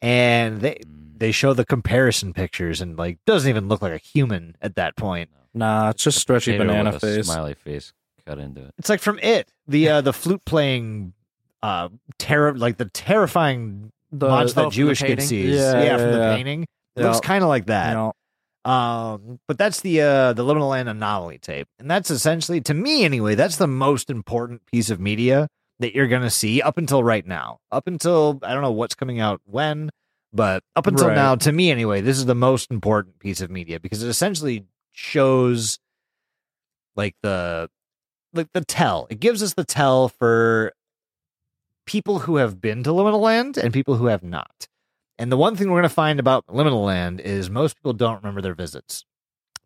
And 0.03 0.61
they 0.61 0.75
Mm. 0.75 1.19
they 1.19 1.33
show 1.33 1.55
the 1.55 1.65
comparison 1.65 2.33
pictures 2.33 2.81
and 2.81 2.99
like 2.99 3.19
doesn't 3.27 3.49
even 3.49 3.69
look 3.69 3.81
like 3.81 3.93
a 3.93 3.99
human 3.99 4.57
at 4.61 4.75
that 4.75 4.97
point. 4.97 5.31
Nah, 5.55 5.91
it's 5.91 6.03
just 6.05 6.19
stretchy 6.19 6.57
banana 6.59 6.99
face. 6.99 7.27
Smiley 7.27 7.55
face 7.55 7.93
cut 8.25 8.39
into 8.39 8.65
it. 8.65 8.75
It's 8.79 8.89
like 8.89 9.01
from 9.01 9.19
it, 9.21 9.49
the 9.67 9.89
uh, 9.89 10.01
the 10.01 10.13
flute 10.13 10.45
playing, 10.45 11.13
uh, 11.63 11.89
terror 12.19 12.55
like 12.57 12.79
the 12.79 12.87
terrifying 12.87 13.93
The, 14.11 14.29
monster 14.29 14.61
oh, 14.61 14.65
that 14.65 14.73
Jewish 14.73 14.99
kid 15.01 15.19
painting? 15.19 15.27
sees. 15.29 15.55
Yeah, 15.57 15.83
yeah, 15.83 15.97
from 15.97 16.13
the 16.13 16.19
painting. 16.37 16.63
It 16.63 16.69
Yeah. 17.01 17.07
looks 17.09 17.21
kind 17.21 17.43
of 17.43 17.49
like 17.49 17.67
that. 17.67 17.93
know, 17.95 18.13
Um, 18.71 19.41
but 19.49 19.59
that's 19.59 19.81
the 19.81 20.01
uh 20.03 20.33
the 20.35 20.45
liminal 20.45 20.71
land 20.71 20.89
anomaly 20.89 21.39
tape, 21.39 21.69
and 21.79 21.91
that's 21.91 22.11
essentially, 22.11 22.61
to 22.63 22.75
me 22.75 23.05
anyway, 23.05 23.35
that's 23.35 23.57
the 23.57 23.67
most 23.67 24.11
important 24.11 24.65
piece 24.67 24.91
of 24.91 25.01
media 25.01 25.49
that 25.81 25.95
you're 25.95 26.07
gonna 26.09 26.31
see 26.31 26.63
up 26.63 26.79
until 26.79 27.03
right 27.03 27.27
now. 27.27 27.59
Up 27.73 27.87
until 27.89 28.39
I 28.43 28.53
don't 28.53 28.63
know 28.63 28.71
what's 28.73 28.95
coming 28.95 29.19
out 29.21 29.41
when, 29.45 29.91
But 30.33 30.63
up 30.77 30.87
until 30.87 31.09
Right. 31.09 31.15
now, 31.17 31.35
to 31.37 31.51
me 31.53 31.71
anyway, 31.71 32.01
this 32.03 32.17
is 32.19 32.25
the 32.27 32.35
most 32.35 32.71
important 32.71 33.19
piece 33.19 33.41
of 33.41 33.51
media 33.51 33.81
because 33.81 34.03
it 34.03 34.09
essentially 34.09 34.65
shows 34.93 35.79
like 36.97 37.15
the 37.23 37.69
like 38.35 38.49
the 38.53 38.65
tell. 38.65 39.07
It 39.11 39.21
gives 39.21 39.43
us 39.43 39.55
the 39.55 39.65
tell 39.65 40.09
for 40.09 40.73
people 41.87 42.21
who 42.21 42.37
have 42.37 42.61
been 42.61 42.83
to 42.85 42.91
Liminal 42.91 43.21
Land 43.21 43.57
and 43.57 43.73
people 43.73 43.97
who 43.97 44.07
have 44.07 44.23
not. 44.23 44.69
And 45.19 45.31
the 45.31 45.37
one 45.37 45.57
thing 45.57 45.69
we're 45.69 45.81
going 45.81 45.89
to 45.89 45.95
find 45.95 46.19
about 46.19 46.47
Liminal 46.47 46.85
Land 46.85 47.21
is 47.21 47.51
most 47.51 47.77
people 47.77 47.93
don't 47.93 48.17
remember 48.17 48.41
their 48.41 48.55
visits. 48.55 49.05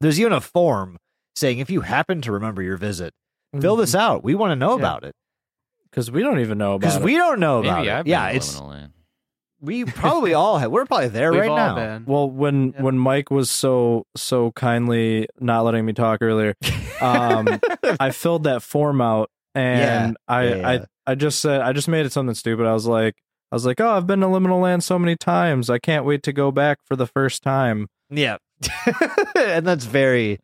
There's 0.01 0.20
even 0.20 0.32
a 0.32 0.40
form 0.40 0.98
saying 1.34 1.59
if 1.59 1.70
you 1.70 1.82
happen 1.82 2.20
to 2.22 2.32
remember 2.32 2.62
your 2.62 2.76
visit, 2.76 3.14
fill 3.60 3.76
this 3.76 3.93
mm-hmm. 3.93 4.01
out. 4.01 4.24
We 4.24 4.34
want 4.34 4.51
to 4.51 4.56
know 4.56 4.72
Yeah. 4.72 4.80
about 4.82 5.05
it 5.05 5.14
because 5.90 6.10
we 6.10 6.22
don't 6.22 6.40
even 6.40 6.59
know 6.59 6.74
about 6.74 6.80
because 6.80 6.97
it. 6.97 7.02
we 7.02 7.16
don't 7.16 7.40
know 7.40 7.60
about 7.60 7.78
Maybe 7.78 7.88
it. 7.88 7.93
I've 7.94 8.05
been 8.05 8.10
yeah, 8.10 8.28
to 8.30 8.36
it's 8.36 8.56
Liminal 8.56 8.68
Land. 8.68 8.93
We 9.61 9.85
probably 9.85 10.35
all 10.35 10.59
have. 10.59 10.70
We're 10.70 10.85
probably 10.87 11.09
there 11.09 11.33
We've 11.33 11.41
right 11.43 11.51
all 11.51 11.57
now. 11.57 11.74
been. 11.74 12.05
Well, 12.07 12.31
when 12.31 12.73
Yeah. 12.73 12.83
when 12.83 12.99
Mike 12.99 13.31
was 13.31 13.51
so 13.51 14.07
so 14.16 14.53
kindly 14.53 15.28
not 15.41 15.65
letting 15.65 15.85
me 15.87 15.93
talk 15.93 16.20
earlier, 16.23 16.55
um, 17.01 17.49
I 18.01 18.11
filled 18.11 18.45
that 18.45 18.62
form 18.62 19.01
out 19.01 19.31
and 19.55 20.16
I, 20.28 20.45
yeah, 20.45 20.55
yeah. 20.57 20.69
I 21.07 21.12
I 21.12 21.15
just 21.15 21.41
said 21.41 21.61
I 21.62 21.73
just 21.73 21.89
made 21.89 22.05
it 22.07 22.12
something 22.12 22.35
stupid. 22.35 22.66
I 22.66 22.73
was 22.74 22.87
like 22.87 23.15
I 23.51 23.55
was 23.57 23.65
like, 23.65 23.81
oh, 23.81 23.91
I've 23.91 24.07
been 24.07 24.20
to 24.20 24.27
Liminal 24.27 24.61
Land 24.61 24.83
so 24.85 24.99
many 24.99 25.16
times. 25.16 25.70
I 25.70 25.78
can't 25.78 26.05
wait 26.05 26.23
to 26.24 26.33
go 26.33 26.51
back 26.51 26.78
for 26.85 26.97
the 26.97 27.07
first 27.07 27.43
time. 27.43 27.89
Yeah, 28.11 28.37
and 29.37 29.66
that's 29.66 29.85
very. 29.85 30.39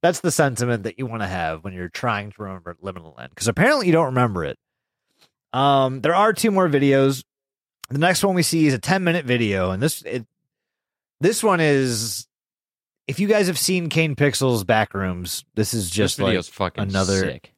That's 0.00 0.20
the 0.20 0.30
sentiment 0.30 0.84
that 0.84 0.96
you 0.98 1.06
want 1.06 1.22
to 1.22 1.26
have 1.28 1.64
when 1.64 1.72
you're 1.74 1.88
trying 1.88 2.30
to 2.30 2.42
remember 2.42 2.76
Liminal 2.82 3.16
Land 3.18 3.30
because 3.30 3.48
apparently 3.48 3.86
you 3.86 3.92
don't 3.92 4.06
remember 4.06 4.44
it. 4.44 4.56
Um, 5.52 6.00
there 6.02 6.14
are 6.14 6.32
two 6.32 6.50
more 6.50 6.68
videos. 6.68 7.24
The 7.90 7.98
next 7.98 8.22
one 8.22 8.34
we 8.34 8.42
see 8.42 8.66
is 8.66 8.74
a 8.74 8.78
10 8.78 9.02
minute 9.04 9.24
video, 9.24 9.70
and 9.70 9.82
this 9.82 10.02
it, 10.02 10.26
this 11.20 11.42
one 11.42 11.60
is. 11.60 12.26
If 13.06 13.18
you 13.18 13.26
guys 13.26 13.46
have 13.46 13.58
seen 13.58 13.88
Kane 13.88 14.14
Pixel's 14.14 14.64
Backrooms, 14.64 15.44
this 15.54 15.72
is 15.72 15.88
just 15.88 16.18
this 16.18 16.24
like 16.24 16.44
fucking 16.44 16.84
another- 16.84 17.20
sick. 17.20 17.54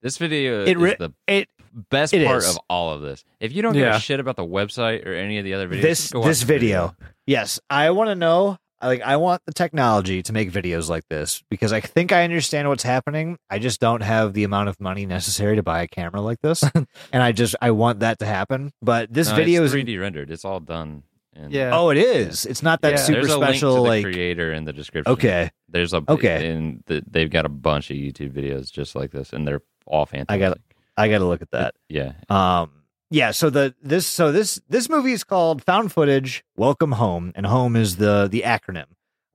This 0.00 0.16
video 0.16 0.62
It 0.64 0.78
is 0.80 0.94
the 0.98 1.12
it. 1.26 1.48
best 1.90 2.14
it 2.14 2.26
part 2.26 2.38
is. 2.42 2.50
of 2.50 2.58
all 2.70 2.92
of 2.92 3.02
this. 3.02 3.22
If 3.40 3.52
you 3.52 3.60
don't 3.62 3.74
give 3.74 3.82
Yeah. 3.86 3.96
a 3.96 4.00
shit 4.00 4.20
about 4.20 4.36
the 4.36 4.44
website 4.44 5.04
or 5.06 5.12
any 5.14 5.38
of 5.38 5.44
the 5.44 5.52
other 5.54 5.68
videos, 5.68 5.82
This- 5.82 6.00
just 6.00 6.12
go 6.14 6.20
watch 6.20 6.28
this 6.28 6.42
video. 6.42 6.96
Yes, 7.26 7.60
I 7.68 7.90
want 7.90 8.08
to 8.08 8.14
know. 8.14 8.58
Like, 8.84 9.02
I 9.02 9.16
want 9.16 9.42
the 9.46 9.52
technology 9.52 10.22
to 10.22 10.32
make 10.32 10.52
videos 10.52 10.88
like 10.88 11.04
this 11.08 11.42
because 11.50 11.72
I 11.72 11.80
think 11.80 12.12
I 12.12 12.24
understand 12.24 12.68
what's 12.68 12.82
happening. 12.82 13.38
I 13.50 13.58
just 13.58 13.80
don't 13.80 14.02
have 14.02 14.32
the 14.34 14.44
amount 14.44 14.68
of 14.68 14.80
money 14.80 15.06
necessary 15.06 15.56
to 15.56 15.62
buy 15.62 15.82
a 15.82 15.88
camera 15.88 16.20
like 16.20 16.40
this, 16.42 16.62
and 17.12 17.22
I 17.22 17.32
just 17.32 17.56
I 17.60 17.70
want 17.72 18.00
that 18.00 18.18
to 18.20 18.26
happen. 18.26 18.72
But 18.82 19.12
this 19.12 19.28
No, 19.30 19.36
video 19.36 19.64
it's 19.64 19.72
is 19.74 19.82
3D 19.84 19.98
rendered. 20.00 20.30
It's 20.30 20.44
all 20.44 20.60
done. 20.60 21.02
In, 21.36 21.50
Yeah. 21.50 21.70
oh, 21.72 21.90
it 21.90 21.96
is. 21.98 22.46
It's 22.46 22.62
not 22.62 22.80
that 22.82 22.90
Yeah. 22.90 22.96
super 22.96 23.20
There's 23.22 23.32
a 23.32 23.36
special. 23.36 23.42
link 23.42 23.60
to 23.60 23.66
the 23.66 23.80
like 23.80 24.14
creator 24.14 24.52
in 24.52 24.64
the 24.64 24.72
description. 24.72 25.12
okay, 25.14 25.50
There's 25.68 25.92
a 25.92 26.02
Okay. 26.08 26.48
and 26.50 26.82
the, 26.86 27.02
they've 27.10 27.30
got 27.30 27.44
a 27.44 27.48
bunch 27.48 27.90
of 27.90 27.96
YouTube 27.96 28.32
videos 28.32 28.70
just 28.70 28.94
like 28.94 29.10
this, 29.10 29.32
and 29.32 29.46
they're 29.48 29.62
all 29.86 30.06
fantastic. 30.06 30.30
I 30.30 30.38
got 30.38 30.58
I 30.96 31.08
got 31.08 31.18
to 31.18 31.24
look 31.24 31.42
at 31.42 31.50
that. 31.50 31.74
Yeah, 31.88 32.12
Um, 32.30 32.70
yeah. 33.10 33.30
So 33.30 33.50
the 33.50 33.74
this 33.82 34.06
so 34.06 34.32
this 34.32 34.60
this 34.68 34.88
movie 34.88 35.12
is 35.12 35.24
called 35.24 35.64
Found 35.64 35.92
Footage. 35.92 36.44
Welcome 36.56 36.92
Home, 36.92 37.32
and 37.34 37.46
home 37.46 37.76
is 37.76 37.96
the 37.96 38.28
the 38.30 38.42
acronym. 38.42 38.86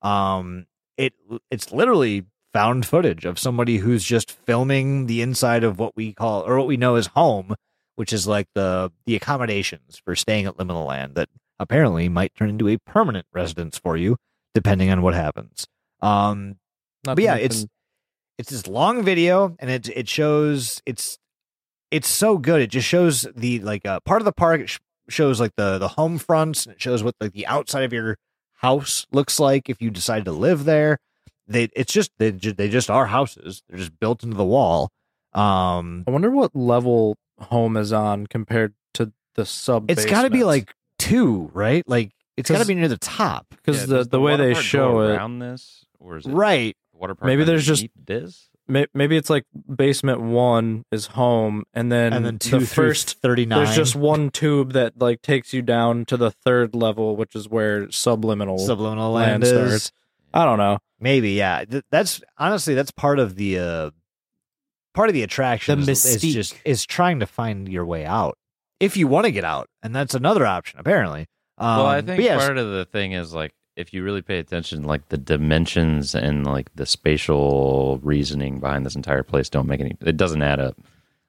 Um, 0.01 0.65
it 0.97 1.13
it's 1.49 1.71
literally 1.71 2.25
found 2.53 2.85
footage 2.85 3.25
of 3.25 3.37
somebody 3.37 3.77
who's 3.77 4.03
just 4.03 4.31
filming 4.31 5.05
the 5.05 5.21
inside 5.21 5.63
of 5.63 5.77
what 5.79 5.95
we 5.95 6.13
call 6.13 6.41
or 6.41 6.57
what 6.57 6.67
we 6.67 6.77
know 6.77 6.95
as 6.95 7.07
home, 7.07 7.55
which 7.95 8.11
is 8.13 8.27
like 8.27 8.47
the 8.55 8.91
the 9.05 9.15
accommodations 9.15 10.01
for 10.03 10.15
staying 10.15 10.45
at 10.45 10.57
Liminal 10.57 10.85
Land 10.87 11.15
that 11.15 11.29
apparently 11.59 12.09
might 12.09 12.33
turn 12.35 12.49
into 12.49 12.67
a 12.67 12.77
permanent 12.77 13.25
residence 13.33 13.77
for 13.77 13.97
you, 13.97 14.15
depending 14.53 14.89
on 14.89 15.01
what 15.01 15.13
happens. 15.13 15.67
Um, 16.01 16.57
Not 17.05 17.15
But 17.15 17.23
yeah, 17.23 17.35
it's 17.35 17.65
it's 18.37 18.49
this 18.49 18.67
long 18.67 19.03
video 19.03 19.55
and 19.59 19.69
it 19.69 19.89
it 19.89 20.07
shows 20.07 20.81
it's 20.85 21.19
it's 21.91 22.07
so 22.07 22.37
good. 22.37 22.61
It 22.61 22.67
just 22.71 22.87
shows 22.87 23.27
the 23.35 23.59
like 23.59 23.85
uh, 23.85 23.99
part 24.01 24.21
of 24.21 24.25
the 24.25 24.31
park. 24.31 24.61
It 24.61 24.69
sh- 24.69 24.79
shows 25.09 25.39
like 25.39 25.55
the 25.55 25.77
the 25.77 25.87
home 25.89 26.17
fronts 26.17 26.65
and 26.65 26.75
it 26.75 26.81
shows 26.81 27.03
what 27.03 27.15
like 27.19 27.33
the 27.33 27.47
outside 27.47 27.83
of 27.83 27.93
your 27.93 28.17
house 28.55 29.07
looks 29.11 29.39
like 29.39 29.69
if 29.69 29.81
you 29.81 29.89
decide 29.89 30.25
to 30.25 30.31
live 30.31 30.65
there. 30.65 30.99
They 31.47 31.69
it's 31.75 31.91
just 31.91 32.11
they 32.19 32.31
ju- 32.31 32.53
they 32.53 32.69
just 32.69 32.89
are 32.89 33.07
houses. 33.07 33.63
They're 33.69 33.79
just 33.79 33.99
built 33.99 34.23
into 34.23 34.35
the 34.37 34.45
wall. 34.45 34.91
Um, 35.33 36.03
I 36.07 36.11
wonder 36.11 36.29
what 36.29 36.55
level 36.55 37.15
home 37.39 37.77
is 37.77 37.93
on 37.93 38.27
compared 38.27 38.73
to 38.95 39.11
the 39.35 39.45
sub. 39.45 39.89
it's 39.89 40.05
got 40.05 40.23
to 40.23 40.29
be 40.29 40.43
like 40.43 40.73
two, 40.97 41.49
right? 41.53 41.87
Like 41.87 42.11
it's 42.37 42.49
got 42.49 42.59
to 42.61 42.65
be 42.67 42.75
near 42.75 42.87
the 42.87 42.97
top, 42.97 43.45
because 43.51 43.81
Yeah, 43.81 43.85
the 43.87 43.95
does 43.97 44.07
the 44.09 44.19
way 44.19 44.31
water 44.33 44.45
they 44.47 44.53
park 44.53 44.65
show 44.65 45.01
it. 45.01 45.15
around 45.15 45.39
this, 45.39 45.85
or 45.99 46.17
is 46.17 46.25
it 46.25 46.31
right? 46.31 46.75
the 46.93 46.97
water 46.99 47.15
park? 47.15 47.27
Maybe 47.27 47.43
there's 47.43 47.65
just- 47.65 47.87
this. 47.95 48.49
May- 48.69 48.87
Maybe 48.93 49.17
it's 49.17 49.29
like 49.29 49.45
basement 49.73 50.21
one 50.21 50.85
is 50.91 51.07
home, 51.07 51.63
and 51.73 51.91
then 51.91 52.13
And 52.13 52.25
then 52.25 52.39
two 52.39 52.59
the 52.59 52.65
first 52.65 53.21
thirty 53.21 53.45
nine. 53.45 53.65
There's 53.65 53.75
just 53.75 53.95
one 53.95 54.29
tube 54.29 54.73
that 54.73 54.99
like 54.99 55.21
takes 55.21 55.53
you 55.53 55.61
down 55.61 56.05
to 56.05 56.17
the 56.17 56.31
third 56.31 56.75
level, 56.75 57.15
which 57.15 57.35
is 57.35 57.49
where 57.49 57.91
subliminal. 57.91 58.57
subliminal 58.59 59.11
land 59.11 59.43
land, 59.43 59.43
is. 59.43 59.49
starts. 59.83 59.91
I 60.33 60.45
don't 60.45 60.57
know. 60.57 60.79
Maybe, 60.99 61.31
yeah. 61.31 61.65
That's 61.89 62.21
honestly 62.37 62.75
that's 62.75 62.91
part 62.91 63.19
of 63.19 63.35
the 63.35 63.59
uh 63.59 63.91
part 64.93 65.09
of 65.09 65.13
the 65.13 65.23
attraction. 65.23 65.81
The 65.81 65.91
is, 65.91 66.05
is 66.05 66.23
mystique. 66.23 66.33
just 66.33 66.55
is 66.65 66.85
trying 66.85 67.19
to 67.21 67.25
find 67.25 67.67
your 67.67 67.85
way 67.85 68.05
out 68.05 68.37
if 68.79 68.95
you 68.95 69.07
want 69.07 69.25
to 69.25 69.31
get 69.31 69.43
out, 69.43 69.69
and 69.81 69.95
that's 69.95 70.13
another 70.13 70.45
option 70.45 70.79
apparently. 70.79 71.27
Um, 71.57 71.77
well, 71.77 71.85
I 71.87 72.01
think 72.01 72.23
yes, 72.23 72.45
part 72.45 72.57
of 72.57 72.69
the 72.69 72.85
thing 72.85 73.13
is 73.13 73.33
like 73.33 73.53
if 73.75 73.93
you 73.93 74.03
really 74.03 74.21
pay 74.21 74.39
attention, 74.39 74.83
like 74.83 75.09
the 75.09 75.17
dimensions 75.17 76.15
and 76.15 76.45
like 76.45 76.73
the 76.75 76.85
spatial 76.85 77.99
reasoning 78.03 78.59
behind 78.59 78.85
this 78.85 78.95
entire 78.95 79.23
place 79.23 79.49
don't 79.49 79.67
make 79.67 79.79
any. 79.79 79.95
It 80.01 80.17
doesn't 80.17 80.41
add 80.41 80.59
up. 80.59 80.77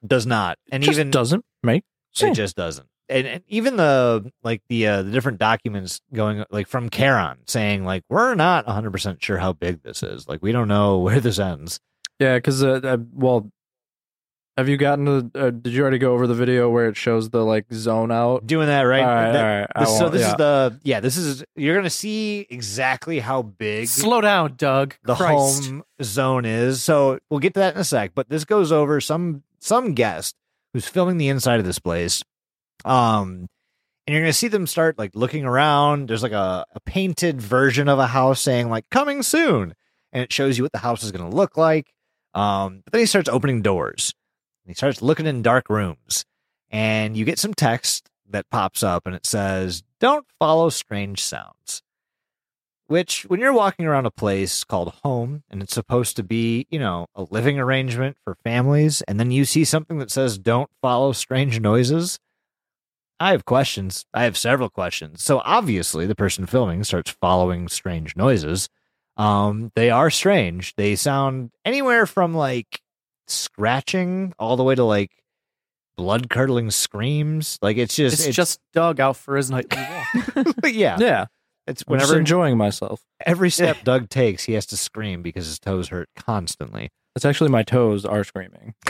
does 0.05 0.25
not, 0.25 0.57
and 0.71 0.83
Just 0.83 0.97
even 0.97 1.11
doesn't 1.11 1.45
make 1.63 1.83
it 2.19 2.33
just 2.33 2.55
doesn't. 2.55 2.87
And, 3.09 3.27
and 3.27 3.43
even 3.47 3.75
the 3.75 4.31
like 4.43 4.61
the 4.69 4.87
uh, 4.87 5.01
the 5.01 5.11
different 5.11 5.37
documents 5.37 6.01
going 6.13 6.45
like 6.49 6.67
from 6.67 6.89
Charon 6.89 7.39
saying 7.45 7.83
like 7.83 8.03
we're 8.09 8.35
not 8.35 8.65
100 8.65 8.91
percent 8.91 9.23
sure 9.23 9.37
how 9.37 9.53
big 9.53 9.83
this 9.83 10.01
is. 10.01 10.27
Like 10.27 10.41
we 10.41 10.51
don't 10.51 10.67
know 10.67 10.99
where 11.05 11.19
this 11.19 11.39
ends. 11.39 11.79
Yeah, 12.19 12.37
because 12.37 12.63
uh, 12.63 12.79
uh, 12.83 12.97
well, 13.13 13.51
have 14.57 14.67
you 14.69 14.77
gotten 14.77 15.05
to? 15.31 15.39
Uh, 15.39 15.49
did 15.49 15.73
you 15.73 15.81
already 15.81 15.97
go 15.97 16.13
over 16.13 16.27
the 16.27 16.33
video 16.35 16.69
where 16.69 16.87
it 16.87 16.97
shows 16.97 17.29
the 17.29 17.43
like 17.43 17.65
zone 17.73 18.11
out? 18.11 18.45
Doing 18.45 18.67
that 18.67 18.81
right. 18.83 19.01
All 19.01 19.07
right, 19.07 19.31
That- 19.31 19.43
all 19.45 19.59
right. 19.59 19.67
I 19.75 19.79
this- 19.81 19.97
so 19.97 20.01
won't- 20.03 20.13
this 20.13 20.21
yeah. 20.21 20.31
is 20.31 20.37
the 20.37 20.79
yeah. 20.83 20.99
This 20.99 21.17
is 21.17 21.43
you're 21.55 21.75
gonna 21.75 21.89
see 21.89 22.45
exactly 22.49 23.19
how 23.19 23.41
big 23.41 23.87
Slow 23.87 24.21
down, 24.21 24.55
Doug. 24.57 24.95
the 25.03 25.15
Christ. 25.15 25.65
home 25.67 25.83
zone 26.03 26.45
is. 26.45 26.83
So 26.83 27.19
we'll 27.29 27.39
get 27.39 27.53
to 27.55 27.59
that 27.61 27.75
in 27.75 27.81
a 27.81 27.83
sec. 27.85 28.11
But 28.13 28.29
this 28.29 28.43
goes 28.45 28.71
over 28.71 28.99
some 29.01 29.43
some 29.59 29.93
guest 29.93 30.35
who's 30.73 30.87
filming 30.87 31.17
the 31.17 31.29
inside 31.29 31.59
of 31.59 31.65
this 31.65 31.79
place. 31.79 32.23
Um, 32.85 33.47
and 34.07 34.13
you're 34.15 34.21
gonna 34.21 34.33
see 34.33 34.47
them 34.47 34.67
start 34.67 34.97
like 34.97 35.11
looking 35.15 35.45
around. 35.45 36.09
There's 36.09 36.23
like 36.23 36.31
a, 36.31 36.65
a 36.73 36.79
painted 36.81 37.41
version 37.41 37.87
of 37.87 37.99
a 37.99 38.07
house 38.07 38.41
saying 38.41 38.69
like 38.69 38.89
coming 38.89 39.23
soon, 39.23 39.75
and 40.11 40.23
it 40.23 40.33
shows 40.33 40.57
you 40.57 40.63
what 40.63 40.71
the 40.71 40.79
house 40.79 41.03
is 41.03 41.11
gonna 41.11 41.29
look 41.29 41.55
like. 41.57 41.93
Um, 42.33 42.81
but 42.83 42.93
then 42.93 42.99
he 43.01 43.05
starts 43.05 43.29
opening 43.29 43.61
doors. 43.61 44.13
And 44.63 44.71
he 44.71 44.73
starts 44.75 45.01
looking 45.01 45.25
in 45.25 45.41
dark 45.41 45.69
rooms, 45.69 46.25
and 46.69 47.17
you 47.17 47.25
get 47.25 47.39
some 47.39 47.53
text 47.53 48.09
that 48.29 48.49
pops 48.49 48.83
up, 48.83 49.05
and 49.05 49.15
it 49.15 49.25
says, 49.25 49.83
"Don't 49.99 50.25
follow 50.39 50.69
strange 50.69 51.21
sounds." 51.21 51.81
Which, 52.87 53.23
when 53.23 53.39
you're 53.39 53.53
walking 53.53 53.85
around 53.85 54.05
a 54.05 54.11
place 54.11 54.63
called 54.65 54.93
home, 55.03 55.43
and 55.49 55.63
it's 55.63 55.73
supposed 55.73 56.17
to 56.17 56.23
be, 56.23 56.67
you 56.69 56.77
know, 56.77 57.07
a 57.15 57.23
living 57.23 57.57
arrangement 57.57 58.17
for 58.23 58.35
families, 58.43 59.01
and 59.03 59.19
then 59.19 59.31
you 59.31 59.45
see 59.45 59.63
something 59.63 59.97
that 59.99 60.11
says, 60.11 60.37
"Don't 60.37 60.69
follow 60.81 61.13
strange 61.13 61.59
noises." 61.59 62.19
I 63.19 63.31
have 63.31 63.45
questions. 63.45 64.03
I 64.13 64.23
have 64.23 64.35
several 64.35 64.69
questions. 64.69 65.21
So 65.23 65.41
obviously, 65.45 66.05
the 66.07 66.15
person 66.15 66.47
filming 66.47 66.83
starts 66.83 67.11
following 67.11 67.67
strange 67.67 68.15
noises. 68.15 68.67
Um, 69.15 69.71
they 69.75 69.89
are 69.91 70.09
strange. 70.09 70.75
They 70.75 70.95
sound 70.95 71.51
anywhere 71.63 72.07
from 72.07 72.33
like 72.33 72.81
scratching 73.27 74.33
all 74.39 74.55
the 74.57 74.63
way 74.63 74.75
to 74.75 74.83
like 74.83 75.11
blood 75.97 76.29
curdling 76.29 76.71
screams. 76.71 77.57
Like 77.61 77.77
it's 77.77 77.95
just, 77.95 78.25
It's, 78.27 78.35
just 78.35 78.59
Doug 78.73 78.99
out 78.99 79.17
for 79.17 79.35
his 79.35 79.51
nightly 79.51 79.79
walk. 79.81 80.55
yeah. 80.65 80.97
Yeah, 80.99 81.25
It's 81.67 81.81
I'm 81.81 81.83
just 81.83 81.87
whenever 81.89 82.17
enjoying 82.17 82.57
myself. 82.57 83.01
every 83.25 83.49
step 83.49 83.77
Doug 83.83 84.09
takes, 84.09 84.43
he 84.45 84.53
has 84.53 84.65
to 84.67 84.77
scream 84.77 85.21
because 85.21 85.45
his 85.45 85.59
toes 85.59 85.89
hurt 85.89 86.09
constantly. 86.15 86.89
It's 87.15 87.25
actually 87.25 87.49
my 87.49 87.63
toes 87.63 88.05
are 88.05 88.23
screaming. 88.23 88.73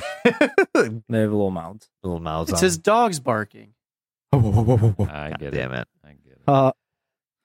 They 0.74 1.20
have 1.20 1.32
little 1.32 1.52
mouths. 1.52 1.90
Little 2.04 2.20
mouths. 2.20 2.50
it's 2.52 2.62
on 2.62 2.66
his 2.66 2.78
dogs 2.78 3.20
barking. 3.20 3.74
I 4.34 4.38
them. 4.40 5.34
get 5.40 5.42
it. 5.42 5.52
Damn 5.58 5.74
it. 5.74 5.88
I 6.06 6.10
get 6.10 6.34
it. 6.34 6.42
Uh, 6.48 6.72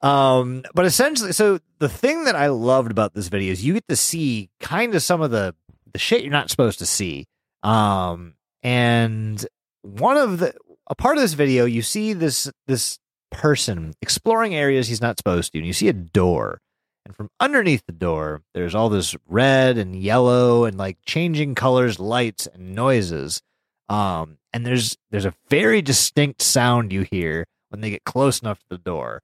Um, 0.01 0.63
but 0.73 0.85
essentially, 0.85 1.33
so 1.33 1.59
the 1.79 1.89
thing 1.89 2.23
that 2.25 2.35
I 2.35 2.47
loved 2.47 2.91
about 2.91 3.13
this 3.13 3.27
video 3.27 3.51
is 3.51 3.65
you 3.65 3.73
get 3.73 3.87
to 3.89 3.95
see 3.95 4.49
kind 4.59 4.95
of 4.95 5.01
some 5.03 5.21
of 5.21 5.31
the 5.31 5.55
the 5.93 5.99
shit 5.99 6.21
you're 6.21 6.31
not 6.31 6.49
supposed 6.49 6.79
to 6.79 6.85
see. 6.85 7.25
Um, 7.63 8.35
and 8.63 9.45
one 9.81 10.17
of 10.17 10.39
the 10.39 10.53
a 10.87 10.95
part 10.95 11.17
of 11.17 11.21
this 11.21 11.33
video, 11.33 11.65
you 11.65 11.81
see 11.81 12.13
this 12.13 12.51
this 12.65 12.99
person 13.31 13.93
exploring 14.01 14.55
areas 14.55 14.87
he's 14.87 15.01
not 15.01 15.17
supposed 15.17 15.51
to, 15.51 15.59
and 15.59 15.67
you 15.67 15.73
see 15.73 15.89
a 15.89 15.93
door. 15.93 16.59
And 17.05 17.15
from 17.15 17.29
underneath 17.39 17.85
the 17.85 17.93
door, 17.93 18.41
there's 18.53 18.75
all 18.75 18.89
this 18.89 19.15
red 19.27 19.77
and 19.77 19.95
yellow 19.95 20.65
and 20.65 20.77
like 20.77 20.97
changing 21.05 21.55
colors, 21.55 21.99
lights 21.99 22.47
and 22.47 22.75
noises. 22.75 23.41
Um, 23.87 24.37
and 24.51 24.65
there's 24.65 24.97
there's 25.11 25.25
a 25.25 25.33
very 25.49 25.81
distinct 25.81 26.41
sound 26.41 26.91
you 26.91 27.01
hear 27.03 27.45
when 27.69 27.81
they 27.81 27.89
get 27.89 28.03
close 28.03 28.41
enough 28.41 28.59
to 28.59 28.65
the 28.69 28.77
door. 28.77 29.21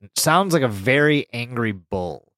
It 0.00 0.18
sounds 0.18 0.52
like 0.52 0.62
a 0.62 0.68
very 0.68 1.26
angry 1.32 1.72
bull. 1.72 2.32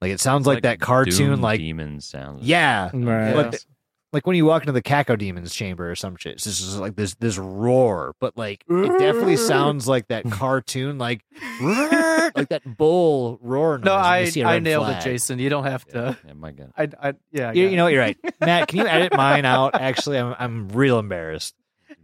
Like 0.00 0.12
it 0.12 0.20
sounds 0.20 0.46
like, 0.46 0.62
that 0.62 0.80
cartoon, 0.80 1.16
Doom 1.32 1.40
like 1.42 1.58
demon 1.60 2.00
sounds. 2.00 2.42
yeah, 2.42 2.90
Right. 2.94 3.34
But 3.34 3.64
like 4.12 4.26
when 4.26 4.34
you 4.34 4.44
walk 4.44 4.62
into 4.62 4.72
the 4.72 4.82
Cacodemon's 4.82 5.54
chamber 5.54 5.88
or 5.90 5.94
some 5.94 6.16
shit, 6.16 6.32
it's 6.32 6.44
just 6.44 6.78
like 6.78 6.96
this 6.96 7.14
this 7.16 7.38
roar, 7.38 8.14
but 8.18 8.36
like 8.36 8.64
it 8.68 8.98
definitely 8.98 9.36
sounds 9.48 9.86
like 9.86 10.08
that 10.08 10.28
cartoon, 10.30 10.98
like 10.98 11.22
like 11.62 12.48
that 12.48 12.62
bull 12.64 13.38
roar. 13.42 13.78
Noise 13.78 13.84
No, 13.84 13.94
when 13.94 14.02
you 14.02 14.08
I 14.10 14.24
see 14.24 14.40
a 14.40 14.46
I 14.48 14.52
red 14.54 14.62
nailed 14.64 14.86
flag. 14.86 15.00
it, 15.00 15.04
Jason. 15.04 15.38
You 15.38 15.48
don't 15.50 15.64
have 15.64 15.84
to. 15.88 16.16
Yeah, 16.26 16.32
my 16.32 16.50
God. 16.52 16.72
I 16.76 16.88
I 17.10 17.14
yeah. 17.30 17.50
I 17.50 17.52
You, 17.52 17.68
you 17.68 17.76
know 17.76 17.84
what? 17.84 17.92
You're 17.92 18.02
right, 18.02 18.18
Matt. 18.40 18.68
Can 18.68 18.78
you 18.80 18.86
edit 18.88 19.14
mine 19.16 19.44
out? 19.44 19.74
Actually, 19.80 20.18
I'm 20.18 20.34
I'm 20.38 20.68
real 20.70 20.98
embarrassed. 20.98 21.54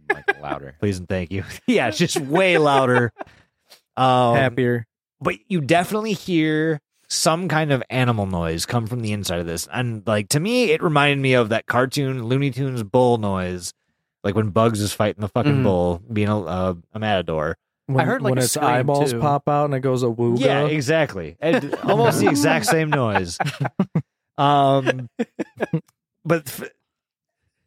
Like 0.09 0.39
louder. 0.41 0.75
Please 0.79 0.99
and 0.99 1.09
thank 1.09 1.31
you. 1.31 1.43
yeah, 1.67 1.89
it's 1.89 1.97
just 1.97 2.17
way 2.17 2.57
louder. 2.57 3.11
Um, 3.97 4.35
Happier. 4.35 4.85
but 5.19 5.35
you 5.49 5.59
definitely 5.59 6.13
hear 6.13 6.79
some 7.09 7.47
kind 7.47 7.71
of 7.71 7.81
animal 7.89 8.25
noise 8.25 8.65
come 8.65 8.85
from 8.87 9.01
the 9.01 9.11
inside 9.13 9.39
of 9.39 9.45
this. 9.45 9.67
And 9.71 10.03
like 10.05 10.29
to 10.29 10.39
me 10.39 10.71
it 10.71 10.83
reminded 10.83 11.19
me 11.21 11.33
of 11.33 11.49
that 11.49 11.65
cartoon 11.65 12.25
looney 12.25 12.51
tunes 12.51 12.83
bull 12.83 13.17
noise 13.17 13.73
like 14.23 14.35
when 14.35 14.49
bugs 14.49 14.81
is 14.81 14.91
fighting 14.91 15.21
the 15.21 15.29
fucking 15.29 15.57
Mhm. 15.57 15.63
bull 15.63 16.01
being 16.11 16.27
a, 16.27 16.41
uh, 16.41 16.73
a 16.93 16.99
matador. 16.99 17.57
When, 17.85 18.05
heard, 18.05 18.21
like, 18.21 18.31
when 18.31 18.39
a 18.39 18.41
its 18.43 18.51
scream, 18.51 18.65
eyeballs 18.69 19.13
too. 19.13 19.19
pop 19.21 19.47
out 19.47 19.65
and 19.65 19.73
it 19.73 19.79
goes 19.79 20.03
a 20.03 20.09
woo. 20.09 20.35
yeah 20.37 20.65
exactly. 20.65 21.37
And 21.39 21.73
almost 21.85 22.19
the 22.19 22.27
exact 22.27 22.65
same 22.75 22.89
noise. 22.89 23.37
Um 24.37 25.09
but 26.25 26.43
f- 26.47 26.69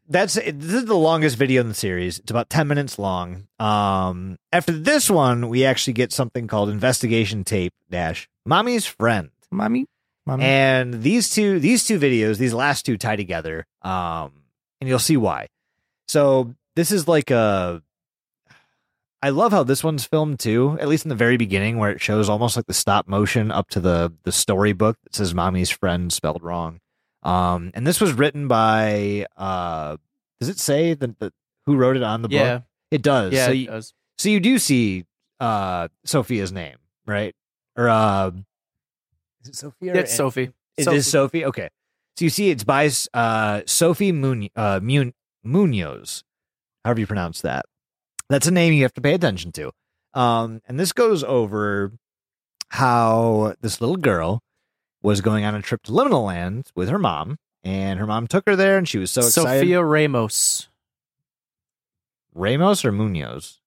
that's 0.09 0.35
this 0.35 0.75
is 0.75 0.85
the 0.85 0.95
longest 0.97 1.37
video 1.37 1.61
in 1.63 1.69
the 1.69 1.75
series. 1.75 2.19
It's 2.19 2.31
about 2.31 2.51
10 2.51 2.69
minutes 2.69 2.99
long. 2.99 3.47
Um 3.59 4.37
after 4.53 4.73
this 4.73 5.09
one 5.09 5.49
we 5.49 5.65
actually 5.65 5.95
get 5.95 6.13
something 6.13 6.47
called 6.47 6.69
investigation 6.69 7.43
tape 7.45 7.73
dash 7.91 8.29
mommy's 8.47 8.87
friend 8.87 9.31
mommy, 9.51 9.87
mommy. 10.27 10.45
and 10.45 11.03
these 11.03 11.31
two 11.31 11.59
these 11.59 11.85
two 11.85 11.99
videos 11.99 12.39
these 12.39 12.55
last 12.55 12.87
two 12.87 12.97
tie 12.97 13.17
together 13.17 13.67
um 13.83 14.33
and 14.81 14.89
you'll 14.89 14.99
see 14.99 15.17
why 15.17 15.47
so 16.09 16.55
this 16.77 16.91
is 16.91 17.07
like 17.07 17.31
a 17.31 17.83
i 19.23 19.31
love 19.31 19.53
how 19.53 19.63
this 19.63 19.85
one's 19.85 20.05
filmed 20.05 20.39
too 20.39 20.77
at 20.81 20.89
least 20.89 21.05
in 21.05 21.09
the 21.09 21.15
very 21.15 21.37
beginning 21.37 21.79
where 21.79 21.91
it 21.91 22.01
shows 22.01 22.29
almost 22.29 22.57
like 22.57 22.67
the 22.67 22.75
stop 22.75 23.09
motion 23.09 23.51
up 23.51 23.69
to 23.69 23.81
the 23.81 24.13
the 24.25 24.33
storybook 24.33 24.97
that 25.05 25.15
says 25.15 25.35
mommy's 25.35 25.71
friend 25.71 26.13
spelled 26.13 26.43
wrong 26.43 26.81
um 27.23 27.71
and 27.75 27.87
this 27.87 28.01
was 28.01 28.13
written 28.13 28.49
by 28.49 29.27
uh 29.37 29.97
does 30.41 30.49
it 30.49 30.59
say 30.59 30.95
the, 30.95 31.15
the 31.19 31.33
who 31.67 31.77
wrote 31.77 31.97
it 31.97 32.03
on 32.03 32.23
the 32.23 32.29
book? 32.29 32.35
Yeah, 32.35 32.59
book 32.59 32.65
it 32.91 33.03
does 33.03 33.33
yeah. 33.33 33.47
so 33.47 33.53
it 33.53 33.67
does. 33.67 33.95
so 34.19 34.29
you 34.29 34.41
do 34.41 34.59
see 34.59 35.05
uh 35.39 35.89
Sophia's 36.05 36.53
name, 36.53 36.77
right? 37.07 37.35
Or 37.81 37.89
uh 37.89 38.31
is 39.43 39.49
it 39.49 39.57
Sophia? 39.57 39.95
or 39.95 39.97
It's 39.97 40.15
Sophie. 40.15 40.51
It 40.77 40.81
is 40.81 40.85
Sophie. 40.85 41.01
Sophie. 41.03 41.45
Okay. 41.47 41.69
So 42.19 42.25
you 42.27 42.31
see 42.31 42.51
it's 42.51 42.65
by 42.65 42.91
uh 43.15 43.63
Sophie 43.67 44.13
Mun- 44.13 44.51
uh, 44.55 44.81
Mun- 44.83 45.15
Munoz. 45.43 46.23
However 46.85 47.01
you 47.01 47.07
pronounce 47.07 47.41
that. 47.41 47.65
That's 48.29 48.47
a 48.47 48.51
name 48.51 48.75
you 48.75 48.83
have 48.83 48.93
to 48.95 49.01
pay 49.01 49.15
attention 49.15 49.53
to. 49.53 49.71
Um 50.13 50.61
and 50.69 50.79
this 50.79 50.93
goes 50.93 51.25
over 51.25 51.93
how 52.69 53.55
this 53.63 53.81
little 53.81 53.97
girl 53.97 54.43
was 55.03 55.23
going 55.23 55.45
on 55.47 55.55
a 55.55 55.63
trip 55.63 55.83
to 55.85 55.93
Liminal 55.93 56.27
Land 56.27 56.71
with 56.75 56.91
her 56.91 56.99
mom, 56.99 57.39
and 57.65 57.99
her 57.99 58.07
mom 58.07 58.27
took 58.27 58.45
her 58.47 58.55
there, 58.57 58.77
and 58.77 58.87
she 58.87 58.99
was 58.99 59.11
so 59.11 59.23
excited. 59.23 59.61
Sophia 59.61 59.83
Ramos. 59.83 60.69
Ramos 62.35 62.85
or 62.85 62.93
Munoz? 62.93 63.59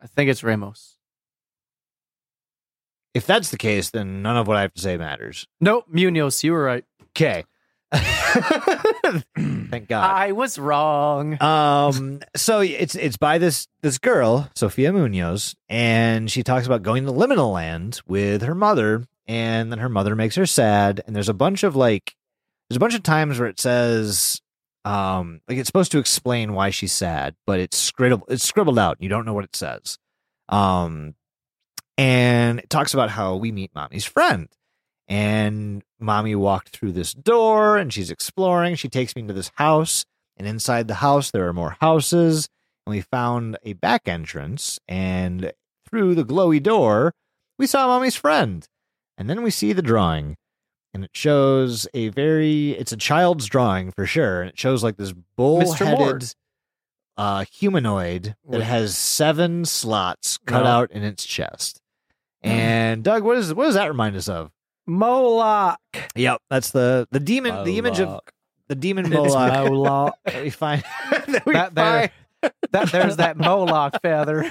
I 0.00 0.06
think 0.06 0.30
it's 0.30 0.42
Ramos. 0.42 0.97
If 3.18 3.26
that's 3.26 3.50
the 3.50 3.56
case, 3.56 3.90
then 3.90 4.22
none 4.22 4.36
of 4.36 4.46
what 4.46 4.56
I 4.56 4.62
have 4.62 4.72
to 4.74 4.80
say 4.80 4.96
matters. 4.96 5.48
Nope, 5.60 5.86
Munoz. 5.88 6.44
You 6.44 6.52
were 6.52 6.62
right. 6.62 6.84
Okay. 7.10 7.44
Thank 7.92 9.88
God. 9.88 10.08
I 10.08 10.30
was 10.30 10.56
wrong. 10.56 11.36
Um, 11.42 12.20
so 12.36 12.60
it's 12.60 12.94
it's 12.94 13.16
by 13.16 13.38
this 13.38 13.66
this 13.82 13.98
girl, 13.98 14.48
Sofia 14.54 14.92
Munoz, 14.92 15.56
and 15.68 16.30
she 16.30 16.44
talks 16.44 16.64
about 16.64 16.84
going 16.84 17.06
to 17.06 17.12
liminal 17.12 17.52
land 17.52 18.00
with 18.06 18.42
her 18.42 18.54
mother, 18.54 19.04
and 19.26 19.72
then 19.72 19.80
her 19.80 19.88
mother 19.88 20.14
makes 20.14 20.36
her 20.36 20.46
sad, 20.46 21.02
and 21.04 21.16
there's 21.16 21.28
a 21.28 21.34
bunch 21.34 21.64
of 21.64 21.74
like 21.74 22.14
there's 22.70 22.76
a 22.76 22.80
bunch 22.80 22.94
of 22.94 23.02
times 23.02 23.40
where 23.40 23.48
it 23.48 23.58
says 23.58 24.40
um 24.84 25.40
like 25.48 25.58
it's 25.58 25.66
supposed 25.66 25.90
to 25.90 25.98
explain 25.98 26.52
why 26.52 26.70
she's 26.70 26.92
sad, 26.92 27.34
but 27.48 27.58
it's 27.58 27.76
scribbled 27.76 28.22
it's 28.28 28.44
scribbled 28.46 28.78
out. 28.78 28.96
You 29.00 29.08
don't 29.08 29.26
know 29.26 29.34
what 29.34 29.44
it 29.44 29.56
says. 29.56 29.98
Um 30.48 31.16
and 31.98 32.60
it 32.60 32.70
talks 32.70 32.94
about 32.94 33.10
how 33.10 33.36
we 33.36 33.52
meet 33.52 33.74
mommy's 33.74 34.04
friend. 34.06 34.48
And 35.08 35.82
mommy 35.98 36.34
walked 36.34 36.68
through 36.70 36.92
this 36.92 37.12
door 37.12 37.76
and 37.76 37.92
she's 37.92 38.10
exploring. 38.10 38.74
She 38.76 38.88
takes 38.88 39.16
me 39.16 39.22
into 39.22 39.34
this 39.34 39.50
house, 39.56 40.04
and 40.36 40.46
inside 40.46 40.86
the 40.86 40.94
house, 40.94 41.30
there 41.30 41.46
are 41.48 41.52
more 41.52 41.76
houses. 41.80 42.48
And 42.86 42.94
we 42.94 43.00
found 43.02 43.58
a 43.64 43.72
back 43.74 44.06
entrance. 44.08 44.78
And 44.86 45.52
through 45.90 46.14
the 46.14 46.24
glowy 46.24 46.62
door, 46.62 47.12
we 47.58 47.66
saw 47.66 47.86
mommy's 47.86 48.16
friend. 48.16 48.66
And 49.18 49.28
then 49.28 49.42
we 49.42 49.50
see 49.50 49.72
the 49.72 49.82
drawing. 49.82 50.36
And 50.94 51.04
it 51.04 51.10
shows 51.12 51.86
a 51.92 52.08
very, 52.10 52.70
it's 52.72 52.92
a 52.92 52.96
child's 52.96 53.46
drawing 53.46 53.92
for 53.92 54.06
sure. 54.06 54.40
And 54.42 54.50
it 54.50 54.58
shows 54.58 54.82
like 54.84 54.96
this 54.96 55.12
bull 55.36 55.72
headed 55.72 56.32
uh, 57.16 57.44
humanoid 57.52 58.36
that 58.48 58.62
has 58.62 58.96
seven 58.96 59.64
slots 59.64 60.38
cut 60.46 60.62
No. 60.64 60.70
out 60.70 60.90
in 60.92 61.02
its 61.02 61.24
chest. 61.26 61.80
And 62.48 63.04
Doug, 63.04 63.22
what 63.22 63.36
is 63.38 63.52
what 63.54 63.64
does 63.66 63.74
that 63.74 63.88
remind 63.88 64.16
us 64.16 64.28
of? 64.28 64.50
Moloch. 64.86 65.78
Yep, 66.16 66.40
that's 66.50 66.70
the 66.70 67.06
the 67.10 67.20
demon, 67.20 67.64
the 67.64 67.78
image 67.78 68.00
of 68.00 68.20
the 68.68 68.74
demon 68.74 69.08
Moloch 69.10 69.70
Moloch. 69.70 70.14
that 70.24 70.42
we 70.42 70.50
find. 70.50 70.82
that 71.10 71.42
we 71.46 71.52
That 71.54 71.74
there. 71.74 72.10
find- 72.42 72.52
That 72.70 72.92
there's 72.92 73.16
that 73.16 73.36
Moloch 73.36 74.00
feather. 74.00 74.50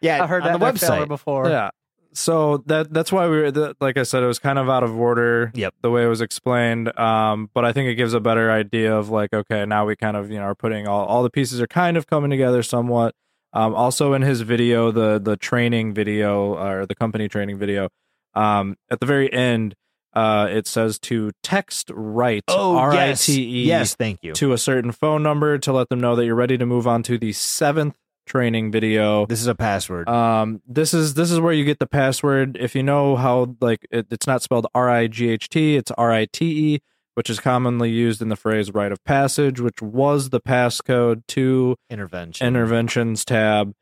yeah, 0.00 0.22
I 0.22 0.26
heard 0.28 0.44
on 0.44 0.60
that, 0.60 0.72
the 0.74 0.78
feather 0.78 1.02
website. 1.04 1.08
before. 1.08 1.48
Yeah. 1.48 1.70
So 2.12 2.58
that 2.66 2.92
that's 2.92 3.10
why 3.10 3.26
we 3.28 3.40
were 3.40 3.50
the, 3.50 3.76
like 3.80 3.96
I 3.96 4.04
said, 4.04 4.22
it 4.22 4.26
was 4.26 4.38
kind 4.38 4.58
of 4.60 4.68
out 4.70 4.84
of 4.84 4.96
order. 4.96 5.50
Yep. 5.54 5.74
The 5.82 5.90
way 5.90 6.04
it 6.04 6.08
was 6.08 6.20
explained. 6.20 6.96
Um, 6.96 7.50
but 7.52 7.64
I 7.64 7.72
think 7.72 7.88
it 7.88 7.96
gives 7.96 8.14
a 8.14 8.20
better 8.20 8.52
idea 8.52 8.96
of 8.96 9.08
like, 9.10 9.32
okay, 9.32 9.66
now 9.66 9.84
we 9.86 9.96
kind 9.96 10.16
of 10.16 10.30
you 10.30 10.36
know 10.38 10.44
are 10.44 10.54
putting 10.54 10.86
all 10.86 11.04
all 11.06 11.24
the 11.24 11.30
pieces 11.30 11.60
are 11.60 11.66
kind 11.66 11.96
of 11.96 12.06
coming 12.06 12.30
together 12.30 12.62
somewhat. 12.62 13.16
Um, 13.54 13.74
also 13.74 14.12
in 14.12 14.22
his 14.22 14.40
video, 14.42 14.90
the 14.90 15.18
the 15.18 15.36
training 15.36 15.94
video 15.94 16.54
or 16.54 16.86
the 16.86 16.94
company 16.94 17.28
training 17.28 17.56
video, 17.58 17.88
um, 18.34 18.76
at 18.90 19.00
the 19.00 19.06
very 19.06 19.32
end, 19.32 19.74
uh, 20.12 20.48
it 20.50 20.66
says 20.66 20.98
to 21.00 21.30
text 21.42 21.90
right 21.94 22.42
Oh, 22.48 22.76
R 22.76 22.92
I 22.92 23.12
T 23.14 23.42
E 23.62 23.66
yes, 23.66 23.94
thank 23.94 24.18
you. 24.22 24.32
to 24.34 24.52
a 24.52 24.58
certain 24.58 24.92
phone 24.92 25.22
number 25.22 25.56
to 25.58 25.72
let 25.72 25.88
them 25.88 26.00
know 26.00 26.16
that 26.16 26.24
you're 26.26 26.34
ready 26.34 26.58
to 26.58 26.66
move 26.66 26.86
on 26.86 27.02
to 27.04 27.16
the 27.16 27.32
seventh 27.32 27.96
training 28.26 28.72
video. 28.72 29.26
This 29.26 29.40
is 29.40 29.46
a 29.46 29.54
password. 29.54 30.08
Um, 30.08 30.60
this 30.66 30.92
is 30.94 31.14
this 31.14 31.30
is 31.30 31.38
where 31.38 31.52
you 31.52 31.64
get 31.64 31.78
the 31.78 31.86
password. 31.86 32.56
If 32.58 32.74
you 32.74 32.82
know 32.82 33.16
how 33.16 33.54
like 33.60 33.86
it, 33.90 34.06
it's 34.10 34.26
not 34.26 34.42
spelled 34.42 34.66
R 34.74 34.90
I 34.90 35.06
G 35.06 35.28
H 35.28 35.48
T, 35.48 35.76
it's 35.76 35.92
R 35.92 36.10
I 36.12 36.26
T 36.26 36.74
E, 36.74 36.80
which 37.14 37.30
is 37.30 37.40
commonly 37.40 37.90
used 37.90 38.20
in 38.22 38.28
the 38.28 38.36
phrase 38.36 38.72
rite 38.72 38.92
of 38.92 39.02
passage, 39.04 39.60
which 39.60 39.80
was 39.82 40.30
the 40.30 40.40
passcode 40.40 41.26
to 41.28 41.76
Intervention. 41.90 42.46
interventions 42.46 43.24
tab 43.24 43.72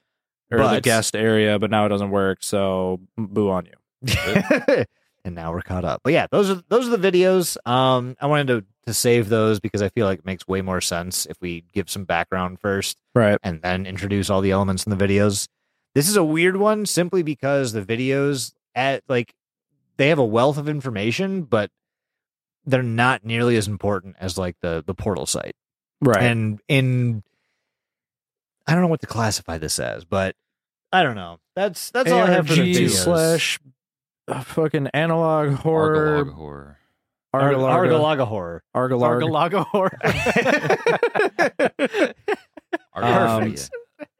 or 0.51 0.59
the 0.69 0.81
guest 0.83 1.17
area, 1.17 1.59
but 1.59 1.71
now 1.71 1.87
it 1.87 1.89
doesn't 1.91 2.11
work. 2.11 2.43
So 2.43 3.01
boo 3.17 3.51
on 3.51 3.67
you. 3.67 3.73
and 5.25 5.35
now 5.35 5.53
we're 5.53 5.63
caught 5.63 5.85
up. 5.85 6.01
But 6.05 6.13
yeah, 6.13 6.27
those 6.31 6.51
are 6.51 6.63
those 6.69 6.89
are 6.89 6.97
the 6.97 7.11
videos. 7.13 7.57
Um, 7.67 8.17
I 8.21 8.27
wanted 8.27 8.47
to 8.49 8.65
to 8.87 8.93
save 8.95 9.29
those 9.29 9.61
because 9.61 9.81
I 9.81 9.89
feel 9.91 10.07
like 10.07 10.19
it 10.21 10.27
makes 10.27 10.47
way 10.49 10.61
more 10.61 10.81
sense 10.81 11.25
if 11.27 11.37
we 11.41 11.63
give 11.73 11.89
some 11.89 12.05
background 12.05 12.59
first 12.59 12.97
Right. 13.15 13.39
and 13.43 13.63
then 13.63 13.87
introduce 13.87 14.29
all 14.29 14.41
the 14.41 14.51
elements 14.51 14.85
in 14.85 14.91
the 14.97 15.03
videos. 15.05 15.47
This 15.95 16.09
is 16.09 16.17
a 16.17 16.25
weird 16.25 16.57
one 16.57 16.85
simply 16.87 17.23
because 17.23 17.73
the 17.73 17.83
videos 17.83 18.53
at 18.75 19.05
like 19.09 19.35
they 19.99 20.09
have 20.09 20.19
a 20.19 20.25
wealth 20.25 20.59
of 20.59 20.69
information, 20.69 21.43
but 21.43 21.71
they're 22.65 22.83
not 22.83 23.25
nearly 23.25 23.57
as 23.57 23.67
important 23.69 24.17
as 24.21 24.39
like 24.39 24.57
the 24.61 24.83
the 24.87 24.95
portal 24.95 25.27
site. 25.27 25.55
Right. 26.01 26.23
And 26.23 26.61
in 26.69 27.23
I 28.67 28.73
don't 28.75 28.83
know 28.83 28.89
what 28.89 29.01
to 29.01 29.07
classify 29.07 29.59
this 29.59 29.79
as, 29.79 30.05
but 30.05 30.37
I 30.93 31.03
don't 31.03 31.17
know. 31.17 31.39
That's 31.57 31.91
that's 31.91 32.11
all 32.11 32.21
I 32.21 32.31
have 32.31 32.47
for 32.47 32.55
the 32.55 32.75
videos. 32.75 32.91
slash 32.91 33.59
uh, 34.29 34.41
fucking 34.43 34.89
analog 34.89 35.55
horror. 35.55 36.25
Argalog 36.25 36.33
horror. 36.35 36.79
Argalaga 37.35 37.89
Argalarga. 37.89 38.27
horror. 38.27 38.63
Argalarga. 38.77 39.65
Argalaga 39.65 39.67
horror. 39.67 39.99
Argalog 41.63 42.15
Um, 42.95 43.43
horror. 43.43 43.55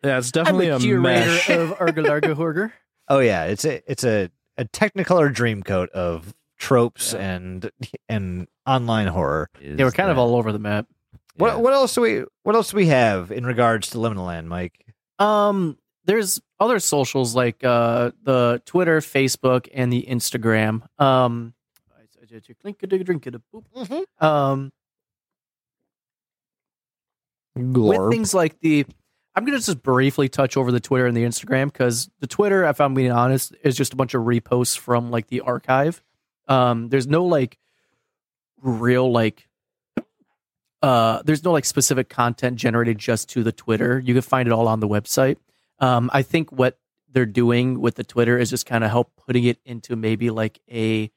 Yeah, 0.05 0.19
it's 0.19 0.29
I'm 0.29 0.45
definitely 0.45 0.69
a 0.69 0.79
curator 0.79 1.01
mesh. 1.01 1.51
of 1.51 1.71
Argalaga 1.79 2.35
horror. 2.35 2.73
Oh 3.09 3.19
yeah, 3.21 3.45
it's 3.45 3.65
a 3.65 3.83
it's 3.91 4.05
a 4.05 4.31
a 4.57 4.65
Technicolor 4.65 5.33
dream 5.33 5.63
coat 5.63 5.91
of 5.91 6.35
tropes 6.63 7.13
and 7.13 7.71
and 8.09 8.47
online 8.67 9.09
horror. 9.09 9.51
Is 9.61 9.79
Yeah, 9.79 9.85
we're 9.85 9.91
kind 9.91 10.11
of 10.11 10.17
all 10.17 10.37
over 10.37 10.53
the 10.53 10.61
map. 10.61 10.87
What 11.37 11.49
yeah. 11.49 11.57
what 11.57 11.73
else 11.75 11.95
do 11.95 12.01
we 12.03 12.25
what 12.45 12.55
else 12.55 12.71
do 12.71 12.77
we 12.77 12.87
have 12.87 13.33
in 13.33 13.45
regards 13.45 13.91
to 13.91 13.99
Liminal 13.99 14.27
Land, 14.27 14.49
Mike? 14.49 14.87
Um, 15.19 15.77
there's 16.05 16.41
other 16.61 16.79
socials 16.79 17.35
like 17.35 17.65
uh 17.65 18.13
the 18.23 18.63
Twitter, 18.65 19.01
Facebook, 19.01 19.69
and 19.75 19.93
the 19.93 20.07
Instagram. 20.09 20.83
Um, 21.01 21.55
um, 24.21 24.73
with 27.55 28.11
things 28.11 28.33
like 28.33 28.59
the 28.61 28.87
i'm 29.35 29.45
going 29.45 29.59
to 29.59 29.63
just 29.63 29.83
briefly 29.83 30.27
touch 30.27 30.57
over 30.57 30.73
the 30.73 30.81
twitter 30.81 31.07
and 31.07 31.15
the 31.15 31.23
instagram 31.23 31.67
because 31.67 32.09
the 32.21 32.27
twitter 32.27 32.65
if 32.65 32.81
i'm 32.81 32.95
being 32.95 33.13
honest 33.13 33.55
is 33.63 33.77
just 33.77 33.93
a 33.93 33.97
bunch 33.97 34.15
of 34.15 34.23
reposts 34.23 34.79
from 34.79 35.11
like 35.11 35.27
the 35.27 35.41
archive 35.43 36.03
um 36.53 36.89
there's 36.91 37.07
no 37.07 37.25
like 37.25 37.59
real 38.63 39.11
like 39.11 39.49
uh 40.83 41.23
there's 41.25 41.45
no 41.45 41.53
like 41.53 41.65
specific 41.65 42.09
content 42.09 42.57
generated 42.57 42.99
just 42.99 43.29
to 43.31 43.43
the 43.43 43.53
twitter 43.53 43.99
you 44.05 44.15
can 44.15 44.23
find 44.23 44.49
it 44.49 44.53
all 44.53 44.69
on 44.69 44.81
the 44.81 44.89
website 44.89 45.37
um 45.79 46.11
i 46.13 46.23
think 46.23 46.51
what 46.53 46.79
they're 47.11 47.27
doing 47.27 47.81
with 47.81 47.95
the 47.97 48.05
twitter 48.05 48.39
is 48.39 48.51
just 48.51 48.67
kind 48.67 48.85
of 48.85 48.91
help 48.91 49.13
putting 49.27 49.45
it 49.45 49.59
into 49.65 49.97
maybe 49.97 50.31
like 50.31 50.61
a 50.71 51.11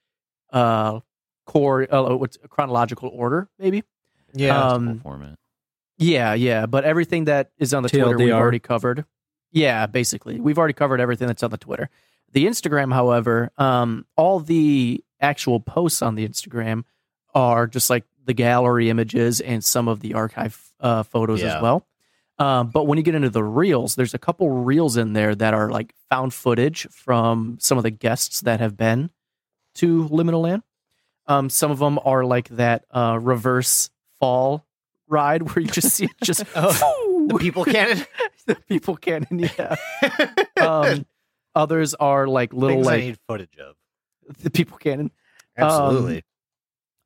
uh 0.52 1.00
core 1.46 1.88
uh, 1.94 2.16
what's 2.16 2.38
chronological 2.50 3.10
order 3.14 3.48
maybe 3.60 3.84
Yeah, 4.34 4.70
um, 4.74 5.00
format. 5.00 5.38
yeah, 5.98 6.34
yeah, 6.34 6.66
but 6.66 6.84
everything 6.84 7.26
that 7.26 7.52
is 7.58 7.74
on 7.74 7.84
the 7.84 7.90
Twitter 7.90 8.18
we've 8.18 8.34
already 8.34 8.60
covered. 8.60 9.06
Yeah, 9.52 9.86
basically, 9.88 10.40
we've 10.42 10.58
already 10.58 10.74
covered 10.74 11.00
everything 11.00 11.28
that's 11.28 11.44
on 11.44 11.52
the 11.52 11.58
Twitter. 11.58 11.90
The 12.34 12.46
Instagram, 12.48 12.92
however, 12.94 13.52
um, 13.58 14.06
all 14.18 14.40
the 14.42 15.05
actual 15.20 15.60
posts 15.60 16.02
on 16.02 16.16
the 16.16 16.28
Instagram 16.28 16.84
are 17.34 17.68
just 17.68 17.90
like 17.90 18.06
the 18.26 18.34
gallery 18.34 18.90
images 18.90 19.40
and 19.42 19.64
some 19.64 19.88
of 19.88 20.00
the 20.00 20.14
archive 20.14 20.60
uh, 20.80 21.04
photos 21.04 21.42
Yeah. 21.42 21.56
as 21.58 21.62
well. 21.62 21.86
Um, 22.38 22.68
but 22.70 22.86
when 22.86 22.98
you 22.98 23.04
get 23.04 23.16
into 23.16 23.30
the 23.30 23.44
reels, 23.44 23.96
there's 23.96 24.14
a 24.14 24.18
couple 24.18 24.50
reels 24.50 24.98
in 24.98 25.14
there 25.14 25.34
that 25.36 25.54
are 25.54 25.70
like 25.70 25.94
found 26.10 26.34
footage 26.34 26.86
from 26.92 27.58
some 27.62 27.78
of 27.78 27.84
the 27.84 27.92
guests 27.92 28.42
that 28.42 28.60
have 28.60 28.76
been 28.76 29.10
to 29.76 30.08
Liminal 30.10 30.42
Land. 30.42 30.64
Um, 31.28 31.50
some 31.50 31.72
of 31.72 31.80
them 31.80 31.98
are 32.04 32.26
like 32.26 32.50
that 32.50 32.86
uh, 32.92 33.18
reverse 33.22 33.90
fall 34.20 34.66
ride 35.08 35.44
where 35.44 35.62
you 35.64 35.70
just 35.70 35.90
see 35.92 36.06
it 36.06 36.12
just 36.24 36.44
Oh, 36.56 37.26
The 37.30 37.36
people 37.38 37.64
cannon. 37.64 38.06
the 38.48 38.56
people 38.56 38.96
cannon. 38.98 39.40
Yeah. 39.58 39.76
Um, 40.62 41.06
others 41.54 41.94
are 41.96 42.28
like 42.28 42.54
little 42.54 42.78
Things 42.78 42.86
like 42.86 43.00
need 43.04 43.18
footage 43.28 43.58
of. 43.60 43.76
the 44.42 44.50
people 44.50 44.78
cannon. 44.78 45.12
Absolutely. 45.58 46.24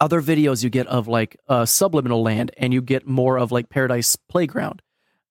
Other 0.02 0.22
videos 0.22 0.64
you 0.64 0.70
get 0.70 0.88
of 0.88 1.08
like 1.08 1.38
uh, 1.48 1.66
subliminal 1.66 2.22
land, 2.24 2.52
and 2.58 2.74
you 2.74 2.82
get 2.82 3.06
more 3.06 3.38
of 3.38 3.52
like 3.52 3.70
Paradise 3.70 4.16
Playground. 4.16 4.82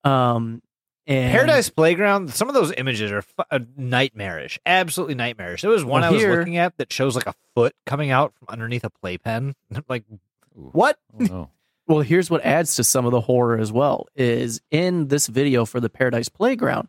Um, 0.04 0.62
and 1.06 1.32
Paradise 1.32 1.70
Playground. 1.70 2.34
Some 2.34 2.48
of 2.48 2.54
those 2.54 2.72
images 2.76 3.10
are 3.10 3.22
fu- 3.22 3.42
uh, 3.50 3.60
nightmarish. 3.78 4.58
Absolutely 4.66 5.14
nightmarish. 5.14 5.62
There 5.62 5.70
was 5.70 5.84
one 5.84 6.02
Well, 6.02 6.10
I 6.10 6.12
was 6.12 6.20
here- 6.20 6.38
looking 6.38 6.58
at 6.58 6.76
that 6.76 6.92
shows 6.92 7.16
like 7.16 7.26
a 7.26 7.34
foot 7.54 7.74
coming 7.86 8.10
out 8.10 8.34
from 8.34 8.48
underneath 8.50 8.84
a 8.84 8.90
playpen. 8.90 9.54
like 9.88 10.04
what? 10.52 10.98
Oh, 11.18 11.24
no. 11.24 11.50
Well, 11.88 12.00
here's 12.00 12.28
what 12.28 12.44
adds 12.44 12.76
to 12.76 12.84
some 12.84 13.06
of 13.06 13.12
the 13.12 13.20
horror 13.22 13.56
as 13.56 13.72
well 13.72 14.08
is 14.14 14.60
in 14.70 15.08
this 15.08 15.26
video 15.26 15.64
for 15.64 15.80
the 15.80 15.88
Paradise 15.88 16.28
Playground, 16.28 16.88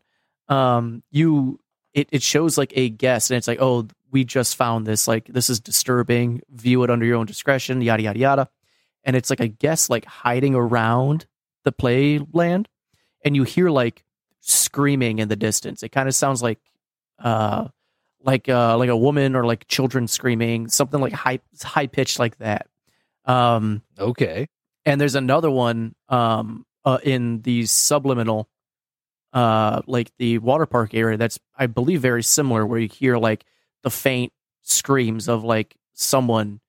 um, 0.49 1.03
you 1.09 1.61
it, 1.93 2.09
it 2.11 2.21
shows 2.21 2.57
like 2.57 2.73
a 2.75 2.89
guest 2.89 3.31
and 3.31 3.37
it's 3.37 3.47
like, 3.47 3.59
oh, 3.61 3.87
we 4.11 4.23
just 4.23 4.55
found 4.55 4.85
this, 4.87 5.07
like 5.07 5.25
this 5.25 5.49
is 5.49 5.59
disturbing, 5.59 6.41
view 6.49 6.83
it 6.83 6.89
under 6.89 7.05
your 7.05 7.17
own 7.17 7.25
discretion, 7.25 7.81
yada 7.81 8.03
yada 8.03 8.19
yada. 8.19 8.49
And 9.03 9.15
it's 9.15 9.29
like 9.29 9.39
a 9.39 9.47
guest 9.47 9.89
like 9.89 10.05
hiding 10.05 10.55
around 10.55 11.25
the 11.63 11.71
playland, 11.71 12.65
and 13.23 13.35
you 13.35 13.43
hear 13.43 13.69
like 13.69 14.03
screaming 14.41 15.19
in 15.19 15.27
the 15.27 15.35
distance. 15.35 15.83
It 15.83 15.89
kind 15.89 16.07
of 16.07 16.15
sounds 16.15 16.41
like 16.41 16.59
uh 17.19 17.67
like 18.21 18.49
uh 18.49 18.77
like 18.77 18.89
a 18.89 18.97
woman 18.97 19.35
or 19.35 19.45
like 19.45 19.67
children 19.67 20.07
screaming, 20.07 20.67
something 20.69 20.99
like 20.99 21.13
high 21.13 21.39
high 21.61 21.87
pitched 21.87 22.19
like 22.19 22.37
that. 22.39 22.67
Um 23.25 23.81
Okay. 23.99 24.47
and 24.85 24.99
there's 24.99 25.15
another 25.15 25.51
one 25.51 25.95
um 26.07 26.65
uh, 26.85 26.97
in 27.03 27.41
the 27.41 27.65
subliminal 27.65 28.49
uh 29.33 29.81
like 29.85 30.11
the 30.17 30.37
water 30.39 30.65
park 30.65 30.93
area 30.95 31.17
that's 31.17 31.37
i 31.55 31.67
believe 31.67 32.01
very 32.01 32.23
similar 32.23 32.65
where 32.65 32.79
you 32.79 32.87
hear 32.87 33.17
like 33.17 33.45
the 33.83 33.89
faint 33.91 34.31
screams 34.61 35.27
of 35.27 35.43
like 35.43 35.75
someone 35.93 36.59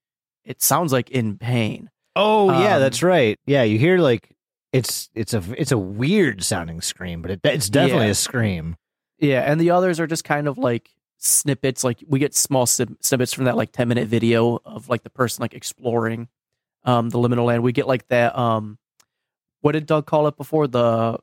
it 0.43 0.61
sounds 0.61 0.91
like 0.91 1.09
in 1.11 1.37
pain 1.37 1.89
Oh 2.15 2.51
yeah, 2.51 2.75
Um, 2.75 2.81
that's 2.81 3.01
right. 3.03 3.39
Yeah, 3.45 3.63
you 3.63 3.79
hear 3.79 3.97
like 3.97 4.35
it's 4.73 5.09
it's 5.15 5.33
a 5.33 5.41
it's 5.57 5.71
a 5.71 5.77
weird 5.77 6.43
sounding 6.43 6.81
scream, 6.81 7.21
but 7.21 7.31
it, 7.31 7.39
it's 7.45 7.69
definitely 7.69 8.07
Yeah. 8.07 8.11
a 8.11 8.15
scream. 8.15 8.75
yeah 9.19 9.41
and 9.49 9.59
the 9.61 9.71
others 9.71 9.99
are 9.99 10.07
just 10.07 10.23
kind 10.25 10.47
of 10.47 10.57
like 10.57 10.89
snippets 11.17 11.83
like 11.83 12.03
we 12.07 12.17
get 12.19 12.33
small 12.33 12.65
snippets 12.65 13.31
from 13.33 13.45
that 13.45 13.55
like 13.55 13.71
10 13.71 13.87
minute 13.87 14.07
video 14.07 14.59
of 14.65 14.89
like 14.89 15.03
the 15.03 15.09
person 15.09 15.41
like 15.43 15.53
exploring 15.53 16.27
um 16.83 17.09
the 17.11 17.19
liminal 17.19 17.45
land 17.45 17.61
we 17.61 17.71
get 17.71 17.87
like 17.87 18.07
that 18.07 18.35
um 18.37 18.79
what 19.61 19.73
did 19.73 19.85
doug 19.85 20.07
call 20.07 20.25
it 20.27 20.35
before 20.35 20.65
the 20.67 21.17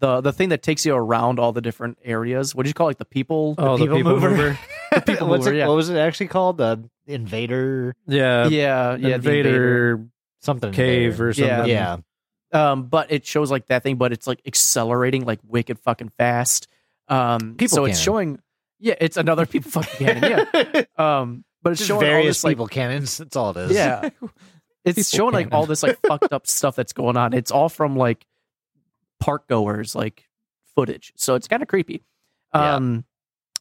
the 0.00 0.20
the 0.20 0.32
thing 0.32 0.48
that 0.50 0.62
takes 0.62 0.84
you 0.84 0.94
around 0.94 1.38
all 1.38 1.52
the 1.52 1.60
different 1.60 1.98
areas 2.04 2.54
what 2.54 2.64
do 2.64 2.68
you 2.70 2.74
call 2.74 2.88
it 2.88 2.90
like 2.90 2.98
the 2.98 3.04
people 3.04 3.54
Oh, 3.58 3.76
the 3.76 3.86
people 3.86 4.18
mover. 4.18 4.58
The 4.92 5.00
people 5.02 5.28
What's 5.28 5.44
mover, 5.44 5.54
it, 5.54 5.58
yeah. 5.58 5.68
What 5.68 5.76
was 5.76 5.88
it 5.88 5.96
actually 5.96 6.28
called? 6.28 6.56
The 6.58 6.82
invader 7.06 7.94
Yeah. 8.06 8.48
yeah 8.48 8.96
yeah 8.96 9.08
the 9.08 9.14
Invader 9.14 10.06
something 10.40 10.72
cave 10.72 11.20
or 11.20 11.32
something. 11.32 11.68
Yeah. 11.70 11.98
um 12.52 12.84
but 12.84 13.12
it 13.12 13.24
shows 13.26 13.50
like 13.50 13.66
that 13.66 13.82
thing 13.82 13.96
but 13.96 14.12
it's 14.12 14.26
like 14.26 14.40
accelerating 14.46 15.24
like 15.24 15.38
wicked 15.46 15.78
fucking 15.80 16.08
fast 16.18 16.66
um 17.08 17.54
People 17.56 17.76
so 17.76 17.84
it's 17.84 18.00
showing 18.00 18.40
yeah 18.78 18.94
it's 19.00 19.16
another 19.16 19.46
people 19.46 19.70
fucking 19.82 20.06
cannon 20.06 20.46
yeah 20.52 20.82
um 20.96 21.44
but 21.62 21.72
it's 21.72 21.80
Just 21.80 21.88
showing 21.88 22.02
all 22.04 22.10
various 22.10 22.38
this 22.38 22.44
like 22.44 22.52
people 22.52 22.66
cannons. 22.68 23.18
That's 23.18 23.36
all 23.36 23.50
it 23.50 23.58
is. 23.58 23.72
Yeah. 23.72 24.08
It's 24.82 25.10
People 25.12 25.30
showing 25.30 25.34
like 25.34 25.52
all 25.52 25.66
this 25.66 25.82
like 25.82 25.98
fucked 26.06 26.32
up 26.32 26.46
stuff 26.46 26.74
that's 26.74 26.94
going 26.94 27.18
on. 27.18 27.34
It's 27.34 27.50
all 27.50 27.68
from 27.68 27.96
like 27.96 28.24
park 29.20 29.46
goers 29.48 29.94
like 29.94 30.28
footage. 30.74 31.12
So 31.16 31.34
it's 31.34 31.46
kind 31.48 31.62
of 31.62 31.68
creepy. 31.68 32.02
Yeah. 32.54 32.74
Um 32.76 33.04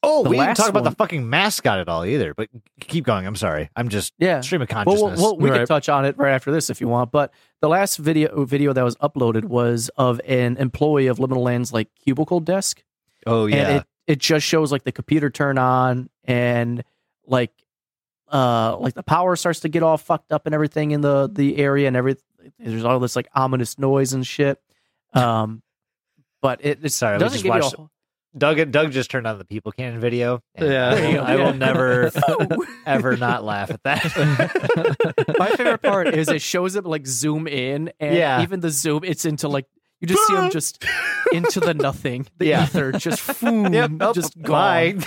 Oh, 0.01 0.21
we 0.23 0.37
didn't 0.37 0.55
talk 0.55 0.69
about 0.69 0.85
the 0.85 0.91
fucking 0.91 1.29
mascot 1.29 1.79
at 1.79 1.89
all 1.89 2.05
either. 2.05 2.33
But 2.33 2.47
keep 2.79 3.03
going. 3.03 3.27
I'm 3.27 3.35
sorry. 3.35 3.69
I'm 3.75 3.89
just 3.89 4.13
yeah. 4.17 4.39
stream 4.39 4.61
of 4.61 4.69
consciousness. 4.69 5.19
we'll, 5.19 5.35
we'll, 5.35 5.37
we 5.37 5.49
Right. 5.49 5.57
can 5.57 5.67
touch 5.67 5.89
on 5.89 6.05
it 6.05 6.17
right 6.17 6.31
after 6.31 6.53
this 6.53 6.69
if 6.69 6.79
you 6.79 6.87
want. 6.87 7.11
But 7.11 7.33
the 7.59 7.67
last 7.67 7.97
video 7.97 8.45
video 8.45 8.71
that 8.71 8.81
was 8.83 8.95
uploaded 8.97 9.43
was 9.43 9.89
of 9.97 10.21
an 10.25 10.55
employee 10.55 11.07
of 11.07 11.17
Liminal 11.17 11.43
Land's 11.43 11.73
like 11.73 11.89
cubicle 12.01 12.39
desk. 12.39 12.81
oh 13.27 13.45
yeah. 13.47 13.55
And 13.57 13.77
it, 13.79 13.83
it 14.07 14.19
just 14.19 14.45
shows 14.45 14.71
like 14.71 14.85
the 14.85 14.93
computer 14.93 15.29
turn 15.29 15.57
on 15.57 16.09
and 16.23 16.81
like 17.27 17.51
uh 18.31 18.77
like 18.77 18.93
the 18.93 19.03
power 19.03 19.35
starts 19.35 19.59
to 19.61 19.69
get 19.69 19.83
all 19.83 19.97
fucked 19.97 20.31
up 20.31 20.45
and 20.45 20.55
everything 20.55 20.91
in 20.91 21.01
the 21.01 21.29
the 21.29 21.57
area 21.57 21.87
and 21.87 21.97
everything 21.97 22.23
there's 22.57 22.85
all 22.85 22.99
this 22.99 23.15
like 23.17 23.27
ominous 23.35 23.77
noise 23.77 24.13
and 24.13 24.25
shit 24.25 24.61
um 25.13 25.61
but 26.41 26.63
it 26.63 26.79
it's, 26.83 26.95
Sorry, 26.95 27.17
we 27.17 27.19
doesn't 27.19 27.33
just 27.33 27.43
give 27.43 27.53
you 27.55 27.59
a 27.59 27.63
watched- 27.63 27.75
whole- 27.75 27.89
Doug 28.37 28.71
Doug 28.71 28.91
just 28.91 29.09
turned 29.09 29.25
on 29.25 29.39
the 29.39 29.43
people 29.45 29.71
cannon 29.71 29.99
video. 29.99 30.39
Yeah. 30.55 30.89
I 30.91 30.95
There 30.95 31.11
will, 31.13 31.21
I 31.25 31.35
will 31.35 31.43
yeah. 31.45 31.51
never 31.57 32.11
ever 32.85 33.17
not 33.17 33.43
laugh 33.43 33.71
at 33.71 33.81
that. 33.83 35.35
my 35.39 35.49
favorite 35.49 35.81
part 35.81 36.07
is 36.13 36.29
it 36.29 36.41
shows 36.41 36.75
it 36.75 36.85
like 36.85 37.07
zoom 37.07 37.47
in 37.47 37.91
and 37.99 38.15
Yeah. 38.15 38.43
even 38.43 38.59
the 38.59 38.69
zoom 38.69 39.03
it's 39.03 39.25
into 39.25 39.47
like 39.47 39.65
you 39.99 40.07
just 40.07 40.25
see 40.27 40.35
them 40.35 40.51
just 40.51 40.85
into 41.33 41.59
the 41.59 41.73
nothing 41.73 42.27
the 42.37 42.45
Yeah. 42.45 42.63
ether 42.65 42.91
just 42.91 43.41
boom, 43.41 43.73
yep. 43.73 43.89
Oh, 43.99 44.13
just 44.13 44.39
bye. 44.41 44.91
gone 44.91 45.05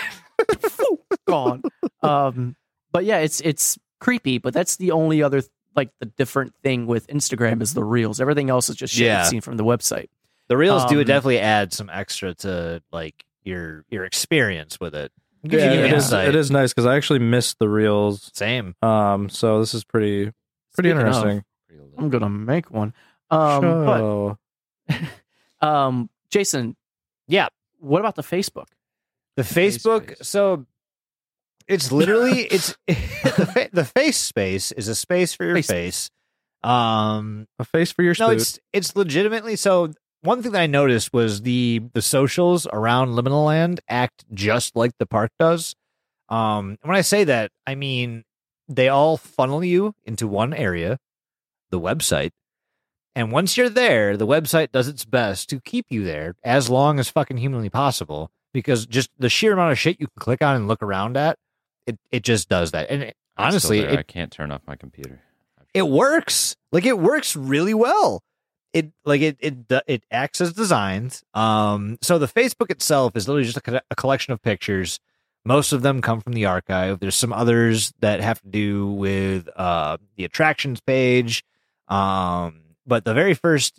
gone. 1.27 1.63
Um, 2.03 2.57
but 2.91 3.05
yeah, 3.05 3.19
it's 3.19 3.41
it's 3.41 3.79
creepy. 4.01 4.39
But 4.39 4.53
that's 4.53 4.77
the 4.77 4.91
only 4.91 5.23
other 5.23 5.43
like 5.77 5.91
the 6.01 6.07
different 6.07 6.55
thing 6.63 6.87
with 6.87 7.07
Instagram 7.09 7.63
is 7.63 7.75
the 7.75 7.85
reels. 7.85 8.21
Everything 8.21 8.51
else 8.51 8.69
is 8.69 8.77
just 8.77 8.93
shit 8.95 9.07
Yeah. 9.07 9.21
you've 9.21 9.29
seen 9.29 9.41
from 9.41 9.57
the 9.57 9.65
website. 9.65 10.09
The 10.49 10.57
reels 10.57 10.85
do 10.87 10.99
Um, 11.01 11.05
definitely 11.07 11.39
add 11.39 11.73
some 11.73 11.89
extra 11.91 12.35
to 12.37 12.83
like 12.93 13.25
your 13.45 13.85
your 13.91 14.05
experience 14.05 14.79
with 14.81 14.95
it. 14.95 15.11
Gives 15.47 15.63
Yeah, 15.65 15.73
it 15.73 15.93
is, 15.95 16.13
it 16.13 16.35
is 16.37 16.51
nice 16.51 16.73
because 16.73 16.87
I 16.87 16.97
actually 16.97 17.19
missed 17.21 17.59
the 17.59 17.69
reels. 17.69 18.31
Same. 18.35 18.75
Um, 18.83 19.29
so 19.29 19.59
this 19.61 19.75
is 19.75 19.83
pretty 19.85 20.31
pretty 20.75 20.91
Speaking 20.91 20.99
of, 20.99 21.07
interesting. 21.07 21.45
I'm 21.99 22.11
gonna 22.11 22.29
make 22.29 22.71
one. 22.71 22.93
Um, 23.31 23.63
Show. 23.63 24.39
but 24.89 25.67
um, 25.67 26.11
Jason, 26.31 26.77
Yeah. 27.29 27.49
what 27.79 28.01
about 28.01 28.15
the 28.17 28.23
Facebook? 28.23 28.67
The 29.37 29.43
Facebook. 29.43 30.15
space. 30.17 30.29
So 30.29 30.67
it's 31.73 31.91
literally 31.93 32.43
it's 32.43 32.77
the, 32.87 32.95
fa- 33.53 33.69
the 33.73 33.85
face 33.85 34.19
space 34.19 34.73
is 34.73 34.89
a 34.89 34.95
space 34.95 35.35
for 35.35 35.45
your 35.45 35.57
Face 35.57 35.67
face. 35.67 36.11
Um, 36.63 37.47
a 37.59 37.65
face 37.65 37.91
for 37.91 38.03
your 38.03 38.15
no, 38.19 38.29
spoot. 38.29 38.37
it's 38.41 38.59
it's 38.73 38.97
legitimately 38.97 39.57
so. 39.57 39.93
one 40.21 40.43
thing 40.43 40.53
that 40.53 40.63
I 40.63 40.67
noticed 40.67 41.13
was 41.13 41.43
the 41.43 41.83
the 41.93 42.03
socials 42.03 42.67
around 42.73 43.11
Liminal 43.11 43.47
Land 43.47 43.81
act 43.89 44.25
just 44.33 44.77
like 44.77 44.93
the 44.99 45.07
park 45.07 45.33
does. 45.39 45.75
Um, 46.29 46.79
when 46.83 46.97
I 46.97 47.01
say 47.01 47.25
that, 47.25 47.51
I 47.67 47.75
mean 47.75 48.25
they 48.69 48.89
all 48.89 49.17
funnel 49.17 49.65
you 49.65 49.95
into 50.05 50.29
one 50.29 50.55
area, 50.55 50.99
the 51.71 51.81
website, 51.81 52.31
and 53.15 53.31
once 53.33 53.57
you're 53.57 53.69
there, 53.69 54.17
the 54.17 54.27
website 54.27 54.73
does 54.73 54.89
its 54.89 55.05
best 55.05 55.49
to 55.51 55.61
keep 55.61 55.87
you 55.91 56.05
there 56.05 56.35
as 56.43 56.71
long 56.71 56.99
as 56.99 57.09
fucking 57.11 57.37
humanly 57.39 57.69
possible. 57.69 58.31
Because 58.55 58.87
just 58.87 59.11
the 59.19 59.29
sheer 59.31 59.53
amount 59.55 59.73
of 59.73 59.79
shit 59.79 59.99
you 59.99 60.07
can 60.07 60.21
click 60.21 60.43
on 60.43 60.57
and 60.57 60.69
look 60.69 60.83
around 60.83 61.17
at, 61.17 61.39
it 61.87 61.99
it 62.11 62.23
just 62.23 62.49
does 62.49 62.71
that. 62.73 62.91
And 62.91 63.03
it, 63.03 63.17
honestly, 63.37 63.81
it, 63.81 63.99
I 63.99 64.03
can't 64.03 64.31
turn 64.33 64.51
off 64.53 64.63
my 64.67 64.77
computer. 64.77 65.21
it 65.75 65.89
works. 65.89 66.57
Like 66.71 66.85
it 66.87 66.99
works 66.99 67.37
really 67.37 67.75
well. 67.75 68.23
It 68.73 68.93
like 69.05 69.21
it 69.21 69.37
it 69.41 69.55
it 69.87 70.05
acts 70.11 70.41
as 70.41 70.55
designed 70.55 71.21
um 71.35 71.99
so 72.01 72.19
the 72.19 72.27
facebook 72.27 72.71
itself 72.71 73.15
is 73.17 73.29
literally 73.29 73.45
just 73.45 73.59
a, 73.69 73.83
a 73.91 73.95
collection 73.95 74.33
of 74.33 74.41
pictures. 74.41 74.99
Most 75.45 75.73
of 75.73 75.83
them 75.83 76.01
come 76.01 76.21
from 76.21 76.33
the 76.33 76.47
archive. 76.47 77.01
There's 77.01 77.17
some 77.17 77.33
others 77.35 77.93
that 78.01 78.21
have 78.21 78.41
to 78.41 78.49
do 78.49 78.87
with 78.93 79.49
uh 79.57 79.99
the 80.17 80.25
attractions 80.25 80.81
page. 80.81 81.45
Um 81.89 82.61
but 82.87 83.05
the 83.05 83.13
very 83.13 83.35
first 83.35 83.79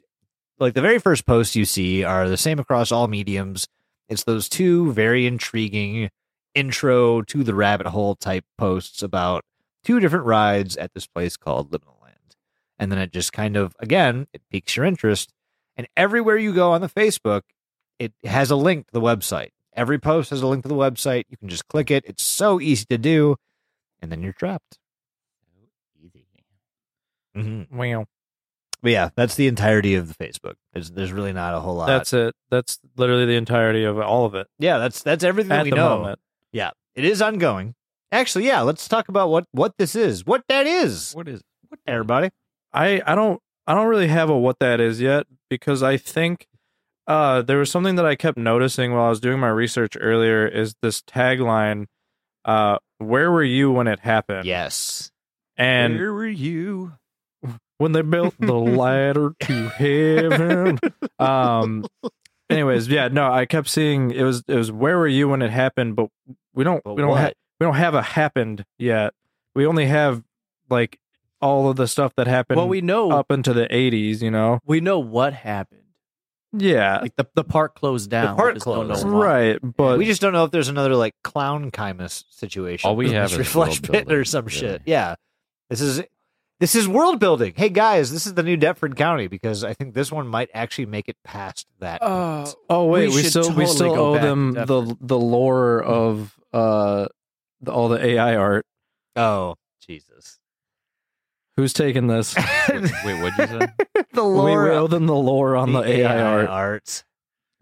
like 0.59 0.75
the 0.75 0.81
very 0.81 0.99
first 0.99 1.25
posts 1.25 1.55
you 1.55 1.65
see 1.65 2.03
are 2.03 2.29
the 2.29 2.37
same 2.37 2.59
across 2.59 2.91
all 2.91 3.07
mediums. 3.07 3.67
It's 4.09 4.25
those 4.25 4.47
two 4.47 4.91
very 4.93 5.25
intriguing 5.25 6.11
intro 6.55 7.21
to 7.21 7.43
the 7.43 7.55
rabbit 7.55 7.87
hole 7.87 8.15
type 8.15 8.45
posts 8.57 9.01
about 9.01 9.43
two 9.83 9.99
different 9.99 10.25
rides 10.25 10.77
at 10.77 10.93
this 10.93 11.07
place 11.07 11.37
called 11.37 11.71
Liminal 11.71 12.01
Land. 12.01 12.35
And 12.79 12.91
then 12.91 12.99
it 12.99 13.11
just 13.11 13.33
kind 13.33 13.55
of, 13.55 13.75
again, 13.79 14.27
it 14.33 14.41
piques 14.51 14.75
your 14.75 14.85
interest. 14.85 15.33
And 15.75 15.87
everywhere 15.97 16.37
you 16.37 16.53
go 16.53 16.71
on 16.71 16.81
the 16.81 16.89
Facebook, 16.89 17.41
it 17.99 18.13
has 18.23 18.51
a 18.51 18.55
link 18.55 18.87
to 18.87 18.93
the 18.93 19.01
website. 19.01 19.49
Every 19.75 19.97
post 19.97 20.29
has 20.29 20.41
a 20.41 20.47
link 20.47 20.63
to 20.63 20.69
the 20.69 20.75
website. 20.75 21.23
You 21.29 21.37
can 21.37 21.49
just 21.49 21.67
click 21.67 21.89
it. 21.89 22.03
It's 22.05 22.23
so 22.23 22.61
easy 22.61 22.85
to 22.89 22.97
do. 22.97 23.37
And 24.01 24.11
then 24.11 24.21
you're 24.21 24.33
trapped. 24.33 24.77
Easy. 25.99 26.25
Mm-hmm. 27.35 27.75
Wow. 27.75 28.05
But 28.83 28.91
yeah, 28.91 29.09
that's 29.15 29.35
the 29.35 29.47
entirety 29.47 29.95
of 29.95 30.09
the 30.09 30.23
Facebook. 30.23 30.55
There's, 30.73 30.91
there's 30.91 31.13
really 31.13 31.31
not 31.31 31.55
a 31.55 31.61
whole 31.61 31.75
lot. 31.75 31.87
That's 31.87 32.11
it. 32.11 32.35
That's 32.49 32.79
literally 32.97 33.25
the 33.25 33.35
entirety 33.35 33.85
of 33.85 33.97
all 33.97 34.25
of 34.25 34.35
it 34.35 34.47
yeah, 34.59 34.77
that's 34.77 35.01
that's 35.01 35.23
everything 35.23 35.49
that 35.49 35.59
at 35.59 35.63
we 35.63 35.69
the 35.69 35.77
know. 35.77 35.97
moment. 35.99 36.19
Yeah, 36.53 36.71
it 36.95 37.03
is 37.03 37.21
ongoing. 37.21 37.75
Actually, 38.11 38.45
yeah, 38.45 38.61
let's 38.61 38.87
talk 38.87 39.09
about 39.09 39.29
what 39.29 39.45
what 39.51 39.73
this 39.77 39.95
is. 39.95 40.25
What 40.25 40.43
that 40.47 40.65
is, 40.67 41.13
What 41.13 41.27
is 41.27 41.41
what? 41.67 41.79
everybody. 41.87 42.29
I 42.71 43.01
I 43.05 43.15
don't 43.15 43.41
I 43.67 43.73
don't 43.73 43.87
really 43.87 44.07
have 44.07 44.29
a 44.29 44.37
what 44.37 44.59
that 44.59 44.79
is 44.79 45.01
yet 45.01 45.25
because 45.49 45.81
I 45.83 45.97
think 45.97 46.47
uh 47.07 47.41
there 47.41 47.57
was 47.57 47.69
something 47.71 47.95
that 47.95 48.05
I 48.05 48.15
kept 48.15 48.37
noticing 48.37 48.93
while 48.93 49.05
I 49.05 49.09
was 49.09 49.19
doing 49.19 49.39
my 49.39 49.49
research 49.49 49.97
earlier 49.99 50.47
is 50.47 50.75
this 50.81 51.01
tagline 51.01 51.87
uh 52.45 52.77
where 52.99 53.31
were 53.31 53.43
you 53.43 53.71
when 53.71 53.87
it 53.87 53.99
happened? 53.99 54.45
Yes. 54.45 55.11
And 55.57 55.97
Where 55.97 56.13
were 56.13 56.27
you? 56.27 56.93
when 57.79 57.91
they 57.93 58.01
built 58.01 58.35
the 58.39 58.53
ladder 58.53 59.33
to 59.41 59.67
heaven. 59.69 60.79
Um 61.19 61.85
anyways, 62.49 62.87
yeah, 62.87 63.07
no, 63.07 63.31
I 63.31 63.45
kept 63.45 63.67
seeing 63.69 64.11
it 64.11 64.23
was 64.23 64.43
it 64.47 64.55
was 64.55 64.71
where 64.71 64.97
were 64.97 65.07
you 65.07 65.29
when 65.29 65.41
it 65.41 65.51
happened, 65.51 65.95
but 65.95 66.09
we 66.53 66.63
don't 66.63 66.83
But 66.83 66.95
we 66.95 67.01
don't 67.01 67.15
have 67.17 67.27
what? 67.29 67.37
we 67.59 67.65
don't 67.65 67.75
have 67.75 67.95
a 67.95 68.01
happened 68.01 68.65
yet. 68.77 69.13
We 69.55 69.65
only 69.65 69.85
have 69.87 70.23
like 70.69 70.99
all 71.41 71.69
of 71.69 71.75
the 71.75 71.87
stuff 71.87 72.13
that 72.15 72.25
happened 72.27 72.57
Well, 72.57 72.67
we 72.69 72.81
know 72.81 73.11
up 73.11 73.29
into 73.31 73.53
the 73.53 73.67
80s, 73.67 74.21
you 74.21 74.31
know. 74.31 74.59
we 74.65 74.79
know 74.79 74.99
what 74.99 75.33
happened. 75.33 75.81
Yeah. 76.55 76.99
Like 77.01 77.15
the 77.15 77.25
the 77.33 77.43
park 77.43 77.75
closed 77.75 78.09
down. 78.11 78.35
The 78.37 78.41
park 78.41 78.53
We 78.55 78.59
don't 78.59 78.87
know 78.87 78.93
closed. 78.93 79.07
right, 79.07 79.59
but 79.61 79.97
we 79.97 80.05
just 80.05 80.21
don't 80.21 80.33
know 80.33 80.45
if 80.45 80.51
there's 80.51 80.69
another 80.69 80.95
like 80.95 81.15
clown 81.23 81.71
Kymus 81.71 82.23
situation. 82.29 82.87
All 82.87 82.95
we 82.95 83.11
have 83.13 83.23
Mystery 83.31 83.41
is 83.41 83.49
flesh 83.49 83.81
pit 83.81 84.11
or 84.11 84.23
some 84.23 84.45
really. 84.45 84.57
shit. 84.57 84.81
Yeah, 84.85 85.15
this 85.69 85.81
is 85.81 86.03
this 86.63 86.75
is 86.75 86.87
world 86.87 87.19
building. 87.19 87.51
Hey 87.57 87.67
guys, 87.67 88.09
this 88.09 88.25
is 88.25 88.35
the 88.35 88.41
new 88.41 88.55
Deptford 88.55 88.95
County 88.95 89.27
because 89.27 89.65
I 89.65 89.73
think 89.73 89.93
this 89.93 90.13
one 90.13 90.29
might 90.29 90.49
actually 90.53 90.85
make 90.85 91.09
it 91.09 91.17
past 91.21 91.67
that. 91.79 92.01
Uh, 92.01 92.49
oh 92.69 92.85
wait, 92.85 93.09
we 93.09 93.15
we, 93.15 93.21
should 93.23 93.31
still 93.31 93.53
we 93.53 93.65
still 93.65 93.99
owe 93.99 94.17
them 94.17 94.53
the 94.53 94.95
the 95.01 95.19
lore 95.19 95.83
of 95.83 96.33
uh 96.53 97.07
the, 97.59 97.69
all 97.69 97.89
the 97.89 98.01
AI 98.05 98.37
art. 98.37 98.65
oh 99.17 99.55
Jesus, 99.85 100.39
Who's 101.57 101.73
taking 101.73 102.07
this? 102.07 102.33
Wait, 102.69 102.81
wait, 103.03 103.21
what'd 103.21 103.37
you 103.37 103.59
say? 103.59 103.67
the 104.13 104.23
lore 104.23 104.63
we 104.63 104.69
owe 104.69 104.87
them 104.87 105.05
the 105.05 105.13
lore 105.13 105.57
on 105.57 105.73
the, 105.73 105.81
AI, 105.81 106.21
art. 106.21 106.49
art. 106.49 107.03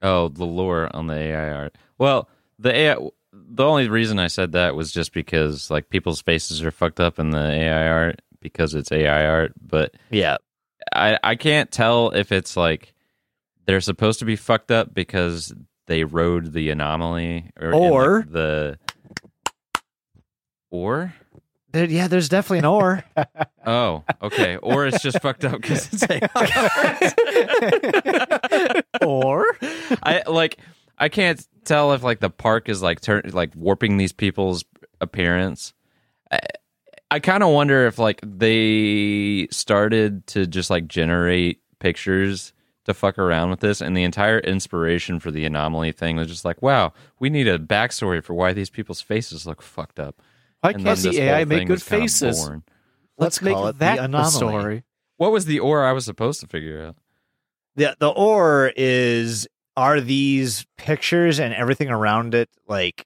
Oh, 0.03 0.27
the 0.27 0.45
lore 0.45 0.95
on 0.95 1.07
the 1.07 1.15
AI 1.15 1.51
art. 1.51 1.75
Well, 1.97 2.29
the 2.59 2.71
AI. 2.71 2.95
The 3.33 3.65
only 3.65 3.89
reason 3.89 4.19
I 4.19 4.27
said 4.27 4.51
that 4.51 4.75
was 4.75 4.91
just 4.91 5.11
because 5.11 5.71
like 5.71 5.89
people's 5.89 6.21
faces 6.21 6.61
are 6.63 6.69
fucked 6.69 6.99
up 6.99 7.17
in 7.17 7.31
the 7.31 7.39
AI 7.39 7.87
art 7.87 8.21
because 8.41 8.73
it's 8.75 8.91
AI 8.91 9.25
art, 9.25 9.53
but 9.61 9.95
Yeah, 10.09 10.37
I 10.93 11.17
I 11.23 11.35
can't 11.35 11.71
tell 11.71 12.09
if 12.11 12.31
it's 12.31 12.57
like 12.57 12.93
they're 13.65 13.81
supposed 13.81 14.19
to 14.19 14.25
be 14.25 14.35
fucked 14.35 14.71
up 14.71 14.93
because 14.93 15.53
they 15.87 16.03
rode 16.03 16.53
the 16.53 16.69
anomaly 16.69 17.51
or 17.59 17.73
like, 18.19 18.31
the 18.31 18.77
or 20.69 21.13
There- 21.71 21.85
yeah. 21.85 22.07
There's 22.07 22.29
definitely 22.29 22.59
an 22.59 22.65
or. 22.65 23.03
oh 23.65 24.03
okay 24.21 24.57
or 24.57 24.85
it's 24.87 25.01
just 25.03 25.21
fucked 25.21 25.45
up 25.45 25.61
because 25.61 25.87
it's 25.93 26.03
AI 26.09 26.27
or 29.05 29.45
I 30.03 30.23
like 30.27 30.57
I 30.97 31.09
can't 31.09 31.45
tell 31.63 31.93
if 31.93 32.03
like 32.03 32.19
the 32.19 32.29
park 32.29 32.69
is 32.69 32.81
like 32.81 33.01
turn 33.01 33.29
like 33.33 33.51
warping 33.55 33.97
these 33.97 34.11
people's 34.13 34.65
appearance. 34.99 35.73
I, 36.31 36.39
I 37.11 37.19
kind 37.19 37.43
of 37.43 37.49
wonder 37.49 37.85
if 37.85 37.99
like 37.99 38.21
they 38.23 39.47
started 39.51 40.25
to 40.27 40.47
just 40.47 40.69
like 40.69 40.87
generate 40.87 41.59
pictures 41.79 42.53
to 42.85 42.93
fuck 42.95 43.19
around 43.19 43.51
with 43.51 43.59
this, 43.59 43.81
and 43.81 43.95
the 43.95 44.03
entire 44.03 44.39
inspiration 44.39 45.19
for 45.19 45.29
the 45.29 45.45
anomaly 45.45 45.91
thing 45.91 46.15
was 46.15 46.27
just 46.29 46.45
like, 46.45 46.61
wow, 46.63 46.93
we 47.19 47.29
need 47.29 47.47
a 47.47 47.59
backstory 47.59 48.23
for 48.23 48.33
why 48.33 48.53
these 48.53 48.69
people's 48.71 49.01
faces 49.01 49.45
look 49.45 49.61
fucked 49.61 49.99
up. 49.99 50.19
Why 50.61 50.71
And 50.71 50.83
can't 50.83 50.97
then 50.97 51.03
this 51.03 51.15
the 51.15 51.21
AI 51.21 51.37
whole 51.39 51.45
make 51.45 51.57
thing 51.59 51.67
good 51.67 51.73
was 51.73 51.83
kinda 51.83 52.01
faces? 52.03 52.39
born. 52.43 52.63
Let's, 53.17 53.35
Let's 53.37 53.41
make 53.43 53.53
call 53.53 53.67
it 53.67 53.73
the 53.73 53.79
that 53.79 53.95
the, 53.97 54.03
anomaly. 54.05 54.31
story. 54.31 54.83
What 55.17 55.31
was 55.31 55.45
the 55.45 55.59
or 55.59 55.85
I 55.85 55.91
was 55.91 56.05
supposed 56.05 56.39
to 56.41 56.47
figure 56.47 56.83
out? 56.83 56.95
the 57.75 57.95
the 57.99 58.09
or 58.09 58.71
is 58.75 59.47
are 59.77 60.01
these 60.01 60.65
pictures 60.77 61.39
and 61.39 61.53
everything 61.53 61.89
around 61.89 62.33
it 62.35 62.49
like 62.67 63.05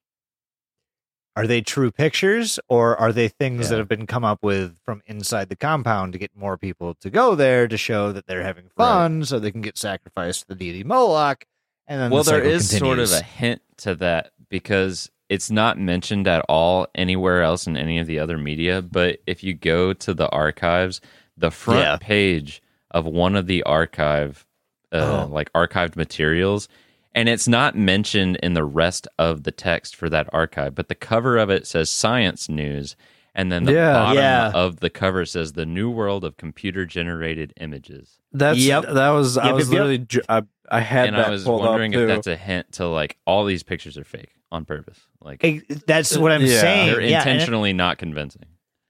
are 1.35 1.47
they 1.47 1.61
true 1.61 1.91
pictures 1.91 2.59
or 2.69 2.95
are 2.97 3.11
they 3.11 3.27
things 3.27 3.69
that 3.69 3.77
have 3.77 3.87
been 3.87 4.07
come 4.07 4.23
up 4.23 4.41
with 4.41 4.77
from 4.83 5.01
inside 5.05 5.49
the 5.49 5.55
compound 5.55 6.13
to 6.13 6.19
get 6.19 6.31
more 6.35 6.57
people 6.57 6.95
to 6.95 7.09
go 7.09 7.35
there 7.35 7.67
to 7.67 7.77
show 7.77 8.11
that 8.11 8.25
they're 8.27 8.43
having 8.43 8.69
fun 8.77 9.23
so 9.25 9.37
they 9.39 9.51
can 9.51 9.61
get 9.61 9.77
sacrificed 9.77 10.41
to 10.41 10.47
the 10.49 10.55
deity 10.55 10.83
Moloch 10.83 11.45
and 11.87 11.99
then 12.01 12.11
well 12.11 12.23
the 12.23 12.31
there 12.31 12.43
is 12.43 12.69
sort 12.77 12.99
of 12.99 13.11
a 13.11 13.21
hint 13.21 13.61
to 13.77 13.95
that 13.95 14.31
because 14.49 15.09
it's 15.27 15.49
not 15.51 15.77
mentioned 15.79 16.27
at 16.27 16.45
all 16.47 16.87
anywhere 16.95 17.41
else 17.41 17.67
in 17.67 17.75
any 17.75 17.97
of 17.99 18.07
the 18.07 18.19
other 18.19 18.37
media 18.37 18.81
but 18.81 19.19
if 19.27 19.43
you 19.43 19.53
go 19.53 19.91
to 19.93 20.13
the 20.13 20.29
archives 20.29 21.01
the 21.37 21.51
front 21.51 21.81
Yeah. 21.81 21.97
page 21.99 22.61
of 22.91 23.05
one 23.05 23.35
of 23.35 23.45
the 23.47 23.63
archive 23.63 24.45
uh, 24.93 25.25
Oh. 25.27 25.33
like 25.33 25.51
archived 25.53 25.95
materials 25.97 26.69
and 27.15 27.27
it's 27.29 27.47
not 27.47 27.75
mentioned 27.75 28.35
in 28.43 28.53
the 28.53 28.63
rest 28.65 29.07
of 29.17 29.43
the 29.43 29.51
text 29.51 29.95
for 29.95 30.09
that 30.09 30.29
archive 30.33 30.75
but 30.75 30.89
the 30.89 30.95
cover 30.95 31.37
of 31.37 31.49
it 31.49 31.65
says 31.65 31.89
science 31.89 32.47
news 32.49 32.95
and 33.33 33.51
then 33.51 33.63
the 33.63 33.73
Yeah. 33.73 33.93
bottom 33.93 34.17
Yeah. 34.17 34.51
of 34.53 34.79
the 34.81 34.89
cover 34.89 35.25
says 35.25 35.53
the 35.53 35.65
new 35.65 35.89
world 35.89 36.23
of 36.23 36.37
computer 36.37 36.85
generated 36.85 37.53
images 37.59 38.19
That's 38.33 38.59
Yep. 38.59 38.83
that 38.93 39.09
was 39.09 39.37
I 39.37 39.51
was 39.53 39.65
yep, 39.67 39.71
yep. 39.71 39.71
literally 39.71 39.97
ju- 39.99 40.21
I, 40.29 40.43
I 40.69 40.79
had 40.81 41.07
and 41.07 41.17
that 41.17 41.27
i 41.27 41.29
was 41.29 41.43
pulled 41.43 41.61
wondering 41.61 41.93
up 41.95 42.01
if 42.01 42.03
too. 42.03 42.07
that's 42.07 42.27
a 42.27 42.35
hint 42.35 42.71
to 42.73 42.87
like 42.87 43.17
all 43.25 43.45
these 43.45 43.63
pictures 43.63 43.97
are 43.97 44.03
fake 44.03 44.31
on 44.51 44.65
purpose 44.65 44.99
like 45.21 45.41
that's 45.87 46.15
what 46.17 46.31
I'm 46.31 46.41
Yeah. 46.43 46.61
saying 46.61 46.87
they're 46.91 47.01
Yeah, 47.01 47.19
and 47.21 47.27
it- 47.29 47.31
intentionally 47.33 47.73
not 47.73 47.97
convincing. 47.97 48.43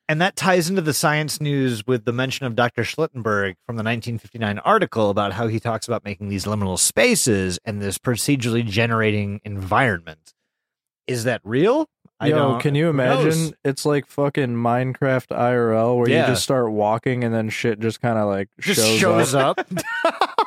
And 0.08 0.22
that 0.22 0.36
ties 0.36 0.70
into 0.70 0.82
the 0.84 0.94
science 0.94 1.42
news 1.42 1.88
with 1.88 2.06
the 2.06 2.14
mention 2.14 2.46
of 2.46 2.56
Dr. 2.56 2.84
Schlittenberg 2.84 3.56
from 3.66 3.76
the 3.76 3.84
1959 3.84 4.60
article 4.60 5.10
about 5.10 5.34
how 5.34 5.48
he 5.48 5.60
talks 5.60 5.88
about 5.88 6.04
making 6.06 6.30
these 6.30 6.46
liminal 6.46 6.78
spaces 6.78 7.58
and 7.66 7.82
this 7.82 7.98
procedurally 7.98 8.64
generating 8.64 9.42
environment. 9.44 10.34
Is 11.08 11.24
that 11.24 11.42
real? 11.44 11.88
I 12.20 12.28
Yo, 12.28 12.36
don't- 12.38 12.62
can 12.62 12.76
you 12.76 12.88
who 12.88 12.94
knows? 12.94 13.26
imagine? 13.26 13.56
It's 13.66 13.84
like 13.86 14.06
fucking 14.08 14.50
Minecraft 14.56 15.28
IRL 15.36 15.98
where 15.98 16.10
Yeah. 16.10 16.22
you 16.28 16.34
just 16.34 16.44
start 16.44 16.72
walking 16.72 17.24
and 17.24 17.34
then 17.34 17.50
shit 17.50 17.80
just 17.80 18.00
kind 18.00 18.18
of 18.20 18.28
like 18.28 18.48
Just 18.60 18.80
shows, 19.00 19.00
shows, 19.00 19.36
up. 19.36 19.60
up. 20.04 20.42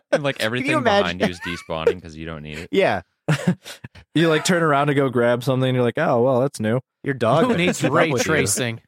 And 0.12 0.22
like 0.22 0.40
everything 0.40 0.72
imagine- 0.72 1.18
behind 1.18 1.20
you 1.22 1.26
is 1.28 1.40
despawning 1.40 1.96
because 1.96 2.16
you 2.16 2.24
don't 2.26 2.42
need 2.42 2.58
it. 2.58 2.68
yeah. 2.70 3.02
You 4.16 4.28
like 4.28 4.44
turn 4.44 4.62
around 4.62 4.86
to 4.88 4.94
go 4.94 5.08
grab 5.08 5.42
something 5.42 5.68
and 5.68 5.74
you're 5.74 5.84
like, 5.84 5.98
oh 5.98 6.22
well, 6.22 6.40
that's 6.40 6.60
new. 6.60 6.80
Your 7.02 7.14
dog. 7.14 7.46
Who 7.46 7.56
needs 7.56 7.80
keep 7.80 7.90
ray 7.90 8.12
tracing? 8.12 8.80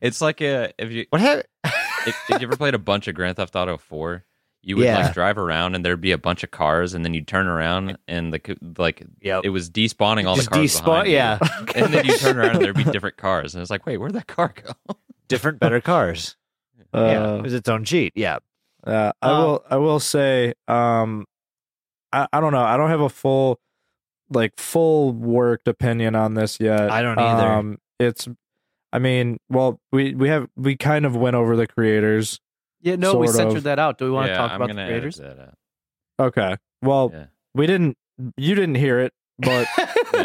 It's 0.00 0.20
like 0.20 0.40
a 0.40 0.72
if 0.76 0.90
you 0.90 1.06
What 1.10 1.20
happened? 1.20 1.46
if, 1.64 2.16
if 2.28 2.40
you 2.40 2.48
ever 2.48 2.56
played 2.56 2.74
a 2.74 2.78
bunch 2.80 3.06
of 3.06 3.14
Grand 3.14 3.36
Theft 3.36 3.54
Auto 3.54 3.76
Four, 3.76 4.24
you 4.60 4.76
would 4.76 4.84
Yeah. 4.84 4.98
like 5.04 5.14
drive 5.14 5.38
around 5.38 5.76
and 5.76 5.84
there'd 5.84 6.00
be 6.00 6.10
a 6.10 6.18
bunch 6.18 6.42
of 6.42 6.50
cars, 6.50 6.94
and 6.94 7.04
then 7.04 7.14
you'd 7.14 7.28
turn 7.28 7.46
around 7.46 7.96
and 8.08 8.32
the 8.32 8.56
like 8.76 9.04
Yep. 9.20 9.42
it 9.44 9.50
was 9.50 9.70
despawning 9.70 10.26
all 10.26 10.34
the 10.34 10.46
cars. 10.46 10.74
despawn- 10.80 10.84
behind 11.04 11.08
you. 11.08 11.14
yeah. 11.14 11.38
and 11.76 11.94
then 11.94 12.04
you 12.06 12.16
turn 12.18 12.36
around 12.36 12.56
and 12.56 12.64
there'd 12.64 12.76
be 12.76 12.82
different 12.84 13.16
cars, 13.18 13.54
and 13.54 13.62
it's 13.62 13.70
like, 13.70 13.86
wait, 13.86 13.98
where'd 13.98 14.14
that 14.14 14.26
car 14.26 14.52
go? 14.64 14.72
Different, 15.28 15.60
better 15.60 15.80
cars. 15.80 16.36
Uh, 16.92 17.00
yeah, 17.04 17.34
it 17.36 17.42
was 17.42 17.54
its 17.54 17.68
own 17.68 17.84
cheat. 17.84 18.12
Yeah, 18.16 18.38
Yeah, 18.84 19.12
I 19.22 19.28
Um, 19.30 19.38
will. 19.44 19.64
I 19.70 19.76
will 19.76 20.00
say, 20.00 20.54
um, 20.66 21.24
I, 22.12 22.26
I 22.32 22.40
don't 22.40 22.52
know. 22.52 22.62
I 22.64 22.76
don't 22.76 22.90
have 22.90 23.00
a 23.00 23.08
full, 23.08 23.58
like, 24.34 24.52
full 24.58 25.12
worked 25.12 25.68
opinion 25.68 26.14
on 26.14 26.34
this 26.34 26.58
yet. 26.60 26.90
I 26.90 27.02
don't 27.02 27.18
either. 27.18 27.46
Um, 27.46 27.78
it's, 27.98 28.28
I 28.92 28.98
mean, 28.98 29.38
well, 29.48 29.80
we 29.92 30.14
we 30.14 30.28
have 30.28 30.48
we 30.56 30.76
kind 30.76 31.06
of 31.06 31.16
went 31.16 31.36
over 31.36 31.56
the 31.56 31.66
creators. 31.66 32.40
Yeah, 32.80 32.96
no, 32.96 33.14
we 33.14 33.28
Sort 33.28 33.36
censored 33.36 33.58
of. 33.58 33.62
that 33.64 33.78
out. 33.78 33.98
Do 33.98 34.06
we 34.06 34.10
want 34.10 34.28
yeah, 34.28 34.32
to 34.32 34.38
talk 34.38 34.50
I'm 34.52 34.62
about 34.62 34.74
the 34.76 34.84
creators? 34.84 35.20
edit 35.20 35.36
that 35.36 35.42
out. 35.42 35.54
Okay, 36.26 36.56
well, 36.82 37.10
Yeah. 37.12 37.24
we 37.54 37.66
didn't. 37.66 37.96
You 38.36 38.54
didn't 38.54 38.74
hear 38.74 39.00
it, 39.00 39.12
but 39.38 39.66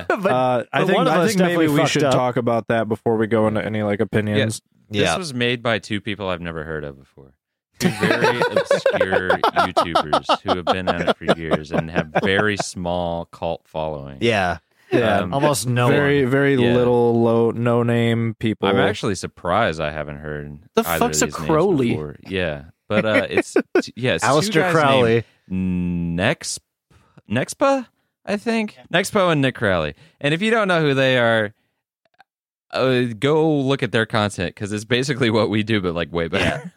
but 0.07 0.31
uh, 0.31 0.63
I 0.73 0.79
but 0.81 0.88
think 0.88 0.97
I 1.07 1.27
think 1.27 1.39
maybe 1.39 1.67
we 1.67 1.85
should 1.85 2.03
up. 2.03 2.13
talk 2.13 2.35
about 2.38 2.67
that 2.67 2.89
before 2.89 3.15
we 3.17 3.27
go 3.27 3.47
into 3.47 3.63
any 3.63 3.84
like 3.84 3.99
opinions. 3.99 4.61
This 4.89 5.01
yeah, 5.01 5.17
was 5.17 5.34
made 5.34 5.61
by 5.61 5.79
two 5.79 6.01
people 6.01 6.29
I've 6.29 6.41
never 6.41 6.63
heard 6.63 6.84
of 6.84 6.97
before. 6.99 7.34
Two 7.80 7.90
very 7.90 8.40
obscure 8.41 9.30
YouTubers 9.30 10.41
who 10.41 10.56
have 10.56 10.66
been 10.66 10.88
at 10.90 11.10
it 11.10 11.18
for 11.18 11.38
years 11.38 11.72
and 11.72 11.90
have 11.91 12.12
very 12.24 12.58
small 12.58 13.26
cult 13.26 13.62
following. 13.66 14.18
yeah, 14.22 14.58
Yeah, 14.91 15.20
Um, 15.20 15.34
almost 15.34 15.68
no 15.68 15.88
very 15.90 16.24
one. 16.24 16.32
very 16.32 16.56
Yeah. 16.56 16.74
little 16.74 17.22
low 17.22 17.52
no 17.52 17.84
name 17.84 18.36
people. 18.40 18.68
I'm 18.70 18.78
actually 18.78 19.16
surprised 19.16 19.80
I 19.82 19.91
haven't 19.91 20.18
heard 20.18 20.60
The 20.76 20.88
either 20.88 20.99
fuck's 21.06 21.22
of 21.22 21.30
a 21.30 21.32
these 21.32 21.40
names 21.40 21.48
Crowley? 21.49 22.16
Yeah, 22.28 22.64
but 22.88 23.06
uh, 23.06 23.28
it's 23.30 23.56
yeah, 23.95 24.14
it's 24.16 24.24
two 24.24 24.28
Alistair 24.30 24.72
Crowley. 24.72 25.24
named 25.48 26.16
Next 26.16 26.60
Nexpa, 27.30 27.88
I 28.26 28.38
think 28.38 28.78
Nexpo 28.91 29.32
and 29.32 29.41
Nick 29.41 29.56
Crowley. 29.56 29.94
And 30.22 30.34
if 30.34 30.41
you 30.41 30.49
don't 30.52 30.68
know 30.70 30.82
who 30.82 30.94
they 30.94 31.18
are, 31.18 31.54
uh, 32.72 33.04
go 33.20 33.58
look 33.60 33.84
at 33.84 33.91
their 33.91 34.06
content 34.06 34.56
because 34.56 34.72
it's 34.74 34.86
basically 34.86 35.30
what 35.30 35.49
we 35.49 35.64
do, 35.64 35.80
but 35.82 35.94
like 35.95 36.12
way 36.12 36.28
better. 36.28 36.74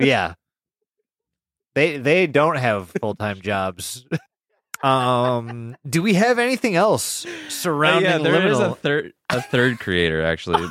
yeah, 0.00 0.34
they 1.74 1.98
they 1.98 2.26
don't 2.26 2.56
have 2.56 2.90
full 3.00 3.14
time 3.14 3.40
jobs. 3.40 4.04
Um, 4.82 5.76
do 5.88 6.02
we 6.02 6.14
have 6.14 6.38
anything 6.38 6.76
else 6.76 7.24
Uh, 7.24 7.28
surrounding 7.48 8.10
yeah, 8.10 8.18
there 8.18 8.46
is 8.48 8.58
a 8.58 8.74
third 8.74 9.12
a 9.30 9.40
third 9.40 9.78
creator 9.80 10.22
actually. 10.24 10.68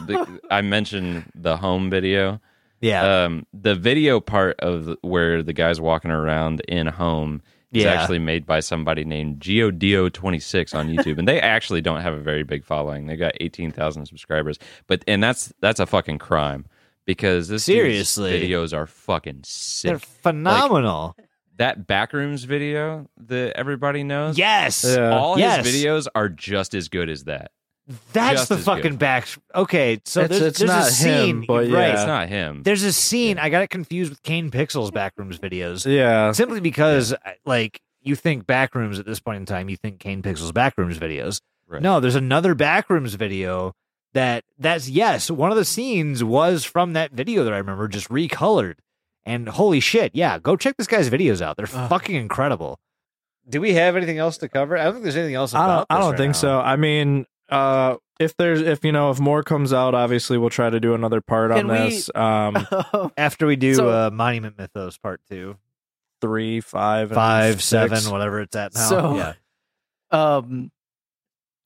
I 0.51 0.61
mentioned 0.61 1.31
the 1.34 1.57
home 1.57 1.89
video. 1.89 2.39
yeah, 2.80 3.23
Um, 3.26 3.47
the 3.53 3.73
video 3.73 4.19
part 4.19 4.60
of 4.60 4.95
where 5.01 5.41
the 5.41 5.53
guy's 5.53 5.81
walking 5.81 6.11
around 6.11 6.60
in 6.68 6.85
home 6.88 7.41
is 7.72 7.85
Yeah. 7.85 7.93
actually 7.93 8.19
made 8.19 8.45
by 8.45 8.60
somebody 8.60 9.03
named 9.03 9.39
Geodio26 9.39 10.76
on 10.76 10.89
YouTube, 10.89 11.18
and 11.18 11.27
they 11.27 11.39
actually 11.41 11.81
don't 11.81 12.01
have 12.01 12.14
a 12.14 12.19
very 12.22 12.43
big 12.43 12.64
following. 12.64 13.07
They 13.07 13.15
got 13.15 13.34
18,000 13.41 14.05
subscribers, 14.05 14.60
but 14.85 15.03
and 15.07 15.23
that's 15.23 15.51
that's 15.60 15.80
a 15.80 15.88
fucking 15.88 16.19
crime 16.19 16.65
because 17.05 17.47
this 17.47 17.65
dude's 17.65 17.77
Seriously. 17.77 18.41
videos 18.41 18.73
are 18.73 18.88
fucking 18.88 19.41
sick. 19.45 19.89
they're 19.89 19.99
sick. 19.99 20.07
phenomenal. 20.21 21.15
that 21.57 21.85
backrooms 21.88 22.45
video 22.45 23.07
that 23.27 23.53
everybody 23.55 24.03
knows, 24.03 24.38
yes, 24.38 24.84
Yeah. 24.88 25.15
all 25.17 25.38
Yes. 25.38 25.65
his 25.65 25.84
videos 25.84 26.07
are 26.15 26.27
just 26.30 26.73
as 26.73 26.89
good 26.89 27.09
as 27.09 27.25
that. 27.25 27.51
that's 28.13 28.39
just 28.41 28.49
the 28.49 28.57
fucking 28.57 28.91
good. 28.93 28.99
back. 28.99 29.27
Okay, 29.53 29.99
so 30.05 30.21
It's- 30.21 30.39
there's, 30.39 30.49
it's 30.51 30.59
there's 30.59 30.71
not 30.71 30.88
a 30.88 30.91
scene, 30.91 31.38
him, 31.41 31.45
but 31.47 31.69
right? 31.69 31.93
It's 31.93 32.05
not 32.05 32.30
him. 32.30 32.63
There's 32.63 32.84
a 32.84 32.93
scene. 32.93 33.38
I 33.38 33.49
got 33.49 33.61
it 33.61 33.69
confused 33.69 34.09
with 34.09 34.23
Kane 34.23 34.49
Pixel's 34.51 34.89
backrooms 34.91 35.38
videos. 35.38 35.85
yeah. 35.85 36.31
simply 36.31 36.59
because 36.61 37.13
like 37.45 37.81
you 38.01 38.15
think 38.15 38.45
backrooms 38.45 38.99
at 38.99 39.05
this 39.05 39.19
point 39.19 39.38
in 39.38 39.45
time 39.45 39.69
you 39.69 39.77
think 39.77 39.97
kane 39.99 40.21
pixel's 40.21 40.51
backrooms 40.51 40.95
videos 40.95 41.39
Right. 41.67 41.81
no 41.81 42.01
there's 42.01 42.15
another 42.15 42.53
backrooms 42.53 43.15
video 43.15 43.73
that 44.14 44.44
that's 44.57 44.88
yes 44.90 45.30
one 45.31 45.52
of 45.52 45.57
the 45.57 45.65
scenes 45.65 46.23
was 46.23 46.64
from 46.64 46.94
that 46.94 47.11
video 47.11 47.44
that 47.44 47.53
i 47.53 47.57
remember 47.57 47.88
just 47.88 48.10
recolored 48.10 48.76
and 49.26 49.49
holy 49.49 49.80
shit 49.80 50.11
yeah 50.14 50.38
go 50.40 50.56
check 50.56 50.76
this 50.77 50.88
guy's 50.88 51.10
videos 51.10 51.41
out 51.41 51.57
they're 51.57 51.68
Ugh. 51.73 51.90
fucking 51.90 52.15
incredible 52.15 52.80
do 53.49 53.60
we 53.60 53.73
have 53.73 53.95
anything 53.95 54.18
else 54.19 54.38
to 54.38 54.48
cover 54.49 54.77
i 54.77 54.84
don't 54.84 54.94
think 54.94 55.03
there's 55.03 55.18
anything 55.18 55.35
else 55.35 55.53
I 55.53 55.68
don't. 55.68 55.85
I 55.90 55.99
don't 55.99 56.11
right 56.11 56.18
think 56.18 56.30
now. 56.34 56.40
so. 56.40 56.60
I 56.60 56.76
mean, 56.77 57.26
uh, 57.49 57.95
if 58.19 58.38
there's 58.38 58.61
if 58.61 58.85
you 58.85 58.91
know 58.94 59.10
if 59.11 59.19
more 59.19 59.44
comes 59.44 59.73
out, 59.73 59.94
obviously 59.94 60.38
we'll 60.38 60.49
try 60.49 60.69
to 60.69 60.80
do 60.80 60.94
another 60.94 61.19
part 61.19 61.52
Can 61.52 61.69
on 61.69 61.84
we- 61.84 61.90
this. 61.90 62.10
Um, 62.15 63.11
after 63.18 63.45
we 63.45 63.56
do 63.57 63.73
So- 63.76 63.90
uh, 63.90 64.10
monument 64.14 64.57
mythos 64.57 64.98
part 64.98 65.19
two 65.30 65.57
three, 66.22 66.61
five, 66.61 67.11
and 67.11 67.56
six. 67.60 67.65
seven 67.65 68.11
whatever 68.11 68.40
it's 68.41 68.56
at 68.56 68.73
now 68.76 68.80
So- 68.90 69.15
yeah 69.18 69.34
um, 70.11 70.72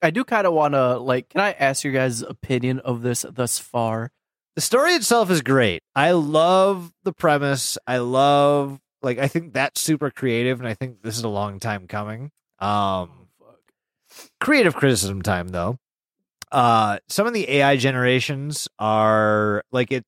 I 0.02 0.11
do 0.11 0.24
kind 0.24 0.45
of 0.45 0.53
want 0.53 0.74
to 0.74 0.98
like. 0.98 1.30
Can 1.30 1.41
I 1.41 1.52
ask 1.52 1.84
your 1.84 1.94
guys' 1.94 2.22
opinion 2.22 2.80
of 2.80 3.02
this 3.02 3.26
thus 3.30 3.60
far? 3.60 4.11
the 4.57 4.61
story 4.61 4.94
itself 4.94 5.30
is 5.30 5.44
great. 5.44 5.84
I 5.95 6.14
love 6.14 6.91
the 7.03 7.14
premise. 7.14 7.78
I 7.86 7.98
love 7.98 8.80
like 9.03 9.19
I 9.19 9.28
think 9.28 9.53
that's 9.53 9.80
super 9.80 10.10
creative 10.10 10.60
and 10.60 10.68
I 10.68 10.74
think 10.74 11.03
this 11.03 11.15
is 11.15 11.24
a 11.24 11.30
long 11.30 11.60
time 11.60 11.86
coming. 11.86 12.32
Um 12.57 13.11
creative 14.41 14.74
criticism 14.74 15.22
time 15.22 15.49
though. 15.49 15.78
Uh 16.52 16.98
some 17.07 17.28
of 17.28 17.34
the 17.34 17.48
AI 17.48 17.78
generations 17.78 18.68
are 18.80 19.64
like 19.72 19.91
it 19.91 20.03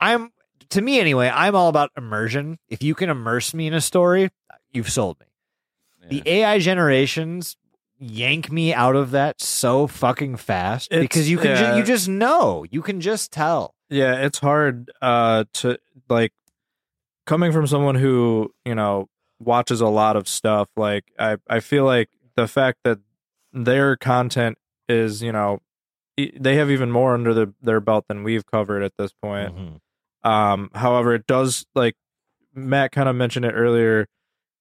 I'm 0.00 0.32
to 0.70 0.80
me 0.80 0.98
anyway, 0.98 1.30
I'm 1.32 1.54
all 1.54 1.68
about 1.68 1.90
immersion. 1.98 2.58
If 2.70 2.82
you 2.82 2.94
can 2.94 3.10
immerse 3.10 3.52
me 3.52 3.66
in 3.66 3.74
a 3.74 3.80
story, 3.82 4.30
you've 4.72 4.90
sold 4.90 5.20
me. 5.20 5.26
The 6.08 6.22
AI 6.24 6.60
generations 6.60 7.58
yank 7.98 8.50
me 8.50 8.74
out 8.74 8.96
of 8.96 9.10
that 9.12 9.40
so 9.40 9.86
fucking 9.86 10.36
fast 10.36 10.90
It's- 10.92 11.02
because 11.04 11.30
you 11.30 11.38
can 11.38 11.56
ju- 11.56 11.78
you 11.78 11.84
just 11.84 12.08
know. 12.08 12.64
You 12.70 12.82
can 12.82 13.00
just 13.00 13.32
tell. 13.32 13.74
Yeah, 13.88 14.14
it's 14.16 14.38
hard 14.38 14.90
uh 15.00 15.44
to 15.54 15.78
like 16.08 16.32
coming 17.26 17.52
from 17.52 17.66
someone 17.66 17.94
who, 17.94 18.52
you 18.64 18.74
know, 18.74 19.08
watches 19.38 19.80
a 19.80 19.86
lot 19.88 20.16
of 20.16 20.26
stuff, 20.28 20.68
like 20.76 21.04
I 21.18 21.36
I 21.48 21.60
feel 21.60 21.84
like 21.84 22.08
the 22.36 22.48
fact 22.48 22.78
that 22.84 22.98
their 23.52 23.96
content 23.96 24.58
is, 24.88 25.22
you 25.22 25.32
know, 25.32 25.60
they 26.16 26.56
have 26.56 26.70
even 26.70 26.90
more 26.90 27.14
under 27.14 27.32
the, 27.34 27.54
their 27.62 27.80
belt 27.80 28.04
than 28.08 28.22
we've 28.24 28.44
covered 28.46 28.82
at 28.82 28.92
this 28.98 29.12
point. 29.22 29.54
Mm-hmm. 29.56 30.28
Um, 30.30 30.70
however, 30.74 31.14
it 31.14 31.26
does 31.26 31.66
like 31.74 31.94
Matt 32.54 32.92
kind 32.92 33.08
of 33.08 33.16
mentioned 33.16 33.44
it 33.44 33.52
earlier. 33.52 34.06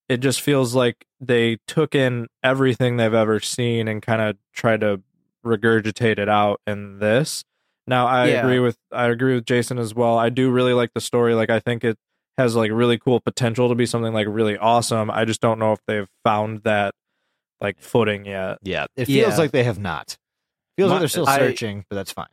It 0.10 0.18
just 0.18 0.42
feels 0.42 0.76
like 0.76 1.06
they 1.20 1.58
took 1.68 1.96
in 1.96 2.28
everything 2.44 2.98
they've 2.98 3.14
ever 3.14 3.40
seen 3.40 3.88
and 3.88 4.02
kind 4.02 4.22
of 4.22 4.38
tried 4.54 4.82
to 4.82 5.02
regurgitate 5.46 6.20
it 6.20 6.30
out 6.30 6.62
in 6.68 7.00
this. 7.00 7.44
Now, 7.88 8.06
I 8.08 8.28
Yeah. 8.28 8.42
agree 8.42 8.60
with 8.60 8.78
I 8.92 9.08
agree 9.10 9.36
with 9.36 9.46
Jason 9.46 9.78
as 9.80 9.94
well. 9.94 10.18
I 10.18 10.30
do 10.30 10.52
really 10.52 10.74
like 10.74 10.92
the 10.94 11.02
story. 11.02 11.36
Like, 11.36 11.50
I 11.50 11.60
think 11.60 11.84
it 11.84 11.98
has 12.38 12.56
like 12.56 12.72
really 12.72 12.98
cool 12.98 13.20
potential 13.20 13.70
to 13.70 13.76
be 13.76 13.86
something 13.86 14.14
like 14.14 14.28
really 14.30 14.58
awesome. 14.58 15.10
I 15.12 15.26
just 15.26 15.42
don't 15.42 15.60
know 15.60 15.72
if 15.74 15.80
they've 15.88 16.08
found 16.24 16.64
that 16.64 16.94
like 17.62 17.80
footing 17.80 18.26
yet. 18.26 18.58
Yeah, 18.62 18.86
it 18.96 19.06
feels 19.06 19.34
Yeah. 19.34 19.38
like 19.38 19.52
they 19.52 19.64
have 19.64 19.80
not. 19.80 20.18
Feels 20.78 20.90
My- 20.90 20.96
like 20.96 21.00
they're 21.02 21.08
still 21.10 21.28
I- 21.30 21.38
searching, 21.38 21.86
but 21.90 21.96
that's 21.96 22.12
fine. 22.12 22.28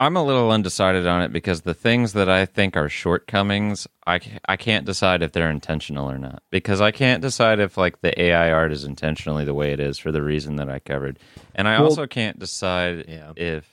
I'm 0.00 0.16
a 0.16 0.24
little 0.24 0.50
undecided 0.50 1.06
on 1.06 1.22
it 1.22 1.32
because 1.32 1.62
the 1.62 1.72
things 1.74 2.14
that 2.14 2.28
I 2.28 2.46
think 2.46 2.76
are 2.76 2.88
shortcomings, 2.88 3.86
I, 4.06 4.20
I 4.48 4.56
can't 4.56 4.84
decide 4.84 5.22
if 5.22 5.30
they're 5.32 5.50
intentional 5.50 6.10
or 6.10 6.18
not. 6.18 6.42
Because 6.50 6.80
I 6.80 6.90
can't 6.90 7.22
decide 7.22 7.60
if 7.60 7.76
like 7.76 8.00
the 8.00 8.20
AI 8.20 8.50
art 8.50 8.72
is 8.72 8.84
intentionally 8.84 9.44
the 9.44 9.54
way 9.54 9.72
it 9.72 9.78
is 9.80 9.98
for 9.98 10.10
the 10.10 10.22
reason 10.22 10.56
that 10.56 10.68
I 10.68 10.80
covered, 10.80 11.18
and 11.54 11.68
I 11.68 11.74
Well- 11.78 11.84
also 11.90 12.06
can't 12.06 12.38
decide 12.38 13.04
Yeah. 13.08 13.32
if 13.36 13.68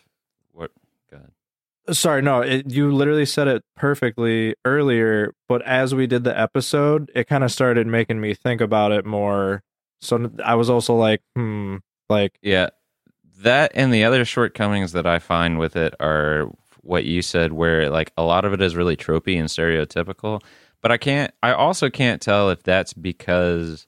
what. 0.51 0.69
Go 1.09 1.17
ahead. 1.17 1.31
Sorry, 1.97 2.21
no, 2.21 2.41
it, 2.41 2.69
you 2.69 2.91
literally 2.93 3.25
said 3.25 3.47
it 3.47 3.63
perfectly 3.75 4.53
earlier, 4.63 5.33
but 5.49 5.63
as 5.63 5.95
we 5.95 6.05
did 6.05 6.23
the 6.23 6.39
episode, 6.39 7.11
it 7.15 7.27
kind 7.27 7.43
of 7.43 7.51
started 7.51 7.87
making 7.87 8.21
me 8.21 8.35
think 8.35 8.61
about 8.61 8.91
it 8.91 9.05
more. 9.05 9.63
So 10.01 10.31
I 10.45 10.53
was 10.55 10.69
also 10.69 10.95
like, 10.95 11.21
hmm, 11.35 11.77
like, 12.09 12.37
Yeah, 12.43 12.69
that 13.43 13.71
and 13.75 13.93
the 13.93 14.03
other 14.03 14.25
shortcomings 14.25 14.91
that 14.93 15.05
I 15.05 15.19
find 15.19 15.59
with 15.59 15.75
it 15.75 15.93
are 15.99 16.49
what 16.81 17.05
you 17.05 17.21
said, 17.21 17.53
where 17.53 17.89
like 17.89 18.11
a 18.17 18.23
lot 18.23 18.45
of 18.45 18.53
it 18.53 18.61
is 18.61 18.75
really 18.75 18.97
tropey 18.97 19.39
and 19.39 19.47
stereotypical. 19.49 20.41
But 20.81 20.91
I 20.91 20.97
can't. 20.97 21.31
I 21.43 21.53
also 21.53 21.89
can't 21.89 22.21
tell 22.21 22.49
if 22.49 22.63
that's 22.63 22.93
because 22.93 23.85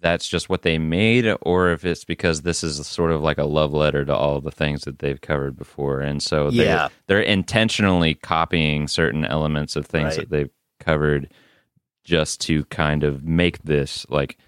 that's 0.00 0.28
just 0.28 0.48
what 0.48 0.62
they 0.62 0.78
made, 0.78 1.26
or 1.42 1.70
if 1.72 1.84
it's 1.84 2.04
because 2.04 2.42
this 2.42 2.62
is 2.62 2.86
sort 2.86 3.10
of 3.10 3.22
like 3.22 3.38
a 3.38 3.44
love 3.44 3.72
letter 3.72 4.04
to 4.04 4.14
all 4.14 4.40
the 4.40 4.50
things 4.50 4.82
that 4.84 4.98
they've 5.00 5.20
covered 5.20 5.56
before, 5.56 6.00
and 6.00 6.22
so 6.22 6.50
they're, 6.50 6.64
Yeah. 6.66 6.88
they're 7.08 7.20
intentionally 7.20 8.14
copying 8.14 8.88
certain 8.88 9.24
elements 9.24 9.74
of 9.74 9.86
things 9.86 10.16
Right. 10.16 10.28
that 10.28 10.30
they've 10.30 10.50
covered 10.80 11.28
just 12.04 12.40
to 12.42 12.64
kind 12.66 13.02
of 13.04 13.24
make 13.24 13.62
this 13.64 14.06
like 14.08 14.38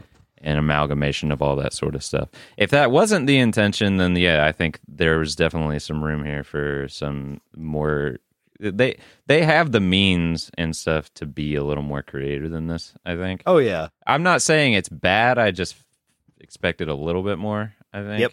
an 0.43 0.57
amalgamation 0.59 1.31
of 1.33 1.43
all 1.43 1.57
that 1.57 1.73
sort 1.73 1.95
of 1.95 2.03
stuff. 2.05 2.29
If 2.57 2.71
that 2.71 2.91
wasn't 2.91 3.27
the 3.27 3.39
intention, 3.39 3.97
then 3.97 4.15
yeah, 4.17 4.45
I 4.47 4.53
think 4.53 4.81
there 4.89 5.19
was 5.19 5.35
definitely 5.37 5.79
some 5.79 6.03
room 6.05 6.25
here 6.25 6.45
for 6.45 6.87
some 6.89 7.41
more 7.57 8.19
they 8.61 8.99
they 9.27 9.45
have 9.45 9.71
the 9.71 9.81
means 9.81 10.51
and 10.59 10.75
stuff 10.75 11.15
to 11.15 11.27
be 11.27 11.55
a 11.55 11.63
little 11.63 11.85
more 11.85 12.03
creative 12.03 12.51
than 12.51 12.67
this. 12.67 12.93
I 13.07 13.15
think. 13.17 13.43
Oh 13.47 13.59
yeah. 13.59 13.89
I'm 14.07 14.23
not 14.25 14.43
saying 14.43 14.73
it's 14.73 14.89
bad. 14.89 15.39
I 15.39 15.53
just 15.53 15.77
expected 16.41 16.89
a 16.89 16.95
little 16.95 17.23
bit 17.23 17.39
more. 17.39 17.75
I 17.93 18.03
think. 18.03 18.21
Yep. 18.21 18.33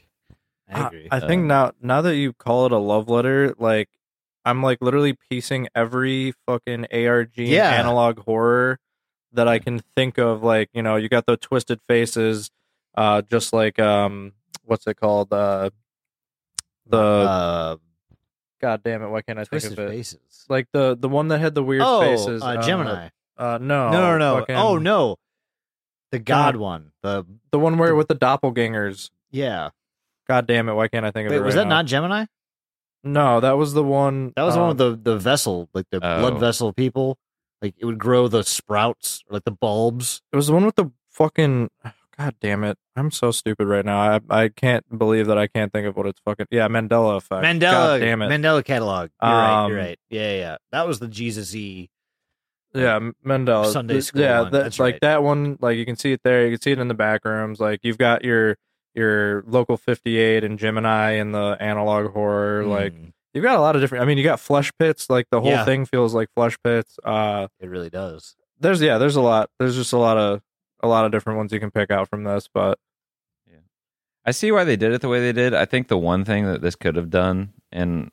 I, 0.73 0.81
I. 0.81 1.07
I 1.11 1.19
think 1.27 1.43
Uh, 1.43 1.45
now 1.45 1.71
now 1.79 2.01
that 2.01 2.15
you 2.15 2.33
call 2.33 2.65
it 2.65 2.71
a 2.71 2.77
love 2.79 3.07
letter, 3.07 3.53
like 3.59 3.87
I'm 4.43 4.63
like 4.63 4.79
literally 4.81 5.15
piecing 5.29 5.67
every 5.75 6.33
fucking 6.47 6.87
ARG 6.91 7.37
Yeah. 7.37 7.69
analog 7.71 8.19
horror 8.19 8.79
that 9.35 9.47
I 9.47 9.59
can 9.59 9.79
think 9.95 10.17
of. 10.17 10.43
Like 10.43 10.69
you 10.73 10.81
know, 10.81 10.95
you 10.95 11.09
got 11.09 11.25
the 11.25 11.37
twisted 11.37 11.79
faces, 11.87 12.51
uh, 12.95 13.21
just 13.21 13.53
like 13.53 13.79
um, 13.79 14.33
what's 14.63 14.85
it 14.87 14.95
called? 14.99 15.31
Uh, 15.31 15.69
the 16.87 16.97
uh, 16.97 17.75
God 18.61 18.81
damn 18.83 19.03
it, 19.03 19.07
why 19.09 19.21
can't 19.21 19.39
I 19.39 19.43
think 19.45 19.63
of 19.63 19.79
it? 19.79 19.89
faces. 19.89 20.45
Like 20.49 20.67
the 20.71 20.95
the 20.95 21.09
one 21.09 21.29
that 21.29 21.39
had 21.39 21.55
the 21.55 21.63
weird 21.63 21.81
oh, 21.85 22.01
faces. 22.01 22.41
uh, 22.43 22.61
Gemini. 22.61 23.09
Uh, 23.37 23.57
no, 23.61 23.89
no, 23.91 23.91
no, 23.91 24.17
no. 24.17 24.39
fucking- 24.39 24.55
Oh 24.55 24.77
no, 24.77 25.17
the 26.11 26.19
God, 26.19 26.55
one. 26.55 26.91
The 27.01 27.25
the 27.51 27.59
one 27.59 27.77
where 27.77 27.93
with 27.95 28.07
the 28.07 28.15
doppelgangers. 28.15 29.09
yeah. 29.31 29.69
God 30.27 30.47
damn 30.47 30.67
it, 30.69 30.73
why 30.73 30.87
can't 30.87 31.05
I 31.05 31.11
think 31.11 31.27
of 31.27 31.31
Wait, 31.31 31.37
it? 31.37 31.43
was 31.43 31.53
that 31.53 31.65
now? 31.67 31.75
not 31.75 31.85
Gemini? 31.85 32.25
No, 33.03 33.39
that 33.41 33.57
was 33.57 33.73
the 33.75 33.83
one. 33.83 34.33
That 34.35 34.41
was 34.41 34.55
the 34.55 34.61
one 34.61 34.71
um, 34.71 34.77
with 34.77 35.03
the 35.03 35.11
the 35.11 35.17
vessel, 35.19 35.69
like 35.75 35.85
the 35.91 35.97
Oh. 35.97 36.19
blood 36.19 36.39
vessel 36.39 36.73
people. 36.73 37.19
Like 37.65 37.75
it 37.79 37.85
would 37.85 37.97
grow 37.97 38.27
the 38.27 38.43
sprouts, 38.43 39.23
or 39.29 39.33
like 39.33 39.43
the 39.43 39.51
bulbs. 39.51 40.21
It 40.31 40.35
was 40.35 40.47
the 40.47 40.53
one 40.53 40.65
with 40.65 40.75
the 40.75 40.91
fucking. 41.11 41.69
God 42.17 42.35
damn 42.39 42.63
it! 42.63 42.77
I'm 42.95 43.11
so 43.11 43.31
stupid 43.31 43.67
right 43.67 43.83
now. 43.83 43.99
I 43.99 44.19
I 44.29 44.47
can't 44.49 44.85
believe 44.97 45.27
that 45.27 45.37
I 45.37 45.47
can't 45.47 45.73
think 45.73 45.85
of 45.87 45.97
what 45.97 46.05
it's 46.05 46.19
fucking. 46.23 46.45
Yeah, 46.51 46.67
Mandela 46.69 47.17
effect. 47.17 47.43
Mandela, 47.43 47.71
God 47.71 47.99
damn 47.99 48.21
it. 48.21 48.27
Mandela 48.29 48.63
catalog. 48.63 49.09
You're 49.21 49.31
right. 49.31 49.67
You're 49.67 49.77
Um, 49.79 49.85
right. 49.85 49.99
Yeah, 50.09 50.35
yeah. 50.35 50.57
That 50.71 50.87
was 50.87 50.99
the 50.99 51.07
Jesus-y. 51.09 51.89
yeah, 52.73 52.99
Mandela. 53.25 53.65
Sunday 53.71 53.99
school 53.99 54.21
Yeah, 54.21 54.43
that, 54.43 54.51
that's 54.51 54.79
like 54.79 54.93
right. 54.95 55.01
that 55.01 55.23
one. 55.23 55.57
Like 55.59 55.77
you 55.77 55.85
can 55.85 55.95
see 55.97 56.13
it 56.13 56.21
there. 56.23 56.45
You 56.45 56.51
can 56.55 56.61
see 56.61 56.71
it 56.71 56.79
in 56.79 56.87
the 56.87 56.93
back 56.93 57.25
rooms. 57.25 57.59
Like 57.59 57.81
you've 57.83 57.97
got 57.97 58.23
your 58.23 58.55
your 58.93 59.43
local 59.45 59.75
58 59.75 60.45
and 60.45 60.57
Gemini 60.57 61.11
and 61.13 61.33
the 61.35 61.57
analog 61.59 62.13
horror. 62.13 62.63
Like 62.65 62.93
Mm, 62.93 63.11
you've 63.35 63.43
got 63.43 63.57
a 63.57 63.61
lot 63.61 63.75
of 63.75 63.81
different. 63.83 64.01
I 64.03 64.07
mean, 64.07 64.17
you 64.17 64.23
got 64.23 64.39
flesh 64.39 64.71
pits. 64.79 65.09
Like 65.09 65.27
the 65.29 65.39
whole 65.41 65.51
Yeah. 65.51 65.65
thing 65.65 65.85
feels 65.85 66.15
like 66.15 66.29
flesh 66.35 66.57
pits. 66.63 66.97
Uh, 67.03 67.47
it 67.59 67.69
really 67.69 67.91
does. 67.91 68.35
there's 68.59 68.81
yeah, 68.81 68.97
there's 68.97 69.17
a 69.17 69.21
lot. 69.21 69.49
There's 69.59 69.75
just 69.75 69.93
a 69.93 69.97
lot 69.97 70.17
of 70.17 70.41
a 70.81 70.87
lot 70.87 71.05
of 71.05 71.11
different 71.11 71.37
ones 71.37 71.51
you 71.51 71.59
can 71.59 71.69
pick 71.71 71.91
out 71.91 72.09
from 72.09 72.23
this. 72.23 72.47
But 72.51 72.79
Yeah. 73.47 73.57
I 74.25 74.31
see 74.31 74.51
why 74.51 74.63
they 74.63 74.75
did 74.77 74.93
it 74.93 75.01
the 75.01 75.09
way 75.09 75.19
they 75.19 75.33
did. 75.33 75.53
I 75.53 75.65
think 75.65 75.87
the 75.89 75.97
one 75.97 76.23
thing 76.25 76.45
that 76.45 76.61
this 76.61 76.75
could 76.75 76.95
have 76.95 77.09
done, 77.09 77.53
and 77.71 78.11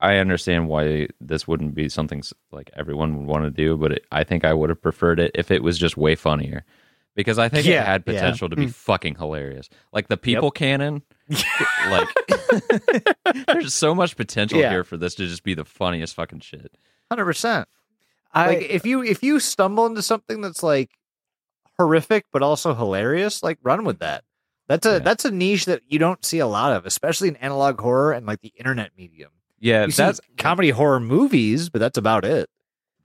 I 0.00 0.16
understand 0.16 0.68
why 0.68 1.08
this 1.20 1.46
wouldn't 1.48 1.74
be 1.74 1.88
something 1.88 2.18
s- 2.18 2.34
like 2.50 2.70
everyone 2.74 3.16
would 3.16 3.26
want 3.26 3.44
to 3.44 3.50
do, 3.50 3.76
but 3.76 3.92
it, 3.92 4.04
I 4.12 4.24
think 4.24 4.44
I 4.44 4.52
would 4.52 4.68
have 4.70 4.82
preferred 4.82 5.20
it 5.20 5.30
if 5.34 5.50
it 5.50 5.62
was 5.62 5.78
just 5.78 5.96
way 5.96 6.14
funnier. 6.16 6.64
Because 7.14 7.38
I 7.38 7.48
think 7.48 7.64
Yeah, 7.64 7.82
it 7.82 7.86
had 7.86 8.02
yeah. 8.06 8.12
potential 8.14 8.48
to 8.50 8.56
be 8.56 8.66
Mm. 8.66 8.74
fucking 8.74 9.14
hilarious. 9.14 9.68
Like 9.92 10.08
the 10.08 10.16
people 10.16 10.50
cannon, 10.50 11.02
like 11.88 12.08
there's 13.46 13.72
so 13.74 13.94
much 13.94 14.16
potential 14.16 14.58
Yeah. 14.60 14.70
here 14.70 14.84
for 14.84 14.96
this 14.96 15.14
to 15.16 15.26
just 15.26 15.42
be 15.42 15.54
the 15.54 15.64
funniest 15.64 16.14
fucking 16.14 16.40
shit. 16.40 16.76
Hundred 17.10 17.24
percent. 17.24 17.68
I 18.32 18.46
Like 18.48 18.62
if 18.70 18.84
you 18.86 19.02
if 19.02 19.22
you 19.22 19.40
stumble 19.40 19.86
into 19.86 20.02
something 20.02 20.40
that's 20.40 20.62
like 20.62 20.90
horrific 21.78 22.26
but 22.32 22.42
also 22.42 22.74
hilarious, 22.74 23.42
like 23.42 23.58
run 23.62 23.84
with 23.84 24.00
that. 24.00 24.24
That's 24.68 24.86
a 24.86 24.92
Yeah. 24.92 24.98
that's 25.00 25.24
a 25.24 25.30
niche 25.30 25.64
that 25.66 25.82
you 25.88 25.98
don't 25.98 26.24
see 26.24 26.38
a 26.38 26.46
lot 26.46 26.72
of, 26.72 26.86
especially 26.86 27.28
in 27.28 27.36
analog 27.36 27.80
horror 27.80 28.12
and 28.12 28.26
like 28.26 28.40
the 28.40 28.52
internet 28.56 28.90
medium. 28.96 29.30
Yeah, 29.60 29.84
You 29.86 29.92
see 29.92 30.02
that's 30.02 30.20
comedy 30.36 30.70
horror 30.70 31.00
movies, 31.00 31.70
but 31.70 31.78
that's 31.78 31.96
about 31.98 32.24
it. 32.24 32.48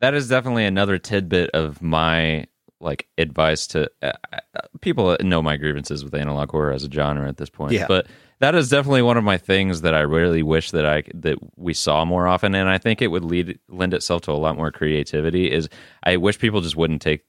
that 0.02 0.14
is 0.14 0.28
definitely 0.30 0.66
another 0.66 0.98
tidbit 0.98 1.50
of 1.52 1.82
my 1.82 2.46
like 2.82 3.08
advice 3.18 3.68
to 3.68 3.90
uh, 4.02 4.14
uh, 4.32 4.40
people 4.82 5.16
know 5.22 5.42
my 5.42 5.58
grievances 5.58 6.04
with 6.04 6.14
analog 6.14 6.52
horror 6.52 6.72
as 6.72 6.84
a 6.84 6.92
genre 6.92 7.28
at 7.28 7.38
this 7.38 7.50
point. 7.50 7.74
Yeah. 7.74 7.88
But 7.88 8.08
that 8.40 8.56
is 8.56 8.70
definitely 8.70 9.02
one 9.02 9.18
of 9.18 9.24
my 9.24 9.38
things 9.38 9.82
that 9.82 9.94
I 9.94 10.00
really 10.02 10.44
wish 10.44 10.72
that 10.72 10.86
I 10.86 11.04
that 11.14 11.38
we 11.58 11.74
saw 11.74 12.06
more 12.06 12.28
often, 12.28 12.56
and 12.56 12.70
I 12.70 12.78
think 12.78 13.02
it 13.02 13.08
would 13.08 13.26
lead 13.26 13.60
lend 13.68 13.94
itself 13.94 14.22
to 14.24 14.32
a 14.32 14.34
lot 14.34 14.56
more 14.56 14.72
creativity. 14.72 15.52
Is 15.52 15.68
I 16.04 16.18
wish 16.18 16.40
people 16.40 16.62
just 16.62 16.76
wouldn't 16.78 17.02
take 17.02 17.26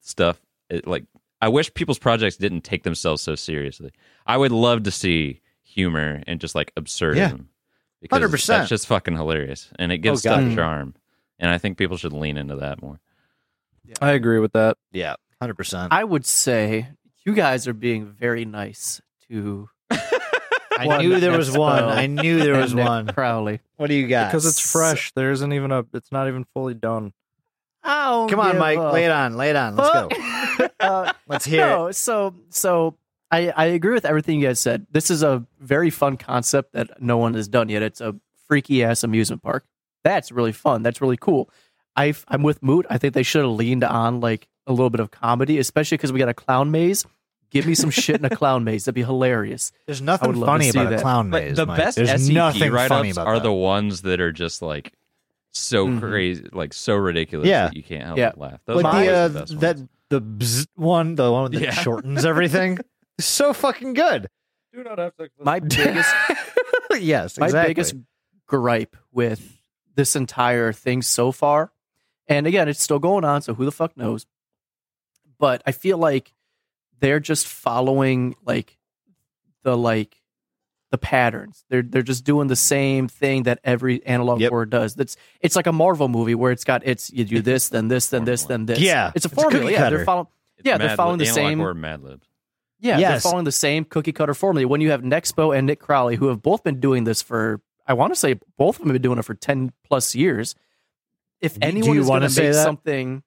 stuff 0.00 0.40
it, 0.70 0.86
like 0.86 1.04
I 1.40 1.48
wish 1.48 1.72
people's 1.74 1.98
projects 1.98 2.36
didn't 2.36 2.62
take 2.62 2.84
themselves 2.84 3.20
so 3.20 3.34
seriously. 3.34 3.92
I 4.26 4.36
would 4.38 4.52
love 4.52 4.84
to 4.84 4.90
see 4.90 5.40
humor 5.62 6.22
and 6.26 6.40
just 6.40 6.54
like 6.54 6.74
absurdism. 6.76 7.46
Because 8.00 8.20
100%. 8.20 8.46
that's 8.46 8.68
just 8.68 8.86
fucking 8.86 9.16
hilarious, 9.16 9.70
and 9.78 9.90
it 9.90 9.98
gives 9.98 10.26
Oh, 10.26 10.30
stuff 10.30 10.54
charm. 10.54 10.94
And 11.38 11.50
I 11.50 11.58
think 11.58 11.78
people 11.78 11.96
should 11.96 12.12
lean 12.12 12.36
into 12.36 12.56
that 12.56 12.82
more. 12.82 13.00
I 14.00 14.12
agree 14.12 14.38
with 14.38 14.52
that. 14.52 14.76
Yeah, 14.92 15.14
hundred 15.40 15.54
percent. 15.54 15.92
I 15.92 16.04
would 16.04 16.26
say 16.26 16.88
you 17.24 17.34
guys 17.34 17.66
are 17.68 17.72
being 17.74 18.06
very 18.06 18.44
nice 18.44 19.00
to 19.28 19.68
I 19.90 20.86
one 20.86 21.00
knew 21.00 21.20
there 21.20 21.36
was 21.36 21.50
Expo 21.50 21.58
one. 21.58 21.84
I 21.84 22.06
knew 22.06 22.40
there 22.40 22.56
was 22.56 22.74
Nick 22.74 22.86
one. 22.86 23.06
Crowley. 23.08 23.60
What 23.76 23.88
do 23.88 23.94
you 23.94 24.06
got? 24.08 24.28
because 24.28 24.46
it's 24.46 24.60
fresh. 24.60 25.12
There 25.14 25.30
isn't 25.30 25.52
even 25.52 25.70
a. 25.72 25.84
It's 25.92 26.10
not 26.12 26.28
even 26.28 26.44
fully 26.54 26.74
done. 26.74 27.12
Oh, 27.84 28.26
Come 28.30 28.40
on, 28.40 28.58
Mike. 28.58 28.78
Lay 28.78 29.04
it 29.04 29.10
on. 29.10 29.36
Lay 29.36 29.50
it 29.50 29.56
on. 29.56 29.76
Let's 29.76 29.92
go. 29.92 30.68
uh, 30.80 31.12
Let's 31.26 31.44
hear 31.44 31.88
it. 31.90 31.94
so 31.96 32.34
so 32.48 32.96
I 33.30 33.50
I 33.50 33.66
agree 33.66 33.92
with 33.92 34.04
everything 34.06 34.40
you 34.40 34.48
guys 34.48 34.60
said. 34.60 34.86
This 34.90 35.10
is 35.10 35.22
a 35.22 35.46
very 35.60 35.90
fun 35.90 36.16
concept 36.16 36.72
that 36.72 37.02
no 37.02 37.18
one 37.18 37.34
has 37.34 37.46
done 37.46 37.68
yet. 37.68 37.82
It's 37.82 38.00
a 38.00 38.14
freaky 38.48 38.82
ass 38.82 39.04
amusement 39.04 39.42
park. 39.42 39.64
That's 40.02 40.32
really 40.32 40.52
fun. 40.52 40.82
That's 40.82 41.00
really 41.00 41.16
cool. 41.16 41.50
I 41.96 42.14
I'm 42.28 42.42
with 42.42 42.62
Moot. 42.62 42.86
I 42.90 42.98
think 42.98 43.14
they 43.14 43.22
should 43.22 43.42
have 43.42 43.52
leaned 43.52 43.84
on 43.84 44.20
like 44.20 44.48
a 44.66 44.72
little 44.72 44.90
bit 44.90 45.00
of 45.00 45.10
comedy, 45.10 45.58
especially 45.58 45.96
because 45.96 46.12
we 46.12 46.18
got 46.18 46.28
a 46.28 46.34
clown 46.34 46.70
maze. 46.70 47.04
Give 47.50 47.66
me 47.66 47.74
some 47.76 47.90
shit 47.90 48.16
in 48.16 48.24
a 48.24 48.30
clown 48.34 48.64
maze. 48.64 48.84
That'd 48.86 48.96
be 48.96 49.04
hilarious. 49.04 49.70
There's 49.86 50.02
nothing 50.02 50.28
would 50.30 50.36
love 50.38 50.46
to 50.46 50.52
funny 50.52 50.70
see 50.72 50.78
about 50.78 50.92
a 50.92 50.96
that. 50.96 51.02
clown 51.02 51.30
But 51.30 51.42
maze. 51.44 51.56
the 51.56 51.66
Mike. 51.66 51.76
best 51.76 51.96
There's 51.96 52.08
SCP 52.10 52.34
nothing 52.34 52.72
write-ups 52.72 53.12
about 53.12 53.26
are 53.28 53.34
that. 53.36 53.42
the 53.44 53.52
ones 53.52 54.02
that 54.02 54.20
are 54.20 54.32
just 54.32 54.60
like 54.60 54.92
so 55.52 55.86
Mhm. 55.86 56.00
crazy, 56.00 56.48
like 56.52 56.72
so 56.72 56.94
ridiculous 56.96 57.46
Yeah. 57.46 57.66
that 57.66 57.76
you 57.76 57.82
can't 57.84 58.02
help 58.04 58.18
Yeah. 58.18 58.30
but 58.30 58.38
laugh. 58.40 58.60
Those 58.66 58.82
like 58.82 58.94
are 58.94 59.04
the 59.04 59.12
uh, 59.12 59.28
the 59.28 59.38
best 59.40 59.60
that 59.60 59.88
the 60.10 60.20
bzz 60.20 60.66
one, 60.74 61.14
the 61.14 61.30
one 61.30 61.52
that 61.52 61.60
Yeah. 61.62 61.70
shortens 61.70 62.24
everything. 62.24 62.78
so 63.20 63.52
fucking 63.52 63.92
good. 63.92 64.28
Do 64.72 64.82
not 64.82 64.98
have 64.98 65.12
sex. 65.16 65.30
My 65.40 65.60
biggest 65.60 66.12
yes, 66.98 67.38
my 67.38 67.46
exactly. 67.46 67.70
biggest 67.70 67.94
gripe 68.48 68.96
with 69.12 69.60
this 69.94 70.16
entire 70.16 70.72
thing 70.72 71.02
so 71.02 71.30
far, 71.30 71.70
and 72.28 72.46
again, 72.46 72.68
it's 72.68 72.82
still 72.82 72.98
going 72.98 73.24
on, 73.24 73.42
so 73.42 73.54
who 73.54 73.64
the 73.64 73.72
fuck 73.72 73.96
knows? 73.96 74.26
But 75.38 75.62
I 75.66 75.72
feel 75.72 75.98
like 75.98 76.32
they're 77.00 77.20
just 77.20 77.46
following 77.46 78.34
like 78.44 78.78
the 79.62 79.76
like 79.76 80.20
the 80.90 80.98
patterns. 80.98 81.64
They're 81.68 81.82
they're 81.82 82.02
just 82.02 82.24
doing 82.24 82.46
the 82.48 82.56
same 82.56 83.08
thing 83.08 83.42
that 83.44 83.58
every 83.64 84.04
analog 84.06 84.40
Yep. 84.40 84.50
horror 84.50 84.66
does. 84.66 84.94
That's 84.94 85.16
it's 85.40 85.56
like 85.56 85.66
a 85.66 85.72
Marvel 85.72 86.08
movie 86.08 86.34
where 86.34 86.52
it's 86.52 86.64
got 86.64 86.82
it's 86.86 87.10
you 87.12 87.24
do 87.24 87.42
this, 87.42 87.68
then 87.68 87.88
this, 87.88 88.08
then 88.08 88.24
this, 88.24 88.44
then 88.44 88.66
this. 88.66 88.78
Yeah, 88.78 89.10
it's 89.14 89.24
a 89.26 89.28
it's 89.28 89.36
a 89.36 89.40
formula. 89.40 89.70
yeah, 89.70 89.78
cutter. 89.78 89.96
they're 89.96 90.06
following. 90.06 90.26
It's 90.58 90.66
yeah, 90.66 90.78
they're 90.78 90.96
following 90.96 91.18
Lib- 91.18 91.26
the 91.28 91.32
same- 91.34 91.58
Horror 91.58 91.74
Mad 91.74 92.02
Libs. 92.02 92.26
Yeah, 92.80 92.98
Yes. 92.98 93.10
they're 93.10 93.30
following 93.30 93.44
the 93.44 93.52
same 93.52 93.84
cookie 93.84 94.12
cutter 94.12 94.34
formula. 94.34 94.68
When 94.68 94.80
you 94.80 94.90
have 94.90 95.02
Nexpo 95.02 95.56
and 95.56 95.66
Nick 95.66 95.80
Crowley, 95.80 96.16
who 96.16 96.28
have 96.28 96.42
both 96.42 96.62
been 96.62 96.80
doing 96.80 97.04
this 97.04 97.22
for, 97.22 97.60
I 97.86 97.94
want 97.94 98.12
to 98.12 98.18
say 98.18 98.34
both 98.58 98.76
of 98.76 98.80
them 98.80 98.88
have 98.88 98.94
been 98.94 99.02
doing 99.02 99.18
it 99.18 99.24
for 99.24 99.34
10 99.34 99.72
plus 99.84 100.14
years. 100.14 100.54
If 101.44 101.54
Do- 101.54 101.60
do 101.60 101.66
anyone 101.66 101.94
you 101.94 102.00
is 102.00 102.06
going 102.06 102.20
wanna 102.20 102.30
say 102.30 102.42
make 102.44 102.52
that? 102.54 102.62
something, 102.62 103.22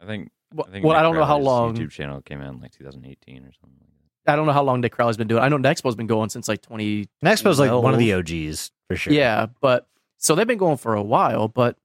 I 0.00 0.06
think. 0.06 0.30
well, 0.52 0.66
I, 0.68 0.72
think 0.72 0.84
well, 0.84 0.96
I 0.96 1.02
don't 1.02 1.14
know 1.14 1.24
how 1.24 1.38
long, 1.38 1.76
YouTube 1.76 1.90
channel 1.90 2.20
came 2.22 2.40
out 2.42 2.52
in 2.54 2.60
like 2.60 2.72
2018 2.72 3.44
or 3.44 3.52
something. 3.60 3.80
I 4.28 4.34
don't 4.34 4.46
know 4.46 4.52
how 4.52 4.64
long 4.64 4.80
Nick 4.80 4.90
Crowley's 4.92 5.16
been 5.16 5.28
doing. 5.28 5.40
it. 5.40 5.46
I 5.46 5.48
know 5.48 5.58
Nexpo's 5.58 5.94
been 5.94 6.08
going 6.08 6.30
since 6.30 6.48
like 6.48 6.60
20, 6.62 7.08
Nexpo's 7.24 7.60
like 7.60 7.70
one 7.70 7.92
of 7.94 8.00
the 8.00 8.12
OGs 8.14 8.72
for 8.88 8.96
sure. 8.96 9.12
yeah, 9.12 9.46
but 9.60 9.86
so 10.18 10.34
they've 10.34 10.46
been 10.48 10.58
going 10.58 10.78
for 10.78 10.94
a 10.94 11.02
while, 11.02 11.46
but 11.46 11.76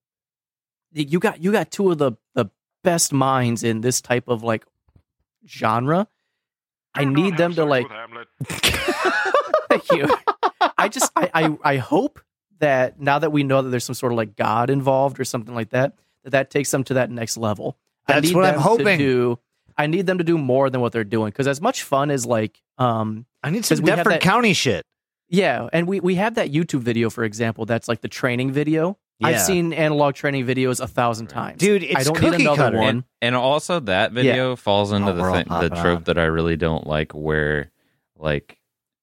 you 0.91 1.19
got, 1.19 1.43
you 1.43 1.51
got 1.51 1.69
two 1.69 1.91
of 1.91 1.99
the, 1.99 2.13
the 2.33 2.47
best 2.83 3.13
minds 3.13 3.63
in 3.63 3.81
this 3.81 4.01
type 4.01 4.27
of 4.27 4.41
like 4.41 4.65
genre. 5.47 6.07
I 6.95 7.05
need 7.05 7.37
them 7.37 7.53
to 7.55 7.63
like, 7.63 7.85
Thank 9.69 9.91
you. 9.91 10.09
I 10.77 10.89
just 10.89 11.11
I, 11.15 11.29
I 11.33 11.57
I 11.63 11.77
hope 11.77 12.19
that 12.61 12.99
now 12.99 13.19
that 13.19 13.31
we 13.31 13.43
know 13.43 13.61
that 13.61 13.69
there's 13.69 13.83
some 13.83 13.93
sort 13.95 14.11
of 14.13 14.17
like 14.17 14.35
God 14.35 14.69
involved 14.69 15.19
or 15.19 15.25
something 15.25 15.53
like 15.53 15.69
that, 15.71 15.93
that 16.23 16.29
that 16.31 16.49
takes 16.49 16.71
them 16.71 16.83
to 16.85 16.95
that 16.95 17.11
next 17.11 17.37
level. 17.37 17.77
I 18.07 18.13
That's 18.13 18.27
need 18.27 18.35
what 18.35 18.45
I'm 18.45 18.53
them 18.53 18.63
to 18.63 18.67
hoping. 18.69 18.97
do- 18.97 19.39
I 19.77 19.87
need 19.87 20.05
them 20.07 20.17
to 20.17 20.23
do 20.23 20.37
more 20.37 20.69
than 20.69 20.81
what 20.81 20.91
they're 20.91 21.03
doing 21.03 21.29
because 21.31 21.47
as 21.47 21.61
much 21.61 21.83
fun 21.83 22.09
as 22.11 22.25
like 22.25 22.61
um 22.77 23.25
I 23.43 23.49
need 23.51 23.65
some 23.65 23.77
'Cause 23.77 23.81
we 23.83 23.89
have 23.89 23.99
Deptford 23.99 24.09
that- 24.13 24.21
County 24.21 24.53
shit. 24.53 24.85
yeah, 25.29 25.67
and 25.73 25.87
we 25.87 25.99
we 25.99 26.15
have 26.15 26.35
that 26.35 26.51
YouTube 26.51 26.81
video 26.81 27.09
for 27.09 27.23
example 27.23 27.65
that's 27.65 27.87
like 27.87 28.01
the 28.01 28.07
training 28.09 28.51
video. 28.51 28.97
I've 29.23 29.39
seen 29.39 29.71
analog 29.71 30.15
training 30.15 30.47
videos 30.47 30.79
a 30.81 30.87
thousand 30.87 31.27
Right. 31.27 31.33
times. 31.35 31.59
Dude, 31.59 31.83
it's 31.83 31.95
I 31.95 32.03
don't 32.03 32.19
need 32.19 32.31
cookie 32.31 32.43
another 32.43 32.57
cutter. 32.57 32.77
one. 32.79 32.87
And, 32.89 33.03
and 33.21 33.35
also 33.35 33.79
that 33.81 34.13
video 34.13 34.55
falls 34.55 34.91
into 34.91 35.11
Oh, 35.11 35.15
the 35.15 35.31
thing, 35.31 35.45
the 35.47 35.69
trope 35.69 35.97
on. 35.97 36.03
that 36.05 36.17
I 36.17 36.23
really 36.23 36.57
don't 36.57 36.87
like, 36.87 37.11
where 37.11 37.69
like 38.17 38.57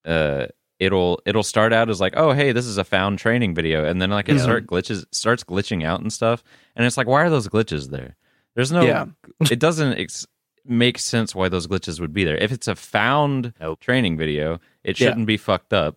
uh 0.04 0.46
it'll 0.78 1.20
it'll 1.26 1.42
start 1.42 1.72
out 1.72 1.88
as 1.90 2.00
like, 2.00 2.14
oh 2.16 2.32
hey, 2.32 2.52
this 2.52 2.66
is 2.66 2.78
a 2.78 2.84
found 2.84 3.18
training 3.18 3.54
video, 3.54 3.84
and 3.84 4.00
then 4.00 4.10
like 4.10 4.28
it 4.28 4.36
Yeah. 4.36 4.42
start 4.42 4.66
glitches 4.66 5.04
starts 5.12 5.44
glitching 5.44 5.84
out 5.84 6.00
and 6.00 6.12
stuff, 6.12 6.42
and 6.76 6.86
it's 6.86 6.96
like, 6.96 7.06
why 7.06 7.22
are 7.22 7.30
those 7.30 7.48
glitches 7.48 7.90
there? 7.90 8.16
There's 8.54 8.72
no, 8.72 8.82
Yeah. 8.82 9.06
it 9.50 9.58
doesn't 9.60 9.98
ex- 9.98 10.26
make 10.64 10.98
sense 10.98 11.34
why 11.34 11.48
those 11.48 11.66
glitches 11.66 12.00
would 12.00 12.12
be 12.12 12.24
there. 12.24 12.36
If 12.36 12.50
it's 12.52 12.66
a 12.68 12.74
found 12.74 13.52
Nope. 13.60 13.80
training 13.80 14.16
video, 14.18 14.60
it 14.84 14.96
shouldn't 14.96 15.26
be 15.26 15.36
fucked 15.36 15.72
up. 15.72 15.96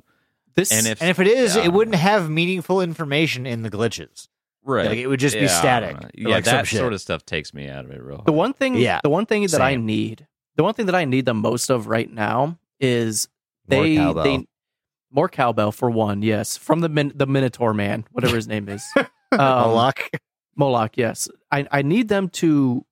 This 0.56 0.72
And 0.72 0.86
if 0.88 1.02
And 1.02 1.10
if 1.10 1.20
it 1.20 1.28
is, 1.28 1.56
Yeah. 1.56 1.64
it 1.66 1.74
wouldn't 1.74 1.96
have 1.96 2.30
meaningful 2.30 2.82
information 2.82 3.46
in 3.46 3.64
the 3.64 3.70
glitches. 3.70 4.28
right, 4.64 4.86
Like, 4.90 4.98
it 5.00 5.08
would 5.08 5.20
just 5.20 5.34
be 5.36 5.42
Yeah, 5.42 5.56
I 5.56 5.60
static, 5.60 5.98
Yeah, 6.14 6.28
like 6.30 6.44
that 6.44 6.68
sort 6.68 6.94
of 6.94 7.02
stuff 7.02 7.26
takes 7.26 7.52
me 7.54 7.68
out 7.68 7.84
of 7.84 7.90
it 7.92 8.00
real. 8.02 8.22
the 8.26 8.32
one 8.32 8.54
thing 8.54 8.76
Yeah, 8.76 9.00
the 9.02 9.10
one 9.10 9.26
thing 9.26 9.48
that 9.48 9.62
I 9.62 9.76
need 9.76 10.28
the 10.56 10.64
one 10.64 10.74
thing 10.76 10.86
that 10.86 10.94
I 10.96 11.06
need 11.06 11.26
the 11.26 11.34
most 11.34 11.70
of 11.72 11.88
right 11.88 12.12
now 12.12 12.60
is 12.80 13.28
they 13.68 13.96
they 13.96 14.46
more 15.12 15.30
cowbell 15.30 15.72
for 15.72 15.90
one 15.90 16.22
yes. 16.22 16.58
From 16.58 16.80
the 16.80 16.90
min, 16.90 17.12
the 17.16 17.28
Minotaur 17.28 17.74
man 17.74 18.06
whatever 18.12 18.36
his 18.36 18.48
name 18.48 18.70
is. 18.70 18.84
Um, 19.34 19.40
Moloch. 19.40 20.10
Moloch 20.58 20.98
yes. 20.98 21.30
I 21.54 21.66
I 21.72 21.84
need 21.84 22.10
them 22.10 22.28
to 22.30 22.86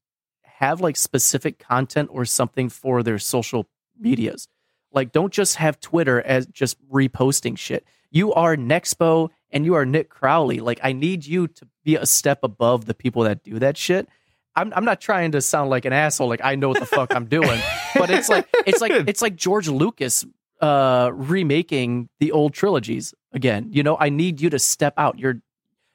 have 0.44 0.80
like 0.80 0.96
specific 0.96 1.60
content 1.60 2.10
or 2.14 2.24
something 2.24 2.70
for 2.70 3.04
their 3.04 3.20
social 3.20 3.68
medias. 4.00 4.48
Like 4.94 5.12
don't 5.12 5.34
just 5.34 5.58
have 5.58 5.82
Twitter 5.82 6.22
as 6.22 6.46
just 6.48 6.78
reposting 6.90 7.58
shit. 7.58 7.86
You 8.10 8.34
are 8.34 8.56
Nexpo 8.56 9.30
and 9.52 9.66
you 9.66 9.74
are 9.74 9.86
Nick 9.86 10.10
Crowley. 10.10 10.62
Like 10.62 10.80
I 10.82 10.94
need 10.94 11.26
you 11.26 11.48
to 11.48 11.68
be 11.84 11.98
a 11.98 12.06
step 12.06 12.40
above 12.44 12.86
the 12.86 12.94
people 12.94 13.24
that 13.24 13.44
do 13.44 13.60
that 13.60 13.76
shit. 13.76 14.08
I'm 14.56 14.72
I'm 14.76 14.86
not 14.86 15.02
trying 15.02 15.34
to 15.34 15.41
sound 15.41 15.70
like 15.70 15.86
an 15.86 15.94
asshole 15.94 16.30
like 16.30 16.41
I 16.44 16.56
know 16.56 16.70
what 16.70 16.80
the 16.80 16.86
fuck 16.86 17.14
I'm 17.14 17.26
doing. 17.26 17.60
But 17.96 18.12
it's 18.12 18.30
like 18.30 18.48
it's 18.68 18.82
like 18.82 18.91
it's 19.08 19.22
like 19.22 19.36
George 19.36 19.68
Lucas 19.68 20.24
uh 20.61 21.11
remaking 21.14 22.10
the 22.19 22.31
old 22.31 22.53
trilogies 22.53 23.14
again. 23.34 23.68
You 23.72 23.84
know, 23.84 23.98
I 23.99 24.10
need 24.10 24.41
you 24.41 24.49
to 24.49 24.60
step 24.60 24.94
out. 24.98 25.18
You're 25.19 25.41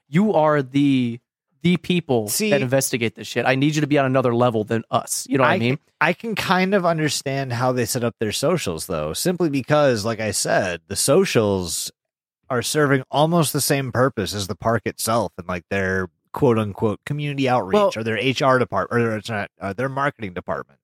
you 0.09 0.33
are 0.33 0.61
the 0.61 1.19
the 1.61 1.77
people 1.77 2.27
See- 2.27 2.51
that 2.51 2.61
investigate 2.61 3.15
this 3.15 3.27
shit. 3.27 3.45
I 3.45 3.55
need 3.55 3.73
you 3.75 3.81
to 3.81 3.87
be 3.87 3.97
on 3.97 4.05
another 4.05 4.35
level 4.35 4.63
than 4.63 4.83
us. 4.91 5.25
You 5.29 5.37
know 5.39 5.43
what 5.43 5.51
I, 5.51 5.55
I- 5.55 5.59
mean? 5.59 5.79
I 5.99 6.13
can 6.13 6.35
kind 6.35 6.75
of 6.75 6.85
understand 6.85 7.53
how 7.53 7.71
they 7.71 7.85
set 7.85 8.03
up 8.03 8.15
their 8.19 8.31
socials, 8.31 8.85
though, 8.85 9.13
simply 9.13 9.49
because, 9.49 10.05
like 10.05 10.19
I 10.19 10.29
said, 10.31 10.81
the 10.87 10.95
socials 10.95 11.91
are 12.51 12.61
serving 12.61 13.01
almost 13.09 13.53
the 13.53 13.61
same 13.61 13.91
purpose 13.91 14.35
as 14.35 14.45
the 14.45 14.55
park 14.55 14.83
itself 14.85 15.31
and 15.39 15.47
like 15.47 15.63
their 15.71 16.09
quote 16.33 16.59
unquote 16.59 16.99
community 17.05 17.49
outreach 17.49 17.73
Well- 17.73 17.91
or 17.95 18.03
their 18.03 18.15
HR 18.17 18.59
department 18.59 19.01
or 19.03 19.15
it's 19.17 19.29
not, 19.29 19.49
uh, 19.59 19.73
their 19.73 19.89
marketing 19.89 20.33
department. 20.33 20.79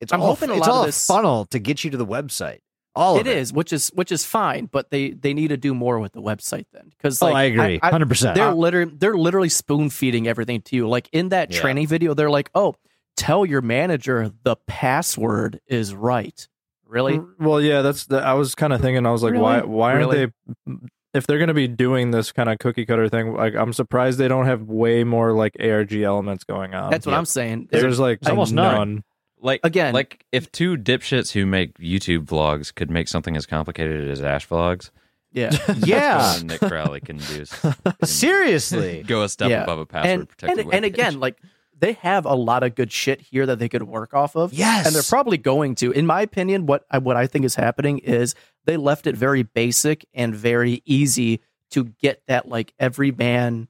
It's 0.00 0.12
I'm 0.12 0.20
all, 0.20 0.34
hoping 0.34 0.50
a 0.50 0.54
it's 0.54 0.60
lot 0.60 0.68
of 0.68 0.74
all 0.76 0.84
this- 0.84 1.06
funnel 1.06 1.46
to 1.46 1.58
get 1.58 1.82
you 1.84 1.90
to 1.90 1.96
the 1.96 2.06
website. 2.06 2.58
All 2.98 3.18
It 3.18 3.26
it 3.26 3.36
is, 3.38 3.52
which 3.52 3.72
is 3.72 3.88
which 3.94 4.10
is 4.12 4.24
fine, 4.24 4.66
but 4.66 4.90
they 4.90 5.10
they 5.10 5.32
need 5.32 5.48
to 5.48 5.56
do 5.56 5.72
more 5.74 5.98
with 6.00 6.12
the 6.12 6.20
website 6.20 6.66
then. 6.72 6.90
Because 6.90 7.22
Oh, 7.22 7.26
like, 7.26 7.34
I 7.36 7.42
agree, 7.44 7.78
hundred 7.82 8.08
percent. 8.08 8.34
they're 8.34 8.52
literally 8.52 8.92
they're 8.96 9.16
literally 9.16 9.48
spoon 9.48 9.88
feeding 9.90 10.26
everything 10.28 10.60
to 10.62 10.76
you. 10.76 10.88
Like 10.88 11.08
in 11.12 11.28
that 11.30 11.52
Yeah. 11.52 11.60
training 11.60 11.86
video, 11.86 12.12
they're 12.14 12.30
like, 12.30 12.50
"Oh, 12.54 12.74
tell 13.16 13.46
your 13.46 13.60
manager 13.62 14.30
the 14.42 14.56
password 14.66 15.60
is 15.66 15.94
right." 15.94 16.48
Really? 16.86 17.20
Well, 17.38 17.60
yeah, 17.60 17.82
that's 17.82 18.06
the. 18.06 18.18
I 18.18 18.32
was 18.34 18.54
kind 18.54 18.72
of 18.72 18.80
thinking. 18.80 19.04
I 19.04 19.10
was 19.12 19.22
like, 19.22 19.34
why? 19.34 19.56
Really? 19.58 19.68
Why 19.68 19.92
aren't 19.92 19.98
Really? 20.10 20.26
they? 20.66 20.74
If 21.14 21.26
they're 21.26 21.38
going 21.38 21.48
to 21.48 21.54
be 21.54 21.68
doing 21.68 22.10
this 22.10 22.32
kind 22.32 22.48
of 22.48 22.58
cookie 22.58 22.84
cutter 22.86 23.08
thing, 23.08 23.34
like 23.34 23.54
I'm 23.54 23.72
surprised 23.72 24.18
they 24.18 24.28
don't 24.28 24.46
have 24.46 24.62
way 24.62 25.04
more 25.04 25.32
like 25.32 25.54
ARG 25.60 25.92
elements 25.94 26.44
going 26.44 26.74
on. 26.74 26.90
That's 26.90 27.06
what 27.06 27.12
yeah. 27.12 27.18
I'm 27.18 27.24
saying. 27.26 27.68
There's 27.70 27.98
like 27.98 28.18
almost 28.28 28.52
none. 28.52 28.74
none. 28.74 29.04
Like 29.40 29.60
Again- 29.64 29.94
like 29.94 30.24
if 30.32 30.50
two 30.52 30.76
dipshits 30.76 31.32
who 31.32 31.46
make 31.46 31.76
YouTube 31.78 32.26
vlogs 32.26 32.74
could 32.74 32.90
make 32.90 33.08
something 33.08 33.36
as 33.36 33.46
complicated 33.46 34.08
as 34.08 34.22
Ash 34.22 34.48
vlogs, 34.48 34.90
yeah. 35.32 35.50
yeah, 35.76 36.38
Nick 36.42 36.60
Crowley 36.60 37.00
can 37.00 37.18
do 37.18 37.44
can 37.62 37.74
seriously. 38.04 39.02
go 39.06 39.22
a 39.22 39.28
step 39.28 39.50
Yeah. 39.50 39.62
above 39.62 39.78
a 39.78 39.86
password 39.86 40.10
and, 40.20 40.28
protected 40.28 40.64
and, 40.66 40.74
and 40.74 40.84
again, 40.84 41.20
like 41.20 41.36
they 41.78 41.92
have 41.92 42.24
a 42.24 42.34
lot 42.34 42.62
of 42.64 42.74
good 42.74 42.90
shit 42.90 43.20
here 43.20 43.46
that 43.46 43.58
they 43.60 43.68
could 43.68 43.84
work 43.84 44.12
off 44.14 44.34
of. 44.36 44.52
Yes. 44.52 44.86
and 44.86 44.94
they're 44.94 45.02
probably 45.02 45.38
going 45.38 45.74
to. 45.76 45.92
In 45.92 46.06
my 46.06 46.22
opinion, 46.22 46.66
what 46.66 46.84
I, 46.90 46.98
what 46.98 47.16
I 47.16 47.26
think 47.28 47.44
is 47.44 47.54
happening 47.54 47.98
is 47.98 48.34
they 48.64 48.76
left 48.76 49.06
it 49.06 49.14
very 49.16 49.42
basic 49.44 50.04
and 50.12 50.34
very 50.34 50.82
easy 50.86 51.40
to 51.70 51.84
get 52.00 52.22
that 52.26 52.48
like 52.48 52.72
every 52.80 53.12
man, 53.12 53.68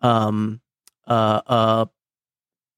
um, 0.00 0.60
uh, 1.06 1.40
uh, 1.46 1.84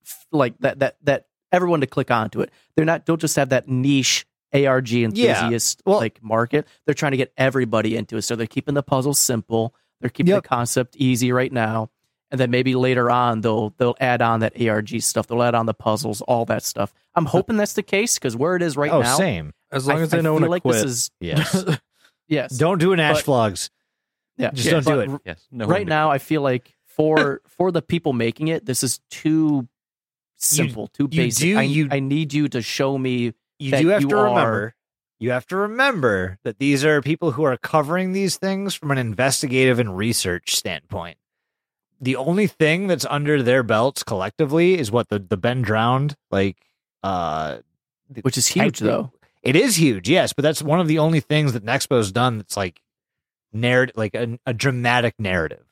f- 0.05 0.27
like 0.33 0.59
that 0.59 0.81
that 0.81 0.97
that 1.05 1.26
everyone 1.53 1.81
to 1.81 1.87
click 1.87 2.11
onto 2.11 2.41
it. 2.41 2.51
They're 2.75 2.85
not. 2.85 3.05
Don't 3.07 3.21
just 3.21 3.37
have 3.37 3.51
that 3.51 3.69
niche 3.69 4.27
ARG 4.55 4.93
enthusiast 4.93 5.83
Well- 5.85 5.99
like 5.99 6.23
market. 6.23 6.67
They're 6.85 6.95
trying 6.95 7.13
to 7.13 7.17
get 7.19 7.33
everybody 7.37 7.97
into 7.97 8.17
it. 8.17 8.23
So 8.23 8.37
they're 8.37 8.47
keeping 8.47 8.75
the 8.75 8.83
puzzle 8.83 9.15
simple. 9.15 9.75
They're 10.01 10.11
keeping 10.11 10.31
Yep. 10.35 10.43
the 10.43 10.49
concept 10.49 10.97
easy 10.97 11.33
right 11.33 11.53
now. 11.53 11.91
And 12.31 12.41
then 12.41 12.51
maybe 12.51 12.75
later 12.75 13.11
on 13.11 13.41
they'll 13.41 13.71
they'll 13.79 13.97
add 14.01 14.21
on 14.21 14.41
that 14.41 14.61
ARG 14.61 15.01
stuff. 15.01 15.27
They'll 15.29 15.43
add 15.43 15.55
on 15.55 15.67
the 15.67 15.75
puzzles, 15.75 16.21
all 16.23 16.45
that 16.47 16.63
stuff. 16.65 16.93
I'm 17.15 17.25
hoping 17.27 17.57
that's 17.57 17.75
the 17.75 17.83
case 17.85 18.15
because 18.19 18.37
where 18.37 18.57
it 18.57 18.63
is 18.63 18.77
right 18.77 18.91
oh, 18.91 19.01
now, 19.01 19.17
same. 19.17 19.53
As 19.71 19.87
long 19.87 19.99
I, 19.99 20.03
as 20.03 20.11
they 20.11 20.19
I 20.19 20.21
know 20.23 20.35
when 20.35 20.43
feel 20.43 20.49
to 20.49 20.51
like 20.51 20.63
quit. 20.63 20.75
this 20.75 20.85
is 20.85 21.11
Yes. 21.21 21.65
yes. 22.29 22.57
don't 22.59 22.79
do 22.79 22.93
an 22.93 23.01
Ash 23.01 23.23
But- 23.23 23.53
vlogs. 23.53 23.71
yeah. 24.37 24.51
just 24.51 24.69
don't 24.71 24.85
do 24.85 24.91
But 24.97 24.99
it. 25.01 25.11
r- 25.11 25.21
yes, 25.25 25.47
no 25.53 25.67
right 25.67 25.81
one- 25.83 25.89
now, 25.89 26.11
I 26.11 26.19
feel 26.19 26.43
like 26.43 26.75
for 26.85 27.41
for 27.49 27.71
the 27.71 27.81
people 27.83 28.13
making 28.13 28.49
it, 28.49 28.67
this 28.67 28.83
is 28.83 29.01
too 29.11 29.69
simple, 30.37 30.89
too 30.89 31.09
you 31.11 31.23
basic. 31.23 31.43
do- 31.43 31.59
I, 31.59 31.63
you- 31.63 31.89
I 31.91 32.01
need 32.01 32.33
you 32.35 32.49
to 32.49 32.63
show 32.63 32.97
me. 32.99 33.33
you 33.59 33.71
do 33.77 33.89
have 33.89 34.03
you 34.03 34.09
to 34.09 34.17
are- 34.17 34.25
remember 34.25 34.75
you 35.19 35.31
have 35.31 35.47
to 35.47 35.57
remember 35.57 36.39
that 36.45 36.59
these 36.59 36.85
are 36.85 37.01
people 37.01 37.31
who 37.33 37.43
are 37.45 37.57
covering 37.57 38.13
these 38.13 38.37
things 38.37 38.75
from 38.75 38.91
an 38.91 38.99
investigative 38.99 39.79
and 39.79 39.97
research 39.97 40.55
standpoint 40.55 41.17
the 41.99 42.17
only 42.17 42.47
thing 42.47 42.87
that's 42.87 43.07
under 43.07 43.43
their 43.43 43.63
belts 43.63 44.03
collectively 44.03 44.79
is 44.79 44.91
what 44.93 45.09
the 45.09 45.19
the 45.19 45.39
ben 45.39 45.63
drowned 45.63 46.17
like 46.31 46.59
uh 47.03 47.59
Which 48.23 48.37
is 48.37 48.47
huge, 48.49 48.79
though. 48.81 49.11
it 49.43 49.57
is 49.57 49.77
huge 49.77 50.07
yes 50.07 50.35
but 50.35 50.43
that's 50.43 50.61
one 50.63 50.81
of 50.81 50.87
the 50.89 50.99
only 50.99 51.21
things 51.21 51.55
that 51.55 51.65
nexpo's 51.65 52.13
done 52.13 52.37
that's 52.37 52.57
like 52.57 52.83
narrative 53.55 53.97
like 53.97 54.15
a, 54.15 54.39
a 54.45 54.53
dramatic 54.53 55.15
narrative 55.19 55.65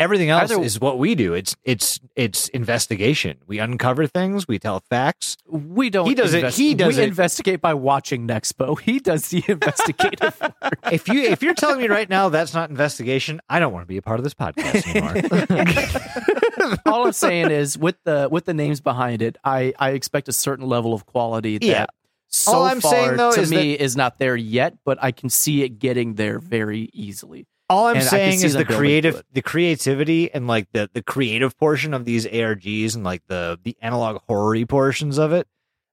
everything 0.00 0.30
else 0.30 0.50
Either- 0.50 0.62
is 0.62 0.80
what 0.80 0.98
we 0.98 1.14
do 1.14 1.34
it's 1.34 1.54
it's 1.64 2.00
it's 2.16 2.48
investigation 2.48 3.36
we 3.46 3.58
uncover 3.60 4.06
things 4.06 4.48
we 4.48 4.58
tell 4.58 4.80
facts 4.90 5.36
We 5.46 5.90
don't. 5.90 6.06
He 6.08 6.14
does 6.14 6.34
it- 6.34 6.54
he 6.54 6.74
does 6.74 6.96
we 6.96 7.02
it- 7.04 7.08
investigate 7.08 7.60
by 7.60 7.74
watching 7.74 8.26
Nexpo. 8.26 8.78
He 8.90 8.98
does 8.98 9.28
the 9.28 9.44
investigative 9.46 10.40
work. 10.62 10.78
if 10.90 11.06
you 11.08 11.22
if 11.22 11.42
you're 11.42 11.54
telling 11.54 11.78
me 11.80 11.86
right 11.88 12.08
now 12.08 12.28
that's 12.30 12.54
not 12.54 12.70
investigation, 12.70 13.40
I 13.48 13.58
don't 13.60 13.72
want 13.72 13.82
to 13.84 13.86
be 13.88 13.96
a 13.98 14.02
part 14.02 14.18
of 14.18 14.24
this 14.24 14.34
podcast 14.34 14.86
anymore. 14.88 16.80
All 16.86 17.06
I'm 17.06 17.12
saying 17.12 17.50
is, 17.50 17.78
with 17.78 17.96
the 18.04 18.28
with 18.30 18.44
the 18.44 18.54
names 18.54 18.80
behind 18.80 19.22
it, 19.22 19.36
I 19.44 19.72
I 19.78 19.90
expect 19.90 20.28
a 20.28 20.32
certain 20.32 20.66
level 20.68 20.92
of 20.94 21.06
quality 21.06 21.58
that 21.58 21.66
Yeah. 21.66 21.86
so 22.28 22.52
All 22.52 22.64
I'm 22.64 22.80
far 22.80 22.90
saying, 22.92 23.16
though, 23.16 23.32
to 23.32 23.40
is 23.40 23.50
me 23.50 23.72
is 23.74 23.96
not 23.96 24.18
there 24.18 24.36
yet, 24.36 24.74
but 24.84 24.98
I 25.02 25.12
can 25.12 25.28
see 25.30 25.62
it 25.62 25.78
getting 25.78 26.14
there 26.14 26.38
very 26.38 26.90
easily. 26.92 27.46
All 27.70 27.86
I'm 27.86 27.96
And 27.96 28.04
saying 28.04 28.42
is 28.42 28.52
the 28.52 28.64
creative 28.64 29.22
the 29.32 29.40
creativity 29.42 30.30
and 30.34 30.46
like 30.46 30.66
the 30.72 30.90
the 30.92 31.02
creative 31.02 31.56
portion 31.56 31.94
of 31.94 32.04
these 32.04 32.26
ARGs 32.26 32.94
and 32.96 33.04
like 33.04 33.22
the 33.28 33.58
the 33.62 33.76
analog 33.80 34.20
horror 34.28 34.66
portions 34.66 35.16
of 35.18 35.32
it, 35.32 35.46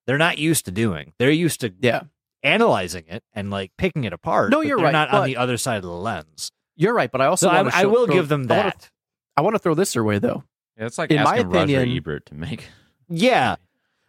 they're 0.07 0.17
not 0.17 0.37
used 0.39 0.65
to 0.65 0.71
doing. 0.71 1.13
They're 1.19 1.29
used 1.31 1.61
to 1.61 1.71
Yeah, 1.79 2.01
analyzing 2.43 3.03
it 3.07 3.23
and 3.33 3.49
like 3.51 3.71
picking 3.77 4.03
it 4.05 4.11
apart. 4.13 4.51
No, 4.51 4.61
you're 4.61 4.77
right, 4.79 4.91
Not 4.91 5.09
on 5.11 5.25
the 5.27 5.37
other 5.37 5.57
side 5.57 5.77
of 5.77 5.83
the 5.83 5.91
lens. 5.91 6.51
you're 6.75 6.93
right, 6.95 7.11
but 7.11 7.21
I 7.21 7.27
also 7.27 7.47
So 7.47 7.51
I, 7.51 7.61
want 7.61 7.73
to 7.73 7.77
I 7.79 7.85
will 7.85 8.07
give 8.07 8.27
them 8.27 8.47
I 8.51 8.55
wanna- 8.57 8.63
that. 8.71 8.89
I 9.37 9.41
want 9.41 9.53
to 9.55 9.59
throw 9.59 9.75
this 9.75 9.93
your 9.93 10.03
way 10.03 10.17
though. 10.19 10.43
Yeah, 10.79 10.85
it's 10.87 10.97
like 10.97 11.11
in 11.11 11.21
my 11.23 11.37
asking 11.37 11.49
Roger 11.49 11.59
opinion- 11.77 11.97
Ebert 11.97 12.25
to 12.27 12.33
make. 12.35 12.67
Yeah, 13.09 13.55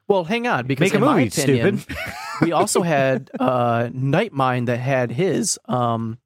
Well, 0.09 0.25
hang 0.25 0.47
on, 0.47 0.67
because 0.67 0.87
make 0.87 0.95
a 0.95 0.97
in 0.97 1.03
my 1.05 1.25
movie, 1.25 1.29
opinion, 1.29 1.79
stupid. 1.79 1.99
we 2.41 2.53
also 2.53 2.81
had 2.83 3.31
uh 3.39 3.89
Nightmind 3.93 4.67
that 4.67 4.79
had 4.79 5.13
his 5.13 5.59
um 5.67 6.19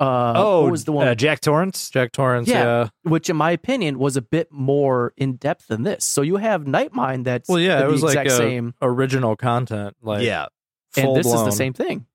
uh 0.00 0.32
oh, 0.36 0.62
what 0.62 0.70
was 0.70 0.84
the 0.86 0.92
one 0.92 1.06
uh, 1.08 1.14
Jack 1.14 1.40
Torrance? 1.40 1.90
Jack 1.90 2.12
Torrance. 2.12 2.48
Yeah. 2.48 2.62
Yeah. 2.64 2.88
which 3.02 3.28
in 3.28 3.36
my 3.36 3.50
opinion 3.50 3.98
was 3.98 4.16
a 4.16 4.22
bit 4.22 4.50
more 4.50 5.12
in 5.16 5.36
depth 5.36 5.68
than 5.68 5.82
this. 5.82 6.04
So 6.04 6.22
you 6.22 6.36
have 6.36 6.64
Nightmind 6.64 7.24
that's 7.24 7.48
Well, 7.48 7.60
yeah, 7.60 7.80
the 7.80 7.84
it 7.86 7.90
was 7.90 8.02
like 8.02 8.12
exact 8.16 8.28
a 8.30 8.36
same 8.36 8.74
original 8.80 9.36
content. 9.36 9.96
Like 10.02 10.24
yeah, 10.24 10.46
and 10.96 11.04
full 11.04 11.14
this 11.14 11.26
is 11.26 11.44
the 11.44 11.50
same 11.52 11.74
thing. 11.74 12.06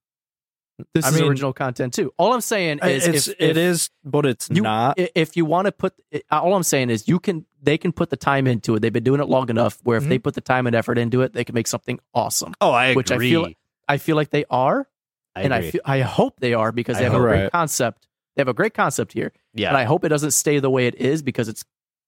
This 0.94 1.06
I 1.06 1.10
is 1.10 1.16
mean- 1.16 1.30
original 1.30 1.54
content 1.54 1.94
too. 1.94 2.12
All 2.18 2.34
I'm 2.34 2.42
saying 2.42 2.80
is 2.84 3.08
It's 3.08 3.28
if, 3.30 3.36
it 3.40 3.52
if 3.52 3.58
is, 3.58 3.90
but 4.04 4.26
it's 4.26 4.50
you, 4.52 4.62
not. 4.62 4.96
if 4.98 5.38
you 5.38 5.46
want 5.46 5.68
to 5.68 5.72
put 5.72 5.94
all 6.30 6.54
I'm 6.54 6.64
saying 6.64 6.90
is 6.90 7.08
you 7.08 7.18
can 7.20 7.46
they 7.62 7.78
can 7.78 7.94
put 7.94 8.10
the 8.10 8.18
time 8.18 8.46
into 8.46 8.76
it. 8.76 8.82
They've 8.82 8.92
been 8.92 9.04
doing 9.06 9.22
it 9.22 9.30
long 9.30 9.50
enough 9.50 9.80
where 9.84 9.96
if 9.98 10.04
Mm-hmm. 10.04 10.10
they 10.10 10.20
put 10.20 10.34
the 10.34 10.42
time 10.42 10.68
and 10.68 10.76
effort 10.76 10.98
into 10.98 11.22
it, 11.22 11.32
they 11.34 11.46
can 11.46 11.56
make 11.56 11.68
something 11.68 12.00
awesome. 12.14 12.54
Oh, 12.60 12.72
I 12.72 12.88
agree. 12.88 12.96
Which 12.98 13.12
I 13.12 13.18
feel 13.20 13.48
I 13.88 13.98
feel 13.98 14.16
like 14.18 14.32
they 14.32 14.44
are, 14.50 14.86
I 15.36 15.42
and 15.42 15.54
I 15.54 15.70
feel, 15.72 15.82
I 15.86 16.00
hope 16.02 16.40
they 16.40 16.54
are 16.54 16.72
because 16.72 16.98
I 16.98 17.00
they 17.00 17.04
have 17.06 17.14
a 17.14 17.20
great 17.20 17.42
Right. 17.44 17.52
concept. 17.52 18.08
They 18.36 18.42
have 18.42 18.48
a 18.48 18.54
great 18.54 18.74
concept 18.74 19.14
here, 19.14 19.32
yeah, 19.54 19.70
and 19.70 19.78
I 19.78 19.84
hope 19.84 20.04
it 20.06 20.10
doesn't 20.10 20.32
stay 20.32 20.60
the 20.60 20.70
way 20.70 20.88
it 20.88 20.96
is 20.96 21.22
because 21.24 21.48
it's 21.48 21.64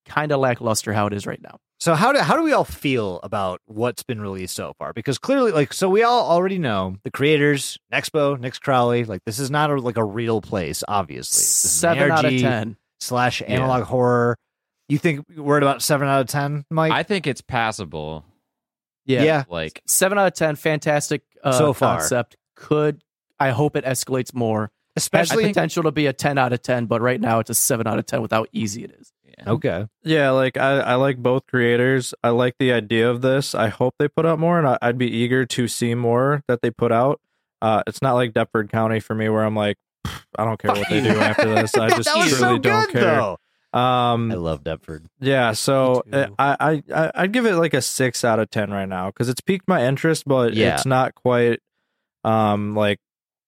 kind 0.06 0.32
of 0.32 0.40
lackluster 0.40 0.94
how 0.94 1.08
it 1.08 1.14
is 1.14 1.26
right 1.28 1.42
now. 1.42 1.58
So 1.80 1.94
how 1.94 2.12
do 2.12 2.20
how 2.20 2.36
do 2.36 2.44
we 2.44 2.54
all 2.54 2.64
feel 2.64 3.20
about 3.24 3.62
what's 3.66 4.02
been 4.04 4.20
released 4.20 4.56
so 4.56 4.74
far? 4.80 4.94
Because 4.94 5.18
clearly, 5.20 5.52
like, 5.52 5.74
so 5.74 5.90
we 5.90 6.04
all 6.04 6.28
already 6.30 6.58
know 6.58 6.96
the 7.04 7.12
creators, 7.12 7.78
Nexpo, 7.94 8.40
Nick 8.40 8.60
Crowley. 8.60 9.04
Like, 9.06 9.22
this 9.26 9.38
is 9.40 9.52
not 9.52 9.70
a, 9.70 9.76
like 9.80 9.98
a 9.98 10.04
real 10.04 10.42
place. 10.42 10.84
Obviously, 10.88 11.40
This 11.42 11.66
is 11.66 11.72
Seven 11.72 12.10
out 12.12 12.26
of 12.26 12.32
ten. 12.32 12.78
slash 13.00 13.42
analog 13.46 13.84
horror. 13.84 14.38
You 14.90 14.98
think 14.98 15.26
we're 15.36 15.58
at 15.58 15.64
about 15.64 15.82
seven 15.82 16.08
out 16.08 16.22
of 16.22 16.28
ten, 16.28 16.66
Mike? 16.72 16.92
I 16.94 17.04
think 17.04 17.28
it's 17.28 17.42
passable. 17.42 18.26
Yeah, 19.06 19.24
Yeah. 19.24 19.44
Like 19.50 19.82
seven 19.86 20.18
out 20.18 20.28
of 20.28 20.34
ten. 20.34 20.56
Fantastic 20.56 21.22
uh, 21.44 21.52
So 21.52 21.74
far. 21.74 21.98
concept. 22.00 22.36
Could 22.56 23.04
I 23.40 23.50
hope 23.52 23.76
it 23.76 23.86
escalates 23.86 24.34
more? 24.34 24.72
Has 24.96 25.04
especially 25.04 25.46
potential 25.48 25.84
to 25.84 25.92
be 25.92 26.08
a 26.08 26.14
ten 26.14 26.38
out 26.38 26.54
of 26.54 26.62
ten, 26.62 26.86
but 26.88 27.02
right 27.02 27.22
now 27.22 27.40
it's 27.40 27.50
a 27.50 27.56
seven 27.56 27.86
out 27.88 28.00
of 28.00 28.06
ten 28.06 28.22
with 28.22 28.32
how 28.32 28.46
easy 28.52 28.84
it 28.84 28.92
is. 29.00 29.12
yeah. 29.38 29.52
okay. 29.52 29.88
Yeah, 30.04 30.32
like 30.32 30.58
I, 30.58 30.80
I 30.80 30.96
like 30.96 31.18
both 31.18 31.46
creators. 31.46 32.14
I 32.24 32.30
like 32.30 32.56
the 32.60 32.72
idea 32.74 33.10
of 33.10 33.22
this. 33.22 33.54
I 33.54 33.68
hope 33.68 33.94
they 34.00 34.08
put 34.08 34.26
out 34.26 34.40
more, 34.40 34.58
and 34.58 34.68
I, 34.68 34.78
I'd 34.82 34.98
be 34.98 35.10
eager 35.12 35.46
to 35.46 35.68
see 35.68 35.94
more 35.94 36.42
that 36.48 36.62
they 36.64 36.72
put 36.72 36.92
out. 36.92 37.22
Uh, 37.62 37.84
it's 37.88 38.02
not 38.02 38.14
like 38.14 38.34
Deptford 38.34 38.72
County 38.72 39.00
for 39.00 39.14
me, 39.16 39.30
where 39.30 39.44
I'm 39.44 39.56
like, 39.56 39.78
I 40.06 40.46
don't 40.46 40.60
care 40.60 40.72
what 40.72 40.90
they 40.90 41.02
do 41.02 41.10
after 41.10 41.54
this. 41.54 41.76
I 41.78 41.90
just 41.90 42.06
that 42.06 42.18
was 42.18 42.30
truly 42.30 42.38
so 42.56 42.58
don't 42.58 42.92
care. 42.92 43.02
though. 43.02 43.38
Um, 43.80 44.32
I 44.32 44.36
love 44.36 44.64
Deptford. 44.64 45.06
yeah, 45.20 45.52
so 45.52 46.02
Me 46.08 46.12
too. 46.26 46.36
uh, 46.40 46.56
I, 46.60 46.72
I 46.72 47.04
I 47.06 47.12
I'd 47.16 47.32
give 47.34 47.46
it 47.46 47.56
like 47.56 47.76
a 47.76 47.82
six 47.84 48.24
out 48.24 48.40
of 48.40 48.50
ten 48.50 48.72
right 48.72 48.88
now 48.90 49.08
because 49.12 49.30
it's 49.30 49.42
piqued 49.42 49.68
my 49.68 49.86
interest, 49.86 50.24
but 50.26 50.54
Yeah. 50.56 50.74
it's 50.76 50.86
not 50.88 51.14
quite 51.14 51.60
um 52.24 52.76
like 52.76 53.00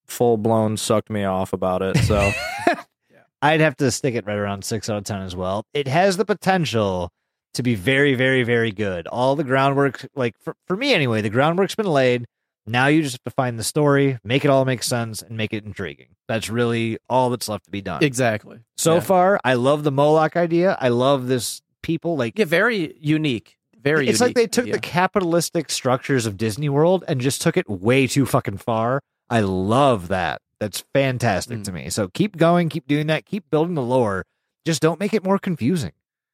full 0.09 0.37
blown 0.37 0.77
sucked 0.77 1.09
me 1.09 1.23
off 1.23 1.53
about 1.53 1.81
it. 1.81 1.97
So 1.97 2.31
I'd 3.41 3.61
have 3.61 3.77
to 3.77 3.91
stick 3.91 4.15
it 4.15 4.25
right 4.25 4.37
around 4.37 4.63
six 4.63 4.89
out 4.89 4.97
of 4.97 5.03
ten 5.03 5.21
as 5.21 5.35
well. 5.35 5.65
It 5.73 5.87
has 5.87 6.17
the 6.17 6.25
potential 6.25 7.11
to 7.53 7.63
be 7.63 7.75
very, 7.75 8.15
very, 8.15 8.43
very 8.43 8.71
good. 8.71 9.07
All 9.07 9.35
the 9.35 9.43
groundwork, 9.43 10.05
like 10.15 10.35
for, 10.39 10.55
for 10.67 10.75
me 10.75 10.93
anyway, 10.93 11.21
the 11.21 11.29
groundwork's 11.29 11.75
been 11.75 11.87
laid. 11.87 12.25
Now 12.67 12.87
you 12.87 13.01
just 13.01 13.13
have 13.13 13.23
to 13.23 13.31
find 13.31 13.57
the 13.57 13.63
story, 13.63 14.19
make 14.23 14.45
it 14.45 14.49
all 14.49 14.63
make 14.63 14.83
sense, 14.83 15.23
and 15.23 15.35
make 15.35 15.53
it 15.53 15.65
intriguing. 15.65 16.09
That's 16.27 16.49
really 16.49 16.99
all 17.09 17.31
that's 17.31 17.49
left 17.49 17.65
to 17.65 17.71
be 17.71 17.81
done. 17.81 18.03
Exactly. 18.03 18.59
so 18.77 18.95
yeah. 18.95 18.99
far, 18.99 19.39
I 19.43 19.55
love 19.55 19.83
the 19.83 19.91
Moloch 19.91 20.37
idea. 20.37 20.77
I 20.79 20.89
love 20.89 21.27
this 21.27 21.61
people 21.81 22.15
like 22.15 22.37
Yeah, 22.37 22.45
very 22.45 22.95
unique. 22.99 23.57
Very. 23.81 24.07
it's 24.09 24.19
like 24.19 24.35
they 24.35 24.45
took 24.45 24.63
idea. 24.63 24.73
the 24.73 24.79
capitalistic 24.81 25.71
structures 25.71 26.25
of 26.25 26.37
Disney 26.37 26.69
World 26.69 27.03
and 27.07 27.21
just 27.21 27.41
took 27.41 27.55
it 27.57 27.67
way 27.69 28.07
too 28.07 28.25
fucking 28.25 28.57
far. 28.57 29.01
I 29.29 29.41
love 29.41 30.07
that. 30.09 30.41
That's 30.59 30.83
fantastic 30.93 31.59
Mm. 31.59 31.63
to 31.65 31.71
me. 31.71 31.89
So 31.89 32.07
keep 32.07 32.35
going, 32.37 32.69
keep 32.69 32.87
doing 32.87 33.07
that, 33.07 33.25
keep 33.25 33.49
building 33.49 33.75
the 33.75 33.81
lore. 33.81 34.25
Just 34.65 34.81
don't 34.81 34.99
make 34.99 35.13
it 35.13 35.23
more 35.23 35.39
confusing. 35.39 35.91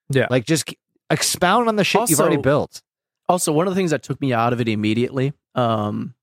Yeah. 0.09 0.27
Like 0.30 0.45
just 0.45 0.73
expound 1.09 1.67
on 1.67 1.76
the 1.76 1.84
shit 1.84 2.09
you've 2.09 2.19
already 2.19 2.38
built. 2.38 2.81
Also, 3.30 3.51
one 3.51 3.67
of 3.67 3.73
the 3.73 3.80
things 3.80 3.91
that 3.91 4.03
took 4.03 4.19
me 4.22 4.34
out 4.34 4.53
of 4.53 4.61
it 4.61 4.67
immediately. 4.67 5.34
Um, 5.55 6.13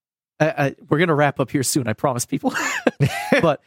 I, 0.40 0.46
I, 0.50 0.76
we're 0.88 0.98
gonna 0.98 1.14
wrap 1.14 1.38
up 1.40 1.50
here 1.50 1.62
soon. 1.62 1.86
I 1.88 1.92
promise, 1.92 2.26
people. 2.26 2.52
but 3.42 3.60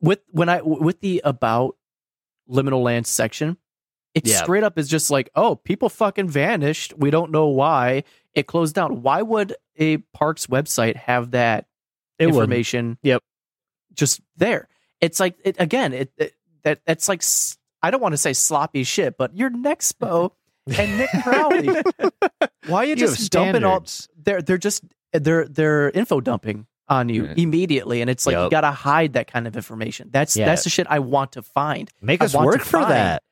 with 0.00 0.20
when 0.30 0.48
I 0.48 0.60
with 0.62 1.00
the 1.00 1.20
about 1.24 1.76
liminal 2.48 2.82
land 2.82 3.06
section, 3.06 3.56
it 4.14 4.26
Yeah. 4.26 4.42
straight 4.42 4.62
up 4.62 4.78
is 4.78 4.88
just 4.88 5.10
like, 5.10 5.30
oh, 5.34 5.56
people 5.56 5.88
fucking 5.88 6.28
vanished. 6.28 6.94
We 6.96 7.10
don't 7.10 7.30
know 7.30 7.48
why 7.48 8.04
it 8.34 8.46
closed 8.46 8.74
down. 8.74 9.02
Why 9.02 9.22
would 9.22 9.54
a 9.76 9.98
parks 10.14 10.46
website 10.46 10.96
have 10.96 11.30
that 11.32 11.66
It 12.22 12.28
information? 12.28 12.98
Yep. 13.02 13.22
just 13.94 14.20
there. 14.36 14.68
It's 15.00 15.18
like 15.20 15.36
it 15.44 15.56
again. 15.58 15.92
It, 15.92 16.12
it 16.16 16.34
that 16.64 16.80
that's 16.86 17.08
like 17.08 17.22
I 17.82 17.90
don't 17.90 18.00
want 18.00 18.12
to 18.12 18.18
say 18.18 18.32
sloppy 18.32 18.84
shit, 18.84 19.16
but 19.18 19.36
you're 19.36 19.50
Nexpo 19.50 20.30
and 20.78 20.98
Nick 20.98 21.10
Crowley. 21.22 21.68
Why 22.68 22.78
are 22.82 22.84
you, 22.84 22.90
You 22.90 22.96
just 22.96 23.30
dumping 23.32 23.64
all? 23.64 23.84
They're 24.22 24.40
they're 24.42 24.58
just 24.58 24.84
they're 25.12 25.46
they're 25.46 25.90
info 25.90 26.20
dumping 26.20 26.66
on 26.88 27.08
you 27.08 27.24
immediately, 27.36 28.00
and 28.00 28.08
it's 28.10 28.26
like 28.26 28.36
you 28.36 28.50
gotta 28.50 28.70
hide 28.70 29.14
that 29.14 29.26
kind 29.26 29.46
of 29.46 29.56
information. 29.56 30.08
That's 30.12 30.36
Yeah. 30.36 30.46
that's 30.46 30.64
the 30.64 30.70
shit 30.70 30.86
I 30.88 31.00
want 31.00 31.32
to 31.32 31.42
find. 31.42 31.90
Make 32.00 32.22
I 32.22 32.26
us 32.26 32.34
work 32.34 32.60
for 32.60 32.80
find- 32.80 32.90
that. 32.92 33.22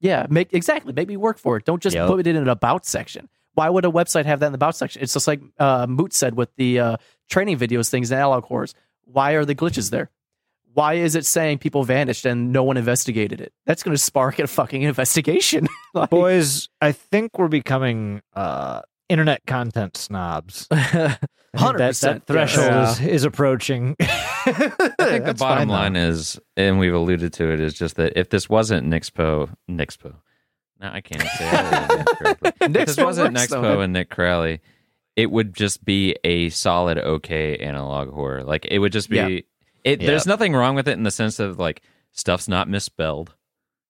Yeah, 0.00 0.26
make 0.28 0.52
exactly. 0.52 0.92
Make 0.92 1.08
me 1.08 1.16
work 1.16 1.38
for 1.38 1.56
it. 1.56 1.64
Don't 1.64 1.82
just 1.82 1.96
Yep. 1.96 2.08
put 2.08 2.20
it 2.20 2.26
in 2.26 2.36
an 2.36 2.48
about 2.48 2.84
section. 2.84 3.28
Why 3.54 3.70
would 3.70 3.86
a 3.86 3.88
website 3.88 4.26
have 4.26 4.40
that 4.40 4.46
in 4.46 4.52
the 4.52 4.56
about 4.56 4.76
section? 4.76 5.00
It's 5.02 5.14
just 5.14 5.26
like 5.26 5.40
uh, 5.58 5.86
Moot 5.88 6.12
said 6.12 6.34
with 6.36 6.54
the 6.56 6.78
uh, 6.80 6.96
training 7.28 7.58
videos 7.58 7.90
things 7.90 8.10
in 8.10 8.18
analog 8.18 8.44
cores. 8.44 8.74
Why 9.04 9.32
are 9.32 9.44
the 9.44 9.54
glitches 9.54 9.90
there? 9.90 10.10
Why 10.74 10.94
is 10.94 11.14
it 11.14 11.24
saying 11.24 11.58
people 11.58 11.84
vanished 11.84 12.26
and 12.26 12.52
no 12.52 12.62
one 12.62 12.76
investigated 12.76 13.40
it? 13.40 13.54
That's 13.64 13.82
going 13.82 13.96
to 13.96 14.02
spark 14.02 14.38
a 14.38 14.46
fucking 14.46 14.82
investigation. 14.82 15.68
Like, 15.94 16.10
Boys, 16.10 16.68
I 16.82 16.92
think 16.92 17.38
we're 17.38 17.48
becoming 17.48 18.20
uh 18.34 18.82
internet 19.08 19.40
content 19.46 19.96
snobs. 19.96 20.68
I 20.70 21.16
think 21.56 21.78
that, 21.78 21.94
100%, 21.94 22.00
that 22.00 22.26
threshold 22.26 22.66
yes. 22.66 23.00
is, 23.00 23.06
is 23.06 23.24
approaching. 23.24 23.96
I 24.00 24.10
think 24.98 25.24
the 25.24 25.34
bottom 25.38 25.70
line 25.70 25.96
is, 25.96 26.38
and 26.54 26.78
we've 26.78 26.92
alluded 26.92 27.32
to 27.34 27.50
it, 27.50 27.60
is 27.60 27.72
just 27.72 27.96
that 27.96 28.12
if 28.14 28.28
this 28.28 28.46
wasn't 28.46 28.86
Nixpo, 28.86 29.48
Nixpo, 29.70 30.16
no, 30.80 30.90
I 30.92 31.00
can't 31.00 31.22
say 31.22 31.48
it 31.50 32.06
correctly. 32.18 32.52
if 32.60 32.72
this 32.72 32.96
wasn't 32.98 33.34
Nixpo 33.34 33.62
though. 33.62 33.80
And 33.80 33.94
Nick 33.94 34.10
Crowley, 34.10 34.60
it 35.16 35.30
would 35.30 35.54
just 35.54 35.84
be 35.84 36.14
a 36.24 36.50
solid, 36.50 36.98
okay 36.98 37.56
analog 37.56 38.10
horror. 38.12 38.44
Like 38.44 38.66
it 38.70 38.78
would 38.78 38.92
just 38.92 39.08
be. 39.10 39.16
Yeah. 39.16 39.26
It 39.84 40.00
Yeah. 40.02 40.06
there's 40.08 40.26
nothing 40.26 40.52
wrong 40.52 40.74
with 40.74 40.88
it 40.88 40.92
in 40.92 41.02
the 41.04 41.10
sense 41.10 41.38
of 41.40 41.58
like 41.58 41.82
stuff's 42.12 42.48
not 42.48 42.68
misspelled. 42.68 43.34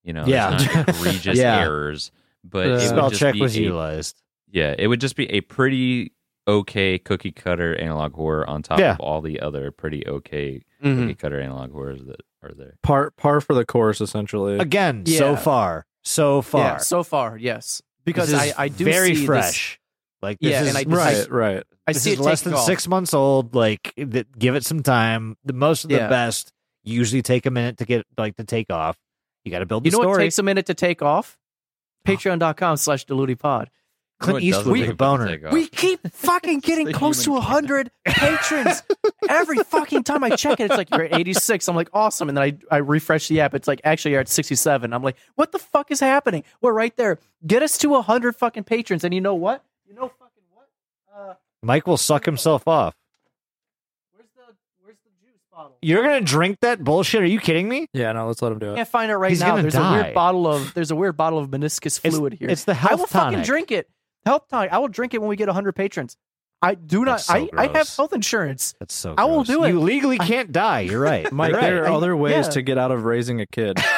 You 0.04 0.12
know, 0.12 0.24
Yeah. 0.26 0.50
not 0.50 0.88
egregious 0.88 1.38
Yeah. 1.38 1.60
errors, 1.60 2.12
but 2.44 2.66
Uh, 2.70 2.74
it 2.74 2.80
Spell 2.88 3.02
would 3.04 3.10
just 3.10 3.20
check 3.20 3.34
be 3.34 3.40
was 3.40 3.56
a- 3.56 3.60
utilized. 3.62 4.22
Yeah, 4.50 4.74
it 4.78 4.86
would 4.86 5.00
just 5.00 5.16
be 5.16 5.28
a 5.32 5.40
pretty 5.40 6.12
okay 6.48 6.96
cookie 6.98 7.32
cutter 7.32 7.74
analog 7.74 8.12
horror 8.14 8.48
on 8.48 8.62
top 8.62 8.78
Yeah. 8.78 8.92
of 8.92 9.00
all 9.00 9.20
the 9.20 9.40
other 9.40 9.72
pretty 9.72 10.06
okay 10.06 10.62
mhm. 10.82 11.00
cookie 11.00 11.14
cutter 11.16 11.40
analog 11.40 11.72
horrors 11.72 12.04
that 12.04 12.20
are 12.42 12.52
there. 12.54 12.74
par 12.82 13.10
par 13.10 13.40
for 13.40 13.54
the 13.54 13.64
course, 13.64 14.00
essentially. 14.00 14.58
Again, 14.58 15.04
so 15.06 15.34
far. 15.34 15.86
So 16.04 16.40
far. 16.42 16.60
Yeah, 16.60 16.76
so 16.76 17.02
far, 17.02 17.36
yes. 17.36 17.82
Because 18.04 18.32
I, 18.32 18.52
I 18.56 18.68
do 18.68 18.84
very 18.84 19.08
see 19.08 19.14
this- 19.16 19.26
fresh. 19.26 19.80
Like 20.22 20.38
this 20.40 20.50
Yeah, 20.52 20.62
is 20.62 20.74
and 20.74 20.78
I- 20.78 20.96
right, 20.96 21.30
right. 21.30 21.62
I 21.86 21.92
this 21.92 22.02
see 22.02 22.12
is 22.12 22.18
it 22.18 22.22
less 22.22 22.42
than 22.42 22.54
off. 22.54 22.64
six 22.64 22.88
months 22.88 23.12
old. 23.14 23.54
Like 23.54 23.92
th- 23.96 24.26
give 24.38 24.54
it 24.54 24.64
some 24.64 24.82
time. 24.82 25.36
The 25.44 25.52
most 25.52 25.84
of 25.84 25.90
the 25.90 25.96
Yeah. 25.96 26.08
best 26.08 26.52
usually 26.84 27.22
take 27.22 27.46
a 27.46 27.50
minute 27.50 27.78
to 27.78 27.84
get 27.84 28.06
like 28.16 28.36
to 28.36 28.44
take 28.44 28.70
off. 28.70 28.96
You 29.44 29.52
got 29.52 29.60
to 29.60 29.66
build 29.66 29.84
the 29.84 29.88
You 29.88 29.92
know 29.92 29.98
story. 29.98 30.08
what 30.12 30.18
takes 30.18 30.38
a 30.38 30.42
minute 30.42 30.66
to 30.66 30.74
take 30.74 31.02
off? 31.02 31.38
Patreon.com 32.06 32.76
slash 32.76 33.04
Pod. 33.38 33.70
Clint 34.18 34.42
You 34.42 34.54
Eastwood 34.56 34.78
with 34.80 34.90
a 34.90 34.94
boner. 34.94 35.38
We 35.52 35.66
keep 35.66 36.00
fucking 36.12 36.60
getting 36.60 36.90
close 36.92 37.18
to 37.24 37.30
human 37.32 37.42
100 37.44 37.90
patrons 38.06 38.82
every 39.28 39.58
fucking 39.58 40.04
time 40.04 40.24
I 40.24 40.30
check 40.30 40.58
it. 40.58 40.64
It's 40.70 40.76
like, 40.76 40.88
you're 40.90 41.02
at 41.04 41.14
86. 41.14 41.68
I'm 41.68 41.76
like, 41.76 41.90
awesome. 41.92 42.30
And 42.30 42.38
then 42.38 42.42
I, 42.44 42.56
I 42.74 42.78
refresh 42.78 43.28
the 43.28 43.40
app. 43.40 43.54
It's 43.54 43.68
like, 43.68 43.82
actually, 43.84 44.12
you're 44.12 44.20
at 44.22 44.28
67. 44.28 44.92
I'm 44.94 45.02
like, 45.02 45.16
what 45.34 45.52
the 45.52 45.58
fuck 45.58 45.90
is 45.90 46.00
happening? 46.00 46.44
We're 46.62 46.72
right 46.72 46.96
there. 46.96 47.18
Get 47.46 47.62
us 47.62 47.76
to 47.78 47.90
100 47.90 48.34
fucking 48.36 48.64
patrons. 48.64 49.04
And 49.04 49.12
you 49.12 49.20
know 49.20 49.34
what? 49.34 49.62
You 49.88 49.94
know 49.94 50.08
fucking 50.18 50.42
what? 50.52 50.68
Uh, 51.14 51.34
Mike 51.62 51.86
will 51.86 51.96
suck 51.96 52.24
himself 52.24 52.66
off. 52.68 52.94
where's 54.14 54.28
the 54.36 54.54
where's 54.82 54.96
the 55.04 55.10
juice 55.24 55.40
bottle? 55.52 55.76
You're 55.82 56.02
gonna 56.02 56.20
drink 56.20 56.58
that 56.60 56.82
bullshit? 56.84 57.22
Are 57.22 57.26
you 57.26 57.40
kidding 57.40 57.68
me? 57.68 57.86
Yeah, 57.92 58.12
no, 58.12 58.26
let's 58.26 58.42
let 58.42 58.52
him 58.52 58.58
do 58.58 58.70
I 58.70 58.72
it. 58.72 58.76
can't 58.76 58.88
find 58.88 59.10
it 59.10 59.16
right 59.16 59.30
He's 59.30 59.40
now. 59.40 59.50
gonna 59.50 59.62
There's 59.62 59.74
a 59.74 59.78
die. 59.78 60.02
weird 60.02 60.14
bottle 60.14 60.46
of 60.46 60.74
there's 60.74 60.90
a 60.90 60.96
weird 60.96 61.16
bottle 61.16 61.38
of 61.38 61.48
meniscus 61.50 61.98
It's- 61.98 62.14
fluid 62.14 62.34
here. 62.34 62.48
It's 62.50 62.64
the 62.64 62.74
health 62.74 62.84
I 62.84 62.88
health 62.96 63.00
will 63.00 63.06
tonic. 63.06 63.38
fucking 63.38 63.44
drink 63.46 63.70
it. 63.72 63.88
Health 64.24 64.48
tonic. 64.50 64.72
I 64.72 64.78
will 64.78 64.88
drink 64.88 65.14
it 65.14 65.20
when 65.20 65.28
we 65.28 65.36
get 65.36 65.46
100 65.48 65.72
patrons. 65.74 66.16
I 66.62 66.74
do 66.74 67.04
not. 67.04 67.12
That's 67.18 67.26
so 67.26 67.34
I, 67.34 67.48
I 67.56 67.62
have 67.64 67.72
gross. 67.72 67.96
health 67.96 68.12
insurance. 68.12 68.74
That's 68.80 68.94
so. 68.94 69.14
I 69.16 69.24
will 69.26 69.44
gross. 69.44 69.46
do 69.48 69.64
it. 69.64 69.68
You 69.70 69.80
legally 69.80 70.18
can't 70.18 70.50
die. 70.52 70.80
You're 70.80 71.00
right. 71.00 71.30
Mike, 71.32 71.52
You're 71.52 71.60
there 71.60 71.82
right. 71.82 71.90
are 71.90 71.94
other 71.94 72.16
ways 72.16 72.46
yeah. 72.46 72.50
to 72.52 72.62
get 72.62 72.78
out 72.78 72.90
of 72.90 73.04
raising 73.04 73.40
a 73.40 73.46
kid. 73.46 73.78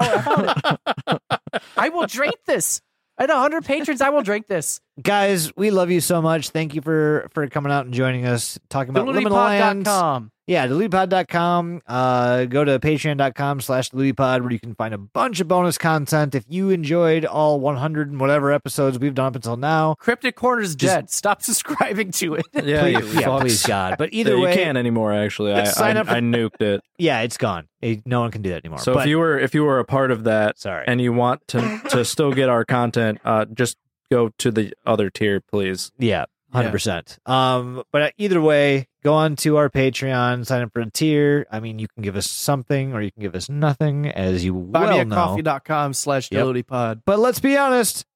I 0.00 0.20
found 0.22 0.78
it. 1.06 1.20
I 1.76 1.88
will 1.90 2.06
drink 2.06 2.34
this. 2.46 2.80
At 3.16 3.28
100 3.28 3.64
patrons, 3.64 4.00
I 4.00 4.10
will 4.10 4.22
drink 4.22 4.48
this. 4.48 4.80
guys. 5.02 5.54
We 5.56 5.70
love 5.70 5.90
you 5.90 6.00
so 6.00 6.20
much. 6.20 6.50
Thank 6.50 6.74
you 6.74 6.82
for 6.82 7.28
for 7.32 7.46
coming 7.48 7.72
out 7.72 7.84
and 7.84 7.94
joining 7.94 8.26
us, 8.26 8.58
talking 8.68 8.90
about 8.90 9.06
liminal 9.06 9.32
lands. 9.84 10.30
TheLutyPod.com. 10.46 10.46
Yeah, 10.46 10.66
dlutipod.com. 10.68 11.82
Uh, 11.86 12.44
go 12.46 12.64
to 12.64 12.78
patreon.com 12.78 13.60
slash 13.60 13.90
deludepod 13.90 14.42
where 14.42 14.52
you 14.52 14.60
can 14.60 14.74
find 14.74 14.92
a 14.94 14.98
bunch 14.98 15.40
of 15.40 15.48
bonus 15.48 15.78
content. 15.78 16.34
If 16.34 16.44
you 16.48 16.70
enjoyed 16.70 17.24
all 17.24 17.60
100 17.60 18.10
and 18.10 18.20
whatever 18.20 18.52
episodes 18.52 18.98
we've 18.98 19.14
done 19.14 19.26
up 19.26 19.36
until 19.36 19.56
now, 19.56 19.94
Cryptic 19.94 20.36
Corner's 20.36 20.74
dead. 20.76 21.10
Stop 21.10 21.42
subscribing 21.42 22.10
to 22.12 22.34
it. 22.34 22.46
Yeah, 22.64 22.86
you 22.86 23.00
please, 23.00 23.14
yeah, 23.20 23.38
please 23.40 23.62
God. 23.66 23.96
But 23.98 24.12
either 24.12 24.36
Yeah, 24.36 24.48
you 24.48 24.54
can't 24.54 24.78
anymore. 24.78 25.12
Actually, 25.12 25.52
I, 25.52 25.64
Sign 25.64 25.96
I, 25.96 26.00
up 26.00 26.06
for- 26.06 26.14
I 26.14 26.20
nuked 26.20 26.60
it. 26.62 26.80
yeah, 26.98 27.20
it's 27.20 27.36
gone. 27.36 27.68
Eh, 27.82 27.96
No 28.06 28.20
one 28.20 28.30
can 28.30 28.40
do 28.42 28.50
that 28.50 28.64
anymore. 28.64 28.78
So 28.78 28.94
But- 28.94 29.00
if 29.00 29.06
you 29.08 29.18
were 29.18 29.38
if 29.38 29.54
you 29.54 29.64
were 29.64 29.78
a 29.78 29.84
part 29.84 30.10
of 30.10 30.24
that 30.24 30.58
sorry, 30.58 30.84
and 30.86 31.00
you 31.00 31.12
want 31.12 31.46
to 31.48 31.80
to 31.90 32.04
still 32.04 32.32
get 32.32 32.48
our 32.48 32.64
content, 32.64 33.18
uh, 33.24 33.44
just 33.46 33.76
go 34.10 34.30
to 34.38 34.50
the 34.50 34.72
other 34.86 35.10
tier, 35.10 35.40
please. 35.40 35.90
yeah, 35.98 36.24
hundred 36.52 36.70
percent. 36.72 37.18
Um, 37.26 37.82
but 37.92 38.12
either 38.16 38.40
way, 38.40 38.88
go 39.04 39.12
on 39.14 39.36
to 39.36 39.56
our 39.58 39.68
Patreon, 39.68 40.46
sign 40.46 40.62
up 40.62 40.72
for 40.72 40.80
a 40.80 40.90
tier. 40.90 41.46
I 41.50 41.60
mean, 41.60 41.78
you 41.78 41.86
can 41.88 42.02
give 42.02 42.16
us 42.16 42.30
something 42.30 42.92
or 42.94 43.02
you 43.02 43.12
can 43.12 43.22
give 43.22 43.34
us 43.34 43.48
nothing, 43.48 44.06
as 44.08 44.44
you 44.44 44.54
well 44.54 45.04
know. 45.04 45.14
Buymeacoffee.com 45.14 45.92
slash 45.94 46.30
Yep. 46.32 46.66
pod. 46.66 47.02
But 47.04 47.18
let's 47.18 47.38
be 47.40 47.56
honest, 47.56 48.06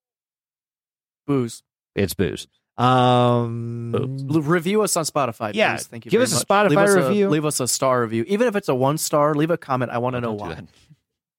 Booze. 1.27 1.63
it's 1.95 2.15
booze. 2.15 2.47
Um, 2.79 3.93
L- 3.95 4.41
Review 4.41 4.83
us 4.83 4.97
on 4.97 5.05
Spotify. 5.05 5.51
Yeah, 5.53 5.75
please. 5.77 5.87
Thank 5.89 6.05
you. 6.05 6.11
give 6.13 6.21
very 6.21 6.25
us 6.27 6.33
a 6.33 6.37
much. 6.37 6.47
Spotify 6.47 6.69
leave 6.71 6.79
us 6.79 6.95
review. 7.09 7.29
A, 7.29 7.31
leave 7.31 7.45
us 7.45 7.61
a 7.61 7.67
star 7.69 8.01
review, 8.03 8.25
even 8.29 8.47
if 8.47 8.55
it's 8.57 8.69
a 8.69 8.75
one 8.75 8.99
star. 8.99 9.35
Leave 9.35 9.51
a 9.51 9.59
comment. 9.59 9.91
I 9.91 9.99
want 9.99 10.15
to 10.15 10.21
know 10.21 10.37
Don't 10.37 10.49
do 10.57 10.63
why. 10.63 10.63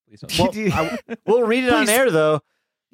Please 0.10 0.20
don't. 0.22 0.56
Well, 0.56 0.74
I- 1.10 1.18
we'll 1.26 1.44
read 1.44 1.64
it 1.64 1.74
on 1.74 1.88
air 1.90 2.12
though. 2.12 2.42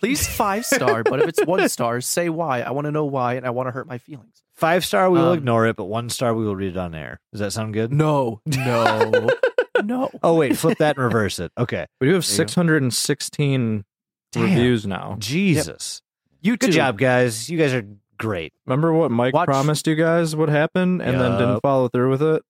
please 0.00 0.26
five 0.26 0.66
star. 0.66 1.02
But 1.04 1.20
if 1.20 1.28
it's 1.28 1.44
one 1.44 1.68
star, 1.68 2.00
say 2.00 2.28
why. 2.28 2.60
I 2.62 2.70
want 2.72 2.86
to 2.86 2.90
know 2.90 3.04
why, 3.04 3.34
and 3.34 3.46
I 3.46 3.50
want 3.50 3.68
to 3.68 3.70
hurt 3.72 3.86
my 3.86 3.98
feelings. 3.98 4.42
Five 4.56 4.84
star, 4.84 5.10
we 5.10 5.18
will 5.18 5.28
Um, 5.30 5.38
ignore 5.38 5.66
it, 5.66 5.76
but 5.76 5.84
one 5.84 6.08
star, 6.10 6.34
we 6.34 6.44
will 6.44 6.56
read 6.56 6.72
it 6.72 6.76
on 6.76 6.94
air. 6.94 7.20
Does 7.32 7.40
that 7.40 7.52
sound 7.52 7.72
good? 7.74 7.92
No, 7.92 8.40
no, 8.46 9.28
no. 9.84 10.10
Oh 10.22 10.34
wait, 10.36 10.56
flip 10.58 10.78
that 10.78 10.96
and 10.96 11.04
reverse 11.04 11.38
it. 11.38 11.52
Okay. 11.56 11.86
We 12.00 12.08
do 12.08 12.14
have 12.14 12.24
There 12.26 12.32
you 12.34 12.36
go. 12.44 12.46
616 12.48 13.84
Damn. 14.32 14.42
reviews 14.44 14.86
now. 14.86 15.16
Jesus. 15.18 16.02
YouTube. 16.44 16.58
Good 16.60 16.72
job, 16.72 16.98
guys. 16.98 17.48
You 17.50 17.58
guys 17.58 17.72
are 17.74 17.84
great. 18.18 18.52
Remember 18.66 18.92
what 18.92 19.10
Mike 19.10 19.34
Watch- 19.34 19.46
promised 19.46 19.86
you 19.86 19.94
guys 19.94 20.36
would 20.36 20.48
happen 20.50 21.00
and 21.00 21.18
then 21.20 21.32
didn't 21.38 21.60
follow 21.60 21.88
through 21.88 22.10
with 22.10 22.22
it? 22.22 22.42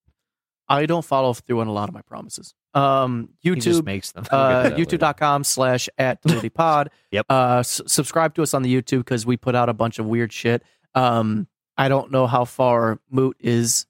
I 0.70 0.86
don't 0.86 1.04
follow 1.04 1.34
through 1.34 1.60
on 1.60 1.66
a 1.66 1.72
lot 1.72 1.88
of 1.88 1.94
my 1.94 2.00
promises. 2.02 2.54
Um, 2.74 3.30
He 3.40 3.50
just 3.56 3.80
YouTube. 3.82 3.84
makes 3.84 4.12
them. 4.12 4.24
uh, 4.30 4.62
that 4.62 4.78
later. 4.78 4.96
youtube.com 4.96 5.44
slash 5.44 5.88
at 5.98 6.22
Duty 6.22 6.48
pod. 6.50 6.90
Yep. 7.10 7.26
Uh, 7.28 7.56
s- 7.58 7.80
subscribe 7.86 8.34
to 8.36 8.42
us 8.42 8.54
on 8.54 8.62
the 8.62 8.72
YouTube 8.74 8.98
because 9.00 9.26
we 9.26 9.36
put 9.36 9.54
out 9.56 9.68
a 9.68 9.74
bunch 9.74 9.98
of 9.98 10.06
weird 10.06 10.32
shit. 10.32 10.62
Um, 10.94 11.48
I 11.76 11.88
don't 11.88 12.10
know 12.12 12.26
how 12.26 12.44
far 12.44 13.00
Moot 13.10 13.36
is 13.40 13.86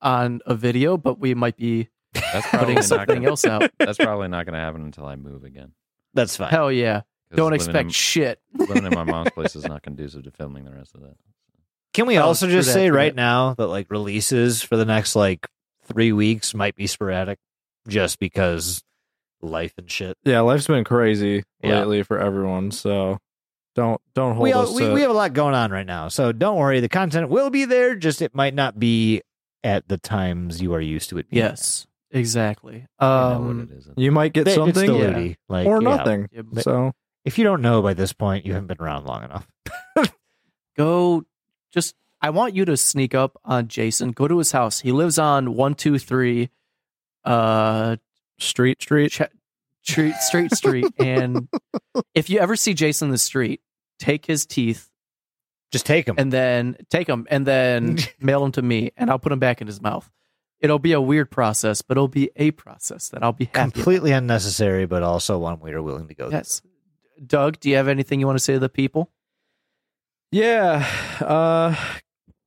on 0.00 0.40
a 0.46 0.54
video, 0.54 0.96
but 0.96 1.18
we 1.18 1.34
might 1.34 1.56
be 1.56 1.88
That's 2.14 2.46
probably 2.48 2.58
putting 2.58 2.74
not 2.76 2.84
something 2.84 3.16
gonna, 3.16 3.28
else 3.28 3.44
out. 3.44 3.70
That's 3.78 3.98
probably 3.98 4.28
not 4.28 4.46
going 4.46 4.54
to 4.54 4.60
happen 4.60 4.82
until 4.84 5.06
I 5.06 5.16
move 5.16 5.42
again. 5.44 5.72
That's 6.14 6.36
fine. 6.36 6.50
Hell 6.50 6.70
yeah. 6.72 7.00
'Cause 7.30 7.36
Don't 7.36 7.50
living 7.52 7.54
expect 7.66 7.84
in- 7.86 7.90
shit. 7.90 8.40
living 8.56 8.84
in 8.84 8.94
my 8.94 9.04
mom's 9.12 9.30
place 9.30 9.54
is 9.56 9.64
not 9.64 9.82
conducive 9.82 10.24
to 10.24 10.30
filming 10.30 10.64
the 10.64 10.72
rest 10.72 10.94
of 10.94 11.00
that. 11.02 11.14
Can 11.94 12.06
we 12.06 12.18
Oh, 12.18 12.22
also 12.22 12.46
true 12.46 12.54
just 12.56 12.68
that, 12.68 12.72
say 12.74 12.88
true 12.88 12.96
right 12.96 13.14
that. 13.14 13.20
now 13.20 13.54
that 13.54 13.66
like 13.66 13.90
releases 13.90 14.62
for 14.62 14.76
the 14.76 14.84
next 14.84 15.14
like 15.16 15.46
three 15.92 16.12
weeks 16.12 16.54
might 16.54 16.74
be 16.76 16.86
sporadic, 16.86 17.38
just 17.88 18.18
because 18.18 18.82
life 19.42 19.72
and 19.78 19.90
shit. 19.90 20.16
Yeah, 20.24 20.40
life's 20.40 20.66
been 20.66 20.84
crazy 20.84 21.42
Yeah. 21.62 21.80
lately 21.80 22.02
for 22.02 22.18
everyone. 22.18 22.70
So 22.70 23.18
don't 23.74 24.00
don't 24.14 24.34
hold 24.34 24.42
We, 24.44 24.52
all, 24.52 24.62
us 24.64 24.72
we 24.74 24.82
to 24.84 24.92
we 24.92 25.00
have 25.02 25.10
a 25.10 25.14
lot 25.14 25.32
going 25.32 25.54
on 25.54 25.70
right 25.70 25.86
now, 25.86 26.08
so 26.08 26.32
don't 26.32 26.56
worry. 26.56 26.80
The 26.80 26.88
content 26.88 27.28
will 27.28 27.50
be 27.50 27.64
there. 27.64 27.94
Just 27.96 28.20
it 28.22 28.34
might 28.34 28.54
not 28.54 28.78
be 28.78 29.22
at 29.64 29.88
the 29.88 29.98
times 29.98 30.60
you 30.62 30.74
are 30.74 30.80
used 30.80 31.10
to 31.10 31.18
it. 31.18 31.28
Being 31.30 31.44
Yes, 31.44 31.86
exactly. 32.10 32.86
Um, 32.98 33.46
what 33.46 33.70
it 33.70 33.76
is. 33.78 33.88
you 33.96 34.10
might 34.12 34.32
get 34.32 34.44
there. 34.44 34.54
It's 34.54 34.58
something 34.78 34.94
yeah. 34.94 35.34
Like 35.48 35.66
or 35.66 35.80
nothing. 35.80 36.28
yeah, 36.32 36.62
So 36.62 36.92
If 37.24 37.38
you 37.38 37.44
don't 37.44 37.60
know 37.62 37.82
by 37.82 37.94
this 37.94 38.12
point, 38.12 38.44
you 38.46 38.54
haven't 38.54 38.66
been 38.68 38.80
around 38.80 39.04
long 39.06 39.24
enough. 39.24 39.46
go 40.76 41.24
just 41.72 41.94
I 42.22 42.30
want 42.30 42.54
you 42.54 42.64
to 42.66 42.76
sneak 42.76 43.14
up 43.14 43.38
on 43.44 43.68
Jason. 43.68 44.10
Go 44.12 44.28
to 44.28 44.38
his 44.38 44.52
house. 44.52 44.80
He 44.80 44.92
lives 44.92 45.18
on 45.18 45.54
one 45.54 45.74
two 45.74 45.98
three 45.98 46.50
uh 47.24 47.96
street 48.38 48.82
street. 48.82 49.10
Ch- 49.12 49.22
street 49.82 50.14
street 50.16 50.52
street 50.54 50.86
and 50.98 51.48
if 52.14 52.28
you 52.28 52.38
ever 52.38 52.54
see 52.56 52.74
Jason 52.74 53.08
in 53.08 53.12
the 53.12 53.18
street, 53.18 53.60
take 53.98 54.26
his 54.26 54.44
teeth 54.44 54.90
Just 55.72 55.86
take 55.86 56.04
them. 56.06 56.16
and 56.18 56.30
then 56.32 56.76
take 56.90 57.06
them 57.06 57.26
and 57.30 57.46
then 57.46 57.96
mail 58.20 58.42
them 58.42 58.52
to 58.52 58.62
me 58.62 58.92
and 58.96 59.10
I'll 59.10 59.18
put 59.18 59.30
them 59.30 59.38
back 59.38 59.60
in 59.62 59.66
his 59.66 59.80
mouth. 59.80 60.08
It'll 60.60 60.78
be 60.78 60.92
a 60.92 61.00
weird 61.00 61.30
process, 61.30 61.80
but 61.80 61.96
it'll 61.96 62.08
be 62.08 62.30
a 62.36 62.50
process 62.50 63.08
that 63.08 63.22
I'll 63.22 63.32
be 63.32 63.46
happy. 63.46 63.58
about. 63.60 63.72
Completely 63.74 64.12
unnecessary, 64.12 64.84
but 64.84 65.02
also 65.02 65.38
one 65.38 65.58
we 65.60 65.72
are 65.72 65.80
willing 65.80 66.06
to 66.08 66.14
go. 66.14 66.28
Yes. 66.30 66.60
Doug, 67.26 67.58
do 67.60 67.70
you 67.70 67.76
have 67.76 67.88
anything 67.88 68.20
you 68.20 68.26
want 68.26 68.36
to 68.38 68.44
say 68.44 68.52
to 68.52 68.58
the 68.58 68.68
people? 68.68 69.10
Yeah. 70.30 70.86
Uh 71.20 71.74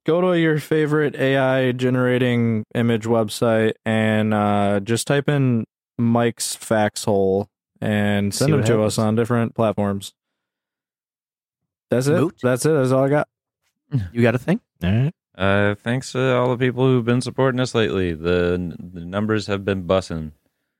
go 0.04 0.20
to 0.20 0.38
your 0.38 0.58
favorite 0.58 1.14
AI 1.16 1.72
generating 1.72 2.64
image 2.74 3.04
website 3.04 3.72
and 3.84 4.32
uh 4.34 4.80
just 4.80 5.06
type 5.06 5.28
in 5.28 5.64
Mike's 5.98 6.54
fax 6.56 7.04
hole 7.04 7.48
and 7.80 8.34
send 8.34 8.52
them 8.52 8.60
what 8.60 8.66
to 8.66 8.72
happens. 8.74 8.94
us 8.94 8.98
on 8.98 9.14
different 9.14 9.54
platforms. 9.54 10.12
That's 11.90 12.06
it. 12.06 12.12
Moot? 12.20 12.36
That's 12.42 12.64
it. 12.66 12.70
That's 12.72 12.90
all 12.92 13.04
I 13.04 13.08
got. 13.08 13.28
You 14.12 14.22
got 14.22 14.34
a 14.34 14.38
thing? 14.38 14.60
All 14.82 14.90
right. 14.90 15.12
Uh, 15.36 15.74
thanks 15.76 16.12
to 16.12 16.34
all 16.36 16.48
the 16.48 16.56
people 16.56 16.84
who've 16.84 17.04
been 17.04 17.20
supporting 17.20 17.60
us 17.60 17.74
lately. 17.74 18.12
The 18.12 18.74
the 18.78 19.04
numbers 19.04 19.46
have 19.46 19.64
been 19.64 19.84
bussing. 19.84 20.32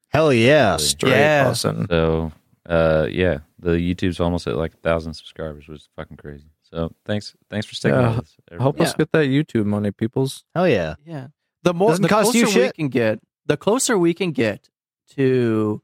Hell 0.09 0.33
yeah. 0.33 0.73
Really. 0.73 0.83
Straight 0.85 1.11
Yeah. 1.13 1.45
bussin'. 1.47 1.89
So, 1.89 2.33
uh, 2.67 3.07
yeah, 3.11 3.39
the 3.59 3.71
YouTube's 3.73 4.21
almost 4.21 4.47
at 4.47 4.57
like 4.57 4.75
a 4.75 4.77
thousand 4.79 5.15
subscribers, 5.15 5.69
which 5.69 5.81
is 5.81 5.89
fucking 5.97 6.17
crazy. 6.17 6.47
So, 6.75 6.91
thanks, 7.05 7.37
thanks 7.51 7.67
for 7.67 7.75
sticking 7.77 8.01
Yeah, 8.01 8.11
with 8.17 8.19
us. 8.21 8.37
Help 8.59 8.81
us 8.81 8.91
Yeah. 8.91 8.97
get 8.99 9.13
that 9.13 9.27
YouTube 9.27 9.65
money, 9.67 9.93
peoples. 9.93 10.45
Hell 10.57 10.69
yeah. 10.69 10.97
Yeah. 11.07 11.29
The 11.63 11.73
more 11.73 11.97
the 11.97 12.09
cost 12.09 12.33
closer 12.33 12.39
you 12.39 12.47
we 12.47 12.51
shit. 12.51 12.75
can 12.75 12.89
get, 12.89 13.21
the 13.47 13.57
closer 13.57 13.97
we 13.97 14.13
can 14.13 14.33
get 14.33 14.71
to 15.11 15.83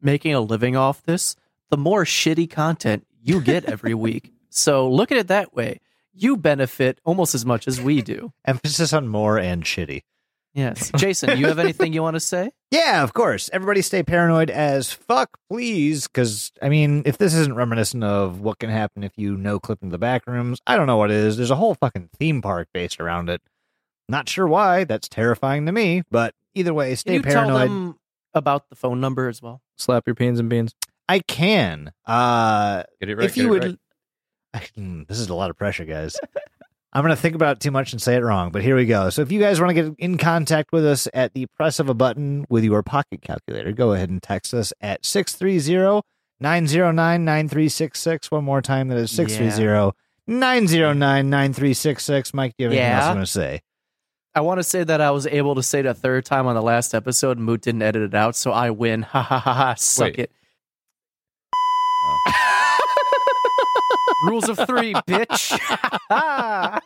making 0.00 0.34
a 0.34 0.40
living 0.40 0.74
off 0.76 1.02
this, 1.04 1.36
the 1.70 1.76
more 1.76 2.04
shitty 2.04 2.50
content 2.50 3.06
you 3.22 3.40
get 3.40 3.66
every 3.66 3.94
week. 4.06 4.32
So 4.50 4.90
look 4.90 5.12
at 5.12 5.18
it 5.18 5.28
that 5.28 5.54
way. 5.54 5.80
You 6.12 6.36
benefit 6.36 7.00
almost 7.04 7.34
as 7.36 7.46
much 7.46 7.68
as 7.68 7.80
we 7.80 8.02
do. 8.02 8.32
Emphasis 8.44 8.92
on 8.92 9.06
more 9.08 9.38
and 9.38 9.62
shitty. 9.64 10.02
Yes. 10.54 10.90
Jason, 10.96 11.38
you 11.38 11.46
have 11.46 11.58
anything 11.58 11.92
you 11.92 12.02
want 12.02 12.14
to 12.14 12.20
say? 12.20 12.50
Yeah, 12.70 13.02
of 13.02 13.14
course. 13.14 13.48
Everybody 13.52 13.80
stay 13.82 14.02
paranoid 14.02 14.50
as 14.50 14.92
fuck, 14.92 15.38
please. 15.50 16.06
Because, 16.08 16.52
I 16.60 16.68
mean, 16.68 17.02
if 17.06 17.16
this 17.18 17.34
isn't 17.34 17.54
reminiscent 17.54 18.04
of 18.04 18.40
what 18.40 18.58
can 18.58 18.68
happen 18.70 19.02
if 19.02 19.12
you 19.16 19.36
no 19.36 19.58
clip 19.58 19.78
in 19.82 19.88
the 19.88 19.98
back 19.98 20.26
rooms, 20.26 20.60
I 20.66 20.76
don't 20.76 20.86
know 20.86 20.96
what 20.98 21.10
is. 21.10 21.36
There's 21.38 21.50
a 21.50 21.56
whole 21.56 21.74
fucking 21.74 22.10
theme 22.18 22.42
park 22.42 22.68
based 22.74 23.00
around 23.00 23.30
it. 23.30 23.40
Not 24.08 24.28
sure 24.28 24.46
why. 24.46 24.84
That's 24.84 25.08
terrifying 25.08 25.64
to 25.66 25.72
me. 25.72 26.02
But 26.10 26.34
either 26.54 26.74
way, 26.74 26.88
Can 26.90 26.96
stay 26.96 27.14
you 27.14 27.22
tell 27.22 27.32
paranoid. 27.44 27.70
them 27.70 27.98
about 28.34 28.68
the 28.68 28.76
phone 28.76 29.00
number 29.00 29.28
as 29.28 29.40
well? 29.40 29.62
Slap 29.78 30.06
your 30.06 30.14
beans 30.14 30.38
and 30.38 30.48
beans. 30.50 30.74
I 31.08 31.20
can. 31.20 31.92
Uh, 32.06 32.82
Get 33.00 33.08
it 33.08 33.16
right. 33.16 33.24
if 33.26 33.34
get 33.34 33.42
you 33.42 33.46
it 33.48 33.50
would. 33.50 33.78
right. 34.54 34.70
Hmm, 34.76 35.02
this 35.08 35.18
is 35.18 35.28
a 35.30 35.34
lot 35.34 35.48
of 35.50 35.56
pressure, 35.56 35.84
guys. 35.86 36.18
I'm 36.92 37.02
going 37.02 37.14
to 37.14 37.20
think 37.20 37.34
about 37.34 37.56
it 37.56 37.60
too 37.60 37.70
much 37.70 37.92
and 37.92 38.02
say 38.02 38.16
it 38.16 38.22
wrong, 38.22 38.50
but 38.50 38.62
here 38.62 38.76
we 38.76 38.84
go. 38.84 39.08
So, 39.10 39.22
if 39.22 39.32
you 39.32 39.40
guys 39.40 39.60
want 39.60 39.70
to 39.74 39.82
get 39.82 39.94
in 39.98 40.18
contact 40.18 40.72
with 40.72 40.84
us 40.84 41.08
at 41.14 41.32
the 41.32 41.46
press 41.56 41.78
of 41.78 41.88
a 41.88 41.94
button 41.94 42.44
with 42.50 42.64
your 42.64 42.82
pocket 42.82 43.22
calculator, 43.22 43.72
go 43.72 43.92
ahead 43.94 44.10
and 44.10 44.22
text 44.22 44.52
us 44.52 44.72
at 44.80 45.04
630 45.06 46.02
909 46.40 47.24
9366. 47.24 48.30
One 48.30 48.44
more 48.44 48.60
time, 48.60 48.88
that 48.88 48.98
is 48.98 49.10
630 49.10 49.96
909 50.26 51.30
9366. 51.30 52.34
Mike, 52.34 52.54
do 52.58 52.64
you 52.64 52.70
have 52.70 52.72
anything 52.72 52.92
else 52.92 53.02
Yeah. 53.04 53.08
you 53.10 53.16
want 53.16 53.26
to 53.26 53.32
say? 53.32 53.60
I 54.34 54.40
want 54.40 54.58
to 54.60 54.64
say 54.64 54.82
that 54.84 55.00
I 55.00 55.10
was 55.10 55.26
able 55.26 55.54
to 55.56 55.62
say 55.62 55.80
it 55.80 55.86
a 55.86 55.94
third 55.94 56.24
time 56.24 56.46
on 56.46 56.54
the 56.54 56.62
last 56.62 56.94
episode. 56.94 57.36
and 57.36 57.44
Moot 57.46 57.60
didn't 57.62 57.82
edit 57.82 58.02
it 58.02 58.14
out, 58.14 58.34
so 58.36 58.50
I 58.52 58.70
win. 58.70 59.02
Ha 59.12 59.22
ha 59.22 59.38
ha 59.38 59.52
ha. 59.54 59.74
Suck 59.74 60.04
Wait. 60.06 60.18
it. 60.18 60.32
Rules 64.28 64.48
of 64.48 64.58
three, 64.66 64.94
bitch. 64.94 65.58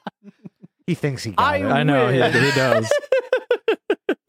He 0.87 0.95
thinks 0.95 1.25
he 1.25 1.33
got 1.33 1.45
I 1.45 1.57
it. 1.57 1.65
I 1.65 1.83
know 1.83 2.07
he, 2.07 2.19
he 2.23 2.51
does. 2.53 2.89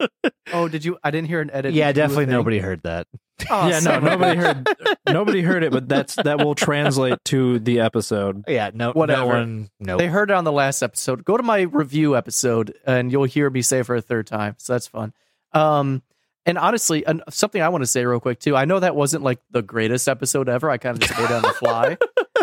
oh, 0.52 0.66
did 0.66 0.84
you? 0.84 0.98
I 1.04 1.12
didn't 1.12 1.28
hear 1.28 1.40
an 1.40 1.50
edit. 1.52 1.72
Yeah, 1.72 1.86
Did 1.92 1.96
you 1.96 2.02
definitely 2.02 2.24
thing? 2.26 2.32
nobody 2.32 2.58
heard 2.58 2.82
that. 2.82 3.06
Oh, 3.48 3.68
yeah, 3.68 3.74
no, 3.74 3.80
son 3.80 3.94
of 3.98 4.02
a- 4.04 4.10
nobody 4.10 4.36
heard. 4.40 4.68
Nobody 5.08 5.42
heard 5.42 5.62
it, 5.62 5.70
but 5.70 5.88
that's 5.88 6.16
that 6.16 6.38
will 6.44 6.56
translate 6.56 7.18
to 7.26 7.60
the 7.60 7.78
episode. 7.78 8.42
Yeah, 8.48 8.72
no, 8.74 8.90
Whatever. 8.90 9.20
no 9.22 9.26
one. 9.28 9.70
Nope. 9.78 10.00
They 10.00 10.08
heard 10.08 10.32
it 10.32 10.34
on 10.34 10.42
the 10.42 10.50
last 10.50 10.82
episode. 10.82 11.24
Go 11.24 11.36
to 11.36 11.44
my 11.44 11.60
review 11.60 12.16
episode, 12.16 12.74
and 12.84 13.12
you'll 13.12 13.22
hear 13.24 13.48
me 13.48 13.62
say 13.62 13.78
it 13.78 13.86
for 13.86 13.94
a 13.94 14.00
third 14.02 14.26
time. 14.26 14.56
So 14.58 14.72
that's 14.72 14.88
fun. 14.88 15.12
Um, 15.52 16.02
and 16.46 16.58
honestly, 16.58 17.06
and 17.06 17.22
something 17.30 17.62
I 17.62 17.68
want 17.68 17.82
to 17.82 17.86
say 17.86 18.04
real 18.04 18.18
quick 18.18 18.40
too. 18.40 18.56
I 18.56 18.64
know 18.64 18.80
that 18.80 18.96
wasn't 18.96 19.22
like 19.22 19.38
the 19.52 19.62
greatest 19.62 20.08
episode 20.08 20.48
ever. 20.48 20.68
I 20.68 20.78
kind 20.78 20.96
of 21.00 21.00
just 21.08 21.16
made 21.16 21.26
it 21.26 21.30
on 21.30 21.42
the 21.42 21.52
fly. 21.52 21.96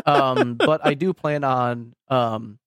Um, 0.06 0.56
but 0.56 0.86
I 0.86 0.94
do 0.94 1.14
plan 1.14 1.44
on. 1.44 1.94
Um, 2.10 2.60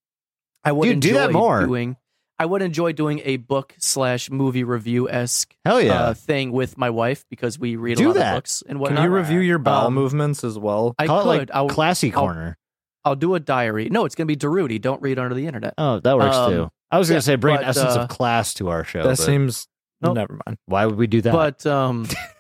I 0.65 0.73
would 0.73 0.87
Dude, 0.87 1.01
do 1.01 1.09
enjoy 1.11 1.21
that 1.21 1.33
more. 1.33 1.67
doing. 1.67 1.97
I 2.41 2.47
would 2.47 2.63
enjoy 2.63 2.93
doing 2.93 3.21
a 3.25 3.37
book 3.37 3.75
slash 3.79 4.31
movie 4.31 4.63
review 4.63 5.09
esque 5.11 5.55
Hell 5.65 5.81
yeah. 5.81 6.03
uh, 6.03 6.15
thing 6.15 6.53
with 6.53 6.79
my 6.79 6.89
wife 6.91 7.25
because 7.31 7.59
we 7.59 7.75
read 7.75 7.97
Do 7.99 8.07
a 8.07 8.09
lot 8.09 8.15
that. 8.17 8.29
of 8.33 8.37
books 8.37 8.63
and 8.69 8.79
whatnot. 8.79 8.99
Can 8.99 9.11
you 9.11 9.17
review 9.17 9.41
your 9.41 9.59
bowel 9.59 9.89
Um, 9.89 9.95
movements 9.95 10.45
as 10.45 10.57
well? 10.59 10.95
I 11.01 11.07
Call 11.09 11.25
could. 11.25 11.29
it 11.35 11.39
like 11.39 11.51
I'll, 11.53 11.69
classy 11.69 12.13
I'll- 12.13 12.21
corner. 12.21 12.57
I'll 13.05 13.17
do 13.17 13.35
a 13.35 13.41
diary. 13.41 13.89
No, 13.91 14.05
it's 14.05 14.15
going 14.15 14.29
to 14.29 14.33
be 14.33 14.37
Daruti. 14.37 14.81
Don't 14.81 15.01
read 15.03 15.19
under 15.19 15.35
the 15.35 15.47
internet. 15.47 15.75
Oh, 15.79 15.99
that 16.01 16.17
works 16.19 16.37
Um, 16.37 16.53
too. 16.53 16.69
I 16.91 16.99
was 16.99 17.09
going 17.09 17.21
to 17.21 17.25
yeah, 17.25 17.33
say 17.33 17.37
bring 17.37 17.57
an 17.57 17.63
but, 17.63 17.69
essence 17.71 17.97
uh, 17.97 18.01
of 18.03 18.09
class 18.09 18.55
to 18.55 18.69
our 18.69 18.85
show. 18.85 19.03
that 19.03 19.09
but 19.11 19.19
seems. 19.19 19.67
Nope. 20.01 20.15
Never 20.15 20.39
mind. 20.47 20.59
why 20.67 20.85
would 20.87 20.97
we 20.97 21.07
do 21.09 21.21
that? 21.23 21.33
But 21.33 21.67
um, 21.67 22.07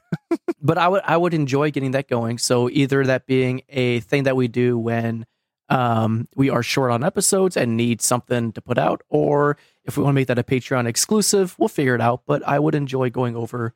but 0.60 0.78
I 0.78 0.88
would 0.88 1.02
I 1.04 1.16
would 1.16 1.34
enjoy 1.34 1.70
getting 1.70 1.92
that 1.92 2.08
going. 2.08 2.38
So 2.38 2.68
either 2.70 3.04
that 3.06 3.26
being 3.26 3.62
a 3.68 4.00
thing 4.00 4.24
that 4.24 4.36
we 4.36 4.48
do 4.48 4.78
when 4.78 5.26
um, 5.68 6.28
we 6.34 6.50
are 6.50 6.62
short 6.62 6.90
on 6.90 7.04
episodes 7.04 7.56
and 7.56 7.76
need 7.76 8.00
something 8.00 8.52
to 8.52 8.60
put 8.60 8.78
out, 8.78 9.02
or 9.08 9.56
if 9.84 9.96
we 9.96 10.02
want 10.02 10.14
to 10.14 10.16
make 10.16 10.28
that 10.28 10.38
a 10.38 10.42
Patreon 10.42 10.86
exclusive, 10.86 11.54
we'll 11.58 11.68
figure 11.68 11.94
it 11.94 12.00
out. 12.00 12.22
But 12.26 12.46
I 12.46 12.58
would 12.58 12.74
enjoy 12.74 13.10
going 13.10 13.36
over 13.36 13.74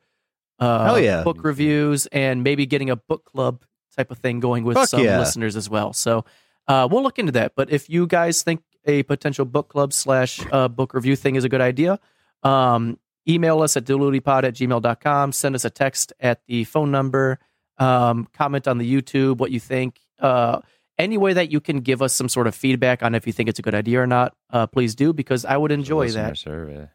uh, 0.59 0.85
Hell 0.85 0.99
yeah. 0.99 1.23
book 1.23 1.43
reviews 1.43 2.05
and 2.07 2.43
maybe 2.43 2.65
getting 2.65 2.89
a 2.89 2.95
book 2.95 3.25
club 3.25 3.63
type 3.95 4.11
of 4.11 4.17
thing 4.17 4.39
going 4.39 4.63
with 4.63 4.75
Fuck 4.75 4.89
some 4.89 5.03
yeah. 5.03 5.19
listeners 5.19 5.55
as 5.55 5.69
well. 5.69 5.93
So 5.93 6.25
uh, 6.67 6.87
we'll 6.89 7.03
look 7.03 7.19
into 7.19 7.31
that. 7.33 7.53
But 7.55 7.71
if 7.71 7.89
you 7.89 8.07
guys 8.07 8.43
think 8.43 8.61
a 8.85 9.03
potential 9.03 9.45
book 9.45 9.69
club 9.69 9.93
slash 9.93 10.39
uh, 10.51 10.67
book 10.67 10.93
review 10.93 11.15
thing 11.15 11.35
is 11.35 11.43
a 11.43 11.49
good 11.49 11.61
idea, 11.61 11.99
um, 12.43 12.97
email 13.27 13.61
us 13.61 13.75
at 13.77 13.85
dlutipod 13.85 14.43
at 14.43 14.53
gmail.com. 14.55 15.31
Send 15.31 15.55
us 15.55 15.65
a 15.65 15.69
text 15.69 16.13
at 16.19 16.41
the 16.47 16.63
phone 16.65 16.91
number. 16.91 17.39
Um, 17.77 18.27
comment 18.33 18.67
on 18.67 18.77
the 18.77 18.91
YouTube 19.01 19.37
what 19.37 19.51
you 19.51 19.59
think. 19.59 19.99
Uh, 20.19 20.59
any 20.99 21.17
way 21.17 21.33
that 21.33 21.51
you 21.51 21.59
can 21.59 21.79
give 21.79 22.01
us 22.01 22.13
some 22.13 22.29
sort 22.29 22.45
of 22.47 22.53
feedback 22.53 23.01
on 23.01 23.15
if 23.15 23.25
you 23.25 23.33
think 23.33 23.49
it's 23.49 23.57
a 23.59 23.63
good 23.63 23.73
idea 23.75 23.99
or 24.01 24.07
not, 24.07 24.35
uh, 24.51 24.67
please 24.67 24.93
do 24.93 25.11
because 25.11 25.43
I 25.43 25.57
would 25.57 25.71
enjoy 25.71 26.09
that. 26.11 26.37
survey. 26.37 26.87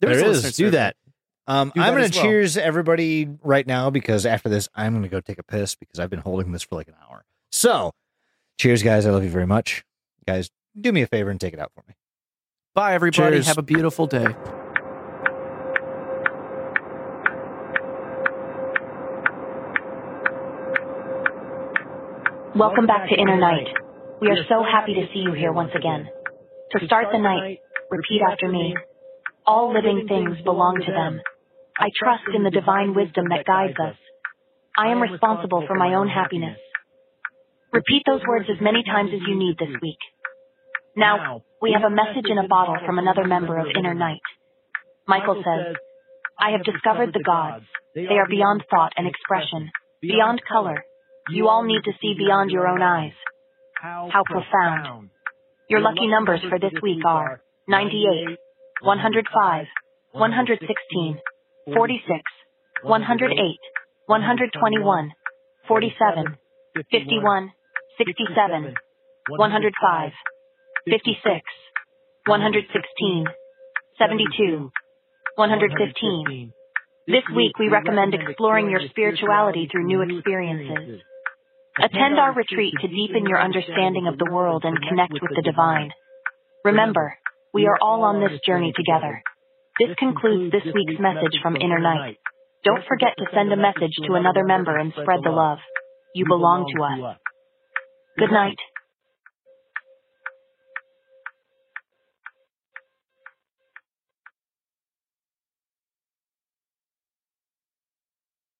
There 0.00 0.14
There's 0.16 0.44
a 0.44 0.48
Do 0.48 0.50
survey. 0.52 0.70
that. 0.70 0.96
Um, 1.46 1.72
Do 1.74 1.80
I'm 1.80 1.86
that 1.86 1.90
going 1.92 2.04
as 2.04 2.10
to 2.12 2.16
well. 2.18 2.24
cheers 2.26 2.56
everybody 2.58 3.28
right 3.42 3.66
now 3.66 3.88
because 3.90 4.26
after 4.26 4.48
this, 4.50 4.68
I'm 4.74 4.92
going 4.92 5.02
to 5.04 5.08
go 5.08 5.20
take 5.20 5.38
a 5.38 5.42
piss 5.42 5.74
because 5.74 5.98
I've 5.98 6.10
been 6.10 6.20
holding 6.20 6.52
this 6.52 6.62
for 6.62 6.74
like 6.76 6.88
an 6.88 6.94
hour. 7.08 7.24
So, 7.50 7.92
cheers, 8.58 8.82
guys. 8.82 9.06
I 9.06 9.10
love 9.10 9.24
you 9.24 9.30
very 9.30 9.46
much. 9.46 9.84
Guys, 10.26 10.50
do 10.78 10.92
me 10.92 11.02
a 11.02 11.06
favor 11.06 11.30
and 11.30 11.40
take 11.40 11.54
it 11.54 11.58
out 11.58 11.72
for 11.74 11.82
me. 11.88 11.94
Bye, 12.74 12.92
everybody. 12.94 13.36
Cheers. 13.36 13.46
Have 13.46 13.58
a 13.58 13.62
beautiful 13.62 14.06
day. 14.06 14.34
Welcome 22.56 22.86
back 22.86 23.08
to 23.08 23.14
Inner 23.14 23.38
Night. 23.38 23.68
We 24.20 24.26
are 24.26 24.42
so 24.48 24.64
happy 24.66 24.94
to 24.94 25.06
see 25.14 25.20
you 25.20 25.32
here 25.32 25.52
once 25.52 25.70
again. 25.72 26.08
To 26.72 26.84
start 26.84 27.06
the 27.12 27.18
night, 27.18 27.58
repeat 27.90 28.20
after 28.28 28.48
me. 28.48 28.74
All 29.46 29.72
living 29.72 30.06
things 30.08 30.42
belong 30.42 30.82
to 30.84 30.92
them. 30.92 31.20
I 31.78 31.90
trust 31.96 32.24
in 32.34 32.42
the 32.42 32.50
divine 32.50 32.92
wisdom 32.92 33.26
that 33.30 33.46
guides 33.46 33.78
us. 33.78 33.94
I 34.76 34.88
am 34.90 35.00
responsible 35.00 35.62
for 35.64 35.76
my 35.76 35.94
own 35.94 36.08
happiness. 36.08 36.58
Repeat 37.72 38.02
those 38.04 38.22
words 38.26 38.46
as 38.50 38.60
many 38.60 38.82
times 38.82 39.10
as 39.14 39.20
you 39.28 39.38
need 39.38 39.56
this 39.56 39.80
week. 39.80 40.02
Now, 40.96 41.42
we 41.62 41.70
have 41.72 41.86
a 41.86 41.94
message 41.94 42.26
in 42.28 42.38
a 42.38 42.48
bottle 42.48 42.78
from 42.84 42.98
another 42.98 43.28
member 43.28 43.58
of 43.58 43.66
Inner 43.78 43.94
Night. 43.94 44.26
Michael 45.06 45.40
says, 45.44 45.76
I 46.36 46.50
have 46.50 46.64
discovered 46.64 47.14
the 47.14 47.22
gods. 47.24 47.64
They 47.94 48.18
are 48.18 48.28
beyond 48.28 48.64
thought 48.68 48.92
and 48.96 49.06
expression, 49.06 49.70
beyond 50.02 50.42
color. 50.50 50.82
You 51.30 51.48
all 51.48 51.62
need 51.62 51.82
to 51.84 51.92
see 52.00 52.14
beyond 52.18 52.50
your 52.50 52.66
own 52.66 52.82
eyes. 52.82 53.12
How 53.80 54.22
profound. 54.26 55.10
Your 55.68 55.80
lucky 55.80 56.08
numbers 56.08 56.40
for 56.48 56.58
this 56.58 56.72
week 56.82 57.04
are 57.06 57.40
98, 57.68 58.36
105, 58.82 59.66
116, 60.12 61.18
46, 61.72 62.20
108, 62.82 63.38
121, 64.06 65.12
47, 65.68 66.36
51, 66.90 67.52
67, 67.96 68.74
105, 69.28 70.12
56, 70.90 71.40
116, 72.26 73.24
72, 73.98 74.70
115. 75.36 76.52
This 77.06 77.22
week 77.34 77.58
we 77.58 77.68
recommend 77.68 78.14
exploring 78.14 78.70
your 78.70 78.80
spirituality 78.90 79.68
through 79.70 79.86
new 79.86 80.02
experiences. 80.02 81.02
Attend 81.82 82.18
our 82.18 82.34
retreat 82.34 82.74
to 82.80 82.88
deepen 82.88 83.26
your 83.26 83.40
understanding 83.40 84.06
of 84.06 84.18
the 84.18 84.30
world 84.30 84.64
and 84.64 84.76
connect 84.88 85.12
with 85.12 85.32
the 85.34 85.42
divine. 85.42 85.90
Remember, 86.64 87.16
we 87.54 87.66
are 87.66 87.78
all 87.80 88.04
on 88.04 88.20
this 88.20 88.38
journey 88.46 88.72
together. 88.76 89.22
This 89.78 89.96
concludes 89.98 90.52
this 90.52 90.74
week's 90.74 91.00
message 91.00 91.40
from 91.42 91.56
Inner 91.56 91.80
Night. 91.80 92.18
Don't 92.64 92.84
forget 92.86 93.16
to 93.16 93.24
send 93.32 93.50
a 93.52 93.56
message 93.56 93.96
to 94.06 94.14
another 94.14 94.44
member 94.44 94.76
and 94.76 94.92
spread 94.92 95.20
the 95.24 95.30
love. 95.30 95.58
You 96.14 96.26
belong 96.28 96.70
to 96.76 96.82
us. 96.82 97.16
Good 98.18 98.30
night. 98.30 98.58